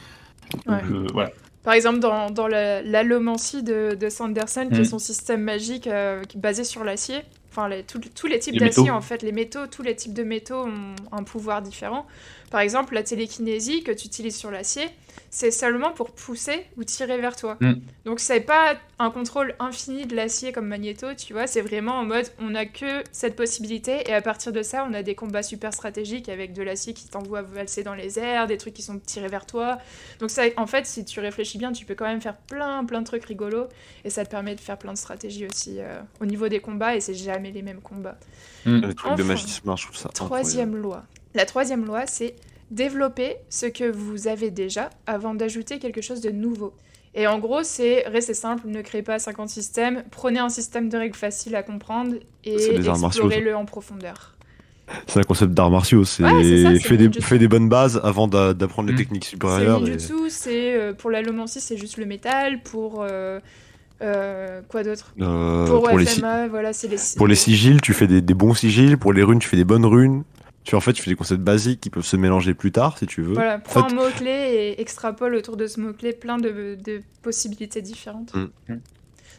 Donc, 0.52 0.66
Ouais. 0.66 0.82
euh, 0.92 1.06
voilà. 1.12 1.30
Par 1.62 1.74
exemple, 1.74 2.00
dans, 2.00 2.30
dans 2.30 2.48
la- 2.48 2.82
l'allomancie 2.82 3.62
de, 3.62 3.94
de 3.94 4.08
Sanderson, 4.08 4.66
qui 4.70 4.78
Mm. 4.78 4.82
est 4.82 4.84
son 4.84 4.98
système 4.98 5.42
magique 5.42 5.86
euh, 5.86 6.22
basé 6.34 6.64
sur 6.64 6.82
l'acier, 6.82 7.18
enfin 7.50 7.68
les- 7.68 7.84
tous- 7.84 8.00
tous 8.14 8.26
les 8.26 8.40
types 8.40 8.58
d'acier, 8.58 8.90
en 8.90 9.00
fait, 9.00 9.22
les 9.22 9.30
métaux, 9.32 9.66
tous 9.70 9.82
les 9.82 9.94
types 9.94 10.14
de 10.14 10.24
métaux 10.24 10.64
ont 10.66 10.94
un 11.16 11.22
pouvoir 11.22 11.62
différent. 11.62 12.04
Par 12.52 12.60
exemple, 12.60 12.92
la 12.92 13.02
télékinésie 13.02 13.82
que 13.82 13.92
tu 13.92 14.06
utilises 14.06 14.36
sur 14.36 14.50
l'acier, 14.50 14.86
c'est 15.30 15.50
seulement 15.50 15.90
pour 15.90 16.10
pousser 16.10 16.66
ou 16.76 16.84
tirer 16.84 17.16
vers 17.16 17.34
toi. 17.34 17.56
Mm. 17.60 17.72
Donc 18.04 18.20
c'est 18.20 18.40
pas 18.40 18.74
un 18.98 19.10
contrôle 19.10 19.54
infini 19.58 20.04
de 20.04 20.14
l'acier 20.14 20.52
comme 20.52 20.66
Magneto, 20.66 21.14
tu 21.14 21.32
vois, 21.32 21.46
c'est 21.46 21.62
vraiment 21.62 21.94
en 21.94 22.04
mode 22.04 22.26
on 22.38 22.54
a 22.54 22.66
que 22.66 23.02
cette 23.10 23.36
possibilité 23.36 24.02
et 24.06 24.12
à 24.12 24.20
partir 24.20 24.52
de 24.52 24.62
ça, 24.62 24.86
on 24.86 24.92
a 24.92 25.02
des 25.02 25.14
combats 25.14 25.42
super 25.42 25.72
stratégiques 25.72 26.28
avec 26.28 26.52
de 26.52 26.62
l'acier 26.62 26.92
qui 26.92 27.08
t'envoie 27.08 27.40
valser 27.40 27.82
dans 27.82 27.94
les 27.94 28.18
airs, 28.18 28.46
des 28.46 28.58
trucs 28.58 28.74
qui 28.74 28.82
sont 28.82 28.98
tirés 28.98 29.28
vers 29.28 29.46
toi. 29.46 29.78
Donc 30.20 30.28
ça, 30.28 30.42
en 30.58 30.66
fait, 30.66 30.84
si 30.84 31.06
tu 31.06 31.20
réfléchis 31.20 31.56
bien, 31.56 31.72
tu 31.72 31.86
peux 31.86 31.94
quand 31.94 32.04
même 32.04 32.20
faire 32.20 32.36
plein, 32.36 32.84
plein 32.84 33.00
de 33.00 33.06
trucs 33.06 33.24
rigolos, 33.24 33.68
et 34.04 34.10
ça 34.10 34.26
te 34.26 34.30
permet 34.30 34.54
de 34.54 34.60
faire 34.60 34.76
plein 34.76 34.92
de 34.92 34.98
stratégies 34.98 35.46
aussi 35.46 35.76
euh, 35.78 36.02
au 36.20 36.26
niveau 36.26 36.48
des 36.48 36.60
combats, 36.60 36.96
et 36.96 37.00
c'est 37.00 37.14
jamais 37.14 37.50
les 37.50 37.62
mêmes 37.62 37.80
combats. 37.80 38.18
Le 38.66 38.92
truc 38.92 39.14
de 39.16 39.22
Enfin. 39.22 39.24
magie 39.24 39.46
je 39.48 39.86
trouve 39.86 39.96
ça 39.96 40.10
Troisième 40.10 40.76
loi. 40.76 41.04
La 41.34 41.44
troisième 41.46 41.84
loi, 41.84 42.06
c'est 42.06 42.34
développer 42.70 43.36
ce 43.48 43.66
que 43.66 43.90
vous 43.90 44.28
avez 44.28 44.50
déjà 44.50 44.90
avant 45.06 45.34
d'ajouter 45.34 45.78
quelque 45.78 46.00
chose 46.00 46.20
de 46.20 46.30
nouveau. 46.30 46.72
Et 47.14 47.26
en 47.26 47.38
gros, 47.38 47.62
c'est 47.62 48.04
restez 48.06 48.32
simple, 48.34 48.66
ne 48.68 48.80
créez 48.80 49.02
pas 49.02 49.18
50 49.18 49.48
systèmes, 49.50 50.02
prenez 50.10 50.38
un 50.40 50.48
système 50.48 50.88
de 50.88 50.96
règles 50.96 51.14
faciles 51.16 51.54
à 51.54 51.62
comprendre 51.62 52.14
et 52.44 52.58
C'est 52.58 52.74
explorez-le 52.76 53.54
en 53.54 53.66
profondeur. 53.66 54.34
C'est 55.06 55.20
un 55.20 55.22
concept 55.22 55.52
d'arts 55.52 55.70
martiaux. 55.70 56.04
C'est 56.04 56.22
Ouais, 56.24 56.42
c'est 56.42 56.62
c'est 56.78 56.78
fais, 56.80 56.96
des, 56.96 57.04
ninjutsu. 57.04 57.26
fais 57.26 57.38
des 57.38 57.48
bonnes 57.48 57.68
bases 57.68 58.00
avant 58.02 58.28
d'a- 58.28 58.52
d'apprendre 58.54 58.88
les 58.88 58.94
Mm. 58.94 58.98
techniques 58.98 59.24
C'est 59.24 59.30
supérieures. 59.30 59.78
et- 59.78 59.90
ninjutsu, 59.90 60.14
c'est 60.28 60.74
euh, 60.74 60.92
pour 60.94 61.10
l'allomancie, 61.10 61.60
c'est 61.60 61.76
juste 61.76 61.98
le 61.98 62.04
métal, 62.06 62.62
pour 62.62 63.02
euh, 63.02 63.38
euh, 64.02 64.60
quoi 64.68 64.82
d'autre? 64.82 65.14
Euh, 65.20 65.66
Pour, 65.66 65.82
pour, 65.84 65.98
les, 65.98 66.06
si- 66.06 66.18
FMA, 66.20 66.48
voilà, 66.48 66.72
c'est 66.72 66.88
les 66.88 66.96
pour 67.16 67.26
les 67.28 67.34
sigils, 67.36 67.80
tu 67.80 67.92
fais 67.94 68.06
des, 68.06 68.20
des 68.20 68.34
bons 68.34 68.54
sigils. 68.54 68.96
Pour 68.96 69.12
les 69.12 69.22
runes, 69.22 69.38
tu 69.38 69.48
fais 69.48 69.56
des 69.56 69.64
bonnes 69.64 69.86
runes. 69.86 70.24
Tu, 70.64 70.74
en 70.76 70.80
fait, 70.80 70.92
tu 70.92 71.02
fais 71.02 71.10
des 71.10 71.16
concepts 71.16 71.40
basiques 71.40 71.80
qui 71.80 71.90
peuvent 71.90 72.04
se 72.04 72.16
mélanger 72.16 72.54
plus 72.54 72.70
tard 72.72 72.96
si 72.98 73.06
tu 73.06 73.22
veux. 73.22 73.34
Voilà, 73.34 73.56
En 73.56 73.60
prends 73.60 73.88
fait- 73.88 73.92
un 73.92 73.96
mot-clé 73.96 74.30
et 74.30 74.80
extrapole 74.80 75.34
autour 75.34 75.56
de 75.56 75.66
ce 75.66 75.80
mot-clé 75.80 76.12
plein 76.12 76.38
de, 76.38 76.76
de 76.84 77.02
possibilités 77.22 77.82
différentes. 77.82 78.32
Mm. 78.34 78.44
De 78.68 78.74
toute 78.74 78.80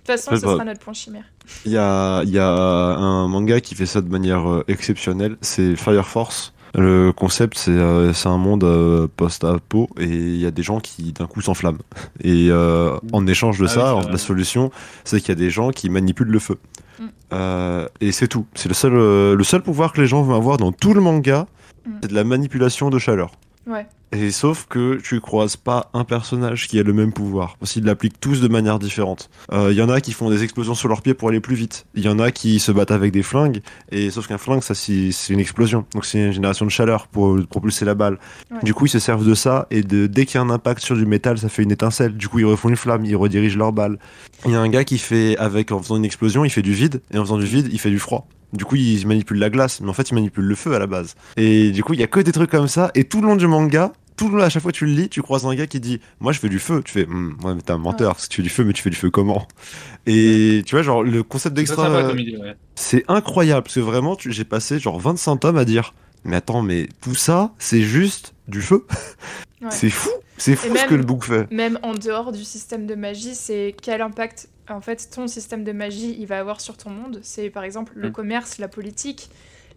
façon, 0.06 0.32
ce 0.36 0.42
sera 0.42 0.66
notre 0.66 0.82
point 0.82 0.94
chimère. 0.94 1.24
Il 1.66 1.72
y 1.72 1.78
a, 1.78 2.24
il 2.24 2.30
y 2.30 2.40
a 2.40 2.50
un 2.50 3.28
manga 3.30 3.62
qui 3.62 3.74
fait 3.76 3.86
ça 3.86 4.02
de 4.02 4.10
manière 4.10 4.50
euh, 4.50 4.64
exceptionnelle, 4.68 5.38
c'est 5.42 5.78
Fire 5.78 6.08
Force. 6.08 6.54
Le 6.76 7.12
concept, 7.14 7.58
c'est 7.58 7.72
euh, 7.72 8.12
un 8.26 8.38
monde 8.38 8.64
euh, 8.64 9.08
post-apo 9.16 9.90
et 10.00 10.06
il 10.08 10.38
y 10.38 10.46
a 10.48 10.52
des 10.52 10.64
gens 10.64 10.80
qui 10.80 11.14
d'un 11.14 11.28
coup 11.28 11.40
s'enflamment. 11.40 11.78
Et 12.22 12.48
euh, 12.50 12.98
en 13.12 13.28
échange 13.28 13.60
de 13.60 13.66
Ah 13.66 13.70
ça, 13.70 14.00
la 14.10 14.18
solution, 14.18 14.72
c'est 15.04 15.20
qu'il 15.20 15.30
y 15.30 15.32
a 15.34 15.36
des 15.36 15.52
gens 15.52 15.70
qui 15.70 15.90
manipulent 15.92 16.32
le 16.32 16.40
feu. 16.40 16.58
Mm. 17.00 17.04
Euh, 17.34 17.88
et 18.02 18.12
c'est 18.12 18.28
tout. 18.28 18.46
C'est 18.56 18.68
le 18.70 18.74
seul, 18.76 18.94
euh, 18.96 19.36
le 19.36 19.44
seul 19.44 19.62
pouvoir 19.62 19.94
que 19.94 20.02
les 20.02 20.08
gens 20.08 20.22
vont 20.24 20.36
avoir 20.36 20.58
dans 20.58 20.72
tout 20.72 20.94
le 20.94 21.02
manga, 21.02 21.48
Mm. 21.86 21.92
c'est 22.02 22.10
de 22.10 22.16
la 22.16 22.24
manipulation 22.24 22.90
de 22.90 22.98
chaleur. 23.00 23.32
Ouais. 23.66 23.88
Et 24.12 24.30
sauf 24.30 24.68
que 24.70 25.00
tu 25.02 25.20
croises 25.22 25.56
pas 25.56 25.90
un 25.96 26.04
personnage 26.04 26.68
qui 26.68 26.78
a 26.80 26.84
le 26.84 26.94
même 26.94 27.12
pouvoir, 27.14 27.58
parce 27.58 27.72
qu'ils 27.72 27.84
l'appliquent 27.84 28.20
tous 28.20 28.42
de 28.42 28.48
manière 28.48 28.78
différente. 28.78 29.32
Euh, 29.52 29.70
Il 29.72 29.78
y 29.78 29.82
en 29.82 29.90
a 29.90 30.02
qui 30.02 30.12
font 30.12 30.30
des 30.30 30.44
explosions 30.44 30.76
sur 30.76 30.88
leurs 30.88 31.02
pieds 31.02 31.16
pour 31.16 31.30
aller 31.30 31.40
plus 31.40 31.56
vite. 31.56 31.88
Il 31.96 32.04
y 32.04 32.10
en 32.10 32.20
a 32.20 32.30
qui 32.30 32.60
se 32.60 32.72
battent 32.72 32.92
avec 32.92 33.12
des 33.12 33.24
flingues, 33.24 33.62
et 33.92 34.12
sauf 34.12 34.28
qu'un 34.28 34.38
flingue, 34.38 34.62
ça 34.62 34.76
c'est 34.76 35.12
c'est 35.12 35.34
une 35.34 35.40
explosion. 35.40 35.86
Donc 35.96 36.06
c'est 36.06 36.20
une 36.28 36.32
génération 36.32 36.66
de 36.66 36.70
chaleur 36.70 37.08
pour 37.08 37.40
propulser 37.48 37.86
la 37.86 37.96
balle. 37.96 38.20
Ouais. 38.52 38.60
Du 38.62 38.76
coup, 38.76 38.86
ils 38.86 38.90
se 38.90 39.00
servent 39.00 39.26
de 39.28 39.34
ça, 39.34 39.66
et 39.72 39.82
de, 39.82 40.06
dès 40.06 40.28
qu'il 40.28 40.36
y 40.36 40.38
a 40.38 40.42
un 40.42 40.52
impact 40.52 40.84
sur 40.84 40.96
du 40.96 41.08
métal, 41.08 41.40
ça 41.40 41.50
fait 41.50 41.64
une 41.64 41.72
étincelle. 41.72 42.16
Du 42.16 42.28
coup, 42.28 42.38
ils 42.38 42.46
refont 42.46 42.70
une 42.70 42.76
flamme, 42.76 43.06
ils 43.06 43.16
redirigent 43.16 43.58
leur 43.58 43.72
balle. 43.74 43.98
Il 44.46 44.52
y 44.52 44.56
a 44.56 44.60
un 44.60 44.70
gars 44.70 44.84
qui 44.84 45.00
fait, 45.00 45.38
avec, 45.38 45.72
en 45.72 45.82
faisant 45.82 45.96
une 45.96 46.06
explosion, 46.06 46.46
il 46.46 46.52
fait 46.52 46.62
du 46.62 46.74
vide, 46.74 47.02
et 47.12 47.18
en 47.18 47.24
faisant 47.24 47.38
du 47.38 47.46
vide, 47.46 47.70
il 47.72 47.80
fait 47.80 47.90
du 47.90 48.00
froid. 48.00 48.28
Du 48.54 48.66
coup, 48.66 48.76
il 48.76 49.06
manipule 49.08 49.40
la 49.40 49.50
glace, 49.50 49.82
mais 49.82 49.90
en 49.90 49.94
fait, 49.94 50.10
il 50.12 50.14
manipule 50.16 50.46
le 50.46 50.56
feu 50.56 50.74
à 50.74 50.80
la 50.80 50.88
base. 50.88 51.16
Et 51.38 51.72
du 51.72 51.84
coup, 51.84 51.94
il 51.94 52.00
y 52.00 52.04
a 52.04 52.08
que 52.08 52.20
des 52.20 52.32
trucs 52.32 52.52
comme 52.52 52.68
ça, 52.68 52.92
et 52.96 53.04
tout 53.04 53.20
le 53.22 53.28
long 53.28 53.36
du 53.36 53.48
manga, 53.48 53.92
tout 54.16 54.30
le 54.30 54.38
long, 54.38 54.44
à 54.44 54.50
chaque 54.50 54.62
fois 54.62 54.72
que 54.72 54.78
tu 54.78 54.86
le 54.86 54.92
lis, 54.94 55.10
tu 55.10 55.24
croises 55.24 55.46
un 55.46 55.56
gars 55.56 55.66
qui 55.66 55.80
dit 55.80 56.00
Moi, 56.20 56.32
je 56.34 56.40
fais 56.40 56.50
du 56.50 56.60
feu. 56.60 56.82
Tu 56.86 56.92
fais 56.92 57.06
Hum, 57.08 57.36
Ouais, 57.44 57.56
mais 57.56 57.62
t'es 57.62 57.72
un 57.72 57.80
menteur, 57.80 58.14
parce 58.14 58.28
que 58.28 58.34
tu 58.34 58.38
fais 58.38 58.44
du 58.44 58.50
feu, 58.50 58.64
mais 58.64 58.74
tu 58.74 58.84
fais 58.84 58.92
du 58.92 58.96
feu 58.96 59.10
comment? 59.10 59.48
Et 60.06 60.62
tu 60.66 60.76
vois, 60.76 60.84
genre, 60.84 61.04
le 61.04 61.24
concept 61.24 61.56
d'extra. 61.56 61.90
ouais. 62.14 62.56
C'est 62.76 63.04
incroyable, 63.08 63.64
parce 63.64 63.76
que 63.76 63.80
vraiment, 63.80 64.16
tu- 64.16 64.32
j'ai 64.32 64.44
passé 64.46 64.80
genre 64.80 65.00
25 65.00 65.38
tomes 65.38 65.58
à 65.58 65.66
dire 65.66 65.94
Mais 66.26 66.36
attends, 66.38 66.62
mais 66.62 66.88
tout 67.02 67.16
ça, 67.16 67.52
c'est 67.58 67.82
juste 67.82 68.34
du 68.48 68.62
feu? 68.62 68.86
Ouais. 69.62 69.70
C'est 69.72 69.90
fou 69.90 70.10
C'est 70.38 70.58
fou 70.58 70.68
ce 70.76 70.86
que 70.90 70.96
le 70.96 71.04
book 71.04 71.24
fait. 71.24 71.50
Même 71.50 71.80
en 71.84 71.94
dehors 71.94 72.34
du 72.34 72.44
système 72.44 72.86
de 72.86 72.96
magie, 72.96 73.34
c'est 73.34 73.74
quel 73.82 74.02
impact 74.02 74.50
en 74.70 74.82
fait 74.82 75.10
ton 75.14 75.28
système 75.28 75.64
de 75.64 75.72
magie 75.72 76.16
il 76.20 76.26
va 76.26 76.40
avoir 76.40 76.62
sur 76.62 76.78
ton 76.78 76.90
monde. 76.90 77.20
C'est 77.24 77.50
par 77.50 77.64
exemple 77.64 77.94
le 77.96 78.10
Mm. 78.10 78.14
commerce, 78.14 78.58
la 78.60 78.68
politique, 78.68 79.30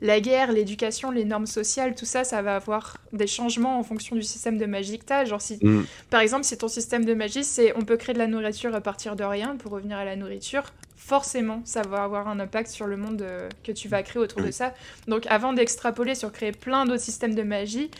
la 0.03 0.21
guerre, 0.21 0.53
l'éducation, 0.53 1.11
les 1.11 1.25
normes 1.25 1.47
sociales, 1.47 1.95
tout 1.95 2.05
ça, 2.05 2.23
ça 2.23 2.43
va 2.43 2.57
avoir 2.57 2.99
des 3.15 3.27
changements 3.27 3.79
en 3.79 3.83
fonction 3.83 4.15
du 4.15 4.23
système 4.23 4.59
de 4.59 4.67
magie 4.67 4.99
que 4.99 5.05
t'as. 5.07 5.25
Genre 5.25 5.41
si, 5.41 5.59
Mm. 5.63 5.83
par 6.11 6.21
exemple, 6.21 6.45
si 6.45 6.57
ton 6.59 6.69
système 6.69 7.05
de 7.05 7.15
magie 7.15 7.45
c'est 7.45 7.75
on 7.77 7.83
peut 7.83 7.97
créer 7.97 8.13
de 8.13 8.19
la 8.19 8.27
nourriture 8.27 8.75
à 8.75 8.81
partir 8.81 9.17
de 9.17 9.25
rien, 9.25 9.57
pour 9.57 9.73
revenir 9.73 9.97
à 9.97 10.05
la 10.05 10.15
nourriture, 10.17 10.65
forcément 10.97 11.63
ça 11.65 11.83
va 11.83 12.03
avoir 12.05 12.29
un 12.29 12.41
impact 12.41 12.69
sur 12.71 12.87
le 12.87 12.97
monde 12.97 13.23
euh, 13.23 13.49
que 13.65 13.73
tu 13.73 13.89
vas 13.89 14.03
créer 14.03 14.21
autour 14.23 14.43
de 14.43 14.51
ça. 14.51 14.75
Donc 15.09 15.25
avant 15.29 15.53
d'extrapoler 15.53 16.15
sur 16.15 16.31
créer 16.33 16.53
plein 16.53 16.85
d'autres 16.85 17.01
systèmes 17.03 17.35
de 17.35 17.43
magie, 17.43 17.91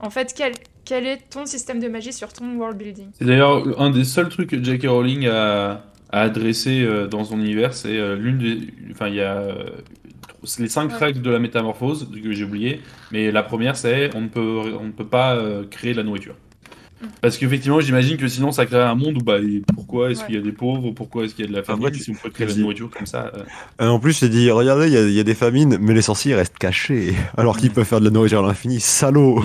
en 0.00 0.10
fait 0.10 0.32
quel, 0.36 0.52
quel 0.84 1.06
est 1.06 1.18
ton 1.30 1.44
système 1.46 1.80
de 1.80 1.88
magie 1.88 2.12
sur 2.12 2.32
ton 2.32 2.56
world 2.56 2.76
building? 2.78 3.08
C'est 3.18 3.24
d'ailleurs 3.24 3.80
un 3.80 3.90
des 3.90 4.04
seuls 4.04 4.28
trucs 4.28 4.50
que 4.50 4.62
J.K. 4.62 4.86
Rowling 4.86 5.26
a, 5.26 5.82
a 6.12 6.20
adressé 6.22 6.82
euh, 6.82 7.06
dans 7.06 7.24
son 7.24 7.38
univers. 7.40 7.74
C'est 7.74 7.96
euh, 7.98 8.16
l'une 8.16 8.38
des. 8.38 8.58
Enfin, 8.92 9.08
il 9.08 9.14
y 9.16 9.20
a 9.20 9.38
euh, 9.38 9.64
les 10.58 10.68
cinq 10.68 10.90
Ouais. 10.92 10.96
règles 10.98 11.22
de 11.22 11.30
la 11.30 11.38
métamorphose 11.38 12.08
que 12.22 12.32
j'ai 12.32 12.44
oublié. 12.44 12.80
Mais 13.12 13.30
la 13.30 13.42
première, 13.42 13.76
c'est 13.76 14.10
on 14.14 14.22
ne 14.22 14.28
peut, 14.28 14.74
on 14.80 14.84
ne 14.86 14.92
peut 14.92 15.06
pas 15.06 15.34
euh, 15.36 15.64
créer 15.70 15.92
de 15.92 15.96
la 15.98 16.02
nourriture. 16.02 16.34
Mm. 17.00 17.06
Parce 17.20 17.36
qu'effectivement, 17.38 17.80
j'imagine 17.80 18.16
que 18.16 18.28
sinon, 18.28 18.52
ça 18.52 18.66
crée 18.66 18.80
un 18.80 18.94
monde 18.94 19.16
où 19.18 19.22
bah, 19.24 19.38
pourquoi 19.74 20.10
est-ce 20.10 20.20
Ouais. 20.20 20.26
qu'il 20.26 20.34
y 20.36 20.38
a 20.38 20.42
des 20.42 20.52
pauvres 20.52 20.90
Pourquoi 20.92 21.24
est-ce 21.24 21.34
qu'il 21.34 21.44
y 21.44 21.48
a 21.48 21.50
de 21.50 21.56
la 21.56 21.62
famine 21.62 21.86
Après, 21.86 21.98
Si 21.98 22.10
on 22.10 22.14
peut 22.14 22.30
créer 22.30 22.46
de 22.46 22.52
la 22.52 22.58
nourriture 22.58 22.90
comme 22.90 23.06
ça. 23.06 23.32
euh, 23.34 23.42
Euh, 23.80 23.88
en 23.88 23.98
plus, 23.98 24.18
j'ai 24.20 24.28
dit 24.28 24.50
Regardez, 24.50 24.86
il 24.88 24.92
y 24.92 24.96
a- 24.96 25.02
il 25.08 25.12
y, 25.12 25.20
a 25.20 25.24
des 25.24 25.34
famines, 25.34 25.78
mais 25.80 25.94
les 25.94 26.02
sorciers 26.02 26.34
restent 26.34 26.58
cachés, 26.58 27.14
alors 27.36 27.56
qu'ils 27.56 27.70
peuvent 27.72 27.84
faire 27.86 28.00
de 28.00 28.04
la 28.04 28.10
nourriture 28.10 28.44
à 28.44 28.46
l'infini. 28.46 28.78
Salaud 28.80 29.44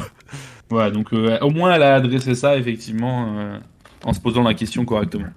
Voilà, 0.70 0.91
donc 0.91 1.13
euh, 1.13 1.38
au 1.39 1.49
moins, 1.49 1.74
elle 1.74 1.84
a 1.84 1.95
adressé 1.95 2.36
ça, 2.36 2.57
effectivement, 2.57 3.34
euh, 3.38 3.57
en 4.03 4.13
se 4.13 4.20
posant 4.20 4.43
la 4.43 4.53
question 4.53 4.84
correctement. 4.86 5.28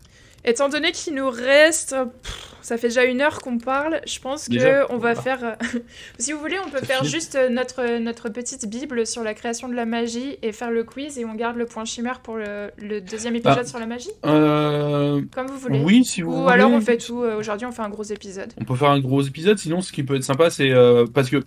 Étant 0.44 0.68
donné 0.70 0.92
qu'il 0.92 1.14
nous 1.14 1.28
reste, 1.28 1.94
pff, 2.22 2.54
ça 2.62 2.78
fait 2.78 2.88
déjà 2.88 3.04
une 3.04 3.20
heure 3.20 3.40
qu'on 3.40 3.58
parle, 3.58 4.00
je 4.06 4.18
pense 4.20 4.48
que 4.48 4.90
on 4.90 4.96
va 4.96 5.14
faire. 5.14 5.44
euh, 5.44 5.78
si 6.18 6.32
vous 6.32 6.38
voulez, 6.40 6.56
on 6.66 6.70
peut 6.70 6.78
faire 6.84 7.04
juste 7.04 7.34
euh, 7.34 7.50
notre, 7.50 7.98
notre 7.98 8.30
petite 8.30 8.66
bible 8.66 9.06
sur 9.06 9.22
la 9.22 9.34
création 9.34 9.68
de 9.68 9.74
la 9.74 9.84
magie 9.84 10.38
et 10.42 10.52
faire 10.52 10.70
le 10.70 10.82
quiz 10.84 11.18
et 11.18 11.24
on 11.26 11.34
garde 11.34 11.56
le 11.56 11.66
point 11.66 11.84
chimère 11.84 12.20
pour 12.20 12.36
le, 12.36 12.70
le 12.78 13.00
deuxième 13.02 13.36
épisode 13.36 13.58
Ah. 13.62 13.66
sur 13.66 13.78
la 13.78 13.86
magie, 13.86 14.10
Euh, 14.24 15.20
comme 15.34 15.46
vous 15.48 15.58
voulez. 15.58 15.82
oui, 15.84 16.04
si 16.06 16.22
vous 16.22 16.32
Ou 16.32 16.42
voulez. 16.42 16.52
alors 16.54 16.70
on 16.70 16.80
fait 16.80 16.96
tout. 16.98 17.18
Aujourd'hui, 17.18 17.66
on 17.66 17.72
fait 17.72 17.82
un 17.82 17.90
gros 17.90 18.02
épisode. 18.04 18.52
On 18.58 18.64
peut 18.64 18.76
faire 18.76 18.90
un 18.90 19.00
gros 19.00 19.20
épisode, 19.22 19.58
sinon 19.58 19.82
ce 19.82 19.92
qui 19.92 20.02
peut 20.04 20.16
être 20.16 20.24
sympa, 20.24 20.48
c'est 20.48 20.70
euh, 20.70 21.04
parce 21.12 21.28
que, 21.28 21.42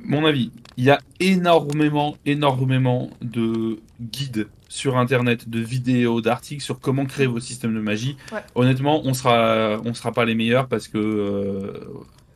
mon 0.00 0.24
avis, 0.24 0.52
il 0.76 0.84
y 0.84 0.90
a 0.90 0.98
énormément, 1.18 2.16
énormément 2.26 3.10
de 3.22 3.78
guides 4.00 4.46
sur 4.76 4.96
internet, 4.98 5.48
de 5.48 5.58
vidéos, 5.60 6.20
d'articles 6.20 6.62
sur 6.62 6.78
comment 6.80 7.06
créer 7.06 7.26
vos 7.26 7.40
systèmes 7.40 7.74
de 7.74 7.80
magie. 7.80 8.16
Ouais. 8.32 8.40
Honnêtement, 8.54 9.00
on 9.04 9.14
sera, 9.14 9.78
on 9.84 9.94
sera 9.94 10.12
pas 10.12 10.24
les 10.26 10.34
meilleurs 10.34 10.66
parce 10.68 10.86
que 10.88 10.98
euh, 10.98 11.72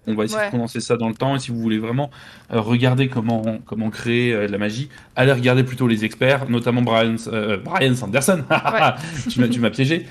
On 0.06 0.14
va 0.14 0.24
essayer 0.24 0.40
Ouais. 0.40 0.46
de 0.46 0.50
condenser 0.50 0.80
ça 0.80 0.96
dans 0.96 1.08
le 1.10 1.14
temps. 1.14 1.36
Et 1.36 1.38
si 1.38 1.50
vous 1.50 1.60
voulez 1.60 1.78
vraiment 1.78 2.10
euh, 2.52 2.60
regarder 2.60 3.08
comment, 3.08 3.58
comment 3.66 3.90
créer 3.90 4.32
euh, 4.32 4.46
de 4.46 4.52
la 4.52 4.56
magie, 4.58 4.88
allez 5.14 5.32
regarder 5.32 5.62
plutôt 5.62 5.86
les 5.86 6.04
experts, 6.06 6.48
notamment 6.48 6.80
Brian, 6.80 7.16
euh, 7.28 7.58
Brian 7.58 7.94
Sanderson, 7.94 8.42
tu 9.30 9.40
m'as- 9.60 9.70
piégé, 9.70 10.06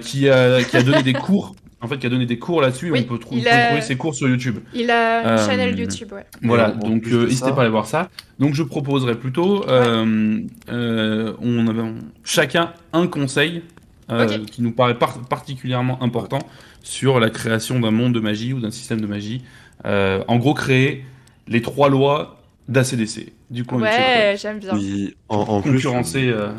qui, 0.00 0.18
qui 0.22 0.28
a 0.28 0.82
donné 0.82 1.02
des 1.04 1.12
cours. 1.14 1.54
En 1.80 1.86
fait, 1.86 1.98
qui 1.98 2.06
a 2.06 2.10
donné 2.10 2.26
des 2.26 2.38
cours 2.40 2.60
là-dessus. 2.60 2.90
Oui, 2.90 3.00
on 3.04 3.08
peut, 3.14 3.18
trou- 3.18 3.34
il 3.36 3.40
on 3.40 3.44
peut 3.44 3.50
a- 3.50 3.66
trouver 3.66 3.80
ses 3.82 3.96
cours 3.96 4.14
sur 4.14 4.28
YouTube. 4.28 4.58
Il 4.74 4.90
a 4.90 5.20
une 5.22 5.26
Euh, 5.28 5.46
channel 5.46 5.78
YouTube, 5.78 6.12
ouais. 6.12 6.24
Voilà, 6.42 6.72
donc 6.72 7.02
plus 7.02 7.14
euh, 7.14 7.24
n'hésitez 7.26 7.50
pas 7.52 7.58
à 7.58 7.60
aller 7.62 7.70
voir 7.70 7.86
ça. 7.86 8.08
Donc 8.40 8.54
je 8.54 8.64
proposerais 8.64 9.14
plutôt, 9.14 9.64
euh, 9.68 10.40
euh, 10.70 11.32
on 11.40 11.68
avait 11.68 11.82
chacun 12.24 12.72
un 12.92 13.06
conseil 13.06 13.62
euh, 14.10 14.26
qui 14.50 14.62
nous 14.62 14.72
paraît 14.72 14.98
par- 14.98 15.20
particulièrement 15.20 16.02
important 16.02 16.40
sur 16.82 17.20
la 17.20 17.30
création 17.30 17.78
d'un 17.78 17.90
monde 17.92 18.12
de 18.14 18.20
magie 18.20 18.52
ou 18.54 18.60
d'un 18.60 18.70
système 18.72 19.00
de 19.00 19.06
magie. 19.06 19.42
Euh, 19.84 20.24
en 20.26 20.36
gros, 20.38 20.54
créer 20.54 21.04
les 21.46 21.62
trois 21.62 21.88
lois 21.90 22.40
d'ACDC. 22.68 23.32
Du 23.50 23.64
coup, 23.64 23.78
Ouais, 23.78 24.36
j'aime 24.40 24.58
bien. 24.58 24.72
En, 25.28 25.36
en 25.38 25.62
plus, 25.62 25.72
concurrencer 25.74 26.28
euh, 26.28 26.50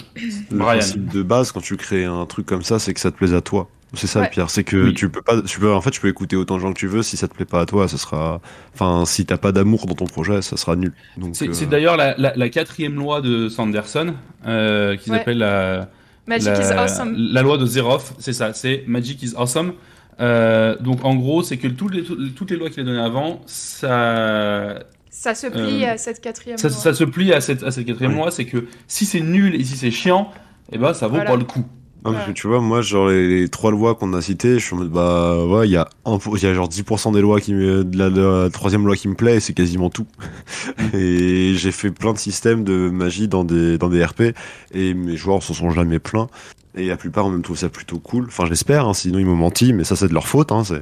le 0.49 0.57
Brian. 0.57 0.77
principe 0.79 1.11
de 1.11 1.23
base 1.23 1.51
quand 1.51 1.61
tu 1.61 1.75
crées 1.77 2.05
un 2.05 2.25
truc 2.25 2.45
comme 2.45 2.63
ça, 2.63 2.79
c'est 2.79 2.93
que 2.93 2.99
ça 2.99 3.11
te 3.11 3.17
plaise 3.17 3.33
à 3.33 3.41
toi. 3.41 3.69
C'est 3.95 4.05
ça 4.07 4.19
Ouais. 4.19 4.25
le 4.25 4.31
pire, 4.31 4.49
c'est 4.51 4.63
que 4.63 4.77
Oui. 4.85 4.93
tu 4.93 5.09
peux 5.09 5.21
pas, 5.23 5.41
tu 5.41 5.59
peux, 5.59 5.73
en 5.73 5.81
fait, 5.81 5.89
tu 5.91 5.99
peux 5.99 6.09
écouter 6.09 6.35
autant 6.35 6.57
de 6.57 6.61
gens 6.61 6.71
que 6.73 6.77
tu 6.77 6.85
veux. 6.87 7.01
Si 7.01 7.17
ça 7.17 7.27
te 7.27 7.33
plaît 7.33 7.45
pas 7.45 7.61
à 7.61 7.65
toi, 7.65 7.87
ça 7.87 7.97
sera, 7.97 8.39
enfin, 8.75 9.03
si 9.05 9.25
t'as 9.25 9.37
pas 9.37 9.51
d'amour 9.51 9.85
dans 9.87 9.95
ton 9.95 10.05
projet, 10.05 10.41
ça 10.43 10.57
sera 10.57 10.75
nul. 10.75 10.93
C'est 11.33 11.49
euh, 11.49 11.65
d'ailleurs 11.65 11.97
la, 11.97 12.15
la- 12.17 12.33
la 12.35 12.49
quatrième 12.49 12.95
loi 12.95 13.21
de 13.21 13.49
Sanderson, 13.49 14.13
euh, 14.45 14.95
qu'ils 14.97 15.11
Ouais. 15.13 15.19
appellent 15.21 15.39
la, 15.39 15.89
Magic 16.27 16.47
la, 16.49 16.59
is 16.59 16.73
awesome. 16.77 17.15
la 17.17 17.41
loi 17.41 17.57
de 17.57 17.65
Zeroff, 17.65 18.13
c'est 18.19 18.33
ça, 18.33 18.53
c'est 18.53 18.83
Magic 18.85 19.23
is 19.23 19.33
awesome. 19.35 19.73
Euh, 20.21 20.75
donc 20.79 21.03
en 21.03 21.15
gros, 21.15 21.41
c'est 21.43 21.57
que 21.57 21.67
toutes 21.67 21.93
les, 21.95 22.03
toutes 22.35 22.51
les 22.51 22.57
lois 22.57 22.69
qu'il 22.69 22.81
a 22.81 22.83
données 22.85 22.99
avant, 22.99 23.41
ça, 23.47 24.79
Ça 25.09 25.33
se 25.33 25.47
plie 25.47 25.83
euh, 25.85 25.93
à 25.93 25.97
cette 25.97 26.21
quatrième 26.21 26.57
ça, 26.57 26.67
loi. 26.67 26.77
ça 26.77 26.93
se 26.93 27.03
plie 27.05 27.33
à 27.33 27.41
cette, 27.41 27.63
à 27.63 27.71
cette 27.71 27.85
quatrième 27.85 28.11
Ouais. 28.13 28.19
loi, 28.19 28.31
c'est 28.31 28.45
que 28.45 28.67
si 28.87 29.05
c'est 29.05 29.21
nul 29.21 29.55
et 29.55 29.63
si 29.63 29.75
c'est 29.77 29.91
chiant, 29.91 30.31
eh 30.71 30.77
ben 30.77 30.93
ça 30.93 31.07
vaut 31.07 31.15
Voilà. 31.15 31.31
pas 31.31 31.35
le 31.37 31.45
coup. 31.45 31.65
Non, 32.09 32.17
parce 32.17 32.27
que 32.27 32.31
tu 32.33 32.47
vois, 32.47 32.59
moi, 32.59 32.81
genre, 32.81 33.09
les, 33.09 33.41
les 33.41 33.49
trois 33.49 33.71
lois 33.71 33.95
qu'on 33.95 34.13
a 34.13 34.21
citées, 34.21 34.59
je 34.59 34.65
suis 34.65 34.75
en 34.75 34.79
mode, 34.79 34.89
bah, 34.89 35.45
ouais, 35.45 35.67
il 35.67 35.71
y 35.71 35.77
a 35.77 35.87
un, 36.05 36.17
il 36.35 36.43
y 36.43 36.45
a 36.45 36.53
genre 36.53 36.69
10% 36.69 37.13
des 37.13 37.21
lois 37.21 37.39
qui 37.39 37.53
me, 37.53 37.83
de 37.83 37.97
la, 37.97 38.09
de 38.09 38.21
la 38.21 38.49
troisième 38.49 38.85
loi 38.85 38.95
qui 38.95 39.07
me 39.07 39.15
plaît, 39.15 39.37
et 39.37 39.39
c'est 39.39 39.53
quasiment 39.53 39.89
tout. 39.89 40.07
et 40.93 41.53
j'ai 41.55 41.71
fait 41.71 41.91
plein 41.91 42.13
de 42.13 42.17
systèmes 42.17 42.63
de 42.63 42.89
magie 42.89 43.27
dans 43.27 43.43
des, 43.43 43.77
dans 43.77 43.89
des 43.89 44.03
RP, 44.03 44.35
et 44.73 44.93
mes 44.93 45.17
joueurs 45.17 45.43
se 45.43 45.53
sont 45.53 45.71
jamais 45.71 45.99
plaints. 45.99 46.27
Et 46.75 46.87
la 46.87 46.97
plupart, 46.97 47.29
même, 47.29 47.41
trouvent 47.41 47.57
ça 47.57 47.69
plutôt 47.69 47.99
cool. 47.99 48.25
Enfin, 48.27 48.45
j'espère, 48.45 48.87
hein, 48.87 48.93
sinon 48.93 49.19
ils 49.19 49.25
m'ont 49.25 49.35
menti, 49.35 49.73
mais 49.73 49.83
ça, 49.83 49.95
c'est 49.95 50.07
de 50.07 50.13
leur 50.13 50.27
faute, 50.27 50.51
hein, 50.51 50.63
c'est... 50.63 50.81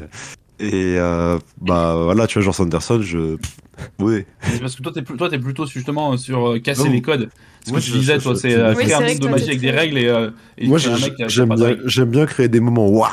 Et, 0.60 0.96
euh, 0.98 1.38
bah, 1.62 1.96
voilà, 2.04 2.26
tu 2.28 2.36
vois, 2.40 2.44
genre 2.46 2.56
Sanderson, 2.56 3.02
je, 3.02 3.38
oui. 4.00 4.26
C'est 4.42 4.60
Parce 4.60 4.76
que 4.76 4.82
toi, 4.82 4.92
t'es 4.92 5.02
plus- 5.04 5.16
toi, 5.18 5.30
t'es 5.30 5.38
plutôt 5.38 5.66
justement 5.68 6.18
sur 6.18 6.50
euh, 6.54 6.60
casser 6.60 6.86
Non. 6.86 6.92
les 6.92 7.02
codes. 7.02 7.30
Ce 7.66 7.70
Moi, 7.72 7.80
que 7.80 7.86
tu 7.86 7.92
disais, 7.92 8.16
je- 8.18 8.24
toi, 8.24 8.34
je- 8.34 8.40
c'est 8.40 8.54
euh, 8.56 8.70
Oui, 8.70 8.76
créer 8.76 8.88
c'est 8.88 8.94
un 8.94 8.98
vrai 8.98 9.08
monde 9.10 9.14
que 9.16 9.20
de 9.20 9.24
toi, 9.24 9.32
magie 9.32 9.44
t'es 9.44 9.50
avec 9.52 9.62
des 9.62 9.68
très- 9.68 9.78
règles 9.80 9.98
et, 10.00 10.08
euh, 10.08 10.30
et 10.58 10.68
Moi, 10.68 10.80
tu 10.80 10.88
es 10.88 10.92
un 10.92 10.96
j'ai- 10.96 11.06
mec 11.06 11.16
qui 11.16 11.24
a- 11.24 11.26
qui 11.28 11.34
a 11.34 11.36
j'aime 11.36 11.50
pas 11.50 11.56
de 11.56 11.60
bien, 11.60 11.68
règles. 11.70 11.84
j'aime 11.86 12.10
bien 12.10 12.26
créer 12.26 12.48
des 12.48 12.60
moments, 12.60 12.88
waouh! 12.90 13.12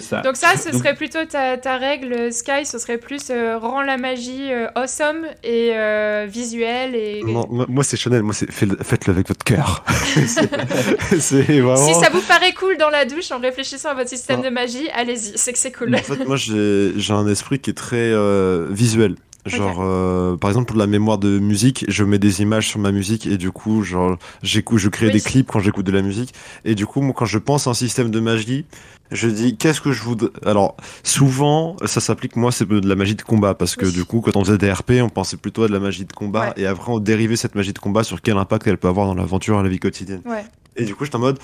C'est 0.00 0.08
ça. 0.08 0.20
Donc 0.22 0.36
ça, 0.36 0.56
ce 0.56 0.70
Donc- 0.70 0.80
serait 0.82 0.94
plutôt 0.94 1.24
ta, 1.24 1.56
ta 1.56 1.76
règle, 1.76 2.32
Sky, 2.32 2.64
ce 2.64 2.78
serait 2.78 2.98
plus 2.98 3.30
euh, 3.30 3.58
rend 3.58 3.82
la 3.82 3.96
magie 3.96 4.52
euh, 4.52 4.68
awesome 4.74 5.24
et 5.44 5.70
euh, 5.74 6.26
visuelle 6.28 6.94
et... 6.94 7.22
Non, 7.24 7.46
moi, 7.68 7.84
c'est 7.84 7.96
Chanel, 7.96 8.22
moi 8.22 8.34
c'est 8.34 8.50
faites- 8.50 8.82
faites-le 8.82 9.12
avec 9.14 9.28
votre 9.28 9.44
cœur. 9.44 9.84
c'est 10.26 11.20
c'est 11.20 11.42
vraiment. 11.60 11.76
Si 11.76 11.94
ça 11.94 12.10
vous 12.10 12.20
paraît 12.22 12.52
cool 12.52 12.76
dans 12.76 12.90
la 12.90 13.04
douche 13.04 13.30
en 13.30 13.38
réfléchissant 13.38 13.90
à 13.90 13.94
votre 13.94 14.08
système 14.08 14.38
Non. 14.40 14.44
de 14.46 14.50
magie, 14.50 14.88
allez-y, 14.94 15.32
c'est 15.36 15.52
que 15.52 15.58
c'est 15.58 15.72
cool. 15.72 15.94
En 15.94 15.98
fait, 15.98 16.24
moi 16.26 16.36
j'ai 16.36 16.92
j'ai 16.96 17.12
un 17.12 17.26
esprit 17.28 17.58
qui 17.58 17.70
est 17.70 17.74
très 17.74 17.96
euh, 17.96 18.66
visuel. 18.70 19.16
Genre, 19.48 19.78
euh, 19.80 20.36
par 20.36 20.50
exemple, 20.50 20.66
pour 20.66 20.76
la 20.78 20.86
mémoire 20.86 21.18
de 21.18 21.38
musique, 21.38 21.84
je 21.88 22.04
mets 22.04 22.18
des 22.18 22.42
images 22.42 22.68
sur 22.68 22.78
ma 22.80 22.92
musique 22.92 23.26
et 23.26 23.36
du 23.38 23.50
coup, 23.50 23.82
genre, 23.82 24.16
j'écoute, 24.42 24.78
je 24.78 24.88
crée 24.88 25.06
Oui. 25.06 25.12
des 25.12 25.20
clips 25.20 25.48
quand 25.50 25.60
j'écoute 25.60 25.86
de 25.86 25.92
la 25.92 26.02
musique. 26.02 26.34
Et 26.64 26.74
du 26.74 26.86
coup, 26.86 27.00
moi, 27.00 27.14
quand 27.16 27.24
je 27.24 27.38
pense 27.38 27.66
à 27.66 27.70
un 27.70 27.74
système 27.74 28.10
de 28.10 28.20
magie, 28.20 28.64
je 29.10 29.28
dis, 29.28 29.56
qu'est-ce 29.56 29.80
que 29.80 29.90
je 29.92 30.02
voudrais? 30.02 30.28
Alors, 30.44 30.76
souvent, 31.02 31.76
ça 31.86 32.00
s'applique, 32.00 32.36
moi, 32.36 32.52
c'est 32.52 32.68
de 32.68 32.86
la 32.86 32.94
magie 32.94 33.14
de 33.14 33.22
combat 33.22 33.54
parce 33.54 33.74
que 33.76 33.86
Oui. 33.86 33.92
du 33.92 34.04
coup, 34.04 34.20
quand 34.20 34.36
on 34.36 34.44
faisait 34.44 34.58
des 34.58 34.70
RP, 34.70 34.92
on 35.02 35.08
pensait 35.08 35.36
plutôt 35.38 35.62
à 35.62 35.68
de 35.68 35.72
la 35.72 35.80
magie 35.80 36.04
de 36.04 36.12
combat 36.12 36.48
Ouais. 36.48 36.52
et 36.62 36.66
après, 36.66 36.92
on 36.92 36.98
dérivait 36.98 37.36
cette 37.36 37.54
magie 37.54 37.72
de 37.72 37.78
combat 37.78 38.04
sur 38.04 38.20
quel 38.20 38.36
impact 38.36 38.66
elle 38.66 38.76
peut 38.78 38.88
avoir 38.88 39.06
dans 39.06 39.14
l'aventure 39.14 39.58
et 39.58 39.62
la 39.62 39.68
vie 39.68 39.78
quotidienne. 39.78 40.20
Ouais. 40.26 40.44
Et 40.76 40.84
du 40.84 40.94
coup, 40.94 41.04
j'étais 41.04 41.16
en 41.16 41.20
mode, 41.20 41.38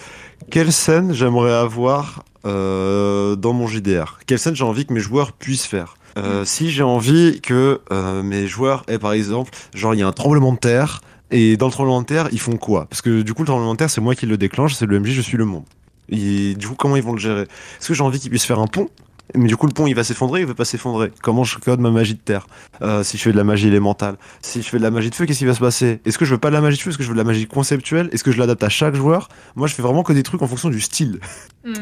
quelle 0.50 0.72
scène 0.72 1.12
j'aimerais 1.14 1.52
avoir 1.54 2.22
euh, 2.46 3.34
dans 3.36 3.52
mon 3.52 3.66
JDR 3.66 4.18
Quelle 4.26 4.38
scène 4.38 4.54
j'ai 4.54 4.62
envie 4.64 4.84
que 4.86 4.92
mes 4.92 5.00
joueurs 5.00 5.32
puissent 5.32 5.66
faire? 5.66 5.96
Euh, 6.16 6.44
Si 6.44 6.70
j'ai 6.70 6.82
envie 6.82 7.40
que 7.40 7.80
euh, 7.90 8.22
mes 8.22 8.46
joueurs 8.46 8.84
aient, 8.88 8.98
par 8.98 9.12
exemple, 9.12 9.50
genre, 9.74 9.94
il 9.94 10.00
y 10.00 10.02
a 10.02 10.06
un 10.06 10.12
tremblement 10.12 10.52
de 10.52 10.58
terre, 10.58 11.00
et 11.30 11.56
dans 11.56 11.66
le 11.66 11.72
tremblement 11.72 12.00
de 12.02 12.06
terre, 12.06 12.28
ils 12.32 12.40
font 12.40 12.56
quoi? 12.56 12.86
Parce 12.86 13.02
que 13.02 13.22
du 13.22 13.34
coup, 13.34 13.42
le 13.42 13.46
tremblement 13.46 13.72
de 13.72 13.78
terre, 13.78 13.90
c'est 13.90 14.00
moi 14.00 14.14
qui 14.14 14.26
le 14.26 14.36
déclenche, 14.36 14.74
c'est 14.74 14.86
le 14.86 14.98
MJ, 15.00 15.10
je 15.10 15.20
suis 15.22 15.36
le 15.36 15.44
monde. 15.44 15.64
Et 16.08 16.54
du 16.54 16.68
coup, 16.68 16.74
comment 16.74 16.96
ils 16.96 17.02
vont 17.02 17.12
le 17.14 17.18
gérer? 17.18 17.42
Est-ce 17.42 17.88
que 17.88 17.94
j'ai 17.94 18.02
envie 18.02 18.20
qu'ils 18.20 18.30
puissent 18.30 18.44
faire 18.44 18.58
un 18.60 18.66
pont? 18.66 18.88
Mais 19.34 19.46
du 19.48 19.56
coup, 19.56 19.66
le 19.66 19.72
pont, 19.72 19.86
il 19.86 19.94
va 19.94 20.04
s'effondrer, 20.04 20.40
il 20.40 20.46
va 20.46 20.54
pas 20.54 20.64
s'effondrer. 20.66 21.10
Comment 21.22 21.44
je 21.44 21.58
code 21.58 21.80
ma 21.80 21.90
magie 21.90 22.14
de 22.14 22.18
terre 22.20 22.46
Euh, 22.82 23.02
Si 23.02 23.16
je 23.16 23.22
fais 23.22 23.32
de 23.32 23.36
la 23.36 23.44
magie 23.44 23.68
élémentale, 23.68 24.16
si 24.42 24.60
je 24.62 24.68
fais 24.68 24.78
de 24.78 24.82
la 24.82 24.90
magie 24.90 25.08
de 25.10 25.14
feu, 25.14 25.24
qu'est-ce 25.24 25.38
qui 25.38 25.46
va 25.46 25.54
se 25.54 25.60
passer? 25.60 26.00
Est-ce 26.04 26.18
que 26.18 26.24
je 26.24 26.32
veux 26.32 26.38
pas 26.38 26.50
de 26.50 26.54
la 26.54 26.60
magie 26.60 26.76
de 26.76 26.82
feu? 26.82 26.90
Est-ce 26.90 26.98
que 26.98 27.04
je 27.04 27.08
veux 27.08 27.14
de 27.14 27.20
la 27.20 27.24
magie 27.24 27.46
conceptuelle? 27.46 28.10
Est-ce 28.12 28.22
que 28.22 28.32
je 28.32 28.38
l'adapte 28.38 28.62
à 28.62 28.68
chaque 28.68 28.94
joueur? 28.94 29.28
Moi, 29.56 29.66
je 29.66 29.74
fais 29.74 29.82
vraiment 29.82 30.02
que 30.02 30.12
des 30.12 30.22
trucs 30.22 30.42
en 30.42 30.46
fonction 30.46 30.68
du 30.68 30.80
style. 30.80 31.20
Hmm. 31.64 31.72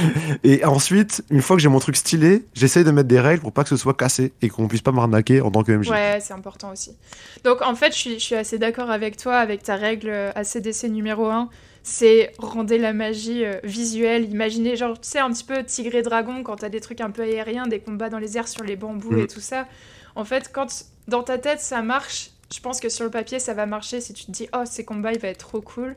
Et 0.44 0.64
ensuite, 0.64 1.24
une 1.30 1.42
fois 1.42 1.56
que 1.56 1.62
j'ai 1.62 1.68
mon 1.68 1.80
truc 1.80 1.96
stylé, 1.96 2.44
j'essaye 2.54 2.84
de 2.84 2.90
mettre 2.90 3.08
des 3.08 3.20
règles 3.20 3.42
pour 3.42 3.52
pas 3.52 3.64
que 3.64 3.68
ce 3.70 3.76
soit 3.76 3.94
cassé 3.94 4.32
et 4.40 4.48
qu'on 4.48 4.68
puisse 4.68 4.82
pas 4.82 4.92
m'arnaquer 4.92 5.40
en 5.40 5.50
tant 5.50 5.62
que 5.64 5.72
MJ. 5.72 5.88
Ouais, 5.90 6.18
c'est 6.20 6.34
important 6.34 6.70
aussi. 6.72 6.96
Donc 7.44 7.62
en 7.62 7.74
fait, 7.74 7.92
je 7.92 7.98
suis, 7.98 8.14
je 8.14 8.24
suis 8.24 8.34
assez 8.36 8.58
d'accord 8.58 8.90
avec 8.90 9.16
toi, 9.16 9.36
avec 9.36 9.62
ta 9.62 9.76
règle 9.76 10.08
euh, 10.10 10.30
ACDC 10.36 10.84
numéro 10.84 11.26
1. 11.26 11.48
C'est 11.84 12.32
rendre 12.38 12.74
la 12.76 12.92
magie 12.92 13.44
euh, 13.44 13.58
visuelle. 13.64 14.30
Imaginez, 14.30 14.76
genre, 14.76 15.00
tu 15.00 15.08
sais, 15.08 15.18
un 15.18 15.30
petit 15.32 15.42
peu 15.44 15.64
tigre 15.64 15.94
et 15.96 16.02
dragon, 16.02 16.42
quand 16.44 16.56
t'as 16.56 16.68
des 16.68 16.80
trucs 16.80 17.00
un 17.00 17.10
peu 17.10 17.22
aériens, 17.22 17.66
des 17.66 17.80
combats 17.80 18.08
dans 18.08 18.18
les 18.18 18.38
airs 18.38 18.46
sur 18.48 18.62
les 18.62 18.76
bambous 18.76 19.12
Mm. 19.12 19.18
et 19.20 19.26
tout 19.26 19.40
ça. 19.40 19.66
En 20.14 20.24
fait, 20.24 20.50
quand 20.52 20.66
dans 21.08 21.22
ta 21.24 21.38
tête 21.38 21.60
ça 21.60 21.82
marche, 21.82 22.30
je 22.54 22.60
pense 22.60 22.78
que 22.80 22.88
sur 22.88 23.04
le 23.04 23.10
papier 23.10 23.38
ça 23.40 23.54
va 23.54 23.66
marcher. 23.66 24.00
Si 24.00 24.12
tu 24.12 24.26
te 24.26 24.30
dis, 24.30 24.48
oh, 24.54 24.62
ces 24.64 24.84
combats, 24.84 25.12
il 25.12 25.18
va 25.18 25.28
être 25.28 25.38
trop 25.38 25.60
cool, 25.60 25.96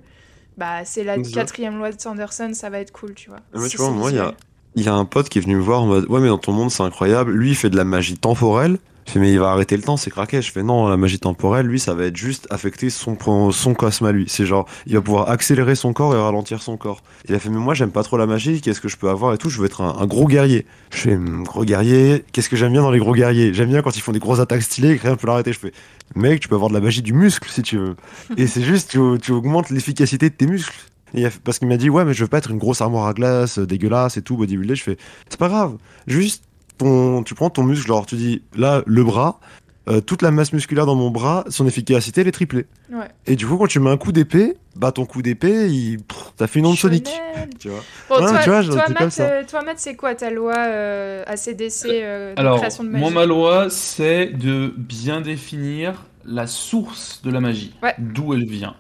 bah 0.58 0.86
c'est 0.86 1.04
la 1.04 1.18
quatrième 1.20 1.78
loi 1.78 1.92
de 1.92 2.00
Sanderson, 2.02 2.52
ça 2.54 2.70
va 2.70 2.80
être 2.80 2.92
cool, 2.92 3.14
tu 3.14 3.30
vois. 3.30 3.40
Mais 3.54 3.66
Si 3.66 3.72
tu 3.72 3.78
vois, 3.78 3.92
moi, 3.92 4.10
il 4.10 4.16
y 4.18 4.20
a, 4.20 4.34
y 4.78 4.88
a 4.88 4.94
un 4.94 5.06
pote 5.06 5.30
qui 5.30 5.38
est 5.38 5.42
venu 5.42 5.56
me 5.58 5.62
voir 5.62 5.84
en 5.84 5.86
mode 5.86 6.06
Ouais, 6.10 6.20
mais 6.22 6.30
dans 6.30 6.38
ton 6.40 6.54
monde, 6.54 6.72
c'est 6.72 6.82
incroyable. 6.84 7.32
Lui, 7.34 7.50
il 7.50 7.56
fait 7.56 7.70
de 7.70 7.78
la 7.78 7.84
magie 7.84 8.18
temporelle. 8.18 8.78
Je 9.06 9.12
fais, 9.12 9.20
mais 9.20 9.32
il 9.32 9.40
va 9.40 9.52
arrêter 9.52 9.78
le 9.78 9.84
temps, 9.84 9.98
c'est 9.98 10.10
craqué. 10.10 10.42
Je 10.42 10.52
fais, 10.52 10.64
non, 10.64 10.88
la 10.88 10.98
magie 10.98 11.20
temporelle, 11.20 11.68
lui, 11.68 11.80
ça 11.80 11.94
va 11.94 12.06
être 12.06 12.18
juste 12.18 12.48
affecter 12.50 12.90
son, 12.90 13.18
son 13.52 13.74
cosme 13.76 14.06
à 14.06 14.12
lui. 14.12 14.26
C'est 14.28 14.46
genre, 14.46 14.68
il 14.88 14.96
va 14.96 15.02
pouvoir 15.02 15.30
accélérer 15.30 15.76
son 15.76 15.94
corps 15.94 16.16
et 16.16 16.18
ralentir 16.20 16.62
son 16.64 16.76
corps. 16.78 17.04
Il 17.30 17.36
a 17.36 17.40
fait, 17.40 17.50
mais 17.50 17.58
moi, 17.58 17.74
j'aime 17.76 17.92
pas 17.92 18.04
trop 18.04 18.18
la 18.18 18.26
magie, 18.26 18.62
qu'est-ce 18.62 18.82
que 18.82 18.88
je 18.88 18.98
peux 18.98 19.10
avoir 19.10 19.34
et 19.34 19.38
tout, 19.38 19.50
je 19.50 19.60
veux 19.60 19.66
être 19.68 19.82
un, 19.82 19.96
un 20.00 20.06
gros 20.08 20.26
guerrier. 20.28 20.66
Je 20.92 20.98
fais, 20.98 21.16
Hum, 21.16 21.44
gros 21.44 21.64
guerrier, 21.66 22.26
qu'est-ce 22.32 22.50
que 22.50 22.56
j'aime 22.56 22.72
bien 22.74 22.82
dans 22.82 22.92
les 22.92 23.00
gros 23.00 23.14
guerriers? 23.14 23.54
J'aime 23.54 23.70
bien 23.70 23.82
quand 23.82 23.96
ils 23.96 24.02
font 24.02 24.12
des 24.12 24.20
grosses 24.20 24.40
attaques 24.40 24.64
stylées 24.64 24.92
et 24.92 24.98
que 24.98 25.04
rien 25.04 25.16
peut 25.16 25.28
l'arrêter. 25.28 25.54
Je 25.54 25.60
fais, 25.60 25.72
mec, 26.16 26.40
tu 26.40 26.48
peux 26.48 26.56
avoir 26.56 26.70
de 26.70 26.76
la 26.76 26.82
magie 26.82 27.02
du 27.02 27.14
muscle 27.14 27.50
si 27.50 27.62
tu 27.62 27.78
veux. 27.78 27.96
et 28.38 28.48
c'est 28.48 28.64
juste, 28.64 28.90
tu, 28.92 29.00
tu 29.22 29.32
augmentes 29.32 29.70
l'efficacité 29.70 30.30
de 30.30 30.36
tes 30.36 30.48
muscles. 30.48 30.76
Et 31.14 31.28
parce 31.44 31.60
qu'il 31.60 31.68
m'a 31.68 31.78
dit, 31.78 31.90
ouais, 31.90 32.04
mais 32.04 32.14
je 32.14 32.24
veux 32.24 32.28
pas 32.28 32.40
être 32.40 32.52
une 32.52 32.58
grosse 32.58 32.82
armoire 32.82 33.08
à 33.08 33.14
glace, 33.14 33.60
euh, 33.60 33.66
dégueulasse 33.66 34.18
et 34.18 34.22
tout, 34.22 34.36
bodybuildé. 34.36 34.76
Je 34.76 34.84
fais, 34.84 34.98
c'est 35.30 35.40
pas 35.40 35.48
grave. 35.48 35.78
Juste, 36.08 36.45
ton, 36.78 37.24
tu 37.24 37.34
prends 37.36 37.50
ton 37.50 37.64
muscle, 37.64 37.88
genre, 37.88 38.06
tu 38.06 38.16
dis, 38.16 38.42
là, 38.56 38.82
le 38.86 39.04
bras, 39.04 39.40
euh, 39.88 40.02
toute 40.02 40.22
la 40.24 40.32
masse 40.32 40.52
musculaire 40.54 40.86
dans 40.86 40.96
mon 40.96 41.12
bras, 41.12 41.44
son 41.50 41.68
efficacité, 41.68 42.22
elle 42.22 42.28
est 42.28 42.32
triplée. 42.32 42.66
Ouais. 42.92 43.08
Et 43.28 43.36
du 43.36 43.46
coup, 43.46 43.58
quand 43.58 43.68
tu 43.68 43.80
mets 43.80 43.90
un 43.92 43.98
coup 43.98 44.12
d'épée, 44.12 44.58
bah, 44.76 44.92
ton 44.92 45.06
coup 45.06 45.22
d'épée, 45.22 45.68
il, 45.70 46.00
t'as 46.38 46.48
fait 46.48 46.60
une 46.60 46.66
onde 46.66 46.78
sonique. 46.78 47.10
Tu 47.60 47.70
vois. 47.70 47.80
Bon, 48.10 48.16
Ouais, 48.16 48.32
toi, 48.32 48.40
tu 48.44 48.50
vois, 48.50 48.62
genre, 48.62 48.76
toi, 48.76 48.84
c'est 48.88 48.94
comme 48.96 49.04
Matt, 49.06 49.12
ça. 49.14 49.24
euh, 49.24 49.44
toi, 49.48 49.62
Matt, 49.64 49.76
c'est 49.80 49.96
quoi 49.96 50.16
ta 50.16 50.30
loi 50.32 50.56
euh, 50.58 51.24
ACDC 51.28 51.86
euh, 51.86 52.34
de 52.36 52.40
Alors, 52.40 52.58
création 52.58 52.84
de 52.84 52.90
magie? 52.90 53.02
moi, 53.04 53.12
ma 53.12 53.26
loi, 53.26 53.68
c'est 53.70 54.26
de 54.28 54.74
bien 54.76 55.22
définir 55.22 56.06
la 56.26 56.48
source 56.48 57.22
de 57.24 57.30
la 57.32 57.40
magie, 57.40 57.74
Ouais. 57.84 57.94
d'où 58.00 58.34
elle 58.34 58.46
vient. 58.48 58.76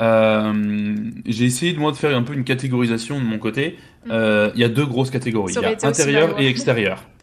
Euh, 0.00 0.94
j'ai 1.26 1.44
essayé 1.44 1.72
de 1.72 1.78
moi 1.78 1.90
de 1.92 1.96
faire 1.96 2.16
un 2.16 2.22
peu 2.22 2.32
une 2.34 2.44
catégorisation 2.44 3.18
de 3.18 3.24
mon 3.24 3.38
côté. 3.38 3.78
Euh, 4.10 4.50
Il 4.54 4.60
y 4.60 4.64
a 4.64 4.68
deux 4.68 4.86
grosses 4.86 5.10
catégories. 5.10 5.52
Ça 5.54 5.60
Il 5.60 5.62
y 5.62 5.66
aurait 5.66 5.74
a 5.74 5.74
été 5.74 5.86
aussi 5.88 6.00
ma 6.00 6.08
intérieur 6.08 6.28
loi. 6.30 6.42
et 6.42 6.46
extérieur. 6.48 7.04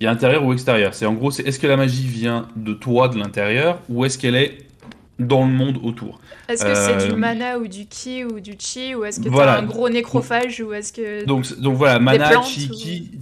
Il 0.00 0.04
y 0.04 0.06
a 0.06 0.10
intérieur 0.10 0.44
ou 0.44 0.52
extérieur. 0.52 0.94
C'est 0.94 1.04
en 1.06 1.12
gros, 1.12 1.30
c'est 1.30 1.46
est-ce 1.46 1.58
que 1.58 1.66
la 1.66 1.76
magie 1.76 2.06
vient 2.06 2.48
de 2.56 2.72
toi, 2.72 3.08
de 3.08 3.18
l'intérieur, 3.18 3.80
ou 3.90 4.04
est-ce 4.06 4.16
qu'elle 4.18 4.34
est 4.34 4.58
dans 5.18 5.44
le 5.44 5.52
monde 5.52 5.78
autour 5.82 6.18
Est-ce 6.48 6.64
que 6.64 6.74
c'est 6.74 7.06
du 7.06 7.12
Euh, 7.12 7.16
mana 7.16 7.58
ou 7.58 7.66
du 7.68 7.84
ki 7.84 8.24
ou 8.24 8.40
du 8.40 8.54
chi 8.58 8.94
ou 8.94 9.04
est-ce 9.04 9.20
que 9.20 9.28
Voilà. 9.28 9.56
t'as 9.56 9.60
un 9.60 9.66
gros 9.66 9.90
nécrophage 9.90 10.60
ou 10.66 10.72
est-ce 10.72 10.94
que 10.94 11.26
Donc, 11.26 11.44
donc 11.60 11.76
voilà, 11.76 11.98
Mana, 11.98 12.30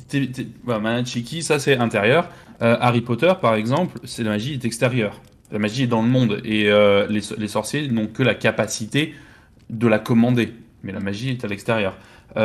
t'es- 0.08 0.26
t'es- 0.28 0.46
voilà, 0.62 0.78
Mana, 0.80 1.04
Chiki, 1.04 1.42
ça 1.42 1.58
c'est 1.58 1.76
intérieur. 1.76 2.28
Euh, 2.62 2.76
Harry 2.80 3.00
Potter, 3.00 3.32
par 3.40 3.56
exemple, 3.56 3.98
c'est 4.04 4.22
la 4.22 4.30
magie 4.30 4.52
est 4.54 4.64
extérieure. 4.64 5.20
La 5.50 5.58
magie 5.58 5.82
est 5.84 5.86
dans 5.88 6.02
le 6.02 6.08
monde 6.08 6.40
et 6.44 6.70
euh, 6.70 7.06
les, 7.08 7.22
les 7.36 7.48
sorciers 7.48 7.88
n'ont 7.88 8.06
que 8.06 8.22
la 8.22 8.34
capacité 8.36 9.14
de 9.68 9.88
la 9.88 9.98
commander, 9.98 10.52
mais 10.84 10.92
la 10.92 11.00
magie 11.00 11.30
est 11.30 11.44
à 11.44 11.48
l'extérieur. 11.48 11.96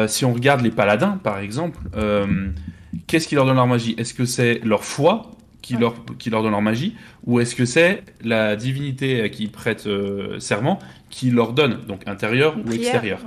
Si 0.08 0.26
on 0.26 0.34
regarde 0.34 0.62
les 0.62 0.72
paladins, 0.72 1.20
par 1.24 1.38
exemple, 1.38 1.78
qu'est-ce 3.08 3.28
qui 3.28 3.36
leur 3.36 3.46
donne 3.46 3.56
leur 3.56 3.68
magie? 3.68 3.96
Est-ce 3.98 4.14
que 4.14 4.26
c'est 4.26 4.60
leur 4.64 4.84
foi 4.84 5.32
qui, 5.64 5.78
leur, 5.78 5.96
qui 6.20 6.30
leur 6.30 6.44
donne 6.44 6.52
leur 6.52 6.62
magie, 6.62 6.96
ou 7.26 7.40
est-ce 7.40 7.56
que 7.56 7.66
c'est 7.66 8.04
la 8.24 8.56
divinité 8.56 9.22
à 9.22 9.30
qui 9.30 9.44
ils 9.44 9.52
prêtent 9.52 9.88
euh, 9.88 10.40
serment 10.40 10.78
qui 11.10 11.32
leur 11.32 11.54
donne, 11.54 11.80
donc 11.88 12.08
intérieur 12.08 12.56
ou 12.58 12.72
extérieur? 12.72 13.20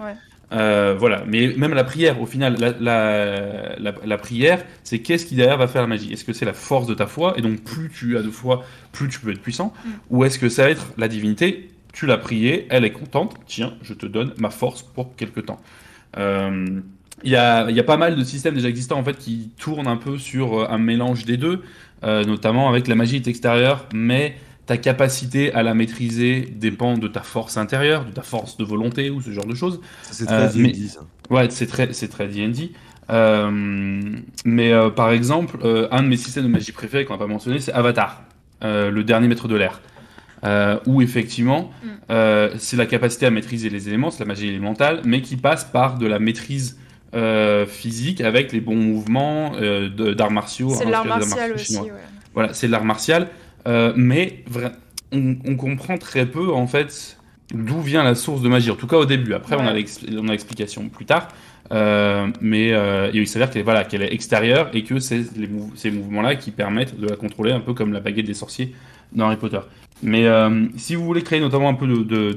euh, 0.53 0.95
voilà, 0.97 1.25
mais 1.27 1.55
même 1.57 1.75
la 1.75 1.83
prière, 1.83 2.21
au 2.21 2.27
final, 2.27 2.57
la, 2.79 3.77
la, 3.79 4.19
prière, 4.19 4.65
c'est 4.85 5.01
qu'est-ce 5.01 5.27
qui 5.27 5.35
derrière 5.35 5.57
va 5.57 5.67
faire 5.67 5.83
la 5.83 5.89
magie? 5.89 6.13
Est-ce 6.13 6.25
que 6.25 6.33
c'est 6.33 6.45
la 6.45 6.53
force 6.53 6.87
de 6.87 6.95
ta 6.95 7.07
foi, 7.07 7.35
et 7.37 7.43
donc 7.43 7.63
plus 7.63 7.91
tu 7.91 8.17
as 8.17 8.23
de 8.23 8.31
foi, 8.31 8.65
plus 8.93 9.09
tu 9.09 9.19
peux 9.19 9.33
être 9.33 9.43
puissant. 9.43 9.73
Mm. 9.85 9.91
Ou 10.11 10.25
est-ce 10.25 10.39
que 10.39 10.49
ça 10.49 10.65
va 10.65 10.71
être 10.71 10.93
la 10.99 11.09
divinité? 11.09 11.71
Tu 11.93 12.07
l'as 12.07 12.19
priée, 12.19 12.67
elle 12.69 12.85
est 12.85 12.93
contente, 12.93 13.35
tiens, 13.47 13.75
je 13.83 13.95
te 13.95 14.05
donne 14.05 14.35
ma 14.37 14.51
force 14.51 14.83
pour 14.83 15.17
quelque 15.17 15.41
temps. 15.41 15.61
Euh, 16.19 16.81
il 17.25 17.31
y, 17.31 17.37
a, 17.37 17.71
y, 17.71 17.81
a, 17.81 17.85
pas 17.85 17.97
mal 17.97 18.15
de 18.15 18.25
systèmes 18.25 18.55
déjà 18.55 18.69
existants 18.69 18.99
en 18.99 19.05
fait 19.05 19.17
qui 19.17 19.51
tournent 19.59 19.87
un 19.87 19.97
peu 19.97 20.19
sur 20.19 20.61
euh, 20.61 20.67
un 20.69 20.79
mélange 20.79 21.25
des 21.25 21.37
deux, 21.37 21.63
notamment 22.03 22.69
avec 22.69 22.87
la 22.87 22.95
magie 22.95 23.21
extérieure, 23.27 23.87
mais 23.93 24.37
ta 24.67 24.77
capacité 24.77 25.53
à 25.55 25.63
la 25.63 25.75
maîtriser 25.75 26.41
dépend 26.41 26.99
de 26.99 27.09
ta 27.09 27.21
force 27.21 27.57
intérieure, 27.57 28.05
de 28.05 28.11
ta 28.11 28.23
force 28.23 28.57
de 28.57 28.65
volonté 28.65 29.11
ou 29.11 29.23
ce 29.23 29.31
genre 29.31 29.47
de 29.47 29.55
choses. 29.55 29.81
C'est 30.03 30.27
très 30.27 30.49
D&D, 30.49 30.75
euh, 30.77 30.89
ça. 30.89 31.01
Ouais, 31.31 31.47
c'est 31.51 31.67
très, 31.67 31.93
c'est 31.93 32.09
très 32.09 32.27
D&D. 32.27 32.73
Euh, 33.09 33.51
mais 34.45 34.73
euh, 34.73 34.91
par 34.91 35.13
exemple, 35.13 35.59
un 35.91 36.03
de 36.03 36.09
mes 36.09 36.17
systèmes 36.17 36.45
de 36.45 36.49
magie 36.49 36.73
préférés 36.73 37.05
qu'on 37.05 37.15
n'a 37.15 37.21
pas 37.21 37.29
mentionné, 37.29 37.61
c'est 37.61 37.73
Avatar, 37.73 38.25
le 38.63 39.01
dernier 39.03 39.29
maître 39.29 39.47
de 39.47 39.55
l'air. 39.55 39.81
où 40.87 41.01
effectivement, 41.01 41.71
mm. 41.85 42.59
c'est 42.59 42.77
la 42.77 42.87
capacité 42.87 43.27
à 43.27 43.31
maîtriser 43.31 43.71
les 43.71 43.89
éléments, 43.89 44.11
c'est 44.11 44.25
la 44.25 44.29
magie 44.29 44.49
élémentale, 44.49 45.01
mais 45.05 45.23
qui 45.23 45.37
passe 45.37 45.65
par 45.65 45.97
de 45.97 46.07
la 46.07 46.19
maîtrise 46.19 46.77
physique 47.67 48.21
avec 48.21 48.53
les 48.53 48.61
bons 48.61 48.77
mouvements 48.77 49.53
d'arts 50.15 50.31
martiaux. 50.31 50.71
C'est 50.71 50.85
l'art 50.85 51.07
martial 51.07 51.53
aussi, 51.53 51.79
ouais. 51.79 51.91
Voilà, 52.37 52.53
c'est 52.53 52.69
l'art 52.69 52.85
martial. 52.85 53.29
Euh, 53.67 53.93
mais 53.97 54.45
on, 55.11 55.57
comprend 55.57 55.99
très 55.99 56.27
peu 56.27 56.53
en 56.53 56.67
fait 56.67 57.19
d'où 57.53 57.81
vient 57.81 58.05
la 58.05 58.15
source 58.15 58.43
de 58.43 58.49
magie. 58.49 58.71
En 58.71 58.77
tout 58.77 58.87
cas 58.87 58.99
au 58.99 59.07
début. 59.07 59.35
Après, 59.35 59.57
on 59.57 59.67
a 59.67 59.73
l'explication 59.73 60.89
plus 60.89 61.07
tard. 61.07 61.29
Euh, 61.73 62.29
mais 62.41 62.73
euh, 62.73 63.11
il 63.13 63.27
s'avère 63.27 63.51
qu'elle 63.51 63.65
voilà, 63.65 63.85
qu'elle 63.85 64.03
est 64.03 64.13
extérieure 64.13 64.71
et 64.73 64.85
que 64.85 65.01
c'est 65.01 65.25
ces 65.75 65.91
mouvements-là 65.91 66.37
qui 66.37 66.53
permettent 66.53 67.01
de 67.01 67.09
la 67.09 67.17
contrôler, 67.17 67.51
un 67.51 67.59
peu 67.59 67.75
comme 67.75 67.93
la 67.93 67.99
baguette 67.99 68.27
des 68.27 68.35
sorciers 68.35 68.73
dans 69.13 69.27
Harry 69.27 69.37
Potter. 69.37 69.61
Mais 70.03 70.27
si 70.77 70.95
vous 70.95 71.05
voulez 71.05 71.23
créer 71.23 71.41
notamment 71.41 71.71
un 71.71 71.75
peu 71.75 71.87
de, 71.87 72.03
de, 72.05 72.35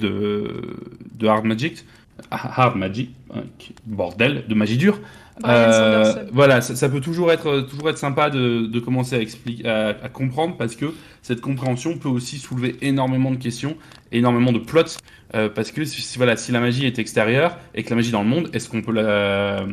de, 1.13 1.27
hard 1.27 1.45
magic, 1.45 1.85
hard 2.31 2.75
magic, 2.75 3.11
hein, 3.33 3.43
bordel, 3.85 4.45
de 4.47 4.55
magie 4.55 4.77
dure, 4.77 4.99
euh, 5.45 6.25
voilà, 6.33 6.61
ça, 6.61 6.89
peut 6.89 6.99
toujours 6.99 7.31
être, 7.31 7.61
toujours 7.61 7.89
être 7.89 7.97
sympa 7.97 8.29
de, 8.29 8.65
de 8.65 8.79
commencer 8.79 9.15
à, 9.15 9.19
expliquer, 9.21 9.67
à, 9.67 10.09
comprendre 10.09 10.57
parce 10.57 10.75
que 10.75 10.93
cette 11.21 11.41
compréhension 11.41 11.97
peut 11.97 12.09
aussi 12.09 12.37
soulever 12.37 12.75
énormément 12.81 13.31
de 13.31 13.37
questions, 13.37 13.77
énormément 14.11 14.51
de 14.51 14.59
plots. 14.59 14.97
Euh, 15.35 15.47
parce 15.47 15.71
que 15.71 15.85
si, 15.85 16.17
voilà, 16.17 16.35
si 16.35 16.51
la 16.51 16.59
magie 16.59 16.87
est 16.87 16.97
extérieure 16.97 17.57
et 17.75 17.83
que 17.83 17.91
la 17.91 17.95
magie 17.95 18.09
est 18.09 18.13
dans 18.13 18.23
le 18.23 18.29
monde, 18.29 18.49
est-ce 18.51 18.67
qu'on 18.67 18.81
peut 18.81 18.91
la, 18.91 19.63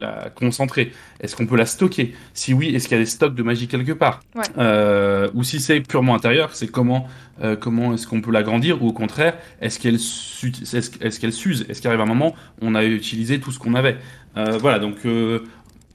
la 0.00 0.30
concentrer? 0.34 0.92
Est-ce 1.20 1.36
qu'on 1.36 1.46
peut 1.46 1.56
la 1.56 1.66
stocker? 1.66 2.14
Si 2.32 2.54
oui, 2.54 2.74
est-ce 2.74 2.88
qu'il 2.88 2.96
y 2.96 3.00
a 3.00 3.02
des 3.02 3.10
stocks 3.10 3.34
de 3.34 3.42
magie 3.42 3.68
quelque 3.68 3.92
part? 3.92 4.20
Ouais. 4.34 4.42
euh, 4.56 5.28
Ou 5.34 5.44
si 5.44 5.60
c'est 5.60 5.80
purement 5.80 6.14
intérieur, 6.14 6.54
c'est 6.54 6.68
comment, 6.68 7.08
euh, 7.42 7.56
comment 7.56 7.92
est-ce 7.92 8.06
qu'on 8.06 8.22
peut 8.22 8.32
l'agrandir? 8.32 8.82
Ou 8.82 8.88
au 8.88 8.92
contraire, 8.92 9.36
est-ce 9.60 9.78
qu'elle 9.78 9.96
est-ce 9.96 11.20
qu'elle 11.20 11.32
s'use? 11.32 11.66
Est-ce 11.68 11.82
qu'il 11.82 11.88
arrive 11.88 12.00
un 12.00 12.06
moment 12.06 12.34
où 12.62 12.66
on 12.66 12.74
a 12.74 12.84
utilisé 12.84 13.38
tout 13.38 13.52
ce 13.52 13.58
qu'on 13.58 13.74
avait? 13.74 13.98
Voilà, 14.34 14.78
donc 14.78 14.96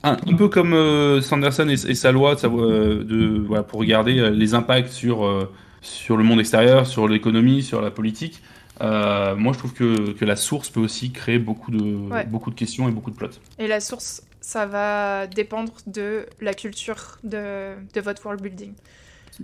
un, 0.04 0.16
peu 0.16 0.48
comme 0.48 1.22
Sanderson 1.22 1.68
et, 1.70 1.95
sa 1.95 2.12
loi 2.12 2.36
de, 2.36 3.43
voilà, 3.48 3.64
pour 3.64 3.80
regarder 3.80 4.30
les 4.30 4.54
impacts 4.54 4.91
sur, 4.91 5.50
sur 5.88 6.17
le 6.17 6.23
monde 6.23 6.39
extérieur, 6.39 6.88
sur 6.88 7.07
l'économie, 7.07 7.63
sur 7.63 7.81
la 7.81 7.91
politique. 7.91 8.41
moi, 8.79 9.53
je 9.53 9.57
trouve 9.57 9.73
que, 9.73 10.11
que, 10.11 10.25
la 10.25 10.35
source 10.35 10.69
peut 10.69 10.79
aussi 10.79 11.11
créer 11.11 11.39
beaucoup 11.39 11.71
de, 11.71 12.25
beaucoup 12.27 12.49
de 12.49 12.55
questions 12.55 12.88
et 12.88 12.91
beaucoup 12.91 13.11
de 13.11 13.15
plots. 13.15 13.29
Et 13.59 13.67
la 13.67 13.79
source, 13.79 14.23
ça 14.41 14.65
va 14.65 15.27
dépendre 15.27 15.73
de 15.88 16.25
la 16.41 16.53
culture 16.53 17.19
de, 17.23 17.73
de 17.93 18.01
votre 18.01 18.25
world 18.25 18.41
building. 18.41 18.73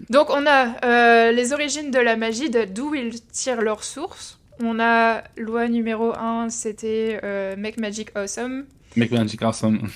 Donc, 0.09 0.29
on 0.29 0.45
a 0.45 1.31
les 1.31 1.53
origines 1.53 1.91
de 1.91 1.99
la 1.99 2.15
magie, 2.15 2.49
d'où 2.49 2.93
ils 2.95 3.21
tirent 3.21 3.61
leur 3.61 3.83
source. 3.83 4.39
On 4.61 4.79
a 4.79 5.23
loi 5.35 5.67
numéro 5.67 6.13
1, 6.15 6.49
c'était 6.49 7.19
Make 7.57 7.77
Magic 7.77 8.15
Awesome. 8.15 8.65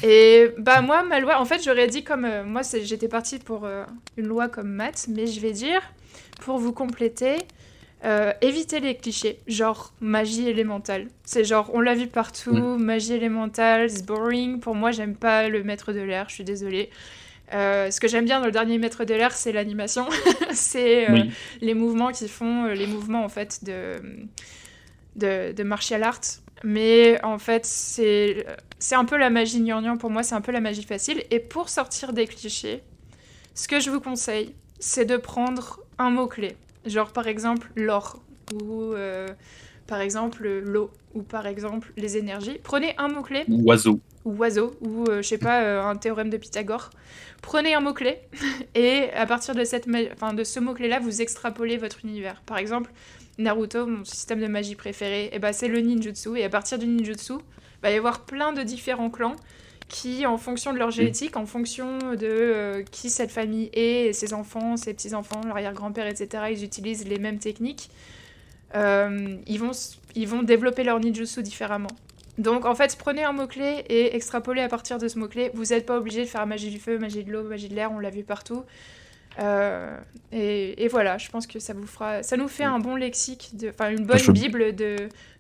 Et 0.04 0.48
bah 0.58 0.82
moi, 0.82 1.04
ma 1.04 1.20
loi, 1.20 1.40
en 1.40 1.46
fait, 1.46 1.64
j'aurais 1.64 1.88
dit 1.88 2.04
comme... 2.04 2.26
Euh, 2.26 2.44
moi, 2.44 2.62
j'étais 2.84 3.08
partie 3.08 3.40
pour 3.40 3.66
euh, 3.66 3.84
une 4.18 4.28
loi 4.28 4.48
comme 4.48 4.70
maths, 4.70 5.08
mais 5.10 5.28
je 5.28 5.40
vais 5.40 5.52
dire, 5.52 5.82
pour 6.42 6.58
vous 6.58 6.74
compléter, 6.74 7.36
euh, 8.06 8.32
évitez 8.42 8.80
les 8.80 8.96
clichés, 8.96 9.40
genre 9.48 9.94
magie 10.00 10.48
élémentale. 10.48 11.08
C'est 11.24 11.44
genre, 11.44 11.72
on 11.74 11.80
l'a 11.80 11.96
vu 11.96 12.08
partout, 12.08 12.78
magie 12.78 13.14
élémentale, 13.14 13.90
c'est 13.90 14.06
boring. 14.06 14.60
Pour 14.60 14.76
moi, 14.76 14.92
j'aime 14.92 15.16
pas 15.16 15.50
le 15.50 15.64
maître 15.64 15.94
de 15.94 16.02
l'air, 16.02 16.30
je 16.30 16.36
suis 16.36 16.44
désolée. 16.44 16.90
ce 17.52 18.00
que 18.00 18.08
j'aime 18.08 18.26
bien 18.26 18.40
dans 18.40 18.46
le 18.46 18.52
dernier 18.52 18.78
maître 18.78 19.04
de 19.04 19.14
l'air, 19.14 19.32
c'est 19.32 19.52
l'animation. 19.52 20.08
c'est 20.52 21.08
les 21.62 21.74
mouvements 21.74 22.12
qui 22.12 22.28
font, 22.28 22.66
les 22.66 22.88
mouvements 22.88 23.24
en 23.24 23.30
fait 23.30 23.64
de, 23.64 24.00
de, 25.16 25.52
de 25.52 25.64
martial 25.64 26.04
art 26.04 26.22
mais 26.64 27.24
en 27.24 27.38
fait, 27.38 27.66
c'est 27.66 28.46
un 28.92 29.06
peu 29.06 29.18
la 29.18 29.30
magie 29.30 29.62
gnangnan 29.62 29.98
pour 29.98 30.10
moi, 30.10 30.24
c'est 30.24 30.36
un 30.36 30.42
peu 30.42 30.52
la 30.52 30.62
magie 30.62 30.84
facile. 30.84 31.24
Et 31.32 31.40
pour 31.40 31.70
sortir 31.70 32.14
des 32.14 32.28
clichés, 32.28 32.82
ce 33.54 33.68
que 33.68 33.80
je 33.80 33.90
vous 33.90 34.00
conseille, 34.00 34.54
c'est 34.80 35.06
de 35.06 35.18
prendre 35.18 35.80
un 35.98 36.10
mot-clé. 36.10 36.56
Genre 36.86 37.12
par 37.12 37.28
exemple 37.28 37.70
l'or, 37.76 38.22
ou 38.54 38.94
euh, 38.94 39.28
par 39.88 40.02
exemple 40.02 40.48
l'eau, 40.48 40.92
ou 41.14 41.22
par 41.22 41.48
exemple 41.48 41.92
les 41.98 42.18
énergies. 42.18 42.60
Prenez 42.64 42.94
un 42.98 43.08
mot-clé. 43.08 43.46
Ou 43.48 43.64
oiseau. 43.68 44.00
Ou 44.26 44.36
oiseau, 44.38 44.76
ou 44.82 45.06
euh, 45.10 45.22
je 45.22 45.28
sais 45.28 45.38
pas, 45.38 45.64
euh, 45.64 45.84
un 45.84 45.96
théorème 45.96 46.30
de 46.30 46.38
Pythagore. 46.38 46.90
Prenez 47.42 47.74
un 47.74 47.82
mot-clé, 47.82 48.20
et 48.76 49.12
à 49.14 49.26
partir 49.26 49.56
de, 49.56 49.64
cette 49.64 49.88
enfin, 50.14 50.34
de 50.34 50.44
ce 50.44 50.60
mot-clé-là, 50.60 51.00
vous 51.00 51.22
extrapolez 51.22 51.78
votre 51.78 52.04
univers. 52.04 52.42
Par 52.46 52.58
exemple, 52.58 52.92
Naruto, 53.38 53.86
mon 53.86 54.04
système 54.04 54.42
de 54.42 54.48
magie 54.48 54.76
préféré, 54.76 55.26
et 55.26 55.30
eh 55.34 55.40
ben, 55.40 55.54
c'est 55.54 55.68
le 55.68 55.80
ninjutsu. 55.80 56.38
Et 56.38 56.44
à 56.44 56.50
partir 56.50 56.80
du 56.80 56.88
ninjutsu, 56.88 57.34
il 57.34 57.82
va 57.84 57.92
y 57.92 57.96
avoir 57.96 58.26
plein 58.26 58.54
de 58.54 58.64
différents 58.64 59.10
clans 59.10 59.36
qui, 59.88 60.26
en 60.26 60.38
fonction 60.38 60.74
de 60.74 60.78
leur 60.78 60.92
génétique, 60.92 61.38
en 61.38 61.46
fonction 61.46 61.98
de 62.14 62.28
euh, 62.28 62.84
qui 62.92 63.10
cette 63.10 63.32
famille 63.32 63.70
est, 63.74 64.14
ses 64.14 64.34
enfants, 64.34 64.76
ses 64.76 64.94
petits-enfants, 64.94 65.42
l'arrière-grand-père, 65.46 66.08
etc., 66.08 66.46
ils 66.52 66.64
utilisent 66.64 67.08
les 67.08 67.20
mêmes 67.20 67.40
techniques. 67.40 67.90
Euh, 68.76 69.38
ils, 69.48 69.60
vont, 69.60 69.72
ils 70.16 70.28
vont 70.28 70.44
développer 70.44 70.84
leur 70.84 71.00
ninjutsu 71.00 71.42
différemment. 71.42 71.90
Donc 72.38 72.66
en 72.66 72.76
fait, 72.76 72.96
prenez 73.00 73.24
un 73.24 73.32
mot-clé 73.32 73.86
et 73.90 74.16
extrapolez 74.16 74.62
à 74.62 74.68
partir 74.68 74.98
de 74.98 75.08
ce 75.08 75.18
mot-clé. 75.18 75.52
Vous 75.54 75.66
n'êtes 75.66 75.86
pas 75.86 75.98
obligé 75.98 76.22
de 76.22 76.28
faire 76.28 76.46
magie 76.46 76.70
du 76.70 76.80
feu, 76.80 77.00
magie 77.00 77.24
de 77.24 77.32
l'eau, 77.32 77.44
magie 77.44 77.70
de 77.70 77.76
l'air, 77.76 77.92
on 77.92 78.00
l'a 78.00 78.10
vu 78.10 78.24
partout. 78.24 78.64
Euh, 79.40 79.98
et, 80.32 80.88
voilà, 80.90 81.18
je 81.18 81.30
pense 81.30 81.48
que 81.48 81.60
ça 81.60 81.74
vous 81.74 81.88
fera, 81.88 82.22
ça 82.22 82.36
nous 82.36 82.50
fait 82.50 82.66
un 82.66 82.80
bon 82.80 82.96
lexique, 82.96 83.52
enfin 83.70 83.90
une 83.90 84.06
bonne 84.06 84.34
bible 84.34 84.76
de. 84.76 84.96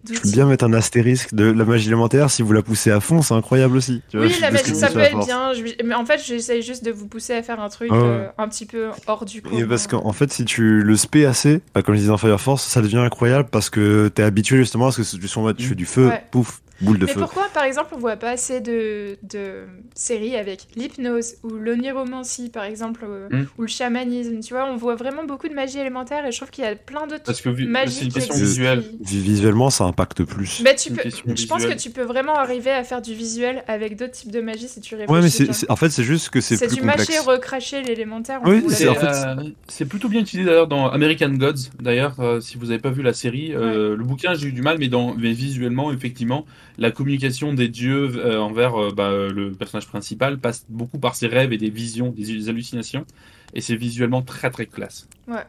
Je 0.09 0.19
peux 0.19 0.31
bien 0.31 0.45
mettre 0.45 0.63
un 0.63 0.71
astérisque 0.71 1.33
de 1.33 1.43
la 1.43 1.65
magie 1.65 1.87
élémentaire 1.87 2.29
si 2.29 2.41
vous 2.41 2.53
la 2.53 2.61
poussez 2.61 2.91
à 2.91 3.01
fond, 3.01 3.21
c'est 3.21 3.33
incroyable 3.33 3.75
aussi. 3.75 4.01
oui, 4.13 4.33
la 4.39 4.51
magie, 4.51 4.73
ça 4.73 4.89
peut 4.89 4.99
être 4.99 5.25
bien. 5.25 5.51
Mais 5.83 5.95
en 5.95 6.05
fait, 6.05 6.21
j'essaye 6.23 6.61
juste 6.61 6.85
de 6.85 6.91
vous 6.91 7.07
pousser 7.07 7.33
à 7.33 7.43
faire 7.43 7.59
un 7.59 7.67
truc 7.67 7.91
euh, 7.91 8.29
un 8.37 8.47
petit 8.47 8.65
peu 8.65 8.89
hors 9.07 9.25
du 9.25 9.41
commun. 9.41 9.57
Et 9.57 9.65
parce 9.65 9.87
qu'en 9.87 10.13
fait, 10.13 10.31
si 10.31 10.45
tu 10.45 10.81
le 10.81 10.95
spé 10.95 11.25
assez, 11.25 11.59
bah, 11.75 11.81
comme 11.81 11.95
je 11.95 11.99
disais 11.99 12.11
dans 12.11 12.17
Fire 12.17 12.39
Force, 12.39 12.63
ça 12.63 12.81
devient 12.81 12.97
incroyable 12.97 13.49
parce 13.51 13.69
que 13.69 14.07
t'es 14.07 14.23
habitué 14.23 14.57
justement 14.57 14.87
à 14.87 14.91
ce 14.91 15.01
que 15.01 15.17
tu, 15.17 15.19
tu 15.57 15.67
fais 15.67 15.75
du 15.75 15.85
feu, 15.85 16.11
pouf, 16.31 16.61
Boule 16.81 16.99
de 16.99 17.05
Mais 17.05 17.13
feu. 17.13 17.19
pourquoi, 17.19 17.47
par 17.53 17.63
exemple, 17.63 17.93
on 17.95 17.97
voit 17.97 18.17
pas 18.17 18.31
assez 18.31 18.61
de, 18.61 19.17
de 19.23 19.63
séries 19.95 20.35
avec 20.35 20.67
l'hypnose 20.75 21.35
ou 21.43 21.49
l'oniromancie, 21.49 22.49
par 22.49 22.65
exemple, 22.65 23.03
euh, 23.03 23.29
hmm. 23.29 23.45
ou 23.57 23.61
le 23.63 23.67
chamanisme, 23.67 24.39
tu 24.41 24.53
vois 24.53 24.65
On 24.65 24.77
voit 24.77 24.95
vraiment 24.95 25.25
beaucoup 25.25 25.47
de 25.47 25.55
magie 25.55 25.79
élémentaire 25.79 26.25
et 26.25 26.31
je 26.31 26.37
trouve 26.37 26.51
qu'il 26.51 26.63
y 26.63 26.67
a 26.67 26.75
plein 26.75 27.07
d'autres 27.07 27.23
Parce 27.23 27.41
que 27.41 27.49
c'est 27.55 28.03
une 28.03 28.13
question 28.13 28.35
visuelle. 28.35 28.83
Visuellement, 29.01 29.69
ça 29.71 29.85
impacte 29.85 30.23
plus. 30.23 30.61
Mais 30.63 30.75
tu 30.75 30.91
peux, 30.91 31.09
je 31.09 31.47
pense 31.47 31.65
que 31.65 31.73
tu 31.73 31.89
peux 31.89 32.03
vraiment 32.03 32.35
arriver 32.35 32.71
à 32.71 32.83
faire 32.83 33.01
du 33.01 33.15
visuel 33.15 33.63
avec 33.67 33.97
d'autres 33.97 34.13
types 34.13 34.31
de 34.31 34.41
magie 34.41 34.67
si 34.67 34.79
tu 34.79 34.95
réfléchis. 34.95 35.41
Ouais, 35.41 35.47
mais 35.49 35.71
en 35.71 35.75
fait, 35.75 35.89
c'est 35.89 36.03
juste 36.03 36.29
que 36.29 36.41
c'est 36.41 36.57
plus 36.57 36.77
complexe. 36.77 37.05
C'est 37.05 37.13
du 37.13 37.15
mâcher, 37.15 37.27
recracher 37.27 37.81
l'élémentaire. 37.81 38.41
Oui, 38.45 38.63
c'est, 38.69 38.87
en 38.87 38.95
fait... 38.95 39.07
Euh, 39.07 39.85
plutôt 39.87 40.09
bien 40.09 40.19
utilisé 40.19 40.45
d'ailleurs 40.45 40.67
dans 40.67 40.89
American 40.89 41.29
Gods. 41.29 41.71
D'ailleurs, 41.79 42.19
euh, 42.19 42.41
si 42.41 42.57
vous 42.57 42.67
n'avez 42.67 42.79
pas 42.79 42.91
vu 42.91 43.01
la 43.01 43.13
série, 43.13 43.49
le 43.49 43.95
bouquin, 44.03 44.35
j'ai 44.35 44.49
eu 44.49 44.51
du 44.51 44.61
mal, 44.61 44.77
mais, 44.77 44.89
dans, 44.89 45.15
mais 45.15 45.31
visuellement, 45.31 45.91
effectivement, 45.91 46.45
la 46.77 46.91
communication 46.91 47.53
des 47.53 47.67
dieux 47.67 48.11
euh, 48.17 48.39
envers 48.39 48.75
euh, 48.75 48.91
bah, 48.91 49.11
le 49.11 49.51
personnage 49.51 49.87
principal 49.87 50.37
passe 50.37 50.65
beaucoup 50.69 50.99
par 50.99 51.15
ses 51.15 51.27
rêves 51.27 51.53
et 51.53 51.57
des 51.57 51.69
visions, 51.69 52.09
des, 52.09 52.49
hallucinations. 52.49 53.05
Et 53.53 53.61
c'est 53.61 53.75
visuellement 53.75 54.21
très 54.21 54.49
très 54.49 54.65
classe. 54.65 55.07
Ouais. 55.27 55.45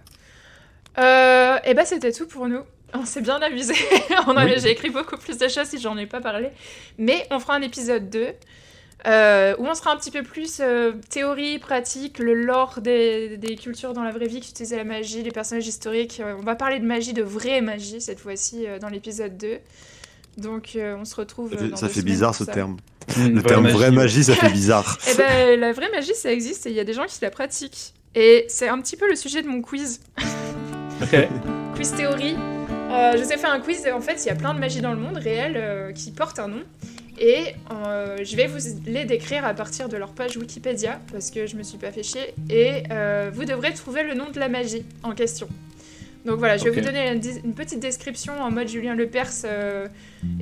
Euh, 0.98 1.58
et 1.64 1.74
bah 1.74 1.84
c'était 1.84 2.12
tout 2.12 2.26
pour 2.26 2.48
nous. 2.48 2.62
On 2.94 3.04
s'est 3.04 3.20
bien 3.20 3.40
amusé. 3.40 3.74
J'ai 4.58 4.70
écrit 4.70 4.90
beaucoup 4.90 5.16
plus 5.16 5.36
de 5.36 5.48
choses 5.48 5.66
si 5.66 5.78
j'en 5.78 5.96
ai 5.98 6.06
pas 6.06 6.20
parlé. 6.20 6.48
Mais 6.96 7.26
on 7.30 7.38
fera 7.38 7.54
un 7.54 7.62
épisode 7.62 8.08
2. 8.08 8.28
euh, 9.06 9.54
où 9.58 9.66
on 9.66 9.74
sera 9.74 9.92
un 9.92 9.96
petit 9.96 10.10
peu 10.10 10.22
plus 10.22 10.58
euh, 10.60 10.92
théorie, 11.10 11.58
pratique, 11.58 12.18
le 12.18 12.34
lore 12.34 12.80
des, 12.80 13.36
des 13.36 13.54
cultures 13.54 13.92
dans 13.92 14.02
la 14.02 14.10
vraie 14.10 14.26
vie 14.26 14.40
qui 14.40 14.50
utilisaient 14.50 14.76
la 14.76 14.84
magie, 14.84 15.22
les 15.22 15.30
personnages 15.30 15.66
historiques. 15.66 16.20
Euh, 16.20 16.34
on 16.38 16.42
va 16.42 16.56
parler 16.56 16.80
de 16.80 16.84
magie, 16.84 17.12
de 17.12 17.22
vraie 17.22 17.60
magie 17.60 18.00
cette 18.00 18.18
fois-ci 18.18 18.66
euh, 18.66 18.78
dans 18.78 18.88
l'épisode 18.88 19.36
2. 19.36 19.58
Donc 20.38 20.72
euh, 20.76 20.96
on 20.98 21.04
se 21.04 21.14
retrouve. 21.16 21.52
euh, 21.54 21.68
dans 21.68 21.76
Ça 21.76 21.88
fait 21.88 21.94
semaines 22.00 22.04
bizarre 22.06 22.34
ce 22.34 22.44
ça. 22.44 22.52
terme. 22.52 22.76
Une 23.18 23.36
Le 23.36 23.42
terme 23.42 23.68
vraie 23.68 23.88
ouais. 23.88 23.94
magie, 23.94 24.22
ça 24.24 24.34
fait 24.34 24.50
bizarre. 24.50 24.98
Eh 25.10 25.16
ben, 25.16 25.60
la 25.60 25.72
vraie 25.72 25.90
magie, 25.90 26.14
ça 26.14 26.32
existe 26.32 26.66
et 26.66 26.70
il 26.70 26.76
y 26.76 26.80
a 26.80 26.84
des 26.84 26.92
gens 26.92 27.06
qui 27.06 27.18
la 27.22 27.30
pratiquent. 27.30 27.94
Et 28.14 28.44
c'est 28.48 28.68
un 28.68 28.80
petit 28.80 28.96
peu 28.96 29.08
le 29.08 29.16
sujet 29.16 29.42
de 29.42 29.48
mon 29.48 29.60
quiz. 29.62 30.00
Quiz 31.74 31.92
théorie. 31.94 32.34
Euh, 32.90 33.12
je 33.16 33.22
vous 33.22 33.32
ai 33.32 33.36
fait 33.36 33.46
un 33.46 33.60
quiz, 33.60 33.86
en 33.92 34.00
fait, 34.00 34.24
il 34.24 34.28
y 34.28 34.30
a 34.30 34.34
plein 34.34 34.54
de 34.54 34.58
magies 34.58 34.80
dans 34.80 34.92
le 34.92 34.98
monde 34.98 35.16
réel 35.16 35.54
euh, 35.56 35.92
qui 35.92 36.10
portent 36.10 36.38
un 36.38 36.48
nom. 36.48 36.62
Et 37.20 37.54
euh, 37.72 38.16
je 38.22 38.36
vais 38.36 38.46
vous 38.46 38.58
les 38.86 39.04
décrire 39.04 39.44
à 39.44 39.52
partir 39.54 39.88
de 39.88 39.96
leur 39.96 40.12
page 40.12 40.36
Wikipédia, 40.36 41.00
parce 41.12 41.30
que 41.30 41.46
je 41.46 41.56
me 41.56 41.62
suis 41.62 41.78
pas 41.78 41.90
fait 41.92 42.02
chier. 42.02 42.34
Et 42.50 42.84
euh, 42.90 43.30
vous 43.32 43.44
devrez 43.44 43.72
trouver 43.74 44.02
le 44.04 44.14
nom 44.14 44.30
de 44.32 44.38
la 44.40 44.48
magie 44.48 44.84
en 45.02 45.12
question. 45.12 45.48
Donc 46.24 46.38
voilà, 46.38 46.56
je 46.56 46.64
vais 46.64 46.70
vous 46.70 46.80
donner 46.80 47.12
une, 47.12 47.54
petite 47.54 47.80
description 47.80 48.40
en 48.40 48.50
mode 48.50 48.68
Julien 48.68 48.94
Lepers. 48.94 49.44
euh, 49.44 49.86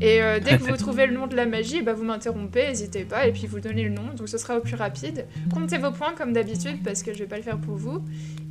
et 0.00 0.22
euh, 0.22 0.40
dès 0.40 0.58
que 0.58 0.62
vous 0.62 0.76
trouvez 0.76 1.06
le 1.06 1.14
nom 1.14 1.26
de 1.26 1.36
la 1.36 1.46
magie, 1.46 1.82
bah, 1.82 1.92
vous 1.92 2.04
m'interrompez, 2.04 2.68
n'hésitez 2.68 3.04
pas, 3.04 3.26
et 3.26 3.32
puis 3.32 3.46
vous 3.46 3.60
donnez 3.60 3.84
le 3.84 3.90
nom, 3.90 4.14
donc 4.16 4.28
ce 4.28 4.38
sera 4.38 4.56
au 4.56 4.60
plus 4.60 4.74
rapide. 4.74 5.26
Comptez 5.52 5.78
vos 5.78 5.92
points 5.92 6.14
comme 6.16 6.32
d'habitude, 6.32 6.82
parce 6.82 7.02
que 7.02 7.12
je 7.12 7.18
vais 7.20 7.26
pas 7.26 7.36
le 7.36 7.42
faire 7.42 7.58
pour 7.58 7.76
vous. 7.76 8.02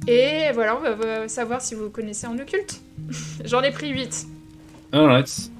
Et 0.08 0.52
voilà, 0.54 0.78
on 0.78 0.96
va 0.96 1.28
savoir 1.28 1.62
si 1.62 1.76
vous 1.76 1.90
connaissez 1.90 2.28
en 2.28 2.38
occulte. 2.38 2.82
J'en 3.46 3.62
ai 3.64 3.72
pris 3.72 3.90
8. 3.90 4.28
Alright. 4.92 5.52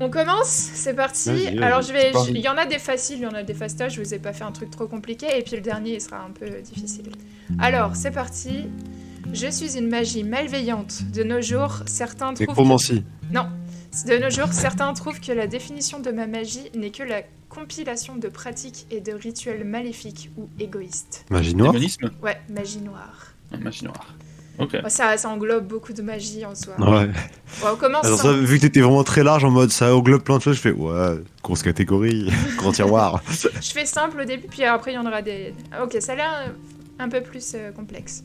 On 0.00 0.10
commence, 0.10 0.46
c'est 0.46 0.94
parti. 0.94 1.58
Alors 1.60 1.82
je 1.82 1.92
vais, 1.92 2.12
il 2.30 2.38
y 2.38 2.48
en 2.48 2.56
a 2.56 2.66
des 2.66 2.78
faciles, 2.78 3.18
il 3.18 3.22
y 3.22 3.26
en 3.26 3.34
a 3.34 3.42
des 3.42 3.54
fastoches. 3.54 3.94
Je 3.94 4.00
vous 4.00 4.14
ai 4.14 4.18
pas 4.18 4.32
fait 4.32 4.44
un 4.44 4.52
truc 4.52 4.70
trop 4.70 4.86
compliqué, 4.86 5.26
et 5.36 5.42
puis 5.42 5.56
le 5.56 5.62
dernier 5.62 5.94
il 5.94 6.00
sera 6.00 6.18
un 6.18 6.30
peu 6.30 6.48
difficile. 6.60 7.10
Alors 7.58 7.96
c'est 7.96 8.12
parti. 8.12 8.66
Je 9.32 9.50
suis 9.50 9.76
une 9.76 9.88
magie 9.88 10.24
malveillante. 10.24 11.02
De 11.12 11.22
nos 11.22 11.40
jours, 11.42 11.80
certains 11.86 12.32
trouvent. 12.34 12.46
que- 12.46 12.50
Nécromancie. 12.50 13.04
De 14.06 14.18
nos 14.18 14.30
jours, 14.30 14.52
certains 14.52 14.92
trouvent 14.92 15.18
que 15.20 15.32
la 15.32 15.46
définition 15.46 15.98
de 15.98 16.10
ma 16.10 16.26
magie 16.26 16.70
n'est 16.76 16.90
que 16.90 17.02
la 17.02 17.22
compilation 17.48 18.16
de 18.16 18.28
pratiques 18.28 18.86
et 18.90 19.00
de 19.00 19.12
rituels 19.12 19.64
maléfiques 19.64 20.30
ou 20.36 20.48
égoïstes. 20.60 21.24
Magie 21.30 21.54
noire. 21.54 21.72
Démonisme 21.72 22.10
Ouais, 22.22 22.38
magie 22.50 22.78
noire. 22.80 23.32
Ah, 23.52 23.56
Magie 23.56 23.84
noire. 23.84 24.14
Ok. 24.58 24.82
Bon, 24.82 24.88
ça, 24.90 25.16
ça 25.16 25.28
englobe 25.30 25.66
beaucoup 25.66 25.92
de 25.94 26.02
magie 26.02 26.44
en 26.44 26.54
soi. 26.54 26.74
Ouais. 26.78 27.06
Bon, 27.60 27.68
on 27.72 27.76
commence. 27.76 28.04
Alors 28.04 28.18
ça, 28.20 28.32
vu 28.32 28.56
que 28.56 28.62
t'étais 28.62 28.80
vraiment 28.82 29.04
très 29.04 29.22
large 29.24 29.44
en 29.44 29.50
mode 29.50 29.70
ça 29.70 29.94
englobe 29.96 30.22
plein 30.22 30.36
de 30.36 30.42
choses, 30.42 30.56
je 30.56 30.60
fais 30.60 30.72
ouais, 30.72 31.20
grosse 31.42 31.62
catégorie, 31.62 32.30
grand 32.58 32.72
tiroir. 32.72 33.22
Je 33.30 33.70
fais 33.72 33.86
simple 33.86 34.20
au 34.20 34.24
début, 34.24 34.46
puis 34.48 34.64
après 34.64 34.92
il 34.92 34.94
y 34.96 34.98
en 34.98 35.06
aura 35.06 35.22
des. 35.22 35.54
Ok, 35.82 35.96
ça 36.00 36.12
a 36.12 36.16
l'air 36.16 36.52
un 36.98 37.08
peu 37.08 37.22
plus 37.22 37.52
euh, 37.54 37.70
complexe. 37.72 38.22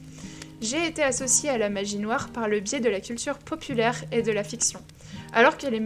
J'ai 0.63 0.87
été 0.87 1.03
associée 1.03 1.49
à 1.49 1.57
la 1.57 1.69
magie 1.69 1.97
noire 1.97 2.29
par 2.29 2.47
le 2.47 2.61
biais 2.61 2.79
de 2.79 2.87
la 2.87 3.01
culture 3.01 3.37
populaire 3.37 4.01
et 4.13 4.21
de 4.21 4.31
la 4.31 4.45
fiction. 4.45 4.79
Alors 5.33 5.57
que 5.57 5.67
les, 5.67 5.81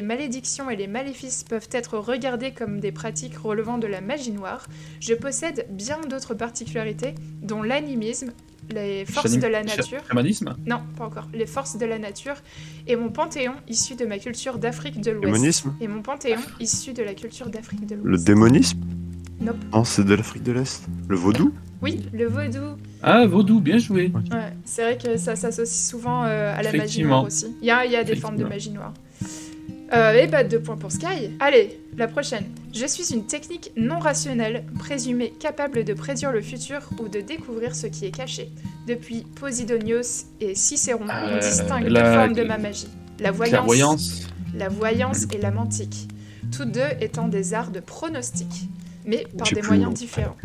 malédictions 0.00 0.70
et 0.70 0.76
les 0.76 0.86
maléfices 0.86 1.44
peuvent 1.44 1.68
être 1.70 1.98
regardés 1.98 2.52
comme 2.52 2.80
des 2.80 2.92
pratiques 2.92 3.36
relevant 3.36 3.76
de 3.76 3.86
la 3.86 4.00
magie 4.00 4.30
noire, 4.30 4.68
je 5.00 5.12
possède 5.12 5.66
bien 5.68 6.00
d'autres 6.08 6.32
particularités, 6.32 7.14
dont 7.42 7.62
l'animisme, 7.62 8.32
les 8.70 9.04
forces 9.04 9.34
Chanim- 9.34 9.42
de 9.42 9.48
la 9.48 9.62
nature, 9.62 10.02
Chamanisme 10.08 10.56
non, 10.64 10.80
pas 10.96 11.04
encore, 11.04 11.28
les 11.34 11.46
forces 11.46 11.76
de 11.76 11.84
la 11.84 11.98
nature, 11.98 12.36
et 12.86 12.96
mon 12.96 13.10
panthéon 13.10 13.52
issu 13.68 13.96
de 13.96 14.06
ma 14.06 14.18
culture 14.18 14.56
d'Afrique 14.58 14.98
de 15.02 15.10
l'Ouest. 15.10 15.34
Démonisme 15.34 15.74
Et 15.78 15.88
mon 15.88 16.00
panthéon 16.00 16.40
issu 16.58 16.94
de 16.94 17.02
la 17.02 17.12
culture 17.12 17.50
d'Afrique 17.50 17.84
de 17.86 17.96
l'Ouest. 17.96 18.06
Le 18.06 18.16
démonisme 18.16 18.80
Nope. 19.40 19.56
Non, 19.74 19.84
c'est 19.84 20.04
de 20.04 20.14
l'Afrique 20.14 20.42
de 20.42 20.52
l'Est. 20.52 20.86
Le 21.08 21.16
vaudou 21.16 21.52
Oui, 21.82 22.06
le 22.14 22.26
vaudou. 22.26 22.78
Ah, 23.08 23.24
vaudou, 23.26 23.60
bien 23.60 23.78
joué. 23.78 24.10
Ouais, 24.32 24.52
c'est 24.64 24.82
vrai 24.82 24.98
que 24.98 25.16
ça 25.16 25.36
s'associe 25.36 25.88
souvent 25.88 26.24
euh, 26.24 26.52
à 26.56 26.62
la 26.62 26.72
magie 26.72 27.02
noire 27.04 27.24
aussi. 27.24 27.46
Il 27.62 27.66
y 27.68 27.70
a, 27.70 27.84
il 27.86 27.92
y 27.92 27.96
a 27.96 28.02
des 28.04 28.16
formes 28.16 28.36
de 28.36 28.44
magie 28.44 28.70
noire. 28.70 28.92
Euh, 29.92 30.14
et 30.14 30.26
bah, 30.26 30.42
deux 30.42 30.58
points 30.58 30.76
pour 30.76 30.90
Sky. 30.90 31.30
Allez, 31.38 31.78
la 31.96 32.08
prochaine. 32.08 32.44
Je 32.74 32.84
suis 32.86 33.14
une 33.14 33.24
technique 33.26 33.70
non 33.76 34.00
rationnelle, 34.00 34.64
présumée 34.80 35.32
capable 35.38 35.84
de 35.84 35.94
prédire 35.94 36.32
le 36.32 36.42
futur 36.42 36.80
ou 36.98 37.06
de 37.08 37.20
découvrir 37.20 37.76
ce 37.76 37.86
qui 37.86 38.04
est 38.06 38.10
caché. 38.10 38.50
Depuis 38.88 39.24
Posidonios 39.40 40.24
et 40.40 40.56
Cicéron, 40.56 41.04
on 41.08 41.28
Euh, 41.36 41.38
distingue 41.38 41.86
la- 41.86 42.02
deux 42.02 42.16
formes 42.18 42.32
de 42.34 42.42
ma 42.42 42.58
magie. 42.58 42.88
La 43.20 43.30
voyance, 43.30 43.50
Clairvoyance. 43.54 44.26
la 44.56 44.68
voyance 44.68 45.26
et 45.32 45.38
la 45.38 45.52
mantique. 45.52 46.08
Toutes 46.50 46.72
deux 46.72 46.80
étant 47.00 47.28
des 47.28 47.54
arts 47.54 47.70
de 47.70 47.78
pronostic, 47.80 48.68
mais 49.06 49.24
par 49.38 49.46
J'ai 49.46 49.54
des 49.54 49.62
moyens 49.62 49.94
différents. 49.94 50.36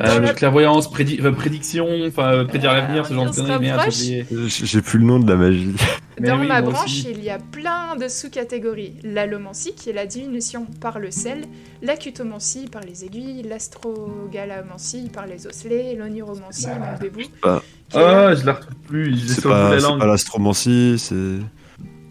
Euh, 0.00 0.06
Dans 0.06 0.20
la- 0.20 0.32
clairvoyance, 0.32 0.90
prédi- 0.90 1.20
euh, 1.22 1.32
prédiction, 1.32 1.86
enfin 2.06 2.32
euh, 2.32 2.44
prédire 2.46 2.70
Euh, 2.70 2.74
l'avenir, 2.76 3.06
ce 3.06 3.12
genre 3.12 3.30
de 3.30 3.36
conneries. 3.36 4.24
J'ai 4.48 4.80
plus 4.80 4.98
le 4.98 5.04
nom 5.04 5.18
de 5.18 5.28
la 5.28 5.36
magie. 5.36 5.72
Dans 6.20 6.38
oui, 6.40 6.46
ma 6.46 6.62
branche, 6.62 6.84
aussi. 6.86 7.08
il 7.10 7.22
y 7.22 7.28
a 7.30 7.38
plein 7.38 7.96
de 7.96 8.08
sous-catégories. 8.08 8.94
L'allomancie, 9.02 9.74
qui 9.74 9.90
est 9.90 9.92
la 9.92 10.06
diminution 10.06 10.66
par 10.80 10.98
le 10.98 11.10
sel, 11.10 11.42
l'acutomancie 11.82 12.68
par 12.70 12.80
les 12.82 13.04
aiguilles, 13.04 13.42
l'astrogalamancie 13.42 15.10
par 15.12 15.26
les 15.26 15.46
osselets, 15.46 15.94
l'oniromancie, 15.98 16.68
mon 16.68 16.98
bébou. 16.98 17.20
la- 17.44 17.62
Ah, 17.94 18.34
je 18.34 18.46
la 18.46 18.52
retrouve 18.54 18.74
plus. 18.88 19.14
J'ai 19.18 19.28
C'est 19.28 19.40
sur 19.42 19.50
la 19.50 19.78
c'est 19.78 19.82
langue. 19.86 19.98
pas 20.00 20.06
l'astromancie, 20.06 20.94
c'est. 20.98 21.14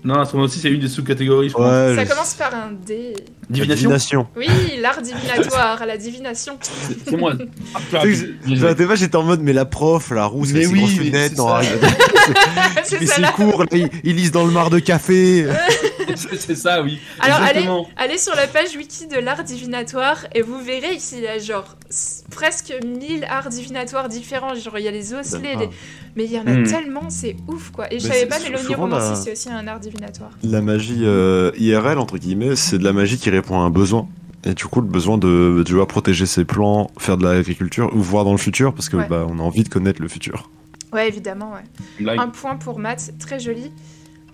Non, 0.04 0.16
l'astronomie 0.16 0.48
aussi, 0.50 0.60
c'est 0.60 0.72
une 0.72 0.80
des 0.80 0.88
sous-catégories, 0.88 1.50
je 1.50 1.54
crois. 1.54 1.68
Ouais, 1.88 1.96
Ça 1.96 2.06
je- 2.06 2.10
commence 2.10 2.34
par 2.36 2.54
un 2.54 2.72
D. 2.72 3.14
Divination 3.52 3.76
divination. 3.76 4.28
Oui, 4.36 4.48
l'art 4.80 5.02
divinatoire, 5.02 5.86
la 5.86 5.98
divination. 5.98 6.58
C'est 6.62 7.18
moi. 7.18 7.34
Ah, 7.94 8.06
joué. 8.06 8.36
la 8.46 8.76
TV, 8.76 8.96
j'étais 8.96 9.16
en 9.16 9.24
mode, 9.24 9.42
mais 9.42 9.54
la 9.54 9.66
prof, 9.66 10.12
la 10.12 10.26
rousse, 10.26 10.52
Mais 10.54 10.64
ses 10.64 10.68
oui, 10.72 10.86
lunettes, 11.00 11.34
c'est 11.36 11.38
court, 13.36 13.64
là, 13.64 13.68
ils, 13.72 13.90
ils 14.04 14.16
lisent 14.16 14.32
dans 14.32 14.46
le 14.46 14.52
mar 14.52 14.70
de 14.70 14.80
café. 14.80 15.46
C'est- 16.16 16.56
ça, 16.56 16.82
oui. 16.82 17.00
Alors, 17.20 17.38
allez, 17.42 17.66
allez 17.98 18.18
sur 18.18 18.36
la 18.36 18.48
page 18.48 18.76
wiki 18.76 19.08
de 19.08 19.18
l'art 19.18 19.44
divinatoire 19.44 20.26
et 20.36 20.42
vous 20.42 20.60
verrez 20.62 20.98
qu'il 20.98 21.20
y 21.22 21.28
a 21.28 21.38
genre 21.40 21.76
presque 22.32 22.74
1000 22.86 23.26
arts 23.30 23.50
divinatoires 23.50 24.10
différents. 24.10 24.54
Genre, 24.56 24.78
il 24.80 24.86
y 24.86 24.88
a 24.88 24.92
les 24.92 25.14
osselets, 25.14 25.56
les- 25.56 25.70
mais 26.16 26.26
il 26.26 26.32
y 26.32 26.38
en 26.40 26.46
a 26.48 26.52
Hmm. 26.52 26.64
tellement, 26.68 27.10
c'est 27.10 27.36
ouf 27.48 27.72
quoi. 27.72 27.92
Et 27.94 28.00
je 28.00 28.08
savais 28.08 28.26
pas, 28.26 28.38
mais 28.40 28.46
souvent 28.58 28.62
l'oniromancie, 28.64 29.10
la- 29.12 29.16
c'est 29.16 29.32
aussi 29.32 29.50
un 29.50 29.66
art 29.68 29.80
divinatoire. 29.80 30.32
La 30.44 30.62
magie 30.62 31.02
euh, 31.04 31.52
IRL, 31.58 31.98
entre 31.98 32.18
guillemets, 32.18 32.56
c'est 32.58 32.78
de 32.78 32.84
la 32.84 32.92
magie 32.94 33.18
qui 33.18 33.30
répond 33.42 33.60
à 33.60 33.64
un 33.64 33.70
besoin. 33.70 34.08
Et 34.44 34.54
du 34.54 34.66
coup, 34.66 34.82
le 34.82 34.88
besoin 34.88 35.18
de, 35.18 35.64
tu 35.66 35.74
vois, 35.74 35.88
protéger 35.88 36.26
ses 36.26 36.46
plans, 36.46 36.90
faire 36.98 37.18
de 37.18 37.24
l'agriculture 37.24 37.92
ou 37.96 38.00
voir 38.02 38.26
dans 38.26 38.32
le 38.32 38.38
futur, 38.38 38.74
parce 38.74 38.90
que 38.90 38.98
Ouais. 38.98 39.08
bah, 39.08 39.26
on 39.30 39.38
a 39.40 39.42
envie 39.44 39.64
de 39.64 39.70
connaître 39.70 40.02
le 40.02 40.08
futur. 40.08 40.50
Ouais, 40.94 41.08
évidemment, 41.08 41.54
ouais. 41.54 42.18
Un 42.18 42.28
point 42.30 42.56
pour 42.58 42.80
Matt, 42.80 43.14
très 43.20 43.40
joli. 43.40 43.72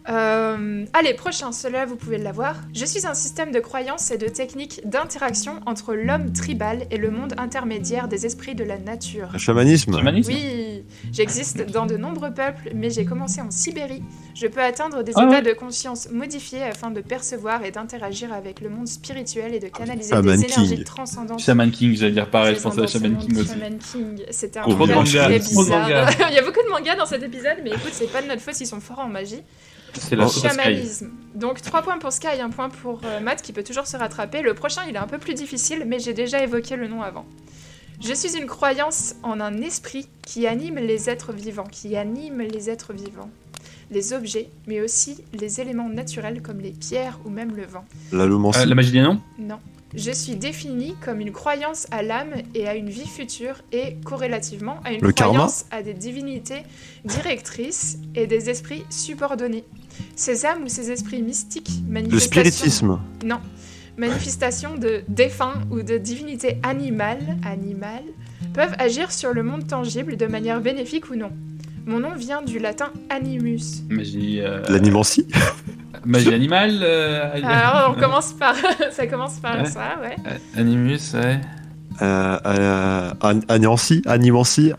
Euh, 0.10 0.86
allez, 0.94 1.14
prochain, 1.14 1.52
celui-là 1.52 1.86
vous 1.86 1.98
pouvez 1.98 2.18
l'avoir. 2.18 2.56
Je 2.74 2.86
suis 2.86 3.06
un 3.06 3.14
système 3.14 3.52
de 3.52 3.60
croyances 3.60 4.10
et 4.12 4.18
de 4.18 4.28
techniques 4.28 4.82
d'interaction 4.86 5.60
entre 5.66 5.94
l'homme 5.96 6.32
tribal 6.32 6.86
et 6.92 6.98
le 6.98 7.12
monde 7.12 7.34
intermédiaire 7.38 8.08
des 8.08 8.26
esprits 8.26 8.56
de 8.56 8.64
la 8.64 8.78
nature. 8.78 9.30
Le 9.34 9.40
chamanisme 9.40 9.96
Chamanisme 9.98 10.32
Oui, 10.32 10.84
j'existe 11.12 11.70
dans 11.72 11.86
de 11.86 11.98
nombreux 11.98 12.34
peuples, 12.34 12.72
mais 12.74 12.90
j'ai 12.90 13.04
commencé 13.06 13.42
en 13.42 13.52
Sibérie. 13.52 14.04
Je 14.34 14.48
peux 14.48 14.62
atteindre 14.62 15.04
des 15.04 15.12
Ah 15.16 15.24
états 15.24 15.32
ouais. 15.32 15.42
de 15.42 15.52
conscience 15.54 16.10
modifiés 16.10 16.64
afin 16.64 16.90
de 16.92 17.02
percevoir 17.02 17.66
et 17.66 17.72
d'interagir 17.72 18.32
avec 18.32 18.62
le 18.62 18.70
monde 18.70 18.88
spirituel 18.88 19.54
et 19.54 19.60
de 19.60 19.68
canaliser 19.68 20.12
Shaman 20.12 20.38
des 20.40 20.46
énergies 20.46 20.76
King. 20.76 20.84
transcendantes. 20.86 21.40
Shaman 21.40 21.72
King, 21.72 21.96
j'allais 21.98 22.14
dire 22.14 22.30
pareil, 22.30 22.56
je 22.56 22.62
pensais 22.62 22.82
à 22.82 22.88
Shaman 22.88 23.18
King 23.18 23.38
aussi. 23.40 23.48
Shaman 23.50 23.78
King, 23.80 24.22
c'était 24.32 24.60
un 24.60 24.64
très 24.64 24.72
trop 24.74 24.88
de 24.88 25.04
bizarre. 25.04 25.30
Il 26.30 26.36
y 26.36 26.40
a 26.40 26.44
beaucoup 26.44 26.64
de 26.64 26.70
mangas 26.70 26.96
dans 26.96 27.06
cet 27.06 27.24
épisode, 27.24 27.58
mais 27.64 27.72
écoute, 27.72 27.92
c'est 27.92 28.12
pas 28.12 28.22
de 28.22 28.28
notre 28.28 28.42
faute 28.42 28.54
s'ils 28.54 28.68
sont 28.68 28.80
forts 28.80 29.00
en 29.00 29.10
magie. 29.10 29.42
C'est 29.94 30.16
la 30.16 30.26
Oh. 30.28 30.30
Chamanisme. 30.30 31.10
Donc 31.36 31.62
3 31.62 31.82
points 31.82 31.98
pour 32.00 32.12
Sky, 32.12 32.40
1 32.42 32.50
point 32.50 32.70
pour 32.70 33.02
euh, 33.06 33.20
Matt 33.20 33.42
qui 33.42 33.54
peut 33.54 33.64
toujours 33.64 33.88
se 33.88 33.98
rattraper. 33.98 34.42
Le 34.42 34.54
prochain, 34.54 34.82
il 34.88 34.96
est 34.96 35.00
un 35.00 35.08
peu 35.08 35.18
plus 35.18 35.34
difficile, 35.34 35.84
mais 35.88 36.00
j'ai 36.00 36.14
déjà 36.14 36.42
évoqué 36.44 36.76
le 36.76 36.88
nom 36.88 37.02
avant. 37.02 37.26
Je 38.00 38.14
suis 38.14 38.38
une 38.38 38.46
croyance 38.46 39.16
en 39.24 39.40
un 39.40 39.58
esprit 39.62 40.08
qui 40.24 40.46
anime 40.46 40.76
les 40.76 41.10
êtres 41.10 41.34
vivants, 41.34 41.64
qui 41.72 41.96
anime 41.96 42.42
les 42.42 42.70
êtres 42.70 42.94
vivants. 42.94 43.30
Les 43.90 44.14
objets, 44.14 44.50
mais 44.68 44.82
aussi 44.82 45.24
les 45.34 45.62
éléments 45.62 45.90
naturels 45.90 46.42
comme 46.42 46.60
les 46.60 46.72
pierres 46.72 47.20
ou 47.26 47.30
même 47.30 47.56
le 47.56 47.66
vent. 47.66 47.86
Euh, 48.14 48.66
la 48.66 48.76
magie 48.76 48.92
des 48.92 49.02
noms? 49.02 49.20
Non. 49.40 49.60
Je 49.96 50.12
suis 50.12 50.36
définie 50.36 50.96
comme 51.04 51.22
une 51.22 51.32
croyance 51.32 51.88
à 51.92 52.04
l'âme 52.04 52.34
et 52.54 52.68
à 52.68 52.76
une 52.76 52.90
vie 52.90 53.08
future 53.08 53.62
et 53.72 53.96
corrélativement 54.04 54.80
à 54.84 54.92
une 54.92 55.02
Le 55.02 55.14
karma? 55.14 55.34
croyance 55.36 55.66
à 55.72 55.82
des 55.82 55.94
divinités 55.94 56.64
directrices 57.06 57.98
et 58.14 58.28
des 58.28 58.50
esprits 58.50 58.84
subordonnés. 58.90 59.64
Ces 60.16 60.46
âmes 60.46 60.64
ou 60.64 60.68
ces 60.68 60.92
esprits 60.92 61.22
mystiques, 61.22 61.70
Le 61.88 61.94
manifestations... 61.94 62.28
spiritisme. 62.30 63.00
Non. 63.26 63.40
Manifestations 63.98 64.76
de 64.76 65.02
défunts 65.08 65.62
ou 65.72 65.82
de 65.82 65.98
divinités 65.98 66.60
animales, 66.64 67.38
animales, 67.44 68.04
peuvent 68.54 68.76
agir 68.80 69.12
sur 69.12 69.34
le 69.34 69.42
monde 69.44 69.66
tangible 69.68 70.18
de 70.18 70.26
manière 70.28 70.62
bénéfique 70.62 71.10
ou 71.10 71.16
non. 71.16 71.32
Mon 71.86 72.00
nom 72.00 72.14
vient 72.16 72.42
du 72.42 72.60
latin 72.60 72.92
animus. 73.10 73.82
Magie. 73.90 74.42
euh, 74.42 74.62
L'animancie. 74.70 75.26
Magie 76.06 76.34
animale. 76.34 76.80
euh, 76.84 77.32
Alors, 77.44 77.96
on 77.98 78.00
commence 78.00 78.34
par. 78.34 78.56
ça 78.92 79.08
commence 79.08 79.40
par 79.40 79.58
Ouais. 79.64 79.66
ça, 79.66 79.98
ouais. 80.02 80.16
Animus, 80.56 81.14
ouais. 81.14 81.40
Euh, 82.02 82.40
euh, 82.46 83.12
Animancy 84.08 84.72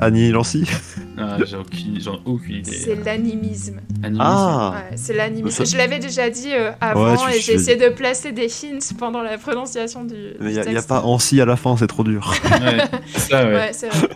Ah, 1.18 1.36
j'ai 1.44 1.56
aucune, 1.56 2.00
j'en 2.00 2.14
ai 2.14 2.20
aucune 2.24 2.56
idée. 2.56 2.70
C'est 2.72 2.94
l'animisme. 3.04 3.80
Ah 4.20 4.74
Ouais, 4.90 4.96
c'est 4.96 5.14
l'animisme. 5.14 5.64
Ça- 5.64 5.64
Je 5.64 5.76
l'avais 5.76 5.98
déjà 5.98 6.30
dit 6.30 6.52
euh, 6.52 6.70
avant 6.80 7.14
Ouais, 7.26 7.36
et 7.36 7.40
j'ai 7.40 7.54
essayé 7.54 7.76
de 7.76 7.88
placer 7.88 8.32
des 8.32 8.46
hints 8.48 8.94
pendant 8.98 9.22
la 9.22 9.36
prononciation 9.38 10.04
du. 10.04 10.14
Mais 10.40 10.50
du 10.52 10.72
y 10.72 10.76
a, 10.76 10.82
pas 10.82 11.02
Ancy 11.02 11.40
à 11.40 11.44
la 11.44 11.56
fin, 11.56 11.76
c'est 11.76 11.86
trop 11.88 12.04
dur. 12.04 12.32
Ouais, 12.44 12.78
ça, 13.16 13.44
ouais. 13.46 13.54
Ouais, 13.54 13.70
c'est 13.72 13.88
vrai. 13.88 14.08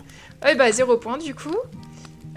Ouais, 0.45 0.55
bah, 0.55 0.71
zéro 0.71 0.97
point 0.97 1.17
du 1.17 1.33
coup. 1.35 1.55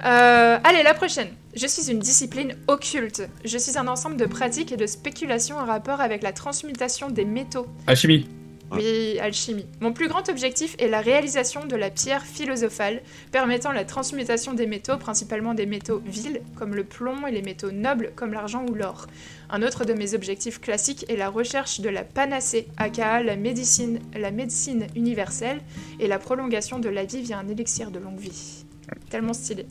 Euh, 0.04 0.58
allez, 0.62 0.82
la 0.82 0.94
prochaine. 0.94 1.28
Je 1.54 1.66
suis 1.66 1.90
une 1.90 1.98
discipline 2.00 2.54
occulte. 2.68 3.22
Je 3.44 3.56
suis 3.56 3.78
un 3.78 3.88
ensemble 3.88 4.16
de 4.16 4.26
pratiques 4.26 4.72
et 4.72 4.76
de 4.76 4.86
spéculations 4.86 5.56
en 5.56 5.64
rapport 5.64 6.00
avec 6.00 6.22
la 6.22 6.32
transmutation 6.32 7.08
des 7.08 7.24
métaux. 7.24 7.66
Alchimie. 7.86 8.26
Oui, 8.72 9.18
alchimie. 9.20 9.66
Mon 9.80 9.92
plus 9.92 10.08
grand 10.08 10.28
objectif 10.28 10.74
est 10.78 10.88
la 10.88 11.00
réalisation 11.00 11.66
de 11.66 11.76
la 11.76 11.90
pierre 11.90 12.24
philosophale, 12.24 13.00
permettant 13.30 13.70
la 13.72 13.84
transmutation 13.84 14.54
des 14.54 14.66
métaux, 14.66 14.96
principalement 14.96 15.54
des 15.54 15.66
métaux 15.66 16.02
vils, 16.04 16.40
comme 16.56 16.74
le 16.74 16.84
plomb, 16.84 17.26
et 17.26 17.30
les 17.30 17.42
métaux 17.42 17.70
nobles, 17.70 18.12
comme 18.16 18.32
l'argent 18.32 18.66
ou 18.68 18.74
l'or. 18.74 19.06
Un 19.50 19.62
autre 19.62 19.84
de 19.84 19.92
mes 19.92 20.14
objectifs 20.14 20.60
classiques 20.60 21.04
est 21.08 21.16
la 21.16 21.28
recherche 21.28 21.80
de 21.80 21.88
la 21.88 22.02
panacée, 22.02 22.66
aka 22.76 23.22
la 23.22 23.36
médecine, 23.36 24.00
la 24.14 24.32
médecine 24.32 24.88
universelle, 24.96 25.60
et 26.00 26.08
la 26.08 26.18
prolongation 26.18 26.78
de 26.78 26.88
la 26.88 27.04
vie 27.04 27.22
via 27.22 27.38
un 27.38 27.48
élixir 27.48 27.90
de 27.90 28.00
longue 28.00 28.18
vie. 28.18 28.64
Tellement 29.10 29.32
stylé. 29.32 29.66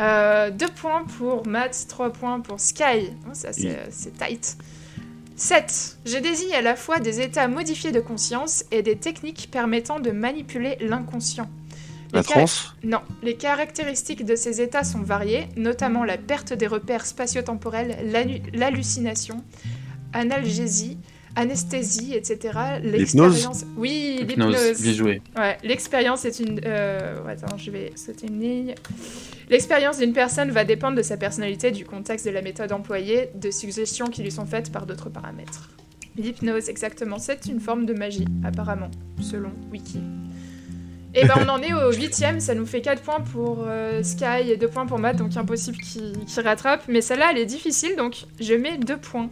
Euh, 0.00 0.50
deux 0.50 0.68
points 0.68 1.04
pour 1.18 1.46
Matt, 1.46 1.86
trois 1.88 2.12
points 2.12 2.40
pour 2.40 2.60
Sky. 2.60 3.10
Oh, 3.26 3.30
ça, 3.32 3.52
c'est 3.52 3.78
c'est 3.90 4.16
tight. 4.18 4.56
7. 5.36 5.98
Je 6.06 6.18
désigne 6.18 6.54
à 6.54 6.62
la 6.62 6.76
fois 6.76 7.00
des 7.00 7.20
états 7.20 7.48
modifiés 7.48 7.92
de 7.92 8.00
conscience 8.00 8.64
et 8.70 8.82
des 8.82 8.96
techniques 8.96 9.48
permettant 9.50 10.00
de 10.00 10.10
manipuler 10.10 10.76
l'inconscient. 10.80 11.50
La 12.12 12.22
transe 12.22 12.74
Non, 12.84 13.00
les 13.24 13.36
caractéristiques 13.36 14.24
de 14.24 14.36
ces 14.36 14.60
états 14.60 14.84
sont 14.84 15.02
variées, 15.02 15.48
notamment 15.56 16.04
la 16.04 16.16
perte 16.16 16.52
des 16.52 16.68
repères 16.68 17.06
spatio-temporels, 17.06 17.96
l'hallucination, 18.52 19.42
analgésie, 20.12 20.98
anesthésie, 21.36 22.14
etc. 22.14 22.58
L'expérience- 22.82 23.64
Oui, 23.76 24.18
Hypnose. 24.20 24.54
l'hypnose. 24.54 24.82
Bien 24.82 24.92
joué. 24.92 25.22
Ouais, 25.36 25.56
l'expérience 25.62 26.24
est 26.24 26.38
une. 26.40 26.60
euh, 26.64 27.16
Attends, 27.26 27.56
je 27.58 27.70
vais 27.70 27.92
sauter 27.96 28.26
une 28.28 28.40
ligne. 28.40 28.74
L'expérience 29.50 29.98
d'une 29.98 30.12
personne 30.12 30.50
va 30.50 30.64
dépendre 30.64 30.96
de 30.96 31.02
sa 31.02 31.16
personnalité, 31.16 31.70
du 31.70 31.84
contexte 31.84 32.24
de 32.26 32.30
la 32.30 32.40
méthode 32.42 32.72
employée, 32.72 33.28
de 33.34 33.50
suggestions 33.50 34.06
qui 34.06 34.22
lui 34.22 34.30
sont 34.30 34.46
faites 34.46 34.72
par 34.72 34.86
d'autres 34.86 35.10
paramètres. 35.10 35.70
L'hypnose, 36.16 36.68
exactement, 36.68 37.18
c'est 37.18 37.46
une 37.46 37.60
forme 37.60 37.86
de 37.86 37.92
magie, 37.92 38.24
apparemment, 38.44 38.90
selon 39.20 39.50
Wiki. 39.72 39.98
Et 41.16 41.24
ben 41.26 41.34
on 41.44 41.48
en 41.48 41.62
est 41.62 41.72
au 41.72 41.92
huitième, 41.92 42.40
ça 42.40 42.54
nous 42.56 42.66
fait 42.66 42.80
4 42.80 43.00
points 43.02 43.20
pour 43.20 43.64
euh, 43.66 44.02
Sky 44.02 44.50
et 44.50 44.56
2 44.56 44.66
points 44.66 44.86
pour 44.86 44.98
Matt, 44.98 45.16
donc 45.16 45.36
impossible 45.36 45.76
qu'il 45.78 46.12
qu'il 46.24 46.42
rattrape. 46.42 46.82
Mais 46.88 47.00
celle-là, 47.00 47.28
elle 47.30 47.38
est 47.38 47.46
difficile, 47.46 47.94
donc 47.96 48.24
je 48.40 48.54
mets 48.54 48.78
2 48.78 48.96
points. 48.96 49.30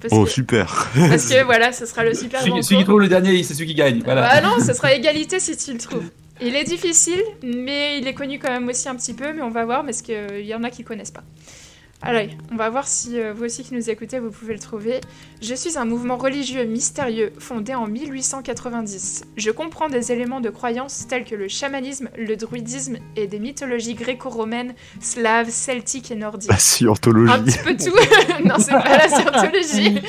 Parce, 0.00 0.14
Oh, 0.14 0.24
que, 0.24 0.30
super 0.30 0.90
parce 0.94 1.26
que 1.28 1.44
voilà, 1.44 1.72
ce 1.72 1.84
sera 1.86 2.04
le 2.04 2.14
super 2.14 2.40
Celui, 2.40 2.62
qui 2.62 2.84
trouve 2.84 3.00
le 3.00 3.08
dernier, 3.08 3.42
c'est 3.42 3.54
celui 3.54 3.68
qui 3.68 3.74
gagne. 3.74 4.02
Voilà. 4.04 4.22
Bah 4.22 4.40
non, 4.40 4.64
ce 4.64 4.72
sera 4.74 4.94
égalité 4.94 5.40
si 5.40 5.56
tu 5.56 5.72
le 5.72 5.78
trouves. 5.78 6.10
Il 6.40 6.56
est 6.56 6.64
difficile, 6.64 7.22
mais 7.42 7.98
il 7.98 8.08
est 8.08 8.14
connu 8.14 8.38
quand 8.38 8.50
même 8.50 8.66
aussi 8.68 8.88
un 8.88 8.94
petit 8.96 9.12
peu, 9.12 9.32
mais 9.34 9.42
on 9.42 9.50
va 9.50 9.64
voir 9.66 9.84
parce 9.84 10.00
qu'il 10.00 10.40
y 10.40 10.54
en 10.54 10.64
a 10.64 10.70
qui 10.70 10.84
connaissent 10.84 11.10
pas. 11.10 11.22
Allez, 12.02 12.30
on 12.50 12.56
va 12.56 12.70
voir 12.70 12.88
si 12.88 13.20
euh, 13.20 13.34
vous 13.34 13.44
aussi 13.44 13.62
qui 13.62 13.74
nous 13.74 13.90
écoutez, 13.90 14.18
vous 14.18 14.30
pouvez 14.30 14.54
le 14.54 14.58
trouver. 14.58 15.00
Je 15.42 15.54
suis 15.54 15.76
un 15.76 15.84
mouvement 15.84 16.16
religieux 16.16 16.64
mystérieux 16.64 17.30
fondé 17.38 17.74
en 17.74 17.86
1890. 17.86 19.24
Je 19.36 19.50
comprends 19.50 19.90
des 19.90 20.10
éléments 20.10 20.40
de 20.40 20.48
croyance 20.48 21.06
tels 21.08 21.24
que 21.24 21.34
le 21.34 21.46
chamanisme, 21.48 22.08
le 22.16 22.36
druidisme 22.36 22.96
et 23.16 23.26
des 23.26 23.38
mythologies 23.38 23.94
gréco-romaines, 23.94 24.74
slaves, 25.00 25.50
celtiques 25.50 26.10
et 26.10 26.14
nordiques. 26.14 26.50
La 26.50 26.58
scientologie. 26.58 27.32
Un 27.32 27.42
petit 27.42 27.58
peu 27.58 27.76
tout. 27.76 28.44
non, 28.46 28.54
c'est 28.58 28.72
pas 28.72 28.96
la 28.96 29.08
scientologie. 29.08 30.00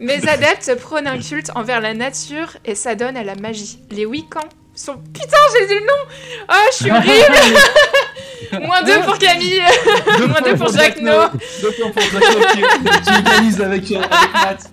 Mes 0.00 0.26
adeptes 0.26 0.74
prônent 0.80 1.08
un 1.08 1.18
culte 1.18 1.50
envers 1.54 1.82
la 1.82 1.92
nature 1.92 2.56
et 2.64 2.74
s'adonnent 2.74 3.18
à 3.18 3.24
la 3.24 3.34
magie. 3.34 3.80
Les 3.90 4.06
Wiccans 4.06 4.48
sont. 4.74 4.96
Putain, 5.12 5.36
j'ai 5.58 5.66
dit 5.66 5.74
le 5.74 5.80
nom 5.80 6.48
Oh, 6.48 6.68
je 6.70 6.76
suis 6.76 6.90
horrible 6.90 7.36
Moins 8.52 8.82
deux 8.82 9.00
pour 9.02 9.18
Camille 9.18 9.60
Moins 10.28 10.40
deux 10.42 10.56
pour 10.56 10.72
Jacques 10.72 11.00
No 11.00 11.12
Deux 11.60 11.70
points 11.72 11.90
pour 11.90 12.02
Jacques 12.02 12.34
No 12.34 12.40
qui, 12.52 13.10
qui 13.10 13.20
égalise 13.20 13.60
avec, 13.60 13.90
euh, 13.90 13.96
avec 13.96 14.32
Matt. 14.34 14.70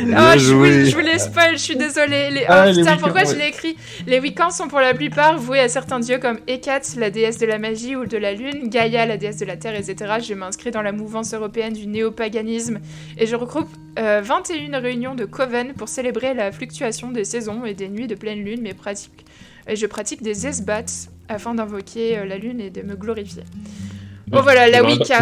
Oh, 0.00 0.32
je 0.34 0.38
joué. 0.38 0.54
voulais, 0.54 0.84
je 0.86 0.94
voulais 0.96 1.18
spoil, 1.18 1.52
je 1.52 1.62
suis 1.62 1.76
désolée. 1.76 2.30
Les... 2.30 2.44
Ah, 2.48 2.64
oh, 2.66 2.70
les 2.70 2.82
putain, 2.82 2.96
pourquoi 2.96 3.24
je 3.24 3.34
l'ai 3.34 3.48
écrit 3.48 3.76
Les 4.06 4.20
Wiccans 4.20 4.50
sont 4.50 4.68
pour 4.68 4.80
la 4.80 4.94
plupart 4.94 5.38
voués 5.38 5.60
à 5.60 5.68
certains 5.68 6.00
dieux 6.00 6.18
comme 6.18 6.38
Hécate, 6.46 6.94
la 6.96 7.10
déesse 7.10 7.38
de 7.38 7.46
la 7.46 7.58
magie 7.58 7.96
ou 7.96 8.06
de 8.06 8.16
la 8.16 8.32
lune, 8.32 8.68
Gaïa, 8.68 9.06
la 9.06 9.16
déesse 9.16 9.38
de 9.38 9.46
la 9.46 9.56
terre, 9.56 9.74
etc. 9.74 10.14
Je 10.26 10.34
m'inscris 10.34 10.70
dans 10.70 10.82
la 10.82 10.92
mouvance 10.92 11.34
européenne 11.34 11.72
du 11.72 11.86
néopaganisme 11.86 12.78
et 13.18 13.26
je 13.26 13.36
regroupe 13.36 13.68
euh, 13.98 14.20
21 14.22 14.78
réunions 14.80 15.14
de 15.14 15.24
coven 15.24 15.74
pour 15.74 15.88
célébrer 15.88 16.34
la 16.34 16.52
fluctuation 16.52 17.10
des 17.10 17.24
saisons 17.24 17.64
et 17.64 17.74
des 17.74 17.88
nuits 17.88 18.06
de 18.06 18.14
pleine 18.14 18.44
lune, 18.44 18.60
mais 18.62 18.74
pratique. 18.74 19.24
Et 19.66 19.76
je 19.76 19.86
pratique 19.86 20.22
des 20.22 20.46
esbats 20.46 20.82
afin 21.28 21.54
d'invoquer 21.54 22.18
euh, 22.18 22.24
la 22.24 22.38
lune 22.38 22.60
et 22.60 22.70
de 22.70 22.82
me 22.82 22.96
glorifier. 22.96 23.42
Bon 24.26 24.40
voilà, 24.42 24.68
la 24.68 24.84
Wicca. 24.84 25.20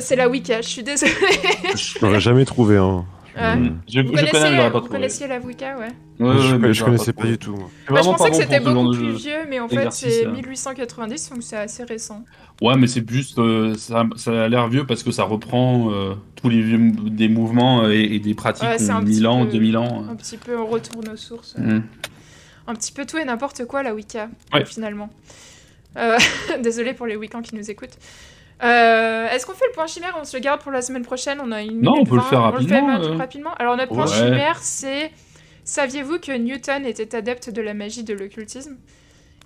C'est 0.00 0.16
la 0.16 0.28
Wicca, 0.28 0.62
je 0.62 0.68
suis 0.68 0.82
désolée. 0.82 1.12
Je 1.76 1.98
l'aurais 2.00 2.20
jamais 2.20 2.44
trouvé, 2.44 2.76
hein. 2.78 3.04
Ouais. 3.36 3.56
Mm. 3.56 3.80
Je, 3.88 4.00
Vous 4.00 4.16
je 4.16 4.26
connais, 4.30 4.70
pas 4.70 4.80
vous 4.80 4.88
connaissiez 4.88 5.26
la 5.28 5.38
Wicca, 5.38 5.78
ouais. 5.78 5.88
Ouais, 6.18 6.34
ouais, 6.34 6.42
je, 6.42 6.56
mais 6.56 6.74
je 6.74 6.84
connaissais 6.84 7.12
pas 7.12 7.26
du 7.26 7.38
tout. 7.38 7.54
moi. 7.54 7.70
Je 7.88 7.94
pensais 8.02 8.30
que 8.30 8.36
c'était 8.36 8.60
beaucoup 8.60 8.92
de 8.92 8.96
plus 8.98 9.06
jeu. 9.12 9.16
vieux, 9.16 9.46
mais 9.48 9.60
en 9.60 9.68
fait 9.68 9.90
c'est 9.92 10.24
là. 10.24 10.32
1890, 10.32 11.30
donc 11.30 11.42
c'est 11.42 11.56
assez 11.56 11.84
récent. 11.84 12.24
Ouais, 12.60 12.76
mais 12.76 12.86
c'est 12.86 13.08
juste, 13.08 13.38
euh, 13.38 13.74
ça, 13.76 14.04
ça 14.16 14.44
a 14.44 14.48
l'air 14.48 14.68
vieux 14.68 14.84
parce 14.84 15.02
que 15.02 15.12
ça 15.12 15.24
reprend 15.24 15.90
euh, 15.92 16.14
tous 16.36 16.48
les 16.50 16.60
vieux, 16.60 16.92
des 16.92 17.28
mouvements 17.28 17.88
et, 17.88 18.00
et 18.00 18.18
des 18.18 18.34
pratiques 18.34 18.64
un 18.64 19.00
1000 19.00 19.04
petit 19.20 19.26
ans, 19.26 19.46
peu- 19.46 19.52
2000 19.52 19.76
ans. 19.78 20.04
Un 20.10 20.16
petit 20.16 20.36
peu, 20.36 20.58
on 20.58 20.66
retourne 20.66 21.08
aux 21.08 21.16
sources. 21.16 21.54
Mm. 21.56 21.80
Un 22.66 22.74
petit 22.74 22.92
peu 22.92 23.04
tout 23.06 23.18
et 23.18 23.24
n'importe 23.24 23.64
quoi, 23.64 23.82
la 23.82 23.94
Wicca, 23.94 24.28
Ouais. 24.52 24.64
finalement. 24.64 25.10
Euh, 25.96 26.16
Désolée 26.60 26.94
pour 26.94 27.06
les 27.06 27.16
Wiccans 27.16 27.42
qui 27.42 27.54
nous 27.56 27.70
écoutent. 27.70 27.96
Euh, 28.62 29.28
Est-ce 29.28 29.46
qu'on 29.46 29.54
fait 29.54 29.66
le 29.66 29.72
point 29.72 29.86
chimère? 29.86 30.16
On 30.20 30.24
se 30.24 30.36
le 30.36 30.42
garde 30.42 30.60
pour 30.60 30.70
la 30.70 30.82
semaine 30.82 31.02
prochaine 31.02 31.40
On 31.42 31.50
a 31.50 31.62
une 31.62 31.80
Non, 31.80 31.94
on 32.00 32.04
peut 32.04 32.16
le 32.16 32.20
20. 32.20 32.28
faire 32.28 32.40
On 32.42 32.50
le 32.58 32.66
fait 32.66 32.74
rapidement, 32.76 32.86
ma- 32.86 33.00
euh. 33.04 33.16
rapidement. 33.16 33.54
Alors 33.54 33.76
notre 33.76 33.92
point 33.94 34.06
Ouais. 34.06 34.14
chimère, 34.16 34.58
c'est 34.62 35.10
saviez-vous 35.64 36.18
que 36.18 36.32
Newton 36.32 36.84
était 36.84 37.14
adepte 37.16 37.50
de 37.50 37.62
la 37.62 37.72
magie 37.74 38.04
de 38.04 38.12
l'occultisme? 38.14 38.76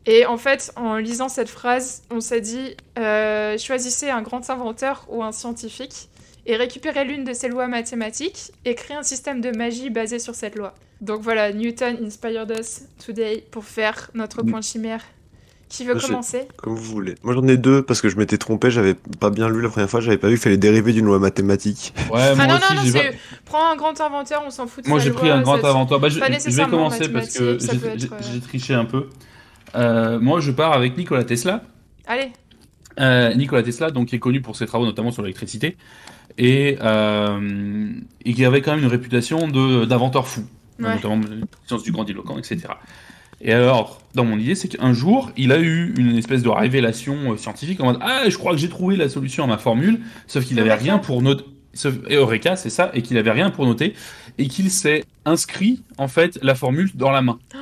Et 0.07 0.27
en 0.27 0.37
fait, 0.37 0.73
en 0.77 0.97
lisant 0.97 1.29
cette 1.31 1.49
phrase, 1.49 2.03
on 2.11 2.21
s'est 2.21 2.41
dit 2.43 2.77
euh, 2.99 3.57
choisissez 3.57 4.11
un 4.11 4.21
grand 4.21 4.51
inventeur 4.51 5.07
ou 5.09 5.23
un 5.23 5.33
scientifique 5.33 6.09
et 6.45 6.57
récupérez 6.57 7.05
l'une 7.05 7.25
de 7.25 7.33
ses 7.33 7.49
lois 7.49 7.69
mathématiques 7.69 8.51
et 8.67 8.75
créez 8.75 8.97
un 8.97 9.03
système 9.03 9.41
de 9.41 9.51
magie 9.57 9.89
basé 9.91 10.19
sur 10.19 10.35
cette 10.35 10.57
loi. 10.57 10.75
Donc 11.05 11.21
voilà, 11.21 11.53
Newton 11.53 11.99
inspired 12.05 12.51
us 12.59 12.83
today 13.05 13.45
pour 13.51 13.65
faire 13.65 14.11
notre 14.15 14.43
Mm. 14.43 14.51
point 14.51 14.61
chimère. 14.63 15.01
Qui 15.69 15.85
veut 15.85 15.95
commencer? 15.97 16.47
Comme 16.57 16.75
vous 16.77 16.83
voulez. 16.85 17.17
Moi 17.25 17.35
j'en 17.35 17.47
ai 17.49 17.57
deux 17.57 17.83
parce 17.83 18.01
que 18.01 18.09
je 18.09 18.17
m'étais 18.17 18.39
trompé, 18.39 18.71
j'avais 18.71 18.95
pas 18.95 19.31
bien 19.31 19.49
lu 19.49 19.61
la 19.61 19.69
première 19.69 19.91
fois, 19.91 20.01
j'avais 20.01 20.19
pas 20.19 20.29
vu 20.29 20.35
qu'il 20.35 20.43
fallait 20.43 20.57
dériver 20.57 20.93
d'une 20.93 21.05
loi 21.07 21.19
mathématique. 21.19 21.93
Ouais, 22.13 22.21
Ah 22.31 22.35
moi 22.37 22.47
non, 22.47 22.55
aussi, 22.55 22.75
non, 22.75 22.83
non, 22.85 22.93
pas- 22.93 23.17
Prends 23.45 23.71
un 23.73 23.77
grand 23.77 24.01
inventeur, 24.01 24.43
on 24.47 24.51
s'en 24.51 24.67
fout 24.67 24.85
de 24.85 24.89
Moi 24.89 24.99
j'ai 25.01 25.11
loi, 25.11 25.19
pris 25.19 25.31
un 25.31 25.41
grand 25.43 25.63
avantage. 25.65 26.01
Bah, 26.01 26.09
je, 26.09 26.21
vais 26.21 26.29
nécessairement 26.29 26.71
commencer 26.71 27.09
parce 27.09 27.37
que 27.37 27.59
j'ai 27.59 27.71
euh, 28.07 28.41
triché 28.41 28.75
un 28.75 28.85
peu. 28.85 29.09
Euh, 29.75 30.21
moi 30.21 30.39
je 30.41 30.53
pars 30.53 30.73
avec 30.73 30.97
Nikola 30.97 31.25
Tesla. 31.25 31.65
Allez, 32.07 32.31
Euh, 33.01 33.35
Nikola 33.35 33.63
Tesla, 33.65 33.91
donc, 33.91 34.09
qui 34.09 34.15
est 34.17 34.21
connu 34.21 34.41
pour 34.41 34.55
ses 34.55 34.67
travaux 34.67 34.85
notamment 34.85 35.11
sur 35.11 35.23
l'électricité, 35.23 35.77
et, 36.39 36.79
euh, 36.81 37.91
et 38.25 38.35
qui 38.35 38.45
avait 38.45 38.61
quand 38.63 38.71
même 38.77 38.85
une 38.85 38.91
réputation 38.91 39.49
de- 39.49 39.85
d'inventeur 39.87 40.29
fou, 40.29 40.43
Ouais. 40.79 40.95
notamment 40.97 41.17
la 41.17 41.47
science 41.67 41.83
du 41.83 41.93
grandiloquent, 41.93 42.39
etc. 42.39 42.69
Et 43.41 43.53
alors, 43.53 44.01
dans 44.15 44.25
mon 44.25 44.39
idée, 44.39 44.55
c'est 44.55 44.69
qu'un 44.69 44.93
jour, 44.93 45.31
il 45.37 45.53
a 45.53 45.59
eu 45.59 45.93
une 45.99 46.17
espèce 46.17 46.43
de 46.43 46.49
révélation 46.49 47.33
euh, 47.33 47.37
scientifique 47.37 47.81
en 47.81 47.87
mode 47.87 47.99
Ah, 48.01 48.23
je 48.29 48.37
crois 48.39 48.53
que 48.53 48.59
j'ai 48.59 48.69
trouvé 48.69 48.97
la 48.97 49.09
solution 49.09 49.45
à 49.45 49.47
ma 49.47 49.59
formule, 49.59 50.01
sauf 50.27 50.45
qu'il 50.45 50.59
avait 50.59 50.71
Eureka. 50.71 50.83
rien 50.85 50.99
pour 50.99 51.21
noter. 51.23 51.45
Sauf, 51.75 51.95
et 52.09 52.15
Eureka, 52.15 52.57
c'est 52.57 52.71
ça, 52.71 52.91
et 52.95 53.03
qu'il 53.03 53.19
avait 53.19 53.33
rien 53.33 53.51
pour 53.51 53.67
noter, 53.67 53.95
et 54.39 54.47
qu'il 54.49 54.71
s'est 54.71 55.05
inscrit, 55.25 55.83
en 55.99 56.07
fait, 56.09 56.39
la 56.43 56.55
formule 56.55 56.91
dans 56.95 57.11
la 57.11 57.23
main. 57.23 57.39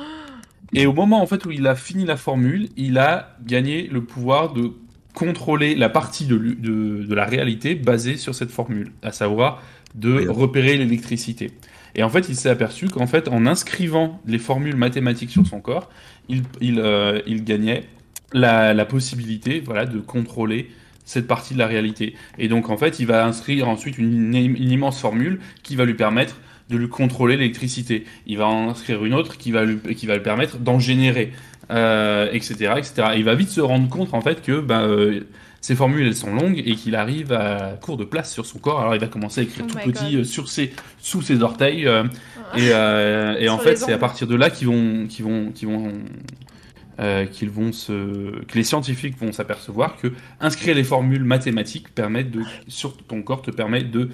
Et 0.75 0.87
au 0.87 0.93
moment, 0.93 1.21
en 1.21 1.27
fait, 1.27 1.45
où 1.45 1.51
il 1.51 1.67
a 1.67 1.75
fini 1.75 2.03
la 2.03 2.17
formule, 2.17 2.67
il 2.77 2.97
a 2.97 3.37
gagné 3.45 3.87
le 3.91 4.03
pouvoir 4.03 4.53
de 4.53 4.71
contrôler 5.13 5.75
la 5.75 5.87
partie 5.89 6.25
de, 6.25 6.35
de, 6.37 7.03
de 7.03 7.13
la 7.13 7.25
réalité 7.25 7.75
basée 7.75 8.17
sur 8.17 8.33
cette 8.33 8.49
formule, 8.49 8.91
à 9.03 9.11
savoir 9.11 9.61
de 9.93 10.27
repérer 10.27 10.75
l'électricité. 10.77 11.51
Et 11.95 12.03
en 12.03 12.09
fait, 12.09 12.27
il 12.29 12.35
s'est 12.35 12.49
aperçu 12.49 12.87
qu'en 12.87 13.07
fait, 13.07 13.27
en 13.27 13.45
inscrivant 13.45 14.19
les 14.25 14.39
formules 14.39 14.75
mathématiques 14.75 15.29
sur 15.29 15.45
son 15.45 15.61
corps, 15.61 15.89
il, 16.29 16.43
euh, 16.79 17.21
gagnait 17.27 17.83
la, 18.33 18.85
possibilité 18.85 19.59
voilà, 19.59 19.85
de 19.85 19.99
contrôler 19.99 20.69
cette 21.05 21.27
partie 21.27 21.53
de 21.53 21.59
la 21.59 21.67
réalité. 21.67 22.15
Et 22.37 22.47
donc 22.47 22.69
en 22.69 22.77
fait, 22.77 22.99
il 22.99 23.05
va 23.05 23.25
inscrire 23.25 23.67
ensuite 23.67 23.97
une, 23.97 24.33
immense 24.33 24.99
formule 24.99 25.39
qui 25.61 25.75
va 25.75 25.85
lui 25.85 25.93
permettre 25.93 26.37
de 26.69 26.77
lui 26.77 26.87
contrôler 26.87 27.35
l'électricité. 27.35 28.05
Il 28.25 28.37
va 28.37 28.47
en 28.47 28.69
inscrire 28.69 29.03
une 29.03 29.13
autre 29.13 29.37
qui 29.37 29.51
va 29.51 29.65
lui, 29.65 29.77
qui 29.95 30.07
va 30.07 30.17
permettre 30.19 30.57
d'en 30.57 30.79
générer, 30.79 31.33
euh, 31.71 32.29
etc., 32.31 32.73
etc. 32.77 33.09
Et 33.13 33.17
il 33.17 33.25
va 33.25 33.35
vite 33.35 33.49
se 33.49 33.61
rendre 33.61 33.89
compte 33.89 34.13
en 34.13 34.21
fait 34.21 34.41
que 34.41 34.61
ben, 34.61 34.81
euh, 34.83 35.27
ces 35.63 35.75
formules 35.75 36.05
elles 36.05 36.15
sont 36.15 36.35
longues 36.35 36.61
et 36.63 36.75
qu'il 36.75 36.93
arrive 36.95 37.31
à 37.31 37.77
court 37.81 37.95
de 37.95 38.03
place 38.03 38.31
sur 38.31 38.45
son 38.45 38.59
corps. 38.59 38.81
Alors 38.81 38.95
il 38.95 38.99
va 39.01 39.07
commencer 39.07 39.39
à 39.41 39.43
écrire 39.45 39.65
Oh 39.67 39.71
tout 39.71 39.79
petit 39.79 40.17
euh, 40.17 40.23
sur 40.25 40.49
ses, 40.49 40.73
sous 40.99 41.21
ses 41.21 41.41
orteils. 41.41 41.87
euh, 41.87 42.03
Ah. 42.37 42.59
et, 42.59 42.69
euh, 42.73 43.35
et 43.39 43.47
en 43.47 43.57
fait, 43.65 43.77
c'est 43.77 43.93
à 43.93 43.97
partir 43.97 44.27
de 44.27 44.35
là 44.35 44.49
qu'ils 44.49 44.67
vont, 44.67 45.07
qu'ils 45.07 45.23
vont, 45.23 45.51
qu'ils 45.51 45.69
vont, 45.69 45.93
qu'ils 47.31 47.49
vont 47.49 47.71
se, 47.71 48.43
que 48.43 48.55
les 48.55 48.63
scientifiques 48.65 49.17
vont 49.17 49.31
s'apercevoir 49.31 49.95
que 49.97 50.11
inscrire 50.41 50.75
les 50.75 50.83
formules 50.83 51.23
mathématiques 51.23 51.93
permettent 51.95 52.31
de, 52.31 52.43
sur 52.67 52.97
ton 52.97 53.21
corps 53.23 53.41
te 53.41 53.51
permet 53.51 53.83
de 53.83 54.09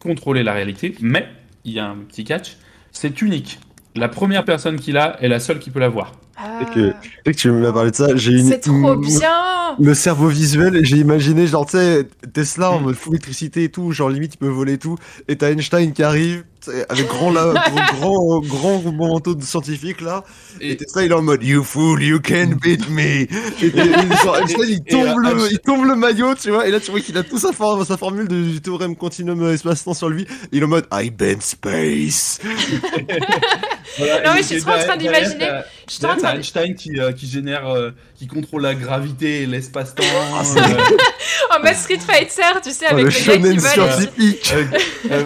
contrôler 0.00 0.42
la 0.42 0.52
réalité. 0.54 0.94
Mais 1.00 1.28
il 1.64 1.72
y 1.74 1.78
a 1.78 1.86
un 1.86 1.96
petit 1.98 2.24
catch, 2.24 2.56
c'est 2.92 3.20
unique. 3.22 3.60
La 3.94 4.08
première 4.08 4.44
personne 4.44 4.80
qui 4.80 4.90
l'a 4.92 5.16
est 5.22 5.28
la 5.28 5.38
seule 5.38 5.58
qui 5.58 5.70
peut 5.70 5.80
l'avoir. 5.80 6.12
Ah. 6.36 6.64
que- 6.74 6.90
Tu 6.90 7.10
sais 7.26 7.32
que 7.32 7.38
tu 7.38 7.50
m'as 7.50 7.72
parlé 7.72 7.90
de 7.90 7.96
ça, 7.96 8.08
j'ai 8.16 8.32
une. 8.32 8.48
C'est 8.48 8.58
trop 8.60 8.96
bien 8.96 9.76
Le 9.80 9.94
cerveau 9.94 10.28
visuel, 10.28 10.76
et 10.76 10.84
j'ai 10.84 10.96
imaginé, 10.98 11.46
genre, 11.46 11.66
tu 11.66 11.76
sais, 11.76 12.06
Tesla 12.32 12.70
en 12.72 12.80
Mm. 12.80 12.84
mode 12.84 12.94
full 12.94 13.14
électricité 13.14 13.64
et 13.64 13.68
tout, 13.68 13.90
genre 13.92 14.08
limite 14.08 14.34
il 14.34 14.38
peut 14.38 14.48
voler 14.48 14.78
tout, 14.78 14.96
et 15.28 15.36
t'as 15.36 15.50
Einstein 15.50 15.92
qui 15.92 16.02
arrive, 16.04 16.44
avec 16.88 17.06
grand, 17.08 17.30
la, 17.30 17.52
grand, 17.98 18.40
grand, 18.40 18.78
grand 18.78 18.92
manteau 18.92 19.34
de 19.34 19.42
scientifique 19.42 20.00
là, 20.00 20.22
et, 20.60 20.70
Et, 20.72 20.76
Tesla 20.76 21.02
il 21.04 21.10
est 21.10 21.14
en 21.14 21.22
mode 21.22 21.42
You 21.44 21.62
fool, 21.64 22.02
you 22.02 22.20
can 22.20 22.50
beat 22.62 22.88
me! 22.88 23.02
Et, 23.02 23.26
et- 23.62 23.66
et 23.66 24.16
genre, 24.22 24.36
Einstein 24.38 24.64
il 24.68 24.74
Et, 24.86 24.90
tombe, 24.90 25.18
le, 25.18 25.50
il 25.52 25.58
tombe 25.58 25.84
le 25.86 25.94
maillot, 25.96 26.34
tu 26.36 26.50
vois, 26.50 26.66
et 26.68 26.70
là 26.70 26.78
tu 26.80 26.90
vois 26.92 27.00
qu'il 27.00 27.18
a 27.18 27.22
tout 27.24 27.38
sa, 27.38 27.52
for- 27.52 27.84
sa 27.84 27.96
formule 27.96 28.28
de- 28.28 28.42
du 28.44 28.60
théorème 28.60 28.94
continuum 28.96 29.42
euh, 29.42 29.52
espace-temps 29.54 29.94
sur 29.94 30.08
lui, 30.08 30.22
et 30.22 30.26
il 30.52 30.60
est 30.62 30.64
en 30.64 30.68
mode 30.68 30.86
I 30.92 31.10
bend 31.10 31.40
space! 31.40 32.40
voilà, 33.98 34.22
Non, 34.24 34.30
mais 34.34 34.42
je 34.42 34.46
suis 34.46 34.60
trop 34.60 34.70
en 34.72 34.78
train 34.78 34.96
d'imaginer. 34.96 35.38
t'as- 35.38 35.64
Je 35.88 35.92
suis 35.94 36.04
en 36.04 36.08
derrière, 36.08 36.16
t'as 36.16 36.22
train 36.22 36.23
de... 36.32 36.38
Einstein 36.38 36.74
qui, 36.74 36.98
euh, 36.98 37.12
qui 37.12 37.26
génère, 37.26 37.68
euh, 37.68 37.90
qui 38.16 38.26
contrôle 38.26 38.62
la 38.62 38.74
gravité 38.74 39.42
et 39.42 39.46
l'espace-temps. 39.46 40.02
c'est- 40.44 40.58
euh, 40.60 40.96
En 41.56 41.60
mode 41.62 41.74
Street 41.74 41.98
Fighter, 41.98 42.60
tu 42.62 42.70
sais, 42.70 42.86
Oh, 42.90 42.94
avec 42.94 43.04
le 43.04 43.10
le, 43.10 43.10
gars 43.10 43.16
qui 43.16 43.24
shonen 43.24 43.58
vole. 43.58 43.60
scientifique! 43.60 44.52
avec, 44.52 44.82
euh, 45.10 45.24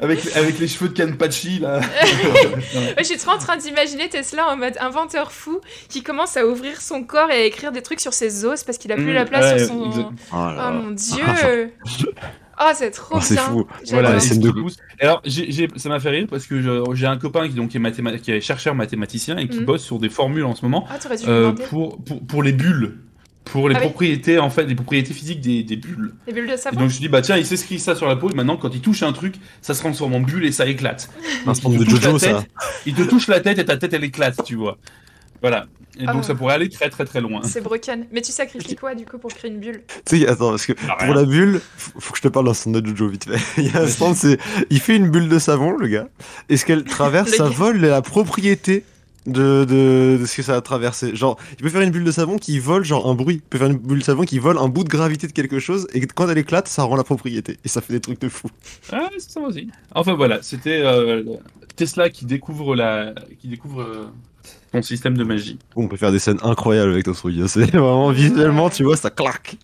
avec, 0.00 0.36
avec 0.36 0.58
les 0.58 0.68
cheveux 0.68 0.88
de 0.88 0.96
Kanpachi 1.02 1.58
là. 1.58 1.80
Ouais, 2.74 2.94
je 2.98 3.04
suis 3.04 3.16
trop 3.18 3.32
en 3.32 3.38
train 3.38 3.56
d'imaginer 3.56 4.08
Tesla 4.08 4.48
en 4.48 4.56
mode 4.56 4.74
inventeur 4.80 5.30
fou 5.32 5.60
qui 5.88 6.02
commence 6.02 6.36
à 6.36 6.46
ouvrir 6.46 6.80
son 6.80 7.02
corps 7.04 7.30
et 7.30 7.34
à 7.34 7.44
écrire 7.44 7.72
des 7.72 7.82
trucs 7.82 8.00
sur 8.00 8.12
ses 8.14 8.44
os 8.44 8.62
parce 8.64 8.78
qu'il 8.78 8.92
a 8.92 8.96
plus 8.96 9.04
Mm, 9.12 9.14
la 9.14 9.24
place 9.24 9.52
ouais, 9.52 9.58
sur 9.58 9.68
son. 9.68 9.86
exact. 9.90 10.06
Oh 10.32 10.36
là 10.36 10.52
Oh 10.54 10.56
là. 10.56 10.70
mon 10.70 10.90
dieu 10.92 11.72
Oh, 12.60 12.70
c'est 12.74 12.90
trop 12.90 13.16
Oh, 13.16 13.20
c'est 13.20 13.34
bien 13.34 13.42
fou. 13.44 13.66
Voilà, 13.90 14.12
la 14.12 14.20
scène 14.20 14.40
de-. 14.40 14.52
Et 15.00 15.04
Alors, 15.04 15.22
ça 15.76 15.88
m'a 15.88 16.00
fait 16.00 16.10
rire 16.10 16.26
parce 16.28 16.46
que 16.46 16.60
je- 16.60 16.84
j'ai 16.94 17.06
un 17.06 17.16
copain 17.16 17.48
qui, 17.48 17.54
donc, 17.54 17.74
est, 17.74 17.78
mathéma- 17.78 18.18
qui 18.18 18.32
est 18.32 18.40
chercheur 18.40 18.74
mathématicien 18.74 19.36
et 19.38 19.48
qui 19.48 19.60
Mhm. 19.60 19.64
bosse 19.64 19.82
sur 19.84 19.98
des 19.98 20.08
formules 20.08 20.44
en 20.44 20.54
ce 20.54 20.64
moment 20.64 20.86
Ah, 20.90 20.98
euh, 21.26 21.52
pour, 21.52 22.02
pour, 22.02 22.26
pour 22.26 22.42
les 22.42 22.52
bulles, 22.52 22.96
pour 23.44 23.68
les 23.68 23.76
Ah 23.76 23.78
oui. 23.78 23.84
propriétés 23.86 24.38
en 24.38 24.50
fait, 24.50 24.64
les 24.64 24.74
propriétés 24.74 25.14
physiques 25.14 25.40
des, 25.40 25.62
des 25.62 25.76
bulles. 25.76 26.14
Les 26.26 26.32
bulles 26.32 26.46
de 26.48 26.52
Et 26.52 26.76
donc 26.76 26.90
je 26.90 26.96
me 26.96 27.00
dis 27.00 27.08
bah 27.08 27.22
tiens, 27.22 27.36
il 27.36 27.46
s'écrit 27.46 27.78
ça 27.78 27.94
sur 27.94 28.06
la 28.08 28.16
peau 28.16 28.28
et 28.30 28.34
maintenant 28.34 28.56
quand 28.56 28.74
il 28.74 28.80
touche 28.80 29.02
un 29.02 29.12
truc, 29.12 29.36
ça 29.62 29.72
se 29.74 29.80
transforme 29.80 30.14
en 30.14 30.20
bulle 30.20 30.44
et 30.44 30.52
ça 30.52 30.66
éclate. 30.66 31.08
Il 31.46 31.78
de 31.78 31.84
te 31.84 31.90
touche 31.90 32.00
Jojo 32.02 32.12
la 32.14 32.18
ça! 32.18 32.44
Il 32.86 32.94
te 32.94 33.02
touche 33.02 33.28
la 33.28 33.40
tête 33.40 33.58
et 33.58 33.64
ta 33.64 33.76
tête 33.76 33.92
elle 33.94 34.04
éclate, 34.04 34.42
tu 34.44 34.56
vois. 34.56 34.78
Voilà. 35.40 35.66
Et 35.98 36.04
Ah. 36.06 36.12
donc 36.12 36.24
ça 36.24 36.34
pourrait 36.34 36.54
aller 36.54 36.68
très 36.68 36.88
très 36.90 37.04
très 37.04 37.20
loin. 37.20 37.40
C'est 37.42 37.60
broken. 37.60 38.06
Mais 38.12 38.20
tu 38.22 38.32
sacrifies 38.32 38.76
quoi 38.76 38.94
du 38.94 39.04
coup 39.04 39.18
pour 39.18 39.32
créer 39.32 39.50
une 39.50 39.58
bulle? 39.60 39.82
Tu 40.06 40.18
sais, 40.20 40.28
attends, 40.28 40.50
parce 40.50 40.64
que 40.66 40.72
Ah, 40.88 41.04
pour 41.04 41.14
la 41.14 41.24
bulle, 41.24 41.60
faut 41.76 41.98
faut 42.00 42.12
que 42.12 42.18
je 42.18 42.22
te 42.22 42.28
parle 42.28 42.46
d'un 42.46 42.54
stand 42.54 42.76
de 42.76 42.86
Jojo 42.96 43.08
vite 43.08 43.24
fait. 43.24 43.38
Il 43.62 43.72
y 43.72 43.76
a 43.76 43.82
un 43.82 43.86
stand, 43.88 44.14
c'est. 44.14 44.38
Il 44.70 44.80
fait 44.80 44.96
une 44.96 45.10
bulle 45.10 45.28
de 45.28 45.38
savon, 45.38 45.72
le 45.76 45.88
gars. 45.88 46.08
Et 46.48 46.56
ce 46.56 46.64
qu'elle 46.64 46.84
traverse, 46.84 47.30
ça 47.36 47.44
gars. 47.44 47.50
vole 47.50 47.78
la 47.78 48.00
propriété 48.02 48.84
de, 49.26 49.64
de, 49.68 50.16
de 50.20 50.24
ce 50.24 50.36
que 50.36 50.42
ça 50.42 50.56
a 50.56 50.60
traversé. 50.62 51.14
Genre, 51.14 51.36
il 51.58 51.62
peut 51.62 51.68
faire 51.68 51.82
une 51.82 51.90
bulle 51.90 52.04
de 52.04 52.10
savon 52.12 52.38
qui 52.38 52.58
vole, 52.60 52.84
genre 52.84 53.08
un 53.10 53.14
bruit. 53.14 53.34
Il 53.36 53.40
peut 53.42 53.58
faire 53.58 53.66
une 53.66 53.76
bulle 53.76 53.98
de 53.98 54.04
savon 54.04 54.22
qui 54.22 54.38
vole 54.38 54.56
un 54.56 54.68
bout 54.68 54.84
de 54.84 54.88
gravité 54.88 55.26
de 55.26 55.32
quelque 55.32 55.58
chose. 55.58 55.86
Et 55.92 56.00
quand 56.06 56.28
elle 56.30 56.38
éclate, 56.38 56.66
ça 56.68 56.84
rend 56.84 56.96
la 56.96 57.04
propriété. 57.04 57.58
Et 57.64 57.68
ça 57.68 57.80
fait 57.82 57.92
des 57.92 58.00
trucs 58.00 58.20
de 58.20 58.28
fou. 58.28 58.48
Ah, 58.92 59.08
c'est 59.18 59.30
ça 59.32 59.40
aussi. 59.40 59.68
Enfin 59.94 60.14
voilà, 60.14 60.38
c'était 60.42 60.80
euh, 60.82 61.24
Tesla 61.76 62.08
qui 62.08 62.24
découvre 62.24 62.74
la, 62.74 63.12
qui 63.40 63.48
découvre 63.48 63.82
euh, 63.82 64.06
ton 64.72 64.82
système 64.82 65.16
de 65.16 65.24
magie. 65.24 65.58
On 65.76 65.88
peut 65.88 65.96
faire 65.96 66.12
des 66.12 66.18
scènes 66.18 66.38
incroyables 66.42 66.92
avec 66.92 67.04
ton 67.04 67.12
truc. 67.12 67.34
hein. 67.38 67.46
C'est 67.48 67.70
vraiment 67.70 68.10
visuellement, 68.10 68.70
tu 68.70 68.84
vois, 68.84 68.96
ça 68.96 69.10
claque. 69.10 69.56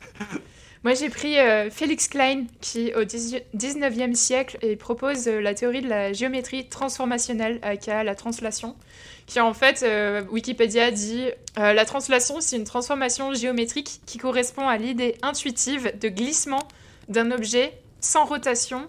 Moi, 0.84 0.92
j'ai 0.92 1.08
pris 1.08 1.38
euh, 1.38 1.70
Félix 1.70 2.08
Klein, 2.08 2.44
qui, 2.60 2.92
au 2.94 3.04
19e 3.04 4.14
siècle, 4.14 4.58
propose 4.76 5.28
euh, 5.28 5.40
la 5.40 5.54
théorie 5.54 5.80
de 5.80 5.88
la 5.88 6.12
géométrie 6.12 6.68
transformationnelle, 6.68 7.58
aka 7.62 8.04
la 8.04 8.14
translation, 8.14 8.76
qui 9.26 9.40
en 9.40 9.54
fait, 9.54 9.82
euh, 9.82 10.22
Wikipédia 10.30 10.90
dit 10.90 11.24
euh, 11.58 11.72
La 11.72 11.84
translation, 11.86 12.40
c'est 12.40 12.56
une 12.56 12.64
transformation 12.64 13.32
géométrique 13.32 14.00
qui 14.04 14.18
correspond 14.18 14.68
à 14.68 14.76
l'idée 14.76 15.16
intuitive 15.22 15.92
de 15.98 16.08
glissement 16.08 16.68
d'un 17.08 17.30
objet 17.30 17.72
sans 18.00 18.26
rotation, 18.26 18.86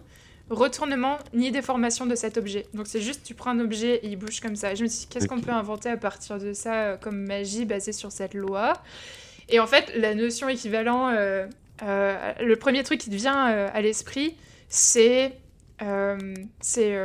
retournement 0.49 1.17
ni 1.33 1.51
déformation 1.51 2.05
de 2.05 2.15
cet 2.15 2.37
objet. 2.37 2.65
Donc 2.73 2.87
c'est 2.87 3.01
juste, 3.01 3.23
tu 3.23 3.33
prends 3.33 3.51
un 3.51 3.59
objet 3.59 3.95
et 3.95 4.07
il 4.07 4.15
bouge 4.15 4.39
comme 4.39 4.55
ça. 4.55 4.71
Et 4.71 4.75
je 4.75 4.83
me 4.83 4.87
suis 4.87 5.01
dit, 5.01 5.07
qu'est-ce 5.07 5.27
qu'on 5.27 5.41
peut 5.41 5.51
inventer 5.51 5.89
à 5.89 5.97
partir 5.97 6.37
de 6.37 6.53
ça 6.53 6.73
euh, 6.73 6.97
comme 6.97 7.17
magie 7.25 7.65
basée 7.65 7.93
sur 7.93 8.11
cette 8.11 8.33
loi? 8.33 8.73
Et 9.49 9.59
en 9.59 9.67
fait, 9.67 9.91
la 9.95 10.15
notion 10.15 10.47
équivalent, 10.49 11.09
euh, 11.09 11.47
euh, 11.83 12.33
le 12.39 12.55
premier 12.55 12.83
truc 12.83 12.99
qui 12.99 13.09
te 13.09 13.15
vient 13.15 13.49
euh, 13.51 13.69
à 13.73 13.81
l'esprit, 13.81 14.35
c'est 14.69 15.33
euh, 15.81 16.33
c'est 16.61 16.97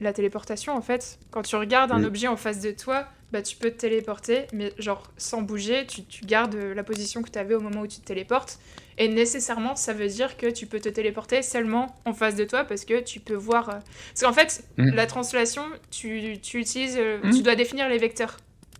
la 0.00 0.12
téléportation 0.12 0.74
en 0.74 0.80
fait. 0.80 1.18
Quand 1.30 1.42
tu 1.42 1.56
regardes 1.56 1.92
un 1.92 2.00
Oui. 2.00 2.06
objet 2.06 2.28
en 2.28 2.36
face 2.36 2.60
de 2.60 2.70
toi, 2.70 3.06
bah, 3.30 3.42
tu 3.42 3.56
peux 3.56 3.70
te 3.70 3.76
téléporter, 3.76 4.46
mais 4.52 4.72
genre 4.78 5.02
sans 5.18 5.42
bouger, 5.42 5.86
tu, 5.86 6.02
tu 6.04 6.24
gardes 6.24 6.54
la 6.54 6.82
position 6.82 7.22
que 7.22 7.30
tu 7.30 7.38
avais 7.38 7.54
au 7.54 7.60
moment 7.60 7.80
où 7.82 7.86
tu 7.86 8.00
te 8.00 8.06
téléportes. 8.06 8.58
Et 8.98 9.08
nécessairement, 9.08 9.76
ça 9.76 9.92
veut 9.92 10.08
dire 10.08 10.36
que 10.38 10.46
tu 10.46 10.66
peux 10.66 10.80
te 10.80 10.88
téléporter 10.88 11.42
seulement 11.42 11.94
en 12.06 12.14
face 12.14 12.34
de 12.34 12.44
toi 12.44 12.64
parce 12.64 12.84
que 12.86 13.00
tu 13.00 13.20
peux 13.20 13.34
voir. 13.34 13.68
euh, 13.68 13.72
Parce 14.14 14.22
qu'en 14.22 14.32
fait, 14.32 14.64
Mm. 14.78 14.94
la 14.94 15.06
translation, 15.06 15.64
tu, 15.90 16.38
tu 16.42 16.58
utilises, 16.60 16.96
euh, 16.98 17.18
Mm. 17.22 17.30
tu 17.34 17.42
dois 17.42 17.54
définir 17.56 17.88
les 17.88 17.98
vecteurs. 17.98 18.38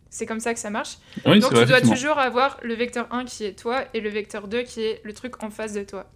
C'est 0.09 0.25
comme 0.25 0.41
ça 0.41 0.55
que 0.55 0.61
ça 0.61 0.71
marche. 0.71 0.97
Oui, 1.27 1.41
Donc 1.41 1.53
vrai, 1.53 1.65
tu 1.65 1.69
dois 1.69 1.81
toujours 1.83 2.19
avoir 2.19 2.59
le 2.63 2.73
vecteur 2.75 3.07
1 3.11 3.27
qui 3.27 3.45
est 3.45 3.53
toi 3.59 3.85
et 3.93 4.01
le 4.01 4.09
vecteur 4.09 4.49
2 4.49 4.63
qui 4.63 4.83
est 4.83 5.01
le 5.05 5.13
truc 5.13 5.43
en 5.43 5.51
face 5.51 5.75
de 5.75 5.83
toi. 5.83 6.07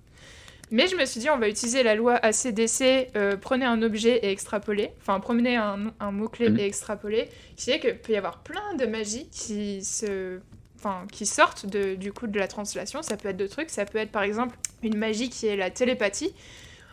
Mais 0.70 0.86
je 0.86 0.96
me 0.96 1.04
suis 1.04 1.20
dit, 1.20 1.28
on 1.28 1.36
va 1.36 1.48
utiliser 1.48 1.82
la 1.82 1.94
loi 1.96 2.14
ACDC, 2.14 3.08
euh, 3.16 3.36
prenez 3.36 3.66
un 3.66 3.82
objet 3.82 4.18
et 4.22 4.30
extrapolez, 4.30 4.90
enfin 5.00 5.18
prenez 5.20 5.56
un, 5.56 5.92
un 5.98 6.10
mot-clé 6.12 6.48
Mhm. 6.48 6.58
et 6.60 6.64
extrapolez, 6.64 7.28
qui 7.56 7.72
est 7.72 7.80
qu'il 7.80 7.98
peut 7.98 8.12
y 8.12 8.16
avoir 8.16 8.38
plein 8.38 8.74
de 8.78 8.86
magies 8.86 9.28
qui 9.30 9.84
se... 9.84 10.38
Enfin, 10.82 11.06
qui 11.12 11.26
sortent 11.26 11.66
de, 11.66 11.94
du 11.94 12.10
coup 12.10 12.26
de 12.26 12.38
la 12.38 12.48
translation, 12.48 13.02
ça 13.02 13.18
peut 13.18 13.28
être 13.28 13.36
de 13.36 13.46
trucs, 13.46 13.68
ça 13.68 13.84
peut 13.84 13.98
être 13.98 14.10
par 14.10 14.22
exemple 14.22 14.56
une 14.82 14.96
magie 14.96 15.28
qui 15.28 15.46
est 15.46 15.56
la 15.56 15.70
télépathie, 15.70 16.32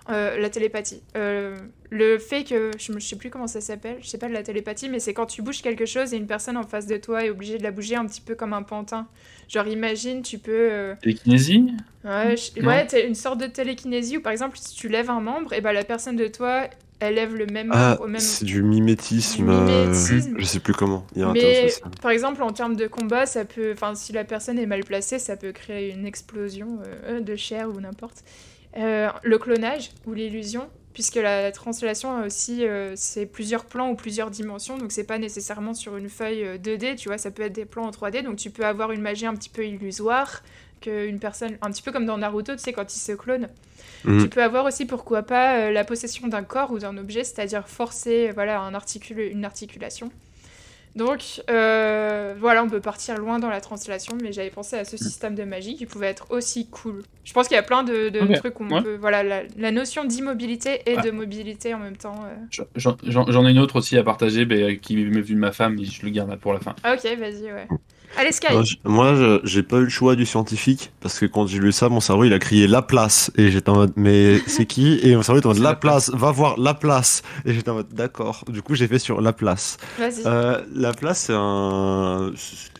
Euh, 0.09 0.37
la 0.37 0.49
télépathie. 0.49 1.01
Euh, 1.17 1.57
le 1.89 2.17
fait 2.17 2.45
que, 2.45 2.71
je 2.79 2.93
ne 2.93 2.99
sais 2.99 3.17
plus 3.17 3.29
comment 3.29 3.47
ça 3.47 3.59
s'appelle, 3.59 3.97
je 4.01 4.07
sais 4.07 4.17
pas 4.17 4.29
de 4.29 4.33
la 4.33 4.41
télépathie, 4.43 4.87
mais 4.87 4.99
c'est 4.99 5.13
quand 5.13 5.25
tu 5.25 5.41
bouges 5.41 5.61
quelque 5.61 5.85
chose 5.85 6.13
et 6.13 6.17
une 6.17 6.27
personne 6.27 6.55
en 6.57 6.63
face 6.63 6.87
de 6.87 6.95
toi 6.97 7.25
est 7.25 7.29
obligée 7.29 7.57
de 7.57 7.63
la 7.63 7.71
bouger 7.71 7.95
un 7.97 8.05
petit 8.05 8.21
peu 8.21 8.33
comme 8.35 8.53
un 8.53 8.63
pantin. 8.63 9.07
Genre 9.49 9.67
imagine, 9.67 10.21
tu 10.21 10.37
peux... 10.37 10.51
euh, 10.71 10.95
Télékinésie? 11.01 11.71
Ouais, 12.05 12.35
je- 12.37 12.61
ouais, 12.61 12.87
une 13.05 13.15
sorte 13.15 13.39
de 13.39 13.47
télékinésie 13.47 14.17
où 14.17 14.21
par 14.21 14.31
exemple 14.31 14.57
si 14.57 14.75
tu 14.75 14.87
lèves 14.87 15.09
un 15.09 15.19
membre, 15.19 15.51
et 15.53 15.59
ben 15.61 15.73
la 15.73 15.83
personne 15.83 16.15
de 16.15 16.27
toi, 16.27 16.69
elle 16.99 17.15
lève 17.15 17.35
le 17.35 17.45
même 17.45 17.71
Ah, 17.73 17.97
même. 18.07 18.19
c'est 18.19 18.45
du 18.45 18.63
mimétisme. 18.63 19.45
Du 19.45 19.51
euh, 19.51 19.85
mimétisme. 19.85 20.35
je 20.39 20.45
sais 20.45 20.59
plus 20.59 20.73
comment. 20.73 21.05
Il 21.15 21.21
y 21.21 21.23
a 21.23 21.27
un 21.27 21.33
terme 21.33 21.45
Mais 21.45 21.69
par 22.01 22.11
exemple 22.11 22.41
en 22.43 22.51
termes 22.51 22.75
de 22.75 22.87
combat, 22.87 23.25
ça 23.25 23.45
peut, 23.45 23.71
enfin 23.73 23.95
si 23.95 24.13
la 24.13 24.23
personne 24.23 24.57
est 24.59 24.65
mal 24.65 24.83
placée, 24.83 25.19
ça 25.19 25.37
peut 25.37 25.51
créer 25.51 25.91
une 25.91 26.05
explosion 26.05 26.79
euh, 27.05 27.19
de 27.19 27.35
chair 27.35 27.69
ou 27.69 27.79
n'importe. 27.79 28.23
Euh, 28.77 29.09
le 29.23 29.37
clonage 29.37 29.91
ou 30.05 30.13
l'illusion, 30.13 30.67
puisque 30.93 31.15
la 31.15 31.51
translation 31.51 32.23
aussi 32.23 32.65
euh, 32.67 32.93
c'est 32.95 33.25
plusieurs 33.25 33.65
plans 33.65 33.89
ou 33.89 33.95
plusieurs 33.95 34.29
dimensions, 34.29 34.77
donc 34.77 34.91
c'est 34.91 35.03
pas 35.05 35.17
nécessairement 35.17 35.73
sur 35.73 35.97
une 35.97 36.09
feuille 36.09 36.43
euh, 36.43 36.57
2D, 36.57 36.95
tu 36.95 37.09
vois, 37.09 37.17
ça 37.17 37.31
peut 37.31 37.43
être 37.43 37.53
des 37.53 37.65
plans 37.65 37.85
en 37.85 37.91
3D, 37.91 38.23
donc 38.23 38.35
tu 38.35 38.49
peux 38.51 38.65
avoir 38.65 38.91
une 38.91 39.01
magie 39.01 39.25
un 39.25 39.33
petit 39.35 39.49
peu 39.49 39.65
illusoire 39.65 40.43
qu'une 40.81 41.19
personne, 41.19 41.57
un 41.63 41.71
petit 41.71 41.81
peu 41.81 41.91
comme 41.91 42.05
dans 42.05 42.17
Naruto, 42.19 42.53
tu 42.53 42.59
sais 42.59 42.73
quand 42.73 42.93
il 42.93 42.99
se 42.99 43.13
clone. 43.13 43.47
Mhm. 44.05 44.23
Tu 44.23 44.29
peux 44.29 44.43
avoir 44.43 44.65
aussi, 44.65 44.85
pourquoi 44.85 45.23
pas, 45.23 45.57
euh, 45.57 45.71
la 45.71 45.83
possession 45.83 46.27
d'un 46.27 46.43
corps 46.43 46.71
ou 46.71 46.79
d'un 46.79 46.97
objet, 46.97 47.23
c'est-à-dire 47.23 47.67
forcer 47.67 48.31
voilà, 48.33 48.59
un 48.61 48.73
articule, 48.73 49.19
une 49.19 49.45
articulation. 49.45 50.11
Donc, 50.95 51.43
euh, 51.51 52.33
voilà, 52.39 52.63
on 52.63 52.69
peut 52.69 52.79
partir 52.79 53.17
loin 53.19 53.37
dans 53.37 53.49
la 53.49 53.61
translation, 53.61 54.17
mais 54.19 54.31
j'avais 54.31 54.49
pensé 54.49 54.77
à 54.77 54.83
ce 54.83 54.97
système 54.97 55.35
de 55.35 55.43
magie 55.43 55.75
qui 55.75 55.85
pouvait 55.85 56.07
être 56.07 56.25
aussi 56.31 56.67
cool. 56.69 57.03
Je 57.23 57.33
pense 57.33 57.47
qu'il 57.47 57.53
y 57.53 57.59
a 57.59 57.63
plein 57.63 57.83
de, 57.83 58.09
trucs 58.37 58.59
où 58.59 58.63
on 58.67 58.77
ouais. 58.77 58.81
peut... 58.81 58.97
Voilà, 58.99 59.21
la, 59.21 59.43
la 59.57 59.71
notion 59.71 60.05
d'immobilité 60.05 60.81
et 60.87 60.95
Ah. 60.97 61.01
de 61.03 61.11
mobilité 61.11 61.75
en 61.75 61.79
même 61.79 61.97
temps. 61.97 62.25
euh. 62.25 62.63
J'en 62.75 63.45
ai 63.45 63.51
une 63.51 63.59
autre 63.59 63.75
aussi 63.75 63.95
à 63.95 64.03
partager 64.03 64.45
mais, 64.47 64.79
qui 64.79 64.95
m'est 64.95 65.03
venue 65.03 65.35
de 65.35 65.39
ma 65.39 65.51
femme 65.51 65.77
et 65.77 65.85
je 65.85 66.03
le 66.03 66.09
garde 66.09 66.35
pour 66.37 66.53
la 66.53 66.61
fin. 66.61 66.71
Ok, 66.91 67.03
vas-y, 67.19 67.43
ouais. 67.53 67.67
Allez, 68.15 68.31
Sky. 68.31 68.47
Moi, 68.85 69.39
j'ai 69.43 69.63
pas 69.63 69.77
eu 69.77 69.83
le 69.83 69.89
choix 69.89 70.15
du 70.15 70.25
scientifique 70.25 70.91
parce 71.01 71.19
que 71.19 71.25
quand 71.25 71.45
j'ai 71.47 71.59
lu 71.59 71.71
ça, 71.71 71.89
mon 71.89 71.99
cerveau 71.99 72.23
il 72.23 72.33
a 72.33 72.39
crié 72.39 72.65
Laplace 72.67 73.31
et 73.37 73.51
j'étais 73.51 73.69
en 73.69 73.75
mode 73.75 73.93
mais 73.95 74.41
c'est 74.47 74.65
qui? 74.65 74.99
Et 75.03 75.15
mon 75.15 75.21
cerveau 75.23 75.39
était 75.39 75.45
en 75.47 75.49
mode 75.49 75.57
C'est 75.57 75.63
Laplace, 75.63 76.09
va 76.13 76.31
voir 76.31 76.57
Laplace 76.59 77.21
et 77.45 77.53
j'étais 77.53 77.69
en 77.69 77.75
mode 77.75 77.93
d'accord. 77.93 78.43
Du 78.47 78.61
coup, 78.61 78.75
j'ai 78.75 78.87
fait 78.87 78.97
sur 78.99 79.21
Laplace. 79.21 79.77
Vas-y. 79.99 80.23
Euh, 80.25 80.61
Laplace, 80.73 81.19
c'est 81.27 81.33
un 81.35 82.31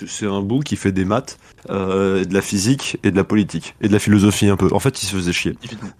c'est 0.07 0.25
un 0.25 0.41
bout 0.41 0.61
qui 0.61 0.75
fait 0.75 0.91
des 0.91 1.05
maths, 1.05 1.37
euh, 1.69 2.21
et 2.21 2.25
de 2.25 2.33
la 2.33 2.41
physique 2.41 2.97
et 3.03 3.11
de 3.11 3.15
la 3.17 3.23
politique 3.23 3.75
et 3.81 3.87
de 3.87 3.93
la 3.93 3.99
philosophie 3.99 4.47
un 4.47 4.57
peu. 4.57 4.69
En 4.71 4.79
fait, 4.79 5.01
il 5.03 5.05
se 5.05 5.15
faisait 5.15 5.33
chier. 5.33 5.55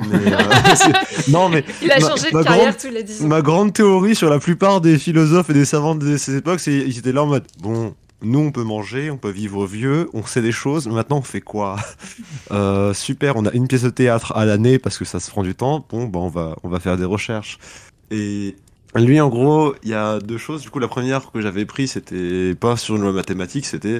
Mais, 0.09 0.33
euh, 0.33 0.37
non 1.29 1.49
mais 1.49 1.63
Il 1.81 1.91
a 1.91 1.99
ma- 1.99 2.07
changé 2.09 2.29
de 2.31 2.35
ma 2.37 2.43
carrière 2.43 2.63
grande- 2.69 2.77
tous 2.77 2.89
les 2.91 3.03
10 3.03 3.23
ans. 3.23 3.27
Ma 3.27 3.41
grande 3.41 3.73
théorie 3.73 4.15
sur 4.15 4.29
la 4.29 4.39
plupart 4.39 4.81
des 4.81 4.97
philosophes 4.97 5.49
et 5.49 5.53
des 5.53 5.65
savants 5.65 5.95
de 5.95 6.17
ces 6.17 6.37
époques, 6.37 6.59
c'est 6.59 6.73
ils 6.75 6.97
étaient 6.97 7.11
là 7.11 7.23
en 7.23 7.27
mode 7.27 7.45
bon, 7.61 7.93
nous 8.21 8.39
on 8.39 8.51
peut 8.51 8.63
manger, 8.63 9.11
on 9.11 9.17
peut 9.17 9.29
vivre 9.29 9.65
vieux, 9.65 10.09
on 10.13 10.25
sait 10.25 10.41
des 10.41 10.51
choses, 10.51 10.87
maintenant 10.87 11.19
on 11.19 11.21
fait 11.21 11.41
quoi 11.41 11.77
Euh, 12.51 12.93
Super, 12.93 13.35
on 13.35 13.45
a 13.45 13.51
une 13.51 13.67
pièce 13.67 13.83
de 13.83 13.89
théâtre 13.89 14.33
à 14.35 14.45
l'année 14.45 14.79
parce 14.79 14.97
que 14.97 15.05
ça 15.05 15.19
se 15.19 15.29
prend 15.29 15.43
du 15.43 15.53
temps. 15.55 15.85
Bon, 15.89 16.07
bah 16.07 16.19
on 16.19 16.29
va 16.29 16.55
on 16.63 16.69
va 16.69 16.79
faire 16.79 16.97
des 16.97 17.05
recherches. 17.05 17.59
Et 18.11 18.55
lui, 18.95 19.19
en 19.19 19.29
gros, 19.29 19.75
il 19.83 19.89
y 19.89 19.93
a 19.93 20.19
deux 20.19 20.37
choses. 20.37 20.61
Du 20.61 20.69
coup, 20.69 20.79
la 20.79 20.87
première 20.87 21.31
que 21.31 21.41
j'avais 21.41 21.65
pris, 21.65 21.87
c'était 21.87 22.55
pas 22.55 22.77
sur 22.77 22.95
une 22.95 23.01
loi 23.01 23.11
mathématique, 23.11 23.65
c'était 23.65 23.99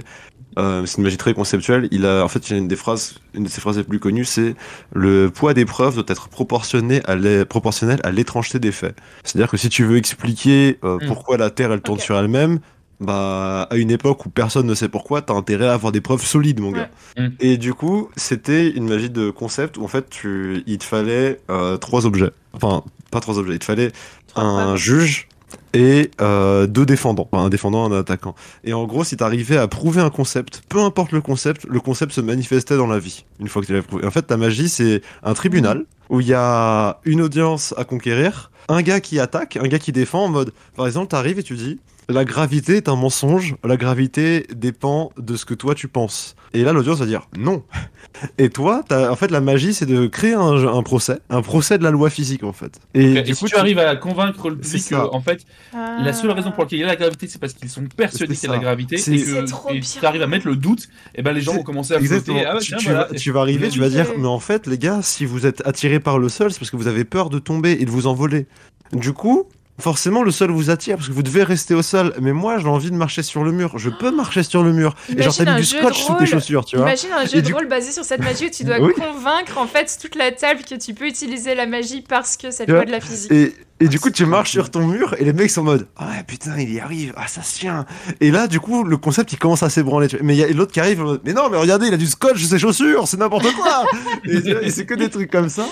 euh, 0.58 0.86
c'est 0.86 0.98
une 0.98 1.04
magie 1.04 1.18
très 1.18 1.34
conceptuelle. 1.34 1.88
Il 1.92 2.06
a, 2.06 2.24
en 2.24 2.28
fait, 2.30 2.50
il 2.50 2.54
y 2.54 2.56
a 2.56 2.58
une 2.60 2.68
des 2.68 2.76
phrases, 2.76 3.16
une 3.34 3.44
de 3.44 3.50
ses 3.50 3.62
phrases 3.62 3.78
les 3.78 3.84
plus 3.84 4.00
connues, 4.00 4.26
c'est 4.26 4.56
le 4.94 5.30
poids 5.30 5.54
des 5.54 5.66
preuves 5.66 5.96
doit 5.96 6.06
être 6.08 6.30
proportionné 6.30 7.02
à 7.06 7.46
proportionnel 7.46 8.00
à 8.04 8.12
l'étrangeté 8.12 8.60
des 8.60 8.72
faits. 8.72 8.96
C'est-à-dire 9.24 9.50
que 9.52 9.58
si 9.58 9.70
tu 9.70 9.84
veux 9.84 9.98
expliquer 9.98 10.80
euh, 10.84 11.00
Mm. 11.02 11.08
pourquoi 11.08 11.38
la 11.38 11.50
Terre 11.52 11.72
elle 11.74 11.82
tourne 11.82 12.00
sur 12.00 12.18
elle-même, 12.18 12.60
bah 13.00 13.68
à 13.70 13.76
une 13.76 13.92
époque 13.92 14.26
où 14.26 14.30
personne 14.30 14.66
ne 14.66 14.74
sait 14.76 14.90
pourquoi, 14.90 15.22
t'as 15.22 15.34
intérêt 15.34 15.68
à 15.68 15.74
avoir 15.74 15.92
des 15.92 16.02
preuves 16.02 16.24
solides, 16.26 16.60
mon 16.60 16.72
gars. 16.72 16.90
Ouais. 17.18 17.28
Mm. 17.28 17.32
Et 17.40 17.58
du 17.58 17.74
coup, 17.74 18.10
c'était 18.16 18.70
une 18.70 18.88
magie 18.88 19.10
de 19.10 19.30
concept 19.30 19.78
où 19.78 19.84
en 19.84 19.88
fait, 19.88 20.10
tu, 20.10 20.64
il 20.66 20.78
te 20.80 20.84
fallait 20.84 21.40
euh, 21.50 21.78
trois 21.78 22.06
objets. 22.06 22.32
Enfin, 22.54 22.84
pas 23.12 23.20
trois 23.20 23.38
objets. 23.38 23.54
Il 23.54 23.60
te 23.60 23.66
fallait 23.66 23.92
Trois 24.28 24.44
un 24.44 24.64
preuves. 24.64 24.78
juge 24.78 25.28
et 25.74 26.12
euh, 26.22 26.66
deux 26.68 26.86
défendants, 26.86 27.28
Enfin, 27.32 27.46
un 27.46 27.50
défendant 27.50 27.90
et 27.90 27.94
un 27.96 28.00
attaquant. 28.00 28.36
Et 28.64 28.74
en 28.74 28.86
gros, 28.86 29.04
si 29.04 29.16
t'arrivais 29.16 29.58
à 29.58 29.68
prouver 29.68 30.02
un 30.02 30.10
concept, 30.10 30.64
peu 30.68 30.82
importe 30.82 31.12
le 31.12 31.22
concept, 31.22 31.66
le 31.70 31.80
concept 31.80 32.12
se 32.14 32.22
manifestait 32.22 32.78
dans 32.78 32.88
la 32.88 33.00
vie, 33.00 33.26
une 33.40 33.48
fois 33.48 33.62
que 33.62 33.68
tu 33.68 33.74
l'avais 33.74 33.86
prouvé. 33.86 34.06
En 34.06 34.12
fait, 34.12 34.24
ta 34.24 34.38
magie, 34.38 34.70
c'est 34.70 35.02
un 35.24 35.34
tribunal 35.34 35.86
où 36.10 36.22
il 36.22 36.28
y 36.28 36.34
a 36.34 37.00
une 37.06 37.22
audience 37.22 37.74
à 37.78 37.84
conquérir, 37.84 38.52
un 38.70 38.82
gars 38.82 39.00
qui 39.00 39.20
attaque, 39.20 39.58
un 39.58 39.68
gars 39.68 39.80
qui 39.80 39.92
défend 39.92 40.26
en 40.26 40.30
mode, 40.30 40.52
par 40.76 40.88
exemple, 40.88 41.08
t'arrives 41.08 41.40
et 41.40 41.44
tu 41.44 41.56
dis, 41.56 41.80
la 42.10 42.24
gravité 42.24 42.78
est 42.78 42.88
un 42.90 42.96
mensonge, 42.96 43.56
la 43.66 43.76
gravité 43.76 44.48
dépend 44.56 45.12
de 45.18 45.36
ce 45.36 45.44
que 45.46 45.54
toi 45.54 45.76
tu 45.76 45.88
penses. 45.90 46.36
Et 46.54 46.64
là, 46.64 46.72
l'audience 46.72 47.00
va 47.00 47.06
dire 47.06 47.28
non. 47.38 47.64
Et 48.40 48.50
toi, 48.50 48.82
t'as- 48.88 49.12
en 49.12 49.16
fait, 49.16 49.30
la 49.30 49.42
magie, 49.42 49.74
c'est 49.76 49.86
de 49.86 50.08
créer 50.08 50.34
un, 50.34 50.66
un 50.68 50.82
procès, 50.82 51.20
un 51.30 51.42
procès 51.44 51.78
de 51.78 51.84
la 51.84 51.92
loi 51.92 52.10
physique, 52.10 52.44
en 52.44 52.54
fait. 52.54 52.80
Et, 52.96 53.22
du 53.22 53.36
si 53.36 53.42
coup, 53.42 53.48
tu 53.50 53.56
arrives 53.58 53.78
à 53.78 53.96
convaincre 53.98 54.50
le 54.50 54.56
public 54.58 54.88
que, 54.90 54.96
en 54.96 55.20
fait, 55.22 55.42
Ah. 55.74 55.98
la 56.02 56.14
seule 56.14 56.32
raison 56.32 56.52
pour 56.52 56.64
laquelle 56.64 56.80
il 56.80 56.82
y 56.82 56.86
a 56.86 56.88
la 56.88 56.96
gravité, 56.96 57.28
c'est 57.28 57.38
parce 57.40 57.54
qu'ils 57.54 57.70
sont 57.70 57.84
persuadés 57.96 58.34
C'est 58.34 58.40
qu'il 58.40 58.50
y 58.50 58.54
a 58.54 58.56
la 58.56 58.62
gravité. 58.64 58.98
C'est- 58.98 59.12
Et 59.14 59.18
C'est 59.20 59.34
que 59.44 59.50
trop 59.50 59.70
et 59.70 59.74
bien. 59.74 59.82
si 59.84 60.00
tu 60.00 60.06
arrives 60.06 60.22
à 60.24 60.28
mettre 60.28 60.48
le 60.48 60.56
doute, 60.56 60.88
et 61.14 61.22
ben 61.22 61.34
les 61.34 61.42
gens 61.42 61.52
C'est- 61.52 61.58
vont 61.58 61.64
commencer 61.64 61.94
à 61.94 61.98
Exactement. 62.00 62.38
flotter. 62.38 62.50
Ah 62.50 62.54
bah 62.54 62.60
tu, 62.62 62.68
tiens, 62.70 62.78
tu 62.78 62.86
voilà. 62.86 63.04
vas, 63.08 63.14
tu 63.16 63.32
vas 63.32 63.42
arriver, 63.42 63.70
tu 63.70 63.80
vas 63.82 63.90
dire, 63.90 64.08
mais 64.18 64.28
en 64.28 64.40
fait, 64.40 64.66
les 64.66 64.78
gars, 64.80 65.02
si 65.04 65.26
vous 65.26 65.46
êtes 65.46 65.62
par 66.00 66.20
le 66.20 66.30
sol, 66.30 66.52
c'est 66.52 66.60
parce 66.60 66.72
que 66.72 66.78
vous 66.78 66.88
avez 66.88 67.04
peur 67.04 67.30
de 67.30 67.40
tomber 67.40 67.74
et 67.80 67.86
de 67.86 67.92
vous 67.92 68.08
envoler. 68.08 68.48
Du 68.94 69.14
coup, 69.14 69.48
forcément, 69.80 70.24
le 70.24 70.32
sol 70.32 70.52
vous 70.52 70.70
attire 70.70 70.96
parce 70.98 71.08
que 71.08 71.14
vous 71.14 71.24
devez 71.24 71.44
rester 71.44 71.74
au 71.74 71.82
sol. 71.82 72.14
Mais 72.22 72.32
moi, 72.34 72.58
j'ai 72.60 72.68
envie 72.68 72.92
de 72.92 72.96
marcher 72.96 73.24
sur 73.24 73.44
le 73.44 73.52
mur. 73.52 73.78
Je 73.78 73.90
peux 73.90 74.12
marcher 74.12 74.44
sur 74.44 74.64
le 74.64 74.74
mur. 74.74 74.96
Et 75.16 75.22
genre, 75.22 75.36
t'as 75.36 75.54
mis 75.56 75.62
du 75.62 75.66
scotch 75.66 76.02
sous 76.02 76.16
tes 76.16 76.26
chaussures, 76.26 76.66
tu 76.66 76.78
vois. 76.78 76.86
Imagine 76.88 77.10
un 77.14 77.26
jeu 77.26 77.38
Et 77.38 77.42
de 77.42 77.48
du- 77.48 77.54
rôle 77.54 77.68
basé 77.68 77.92
sur 77.92 78.04
cette 78.04 78.22
magie 78.22 78.48
où 78.48 78.50
tu 78.50 78.64
dois 78.64 78.80
Oui. 78.82 78.94
convaincre 78.94 79.58
en 79.58 79.68
fait 79.68 79.98
toute 80.02 80.16
la 80.16 80.32
table 80.32 80.62
que 80.70 80.76
tu 80.76 80.94
peux 80.94 81.08
utiliser 81.08 81.56
la 81.56 81.66
magie 81.66 82.02
parce 82.08 82.38
que 82.38 82.48
vois, 82.66 82.66
loi 82.78 82.86
de 82.86 82.92
la 82.92 83.00
physique. 83.02 83.32
Et, 83.32 83.54
et 83.80 83.88
du 83.88 84.00
coup, 84.00 84.08
c'est 84.08 84.14
tu 84.16 84.26
marches 84.26 84.52
sur 84.52 84.72
ton 84.72 84.88
mur 84.88 85.14
et 85.20 85.24
les 85.24 85.34
mecs 85.34 85.52
sont 85.52 85.62
en 85.62 85.66
mode 85.66 85.88
Ah 85.98 86.08
putain, 86.26 86.58
il 86.58 86.74
y 86.74 86.80
arrive, 86.80 87.14
ah 87.16 87.28
ça 87.28 87.44
se 87.44 87.60
tient. 87.60 87.86
Et 88.22 88.32
là, 88.32 88.48
du 88.48 88.60
coup, 88.60 88.84
le 88.84 88.98
concept 88.98 89.32
il 89.34 89.38
commence 89.38 89.62
à 89.62 89.70
s'ébranler. 89.70 90.08
Mais 90.24 90.36
il 90.36 90.40
y 90.40 90.44
a 90.44 90.48
l'autre 90.48 90.72
qui 90.72 90.80
arrive 90.80 91.02
en 91.02 91.06
mode 91.06 91.22
Mais 91.26 91.34
non, 91.34 91.50
mais 91.52 91.58
regardez, 91.58 91.88
il 91.88 91.94
a 91.94 91.98
du 91.98 92.08
scotch 92.08 92.40
sur 92.40 92.48
ses 92.50 92.58
chaussures, 92.60 93.08
c'est 93.08 93.18
n'importe 93.18 93.52
quoi. 93.54 93.86
et 94.26 94.38
et 94.66 94.72
c'est 94.72 94.86
que 94.88 94.96
des 94.96 95.10
trucs 95.10 95.30
comme 95.30 95.50
ça. 95.50 95.66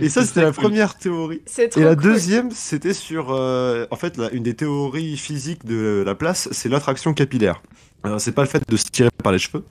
Et 0.00 0.08
ça, 0.08 0.20
C'est 0.22 0.28
c'était 0.28 0.42
la 0.42 0.52
cool. 0.52 0.64
première 0.64 0.94
théorie. 0.96 1.42
C'est 1.46 1.68
trop 1.68 1.80
Et 1.80 1.84
la 1.84 1.94
cool. 1.94 2.04
deuxième, 2.04 2.50
c'était 2.50 2.94
sur. 2.94 3.30
euh, 3.32 3.86
en 3.90 3.96
fait, 3.96 4.20
une 4.32 4.42
des 4.42 4.54
théories 4.54 5.16
physiques 5.16 5.64
de 5.64 6.02
la 6.04 6.14
place, 6.14 6.48
c'est 6.52 6.68
l'attraction 6.68 7.14
capillaire. 7.14 7.62
Euh, 8.06 8.18
c'est 8.18 8.32
pas 8.32 8.42
le 8.42 8.48
fait 8.48 8.62
de 8.68 8.76
se 8.76 8.84
tirer 8.84 9.10
par 9.22 9.32
les 9.32 9.38
cheveux. 9.38 9.64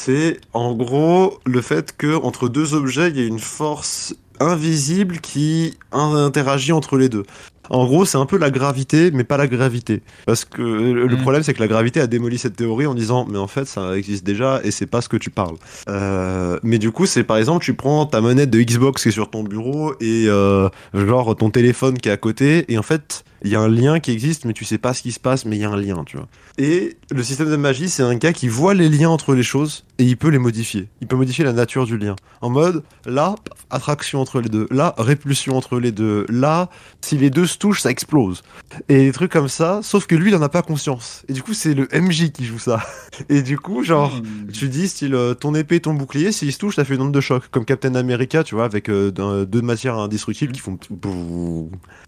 C'est 0.00 0.40
en 0.54 0.74
gros 0.74 1.38
le 1.44 1.60
fait 1.60 1.96
que 1.96 2.14
entre 2.16 2.48
deux 2.48 2.74
objets, 2.74 3.08
il 3.10 3.18
y 3.18 3.22
a 3.22 3.26
une 3.26 3.38
force 3.38 4.14
invisible 4.38 5.20
qui 5.20 5.74
interagit 5.92 6.72
entre 6.72 6.96
les 6.96 7.08
deux. 7.10 7.24
En 7.70 7.86
gros, 7.86 8.04
c'est 8.04 8.18
un 8.18 8.26
peu 8.26 8.36
la 8.36 8.50
gravité, 8.50 9.10
mais 9.12 9.24
pas 9.24 9.36
la 9.36 9.46
gravité. 9.46 10.02
Parce 10.26 10.44
que 10.44 10.60
le 10.62 11.06
Mm. 11.06 11.20
problème, 11.22 11.42
c'est 11.42 11.54
que 11.54 11.60
la 11.60 11.68
gravité 11.68 12.00
a 12.00 12.06
démoli 12.06 12.36
cette 12.38 12.56
théorie 12.56 12.86
en 12.86 12.94
disant, 12.94 13.26
mais 13.30 13.38
en 13.38 13.46
fait, 13.46 13.64
ça 13.66 13.96
existe 13.96 14.24
déjà 14.24 14.60
et 14.64 14.70
c'est 14.70 14.86
pas 14.86 15.00
ce 15.00 15.08
que 15.08 15.16
tu 15.16 15.30
parles. 15.30 15.56
Euh, 15.88 16.58
mais 16.62 16.78
du 16.78 16.90
coup, 16.90 17.06
c'est 17.06 17.24
par 17.24 17.36
exemple, 17.36 17.64
tu 17.64 17.74
prends 17.74 18.06
ta 18.06 18.20
manette 18.20 18.50
de 18.50 18.60
Xbox 18.60 19.02
qui 19.02 19.08
est 19.08 19.12
sur 19.12 19.30
ton 19.30 19.42
bureau 19.44 19.94
et 20.00 20.26
euh, 20.28 20.68
genre 20.94 21.34
ton 21.36 21.50
téléphone 21.50 21.98
qui 21.98 22.08
est 22.08 22.12
à 22.12 22.16
côté, 22.16 22.64
et 22.72 22.78
en 22.78 22.82
fait, 22.82 23.24
il 23.42 23.50
y 23.50 23.56
a 23.56 23.60
un 23.60 23.68
lien 23.68 24.00
qui 24.00 24.10
existe, 24.10 24.44
mais 24.44 24.52
tu 24.52 24.66
sais 24.66 24.76
pas 24.76 24.92
ce 24.92 25.00
qui 25.00 25.12
se 25.12 25.20
passe, 25.20 25.46
mais 25.46 25.56
il 25.56 25.60
y 25.60 25.64
a 25.64 25.70
un 25.70 25.76
lien, 25.76 26.02
tu 26.04 26.18
vois. 26.18 26.28
Et 26.58 26.98
le 27.10 27.22
système 27.22 27.48
de 27.48 27.56
magie, 27.56 27.88
c'est 27.88 28.02
un 28.02 28.14
gars 28.16 28.34
qui 28.34 28.48
voit 28.48 28.74
les 28.74 28.90
liens 28.90 29.08
entre 29.08 29.34
les 29.34 29.42
choses 29.42 29.84
et 29.98 30.04
il 30.04 30.18
peut 30.18 30.28
les 30.28 30.38
modifier. 30.38 30.88
Il 31.00 31.06
peut 31.06 31.16
modifier 31.16 31.42
la 31.44 31.54
nature 31.54 31.86
du 31.86 31.96
lien. 31.96 32.16
En 32.42 32.50
mode, 32.50 32.82
là, 33.06 33.36
attraction 33.70 34.20
entre 34.20 34.42
les 34.42 34.50
deux. 34.50 34.66
Là, 34.70 34.94
répulsion 34.98 35.56
entre 35.56 35.78
les 35.78 35.90
deux. 35.92 36.26
Là, 36.28 36.68
si 37.00 37.16
les 37.16 37.30
deux 37.30 37.46
se 37.46 37.56
touchent, 37.60 37.82
ça 37.82 37.90
explose. 37.90 38.42
Et 38.88 38.96
des 39.04 39.12
trucs 39.12 39.30
comme 39.30 39.46
ça, 39.48 39.78
sauf 39.84 40.06
que 40.08 40.16
lui, 40.16 40.32
il 40.32 40.34
en 40.34 40.42
a 40.42 40.48
pas 40.48 40.62
conscience. 40.62 41.22
Et 41.28 41.32
du 41.32 41.42
coup, 41.44 41.54
c'est 41.54 41.74
le 41.74 41.86
MJ 41.94 42.32
qui 42.32 42.44
joue 42.44 42.58
ça. 42.58 42.84
Et 43.28 43.42
du 43.42 43.56
coup, 43.58 43.84
genre, 43.84 44.12
Hmm. 44.16 44.50
tu 44.52 44.68
dis 44.68 44.88
style 44.88 45.14
euh, 45.14 45.34
ton 45.34 45.54
épée, 45.54 45.78
ton 45.78 45.94
bouclier, 45.94 46.32
s'ils 46.32 46.52
se 46.52 46.58
touchent, 46.58 46.76
ça 46.76 46.84
fait 46.84 46.96
une 46.96 47.02
onde 47.02 47.12
de 47.12 47.20
choc, 47.20 47.44
comme 47.52 47.64
Captain 47.64 47.94
America, 47.94 48.42
tu 48.42 48.56
vois, 48.56 48.64
avec 48.64 48.88
euh, 48.88 49.12
deux 49.44 49.62
matières 49.62 49.96
indestructibles 49.98 50.52
qui 50.52 50.60
font. 50.60 50.78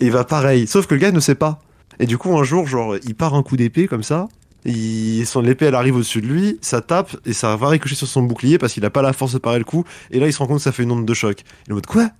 Et 0.01 0.11
va 0.11 0.25
pareil, 0.25 0.67
sauf 0.67 0.87
que 0.87 0.95
le 0.95 1.01
gars 1.01 1.13
ne 1.13 1.21
sait 1.21 1.35
pas. 1.37 1.61
Et 2.01 2.07
du 2.07 2.19
coup, 2.19 2.37
un 2.37 2.43
jour, 2.43 2.67
genre, 2.67 2.97
il 3.05 3.15
part 3.15 3.35
un 3.35 3.43
coup 3.43 3.57
d'épée 3.57 3.87
comme 3.87 4.03
ça. 4.03 4.29
Il, 4.65 5.27
son 5.27 5.41
l'épée 5.41 5.65
elle 5.67 5.75
arrive 5.75 5.97
au-dessus 5.97 6.21
de 6.23 6.29
lui, 6.29 6.57
ça 6.61 6.81
tape 6.81 7.17
et 7.27 7.33
ça 7.33 7.57
va 7.57 7.69
ricocher 7.69 7.97
sur 7.97 8.07
son 8.07 8.23
bouclier 8.23 8.59
parce 8.59 8.73
qu'il 8.73 8.85
a 8.85 8.91
pas 8.91 9.03
la 9.03 9.13
force 9.13 9.33
de 9.33 9.39
parer 9.39 9.59
le 9.59 9.65
coup. 9.65 9.85
Et 10.13 10.21
là 10.21 10.29
il 10.29 10.33
se 10.33 10.39
rend 10.39 10.47
compte 10.47 10.59
que 10.59 10.63
ça 10.63 10.71
fait 10.71 10.85
une 10.85 10.93
onde 10.93 11.05
de 11.05 11.15
choc. 11.15 11.41
Il 11.67 11.71
est 11.71 11.73
en 11.73 11.75
mode 11.75 11.87
quoi? 11.87 12.11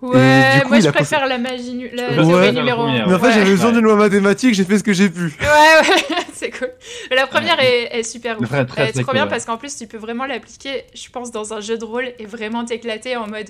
Ouais, 0.00 0.18
Et 0.20 0.56
du 0.58 0.62
coup, 0.62 0.68
moi 0.68 0.76
il 0.78 0.82
je 0.82 0.88
a 0.88 0.92
préfère 0.92 1.26
la 1.26 1.38
magie 1.38 1.74
nu- 1.74 1.90
la 1.92 2.10
Ouais. 2.22 2.52
numéro 2.52 2.86
Mais 2.86 3.00
1. 3.00 3.06
Mais 3.08 3.14
en 3.14 3.18
fait 3.18 3.26
ouais. 3.26 3.32
j'avais 3.32 3.50
besoin 3.50 3.66
Ouais. 3.68 3.72
d'une 3.72 3.82
loi 3.84 3.96
mathématique, 3.96 4.54
j'ai 4.54 4.64
fait 4.64 4.78
ce 4.78 4.84
que 4.84 4.92
j'ai 4.92 5.10
pu. 5.10 5.24
Ouais, 5.40 5.88
ouais, 5.88 6.16
c'est 6.34 6.50
cool. 6.50 6.70
Mais 7.10 7.16
la 7.16 7.26
première 7.26 7.58
est, 7.60 7.98
est 7.98 8.02
super 8.04 8.40
ouf. 8.40 8.48
Elle 8.76 8.88
est 8.88 9.02
trop 9.02 9.12
bien 9.12 9.26
parce 9.26 9.44
qu'en 9.44 9.56
plus, 9.56 9.76
tu 9.76 9.86
peux 9.88 9.96
vraiment 9.98 10.24
l'appliquer, 10.26 10.84
je 10.94 11.08
pense, 11.10 11.30
dans 11.32 11.52
un 11.52 11.60
jeu 11.60 11.76
de 11.78 11.84
rôle 11.84 12.12
et 12.18 12.26
vraiment 12.26 12.64
t'éclater 12.64 13.16
en 13.16 13.26
mode 13.26 13.48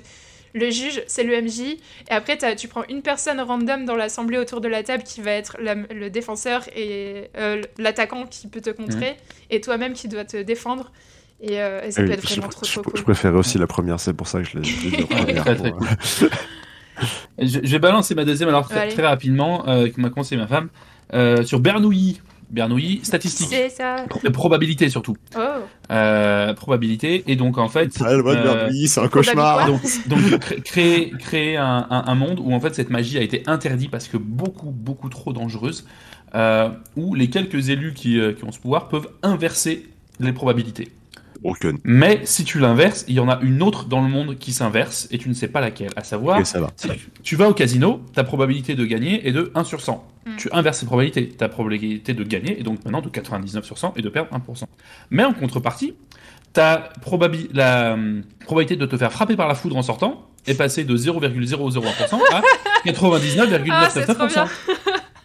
le 0.54 0.70
juge, 0.70 1.02
c'est 1.06 1.24
le 1.24 1.36
MJ. 1.42 1.60
Et 1.60 1.78
après, 2.08 2.38
tu 2.56 2.68
prends 2.68 2.84
une 2.88 3.02
personne 3.02 3.38
random 3.40 3.84
dans 3.84 3.96
l'assemblée 3.96 4.38
autour 4.38 4.62
de 4.62 4.68
la 4.68 4.82
table 4.82 5.02
qui 5.02 5.20
va 5.20 5.32
être 5.32 5.58
la- 5.60 5.74
le 5.74 6.08
défenseur 6.08 6.62
et 6.74 7.28
euh, 7.36 7.60
l'attaquant 7.76 8.24
qui 8.24 8.46
peut 8.48 8.62
te 8.62 8.70
contrer 8.70 9.16
et 9.50 9.60
toi-même 9.60 9.92
qui 9.92 10.08
dois 10.08 10.24
te 10.24 10.38
défendre. 10.38 10.90
Et, 11.40 11.60
euh, 11.60 11.82
et 11.84 11.90
ça 11.92 12.02
peut 12.02 12.12
être 12.14 12.28
je, 12.28 12.34
vraiment 12.34 12.48
trop, 12.48 12.64
je- 12.66 12.80
trop 12.80 12.90
je 12.96 13.02
préférais 13.02 13.36
aussi 13.38 13.58
la 13.58 13.66
première, 13.68 14.00
c'est 14.00 14.12
pour 14.12 14.26
ça 14.26 14.40
que 14.42 14.48
je 14.48 14.56
l'ai 14.58 14.62
dit 14.62 15.06
Je, 17.38 17.46
je 17.62 17.70
vais 17.70 17.78
balancer 17.78 18.14
ma 18.16 18.24
deuxième 18.24 18.48
alors 18.48 18.68
très, 18.68 18.88
rapidement, 19.06 19.68
euh, 19.68 19.88
que 19.88 20.00
m'a 20.00 20.10
conseillé 20.10 20.40
ma 20.40 20.48
femme, 20.48 20.68
euh, 21.14 21.44
sur 21.44 21.60
Bernoulli. 21.60 22.20
Bernoulli, 22.50 23.00
statistique. 23.04 23.48
C'est 23.50 23.68
ça. 23.68 24.04
Probabilité 24.32 24.88
surtout. 24.88 25.16
Oh. 25.36 25.40
Euh, 25.92 26.54
probabilité. 26.54 27.22
Et 27.28 27.36
donc 27.36 27.58
en 27.58 27.68
fait. 27.68 27.92
Ah, 28.02 28.14
le 28.14 28.22
mode 28.22 28.38
euh, 28.38 28.42
Bernoulli, 28.54 28.88
c'est 28.88 29.00
un 29.00 29.08
cauchemar. 29.08 29.66
donc, 29.66 29.80
donc 30.08 30.40
cré- 30.40 30.60
créer, 30.62 31.10
créer 31.18 31.56
un, 31.58 31.86
un- 31.90 32.04
un 32.06 32.14
monde 32.14 32.40
où 32.42 32.52
en 32.54 32.58
fait 32.58 32.74
cette 32.74 32.88
magie 32.90 33.18
a 33.18 33.22
été 33.22 33.42
interdite 33.46 33.90
parce 33.90 34.08
que 34.08 34.16
beaucoup, 34.16 34.70
beaucoup 34.70 35.10
trop 35.10 35.32
dangereuse, 35.34 35.86
euh, 36.34 36.70
où 36.96 37.14
les 37.14 37.28
quelques 37.30 37.68
élus 37.68 37.92
qui, 37.94 38.18
qui 38.36 38.44
ont 38.44 38.50
ce 38.50 38.58
pouvoir 38.58 38.88
peuvent 38.88 39.08
inverser 39.22 39.86
les 40.18 40.32
probabilités. 40.32 40.88
Broken. 41.42 41.78
Mais 41.84 42.20
si 42.24 42.44
tu 42.44 42.58
l'inverses, 42.58 43.04
il 43.08 43.14
y 43.14 43.20
en 43.20 43.28
a 43.28 43.38
une 43.42 43.62
autre 43.62 43.84
dans 43.84 44.00
le 44.02 44.08
monde 44.08 44.36
qui 44.38 44.52
s'inverse 44.52 45.06
et 45.10 45.18
tu 45.18 45.28
ne 45.28 45.34
sais 45.34 45.48
pas 45.48 45.60
laquelle. 45.60 45.90
À 45.96 46.02
savoir, 46.04 46.38
Ok, 46.40 46.46
ça 46.46 46.60
va. 46.60 46.70
si 46.76 46.88
tu- 47.22 47.36
vas 47.36 47.48
au 47.48 47.54
casino, 47.54 48.00
ta 48.14 48.24
probabilité 48.24 48.74
de 48.74 48.84
gagner 48.84 49.26
est 49.28 49.32
de 49.32 49.50
1 49.54 49.64
sur 49.64 49.80
100. 49.80 50.04
Mm. 50.26 50.36
Tu 50.36 50.48
inverses 50.52 50.78
ces 50.78 50.86
probabilités. 50.86 51.28
Ta 51.28 51.48
probabilité 51.48 52.12
de 52.14 52.24
gagner 52.24 52.58
est 52.58 52.62
donc 52.62 52.84
maintenant 52.84 53.00
de 53.02 53.08
99 53.08 53.64
sur 53.64 53.78
100 53.78 53.94
et 53.96 54.02
de 54.02 54.08
perdre 54.08 54.30
1%. 54.32 54.64
Mais 55.10 55.24
en 55.24 55.32
contrepartie, 55.32 55.94
ta 56.52 56.90
probabi- 57.04 57.48
la 57.52 57.94
hum, 57.94 58.22
probabilité 58.44 58.76
de 58.76 58.86
te 58.86 58.96
faire 58.96 59.12
frapper 59.12 59.36
par 59.36 59.46
la 59.48 59.54
foudre 59.54 59.76
en 59.76 59.82
sortant 59.82 60.24
est 60.46 60.54
passée 60.54 60.84
de 60.84 60.96
0,001% 60.96 62.18
à 62.32 62.42
99,999%. 62.84 64.32
Ah. 64.36 64.46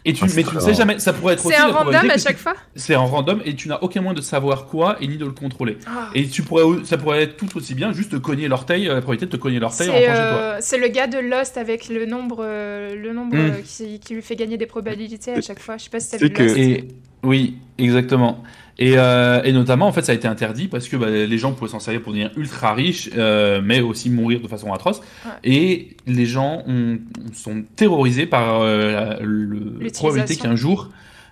Et 0.06 0.12
tu, 0.12 0.24
Ah, 0.24 0.32
mais 0.36 0.42
tu 0.44 0.54
ne 0.54 0.60
sais 0.60 0.74
jamais, 0.74 0.98
ça 0.98 1.14
pourrait 1.14 1.32
être 1.32 1.46
aussi 1.46 1.54
C'est 1.56 1.62
un 1.62 1.68
la 1.68 1.72
random 1.74 2.10
à 2.10 2.18
chaque 2.18 2.36
fois? 2.36 2.52
C'est 2.76 2.94
en 2.94 3.06
random 3.06 3.40
et 3.46 3.54
tu 3.54 3.68
n'as 3.68 3.78
aucun 3.80 4.02
moyen 4.02 4.14
de 4.14 4.20
savoir 4.20 4.66
quoi 4.66 4.96
et 5.00 5.06
ni 5.06 5.16
de 5.16 5.24
le 5.24 5.30
contrôler. 5.30 5.78
Ah. 5.86 6.10
Et 6.14 6.26
tu 6.28 6.42
pourrais, 6.42 6.64
ça 6.84 6.98
pourrait 6.98 7.22
être 7.22 7.36
tout 7.38 7.56
aussi 7.56 7.74
bien 7.74 7.92
juste 7.94 8.10
te 8.12 8.16
cogner 8.16 8.46
l'orteil, 8.48 8.86
euh, 8.86 8.94
la 8.96 9.00
probabilité 9.00 9.24
de 9.26 9.30
te 9.30 9.40
cogner 9.40 9.60
l'orteil 9.60 9.88
en 9.88 9.94
euh, 9.94 10.58
c'est 10.60 10.76
le 10.76 10.88
gars 10.88 11.06
de 11.06 11.16
Lost 11.18 11.56
avec 11.56 11.88
le 11.88 12.04
nombre, 12.04 12.38
euh, 12.40 12.94
le 12.94 13.12
nombre 13.14 13.34
Mm. 13.36 13.40
euh, 13.40 13.50
qui, 13.64 13.98
qui 13.98 14.14
lui 14.14 14.20
fait 14.22 14.36
gagner 14.36 14.58
des 14.58 14.66
probabilités 14.66 15.32
à 15.32 15.40
chaque 15.40 15.58
fois. 15.60 15.78
Je 15.78 15.84
sais 15.84 15.90
pas 15.90 16.00
si 16.00 16.10
t'as 16.10 16.18
C'est 16.18 16.24
vu 16.26 16.32
que- 16.34 16.42
Lost. 16.42 16.56
Et 16.58 16.88
oui, 17.22 17.56
exactement. 17.78 18.42
Et, 18.78 18.94
euh, 18.96 19.40
et 19.44 19.52
notamment, 19.52 19.86
en 19.86 19.92
fait, 19.92 20.02
ça 20.02 20.12
a 20.12 20.14
été 20.16 20.26
interdit 20.26 20.66
parce 20.66 20.88
que 20.88 20.96
bah, 20.96 21.08
les 21.08 21.38
gens 21.38 21.52
pouvaient 21.52 21.70
s'en 21.70 21.78
servir 21.78 22.02
pour 22.02 22.12
devenir 22.12 22.30
ultra 22.36 22.74
riches, 22.74 23.08
euh, 23.16 23.60
mais 23.62 23.80
aussi 23.80 24.10
mourir 24.10 24.40
de 24.40 24.48
façon 24.48 24.72
atroce. 24.72 25.00
Ouais. 25.24 25.30
Et 25.44 25.96
les 26.06 26.26
gens 26.26 26.62
ont- 26.66 26.98
sont 27.32 27.62
terrorisés 27.76 28.26
par 28.26 28.62
euh, 28.62 28.92
la 28.92 29.20
le- 29.20 29.78
la 29.80 29.90
probabilité 29.90 30.34
qu'un 30.36 30.56
jour, 30.56 30.90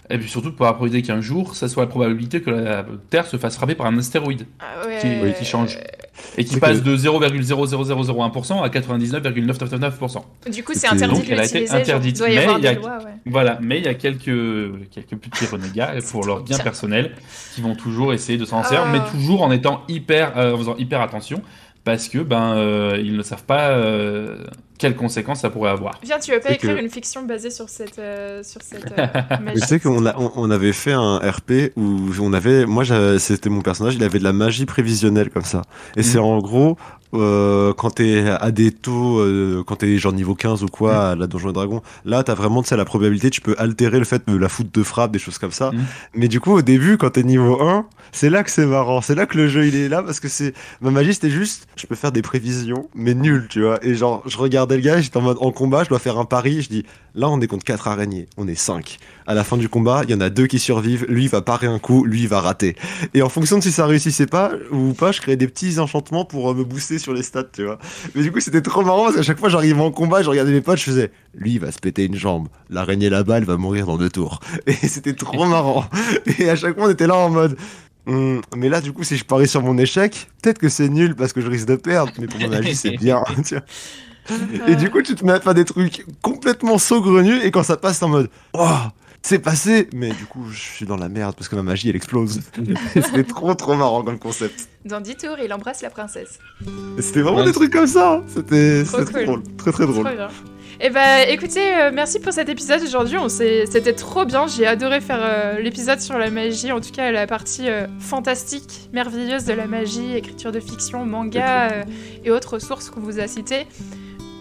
et 0.09 0.19
puis 0.19 0.29
surtout 0.29 0.53
par 0.53 0.69
la 0.69 0.73
probabilité 0.75 1.05
qu'un 1.07 1.21
jour, 1.21 1.57
ça 1.57 1.69
soit 1.69 1.83
la 1.85 1.89
probabilité 1.89 2.41
que 2.43 2.51
la 2.51 2.87
Terre 3.11 3.27
se 3.27 3.37
fasse 3.37 3.57
frapper 3.57 3.75
par 3.75 3.87
un 3.87 3.99
astéroïde 3.99 4.47
Ah 4.61 4.87
ouais. 4.87 4.99
qui- 5.01 5.39
qui 5.39 5.45
change. 5.45 5.79
Et 6.37 6.45
qui 6.45 6.59
passe 6.61 6.81
que- 6.81 6.85
de 6.85 6.97
0,00001% 6.97 8.63
à 8.63 8.69
99,999%. 8.69 10.25
Du 10.53 10.63
coup, 10.63 10.73
c'est 10.75 10.87
interdit 10.89 11.15
donc, 11.15 11.27
de 11.27 11.33
elle 11.33 11.41
a 11.41 11.45
été 11.45 11.67
genre, 11.67 11.77
interdite, 11.77 12.21
mais 12.21 12.35
il 12.59 12.63
y 12.63 12.67
a- 12.67 12.75
des 12.75 12.81
lois, 12.81 12.99
ouais. 12.99 13.13
Voilà, 13.27 13.59
mais 13.63 13.79
il 13.79 13.85
y 13.85 13.89
a 13.89 13.95
quelques, 13.95 14.25
quelques 14.91 15.17
petits 15.17 15.47
renégats 15.47 15.95
pour 16.11 16.25
leur 16.27 16.43
bien 16.43 16.57
bien. 16.57 16.65
personnel 16.65 17.13
qui 17.55 17.61
vont 17.63 17.75
toujours 17.75 18.13
essayer 18.13 18.39
de 18.39 18.45
s'en 18.45 18.63
servir, 18.63 18.85
Ah. 18.87 18.91
mais 18.93 19.01
toujours 19.19 19.43
en 19.43 19.51
étant 19.51 19.83
hyper, 19.89 20.37
euh, 20.37 20.55
en 20.55 20.59
faisant 20.59 20.77
hyper 20.77 21.01
attention 21.01 21.43
parce 21.85 22.09
que 22.09 22.19
ben 22.19 22.55
euh, 22.57 23.01
ils 23.03 23.17
ne 23.17 23.23
savent 23.23 23.45
pas 23.45 23.71
euh, 23.71 24.45
quelles 24.83 24.97
conséquences 24.97 25.41
ça 25.41 25.51
pourrait 25.51 25.71
avoir. 25.71 25.99
Viens, 26.03 26.19
tu 26.19 26.33
veux 26.33 26.41
pas 26.41 26.51
écrire 26.53 26.75
que- 26.77 26.81
une 26.83 26.91
fiction 26.91 27.23
basée 27.23 27.51
sur 27.51 27.69
cette, 27.69 27.99
euh, 27.99 28.43
sur 28.43 28.61
cette 28.63 28.93
euh, 28.99 29.07
magie 29.31 29.43
Mais 29.45 29.53
tu 29.55 29.67
sais 29.67 29.81
qu'on 29.81 30.05
a, 30.07 30.15
on, 30.19 30.33
on 30.37 30.51
avait 30.51 30.73
fait 30.73 30.93
un 30.93 31.19
RP 31.19 31.73
où 31.77 32.11
on 32.21 32.33
avait, 32.33 32.67
moi 32.67 32.85
c'était 33.19 33.49
mon 33.49 33.63
personnage, 33.63 33.95
il 33.95 34.03
avait 34.05 34.19
de 34.19 34.25
la 34.25 34.33
magie 34.33 34.67
prévisionnelle 34.67 35.31
comme 35.31 35.45
ça. 35.45 35.63
Et 35.97 36.03
c'est 36.03 36.19
en 36.19 36.39
gros, 36.39 36.77
euh, 37.15 37.73
quand 37.75 37.91
t'es 37.91 38.25
à 38.29 38.51
des 38.51 38.71
taux, 38.71 39.19
euh, 39.19 39.63
quand 39.67 39.77
t'es 39.77 39.99
genre 39.99 40.13
niveau 40.13 40.35
15 40.35 40.63
ou 40.63 40.69
quoi, 40.69 40.93
Mhm. 40.93 40.99
à 41.01 41.15
la 41.17 41.27
Donjon 41.27 41.51
et 41.51 41.53
Dragon, 41.53 41.83
là 42.05 42.23
t'as 42.23 42.35
vraiment, 42.35 42.63
tu 42.63 42.69
sais, 42.71 42.77
la 42.77 42.85
probabilité, 42.85 43.31
tu 43.31 43.41
peux 43.41 43.55
altérer 43.59 43.99
le 43.99 44.05
fait 44.05 44.23
de 44.29 44.37
la 44.37 44.49
foot 44.49 44.69
de 44.73 44.83
frappe, 44.83 45.13
des 45.13 45.19
choses 45.19 45.39
comme 45.39 45.53
ça. 45.53 45.71
Mhm. 45.73 45.85
Mais 46.15 46.29
du 46.29 46.41
coup, 46.41 46.53
au 46.53 46.63
début, 46.63 46.97
quand 46.99 47.11
t'es 47.11 47.23
niveau 47.23 47.61
1, 47.63 47.87
c'est 48.13 48.31
là 48.31 48.43
que 48.43 48.51
c'est 48.51 48.67
marrant, 48.67 49.01
c'est 49.01 49.15
là 49.15 49.27
que 49.27 49.37
le 49.39 49.49
jeu 49.49 49.67
il 49.67 49.75
est 49.75 49.89
là 49.89 50.03
parce 50.03 50.21
que 50.21 50.29
c'est, 50.29 50.55
ma 50.81 50.91
magie 50.91 51.15
c'était 51.15 51.31
juste, 51.31 51.67
je 51.77 51.87
peux 51.87 51.95
faire 51.95 52.13
des 52.13 52.23
prévisions, 52.23 52.89
mais 52.95 53.15
nul, 53.15 53.47
tu 53.49 53.63
vois. 53.63 53.85
Et 53.85 53.95
genre, 53.95 54.23
je 54.27 54.37
regardais 54.39 54.77
le 54.77 54.83
gars, 54.83 55.01
j'étais 55.01 55.17
en 55.17 55.23
mode, 55.23 55.39
en 55.41 55.51
combat, 55.53 55.85
je 55.85 55.89
dois 55.89 55.99
faire 55.99 56.19
un 56.19 56.25
pari, 56.25 56.63
je 56.63 56.69
dis, 56.69 56.85
là 57.15 57.29
on 57.31 57.41
est 57.41 57.47
contre 57.47 57.65
4 57.65 57.89
araignées, 57.89 58.27
on 58.37 58.47
est 58.49 58.55
5 58.55 58.99
à 59.27 59.35
la 59.35 59.45
fin 59.45 59.57
du 59.57 59.69
combat, 59.69 60.03
il 60.05 60.11
y 60.11 60.15
en 60.15 60.21
a 60.21 60.31
deux 60.31 60.47
qui 60.49 60.59
survivent, 60.59 61.07
lui 61.09 61.25
il 61.25 61.29
va 61.31 61.43
parer 61.43 61.69
un 61.69 61.79
coup, 61.79 62.05
lui 62.05 62.23
il 62.23 62.29
va 62.29 62.41
rater. 62.41 62.75
Et 63.15 63.23
en 63.23 63.29
fonction 63.29 63.59
de 63.59 63.63
si 63.63 63.71
ça 63.71 63.87
réussissait 63.87 64.27
pas 64.27 64.51
ou 64.73 64.95
pas, 64.95 65.13
je 65.13 65.21
créais 65.21 65.37
des 65.37 65.47
petits 65.47 65.79
enchantements 65.79 66.25
pour 66.25 66.51
euh, 66.51 66.55
me 66.55 66.65
booster 66.65 66.99
sur 67.03 67.13
les 67.13 67.23
stats, 67.23 67.45
tu 67.53 67.65
vois. 67.65 67.79
Mais 68.15 68.23
du 68.23 68.33
coup, 68.33 68.41
c'était 68.41 68.63
trop 68.63 68.83
marrant 68.83 69.05
parce 69.05 69.17
qu'à 69.17 69.23
chaque 69.23 69.39
fois 69.39 69.49
j'arrivais 69.49 69.81
en 69.81 69.91
combat, 69.91 70.23
je 70.23 70.31
regardais 70.31 70.53
mes 70.53 70.61
potes, 70.61 70.79
je 70.79 70.85
faisais 70.85 71.11
lui 71.35 71.53
il 71.53 71.61
va 71.61 71.73
se 71.73 71.79
péter 71.79 72.05
une 72.05 72.15
jambe, 72.15 72.49
l'araignée 72.71 73.09
là-bas 73.09 73.39
elle 73.39 73.45
va 73.45 73.57
mourir 73.57 73.87
dans 73.87 73.99
deux 73.99 74.11
tours. 74.11 74.41
Et 74.67 74.73
c'était 74.73 75.15
trop 75.15 75.47
marrant. 75.47 75.85
Et 76.39 76.49
à 76.49 76.57
chaque 76.57 76.75
fois 76.75 76.87
on 76.87 76.91
était 76.91 77.07
là 77.07 77.17
en 77.17 77.31
mode 77.31 77.57
Hum, 78.07 78.43
mais 78.57 78.69
là, 78.69 78.81
du 78.81 78.93
coup, 78.93 79.05
si 79.05 79.17
je 79.17 79.25
parie 79.25 79.47
sur 79.47 79.63
mon 79.63 79.79
échec, 79.79 80.29
peut-être 80.43 80.59
que 80.59 80.69
c'est 80.69 80.89
nul 80.89 81.15
parce 81.15 81.33
que 81.33 81.41
je 81.41 81.49
risque 81.49 81.69
de 81.69 81.77
perdre, 81.77 82.13
mais 82.19 82.27
pour 82.27 82.41
mon 82.41 82.49
magie, 82.49 82.75
c'est 82.75 82.97
bien. 82.97 83.23
Et 84.69 84.77
du 84.77 84.91
coup, 84.91 85.03
tu 85.03 85.15
te 85.15 85.25
mets 85.25 85.33
à 85.33 85.41
faire 85.41 85.55
des 85.55 85.65
trucs 85.65 86.05
complètement 86.23 86.79
saugrenus, 86.79 87.43
et 87.45 87.51
quand 87.51 87.63
ça 87.63 87.77
passe, 87.77 87.99
t'es 87.99 88.05
en 88.05 88.09
mode 88.09 88.31
Oh, 88.55 88.69
c'est 89.25 89.39
passé 89.39 89.89
Mais 89.93 90.11
du 90.11 90.25
coup, 90.27 90.45
je 90.51 90.59
suis 90.59 90.87
dans 90.87 90.97
la 90.97 91.09
merde 91.09 91.35
parce 91.37 91.49
que 91.49 91.57
ma 91.57 91.63
magie, 91.63 91.89
elle 91.91 91.97
explose. 91.97 92.41
C'était 92.95 93.25
trop, 93.25 93.55
trop 93.55 93.75
marrant 93.77 94.03
comme 94.03 94.19
concept. 94.19 94.69
Dans 94.85 95.01
10 95.01 95.17
tours, 95.17 95.37
il 95.45 95.53
embrasse 95.53 95.81
la 95.83 95.91
princesse. 95.91 96.39
C'était 96.99 97.21
vraiment 97.23 97.39
Ouais. 97.39 97.45
des 97.45 97.53
trucs 97.53 97.73
comme 97.73 97.87
ça. 97.87 98.23
C'était 98.27 98.83
Trop 98.85 99.05
cool. 99.05 99.25
drôle. 99.25 99.43
Très, 99.57 99.71
très 99.73 99.87
drôle. 99.87 100.05
Trop 100.05 100.15
bien. 100.17 100.29
Et 100.81 100.91
bah 100.91 101.23
écoutez, 101.29 101.61
euh, 101.77 101.91
merci 101.95 102.19
pour 102.19 102.33
cet 102.33 102.49
épisode 102.49 102.83
aujourd'hui. 102.83 103.17
On 103.17 103.29
s'est- 103.29 103.67
C'était 103.71 103.93
trop 103.93 104.25
bien. 104.25 104.49
J'ai 104.49 104.67
adoré 104.67 105.01
faire 105.01 105.21
euh, 105.23 105.61
l'épisode 105.61 106.01
sur 106.01 106.19
la 106.19 106.29
magie, 106.31 106.73
en 106.73 106.81
tout 106.81 106.91
cas 106.91 107.13
la 107.13 107.29
partie 107.29 107.69
euh, 107.69 107.87
fantastique, 108.01 108.89
merveilleuse 108.93 109.45
de 109.45 109.53
la 109.53 109.69
magie, 109.69 110.17
écriture 110.17 110.51
de 110.51 110.59
fiction, 110.59 111.05
manga 111.07 111.71
euh, 111.71 111.85
et 112.25 112.33
autres 112.33 112.59
sources 112.59 112.91
qu'on 112.91 113.01
vous 113.01 113.21
a 113.21 113.29
citées. 113.29 113.67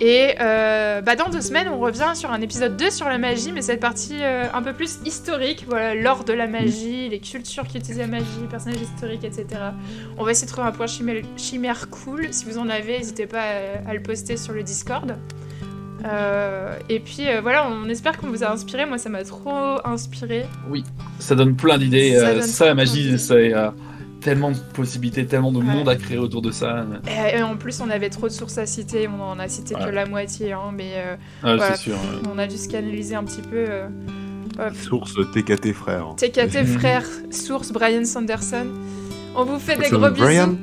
Et 0.04 0.34
euh, 0.42 1.02
bah, 1.02 1.16
dans 1.16 1.30
deux 1.30 1.42
semaines, 1.42 1.68
on 1.70 1.78
revient 1.78 2.14
sur 2.16 2.32
un 2.32 2.42
épisode 2.42 2.76
2 2.76 2.90
sur 2.90 3.08
la 3.08 3.20
magie, 3.20 3.52
mais 3.52 3.62
cette 3.62 3.80
partie 3.80 4.18
euh, 4.20 4.46
un 4.52 4.64
peu 4.64 4.74
plus 4.74 4.98
historique, 5.06 5.66
voilà, 5.70 5.94
l'or 5.94 6.24
de 6.24 6.34
la 6.34 6.48
magie, 6.48 7.08
les 7.08 7.20
cultures 7.20 7.68
qui 7.68 7.78
utilisent 7.78 8.00
la 8.00 8.08
magie, 8.08 8.26
les 8.42 8.48
personnages 8.48 8.82
historiques, 8.82 9.24
etc. 9.24 9.46
On 10.18 10.24
va 10.24 10.32
essayer 10.32 10.48
de 10.48 10.52
trouver 10.52 10.68
un 10.68 10.72
point 10.72 10.88
chimère, 10.88 11.24
chimère 11.38 11.88
cool. 11.92 12.34
Si 12.34 12.46
vous 12.46 12.58
en 12.58 12.68
avez, 12.68 12.98
n'hésitez 12.98 13.28
pas 13.28 13.44
à, 13.44 13.90
à 13.90 13.94
le 13.94 14.02
poster 14.02 14.38
sur 14.38 14.54
le 14.54 14.64
Discord. 14.64 15.16
Euh, 16.06 16.76
et 16.90 17.00
puis 17.00 17.28
euh, 17.28 17.42
voilà, 17.42 17.70
on 17.70 17.88
espère 17.90 18.18
qu'on 18.18 18.28
vous 18.28 18.44
a 18.44 18.52
inspiré. 18.52 18.86
Moi, 18.86 18.98
ça 18.98 19.10
m'a 19.10 19.24
trop 19.24 19.78
inspiré. 19.86 20.46
Ça 21.20 21.36
donne 21.36 21.56
plein 21.56 21.78
d'idées. 21.78 22.18
Ça 22.18 22.28
euh, 22.28 22.42
Ça, 22.42 22.66
la 22.66 22.76
magie, 22.76 23.18
c'est 23.20 23.54
euh, 23.54 23.70
tellement 24.22 24.52
de 24.52 24.58
possibilités, 24.74 25.26
tellement 25.26 25.52
de 25.52 25.58
Ouais. 25.60 25.64
monde 25.66 25.90
à 25.90 25.96
créer 25.96 26.18
autour 26.18 26.42
de 26.42 26.52
ça. 26.52 26.86
Et, 27.08 27.38
et 27.38 27.42
en 27.44 27.58
plus, 27.58 27.82
on 27.82 27.90
avait 27.90 28.10
trop 28.10 28.28
de 28.28 28.32
sources 28.34 28.58
à 28.58 28.66
citer. 28.66 29.08
On 29.08 29.22
en 29.22 29.40
a 29.40 29.48
cité 29.48 29.76
que 29.76 29.90
la 29.90 30.06
moitié, 30.06 30.54
hein, 30.54 30.72
mais 30.74 30.94
euh, 30.96 31.16
Ah, 31.44 31.56
Voilà. 31.56 31.76
C'est 31.76 31.84
sûr. 31.90 31.98
on 32.34 32.38
a 32.38 32.48
dû 32.48 32.58
se 32.58 32.70
canaliser 32.70 33.16
un 33.16 33.24
petit 33.24 33.42
peu. 33.42 33.66
euh, 33.68 33.88
Source 34.74 35.16
TKT, 35.34 35.74
frère. 35.74 36.06
TKT 36.18 36.64
frère, 36.80 37.06
source 37.32 37.72
Brian 37.72 38.06
Sanderson. 38.06 38.68
On 39.36 39.46
vous 39.46 39.60
fait 39.60 39.78
des 39.78 39.90
gros 39.90 40.10
bisous. 40.10 40.24
Brian. 40.26 40.56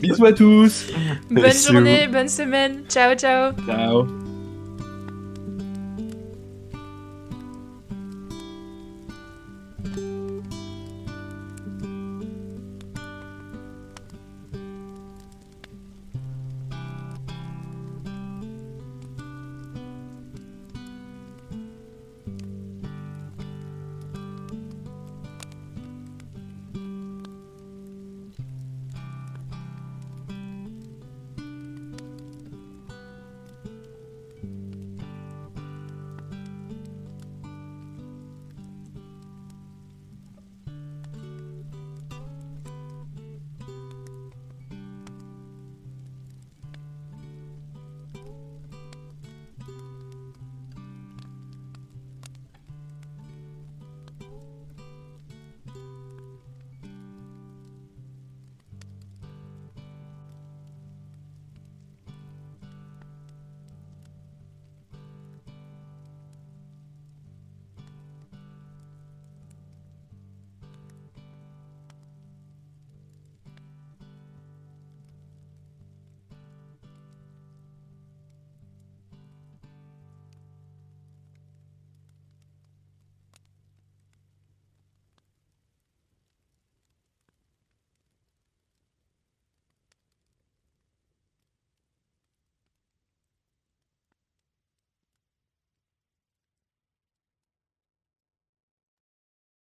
Bisous 0.00 0.24
à 0.26 0.32
tous. 0.32 0.86
Bonne 1.30 1.44
Bisous. 1.44 1.72
journée, 1.72 2.06
bonne 2.08 2.28
semaine. 2.28 2.82
Ciao, 2.88 3.14
ciao. 3.16 3.52
Ciao. 3.66 4.25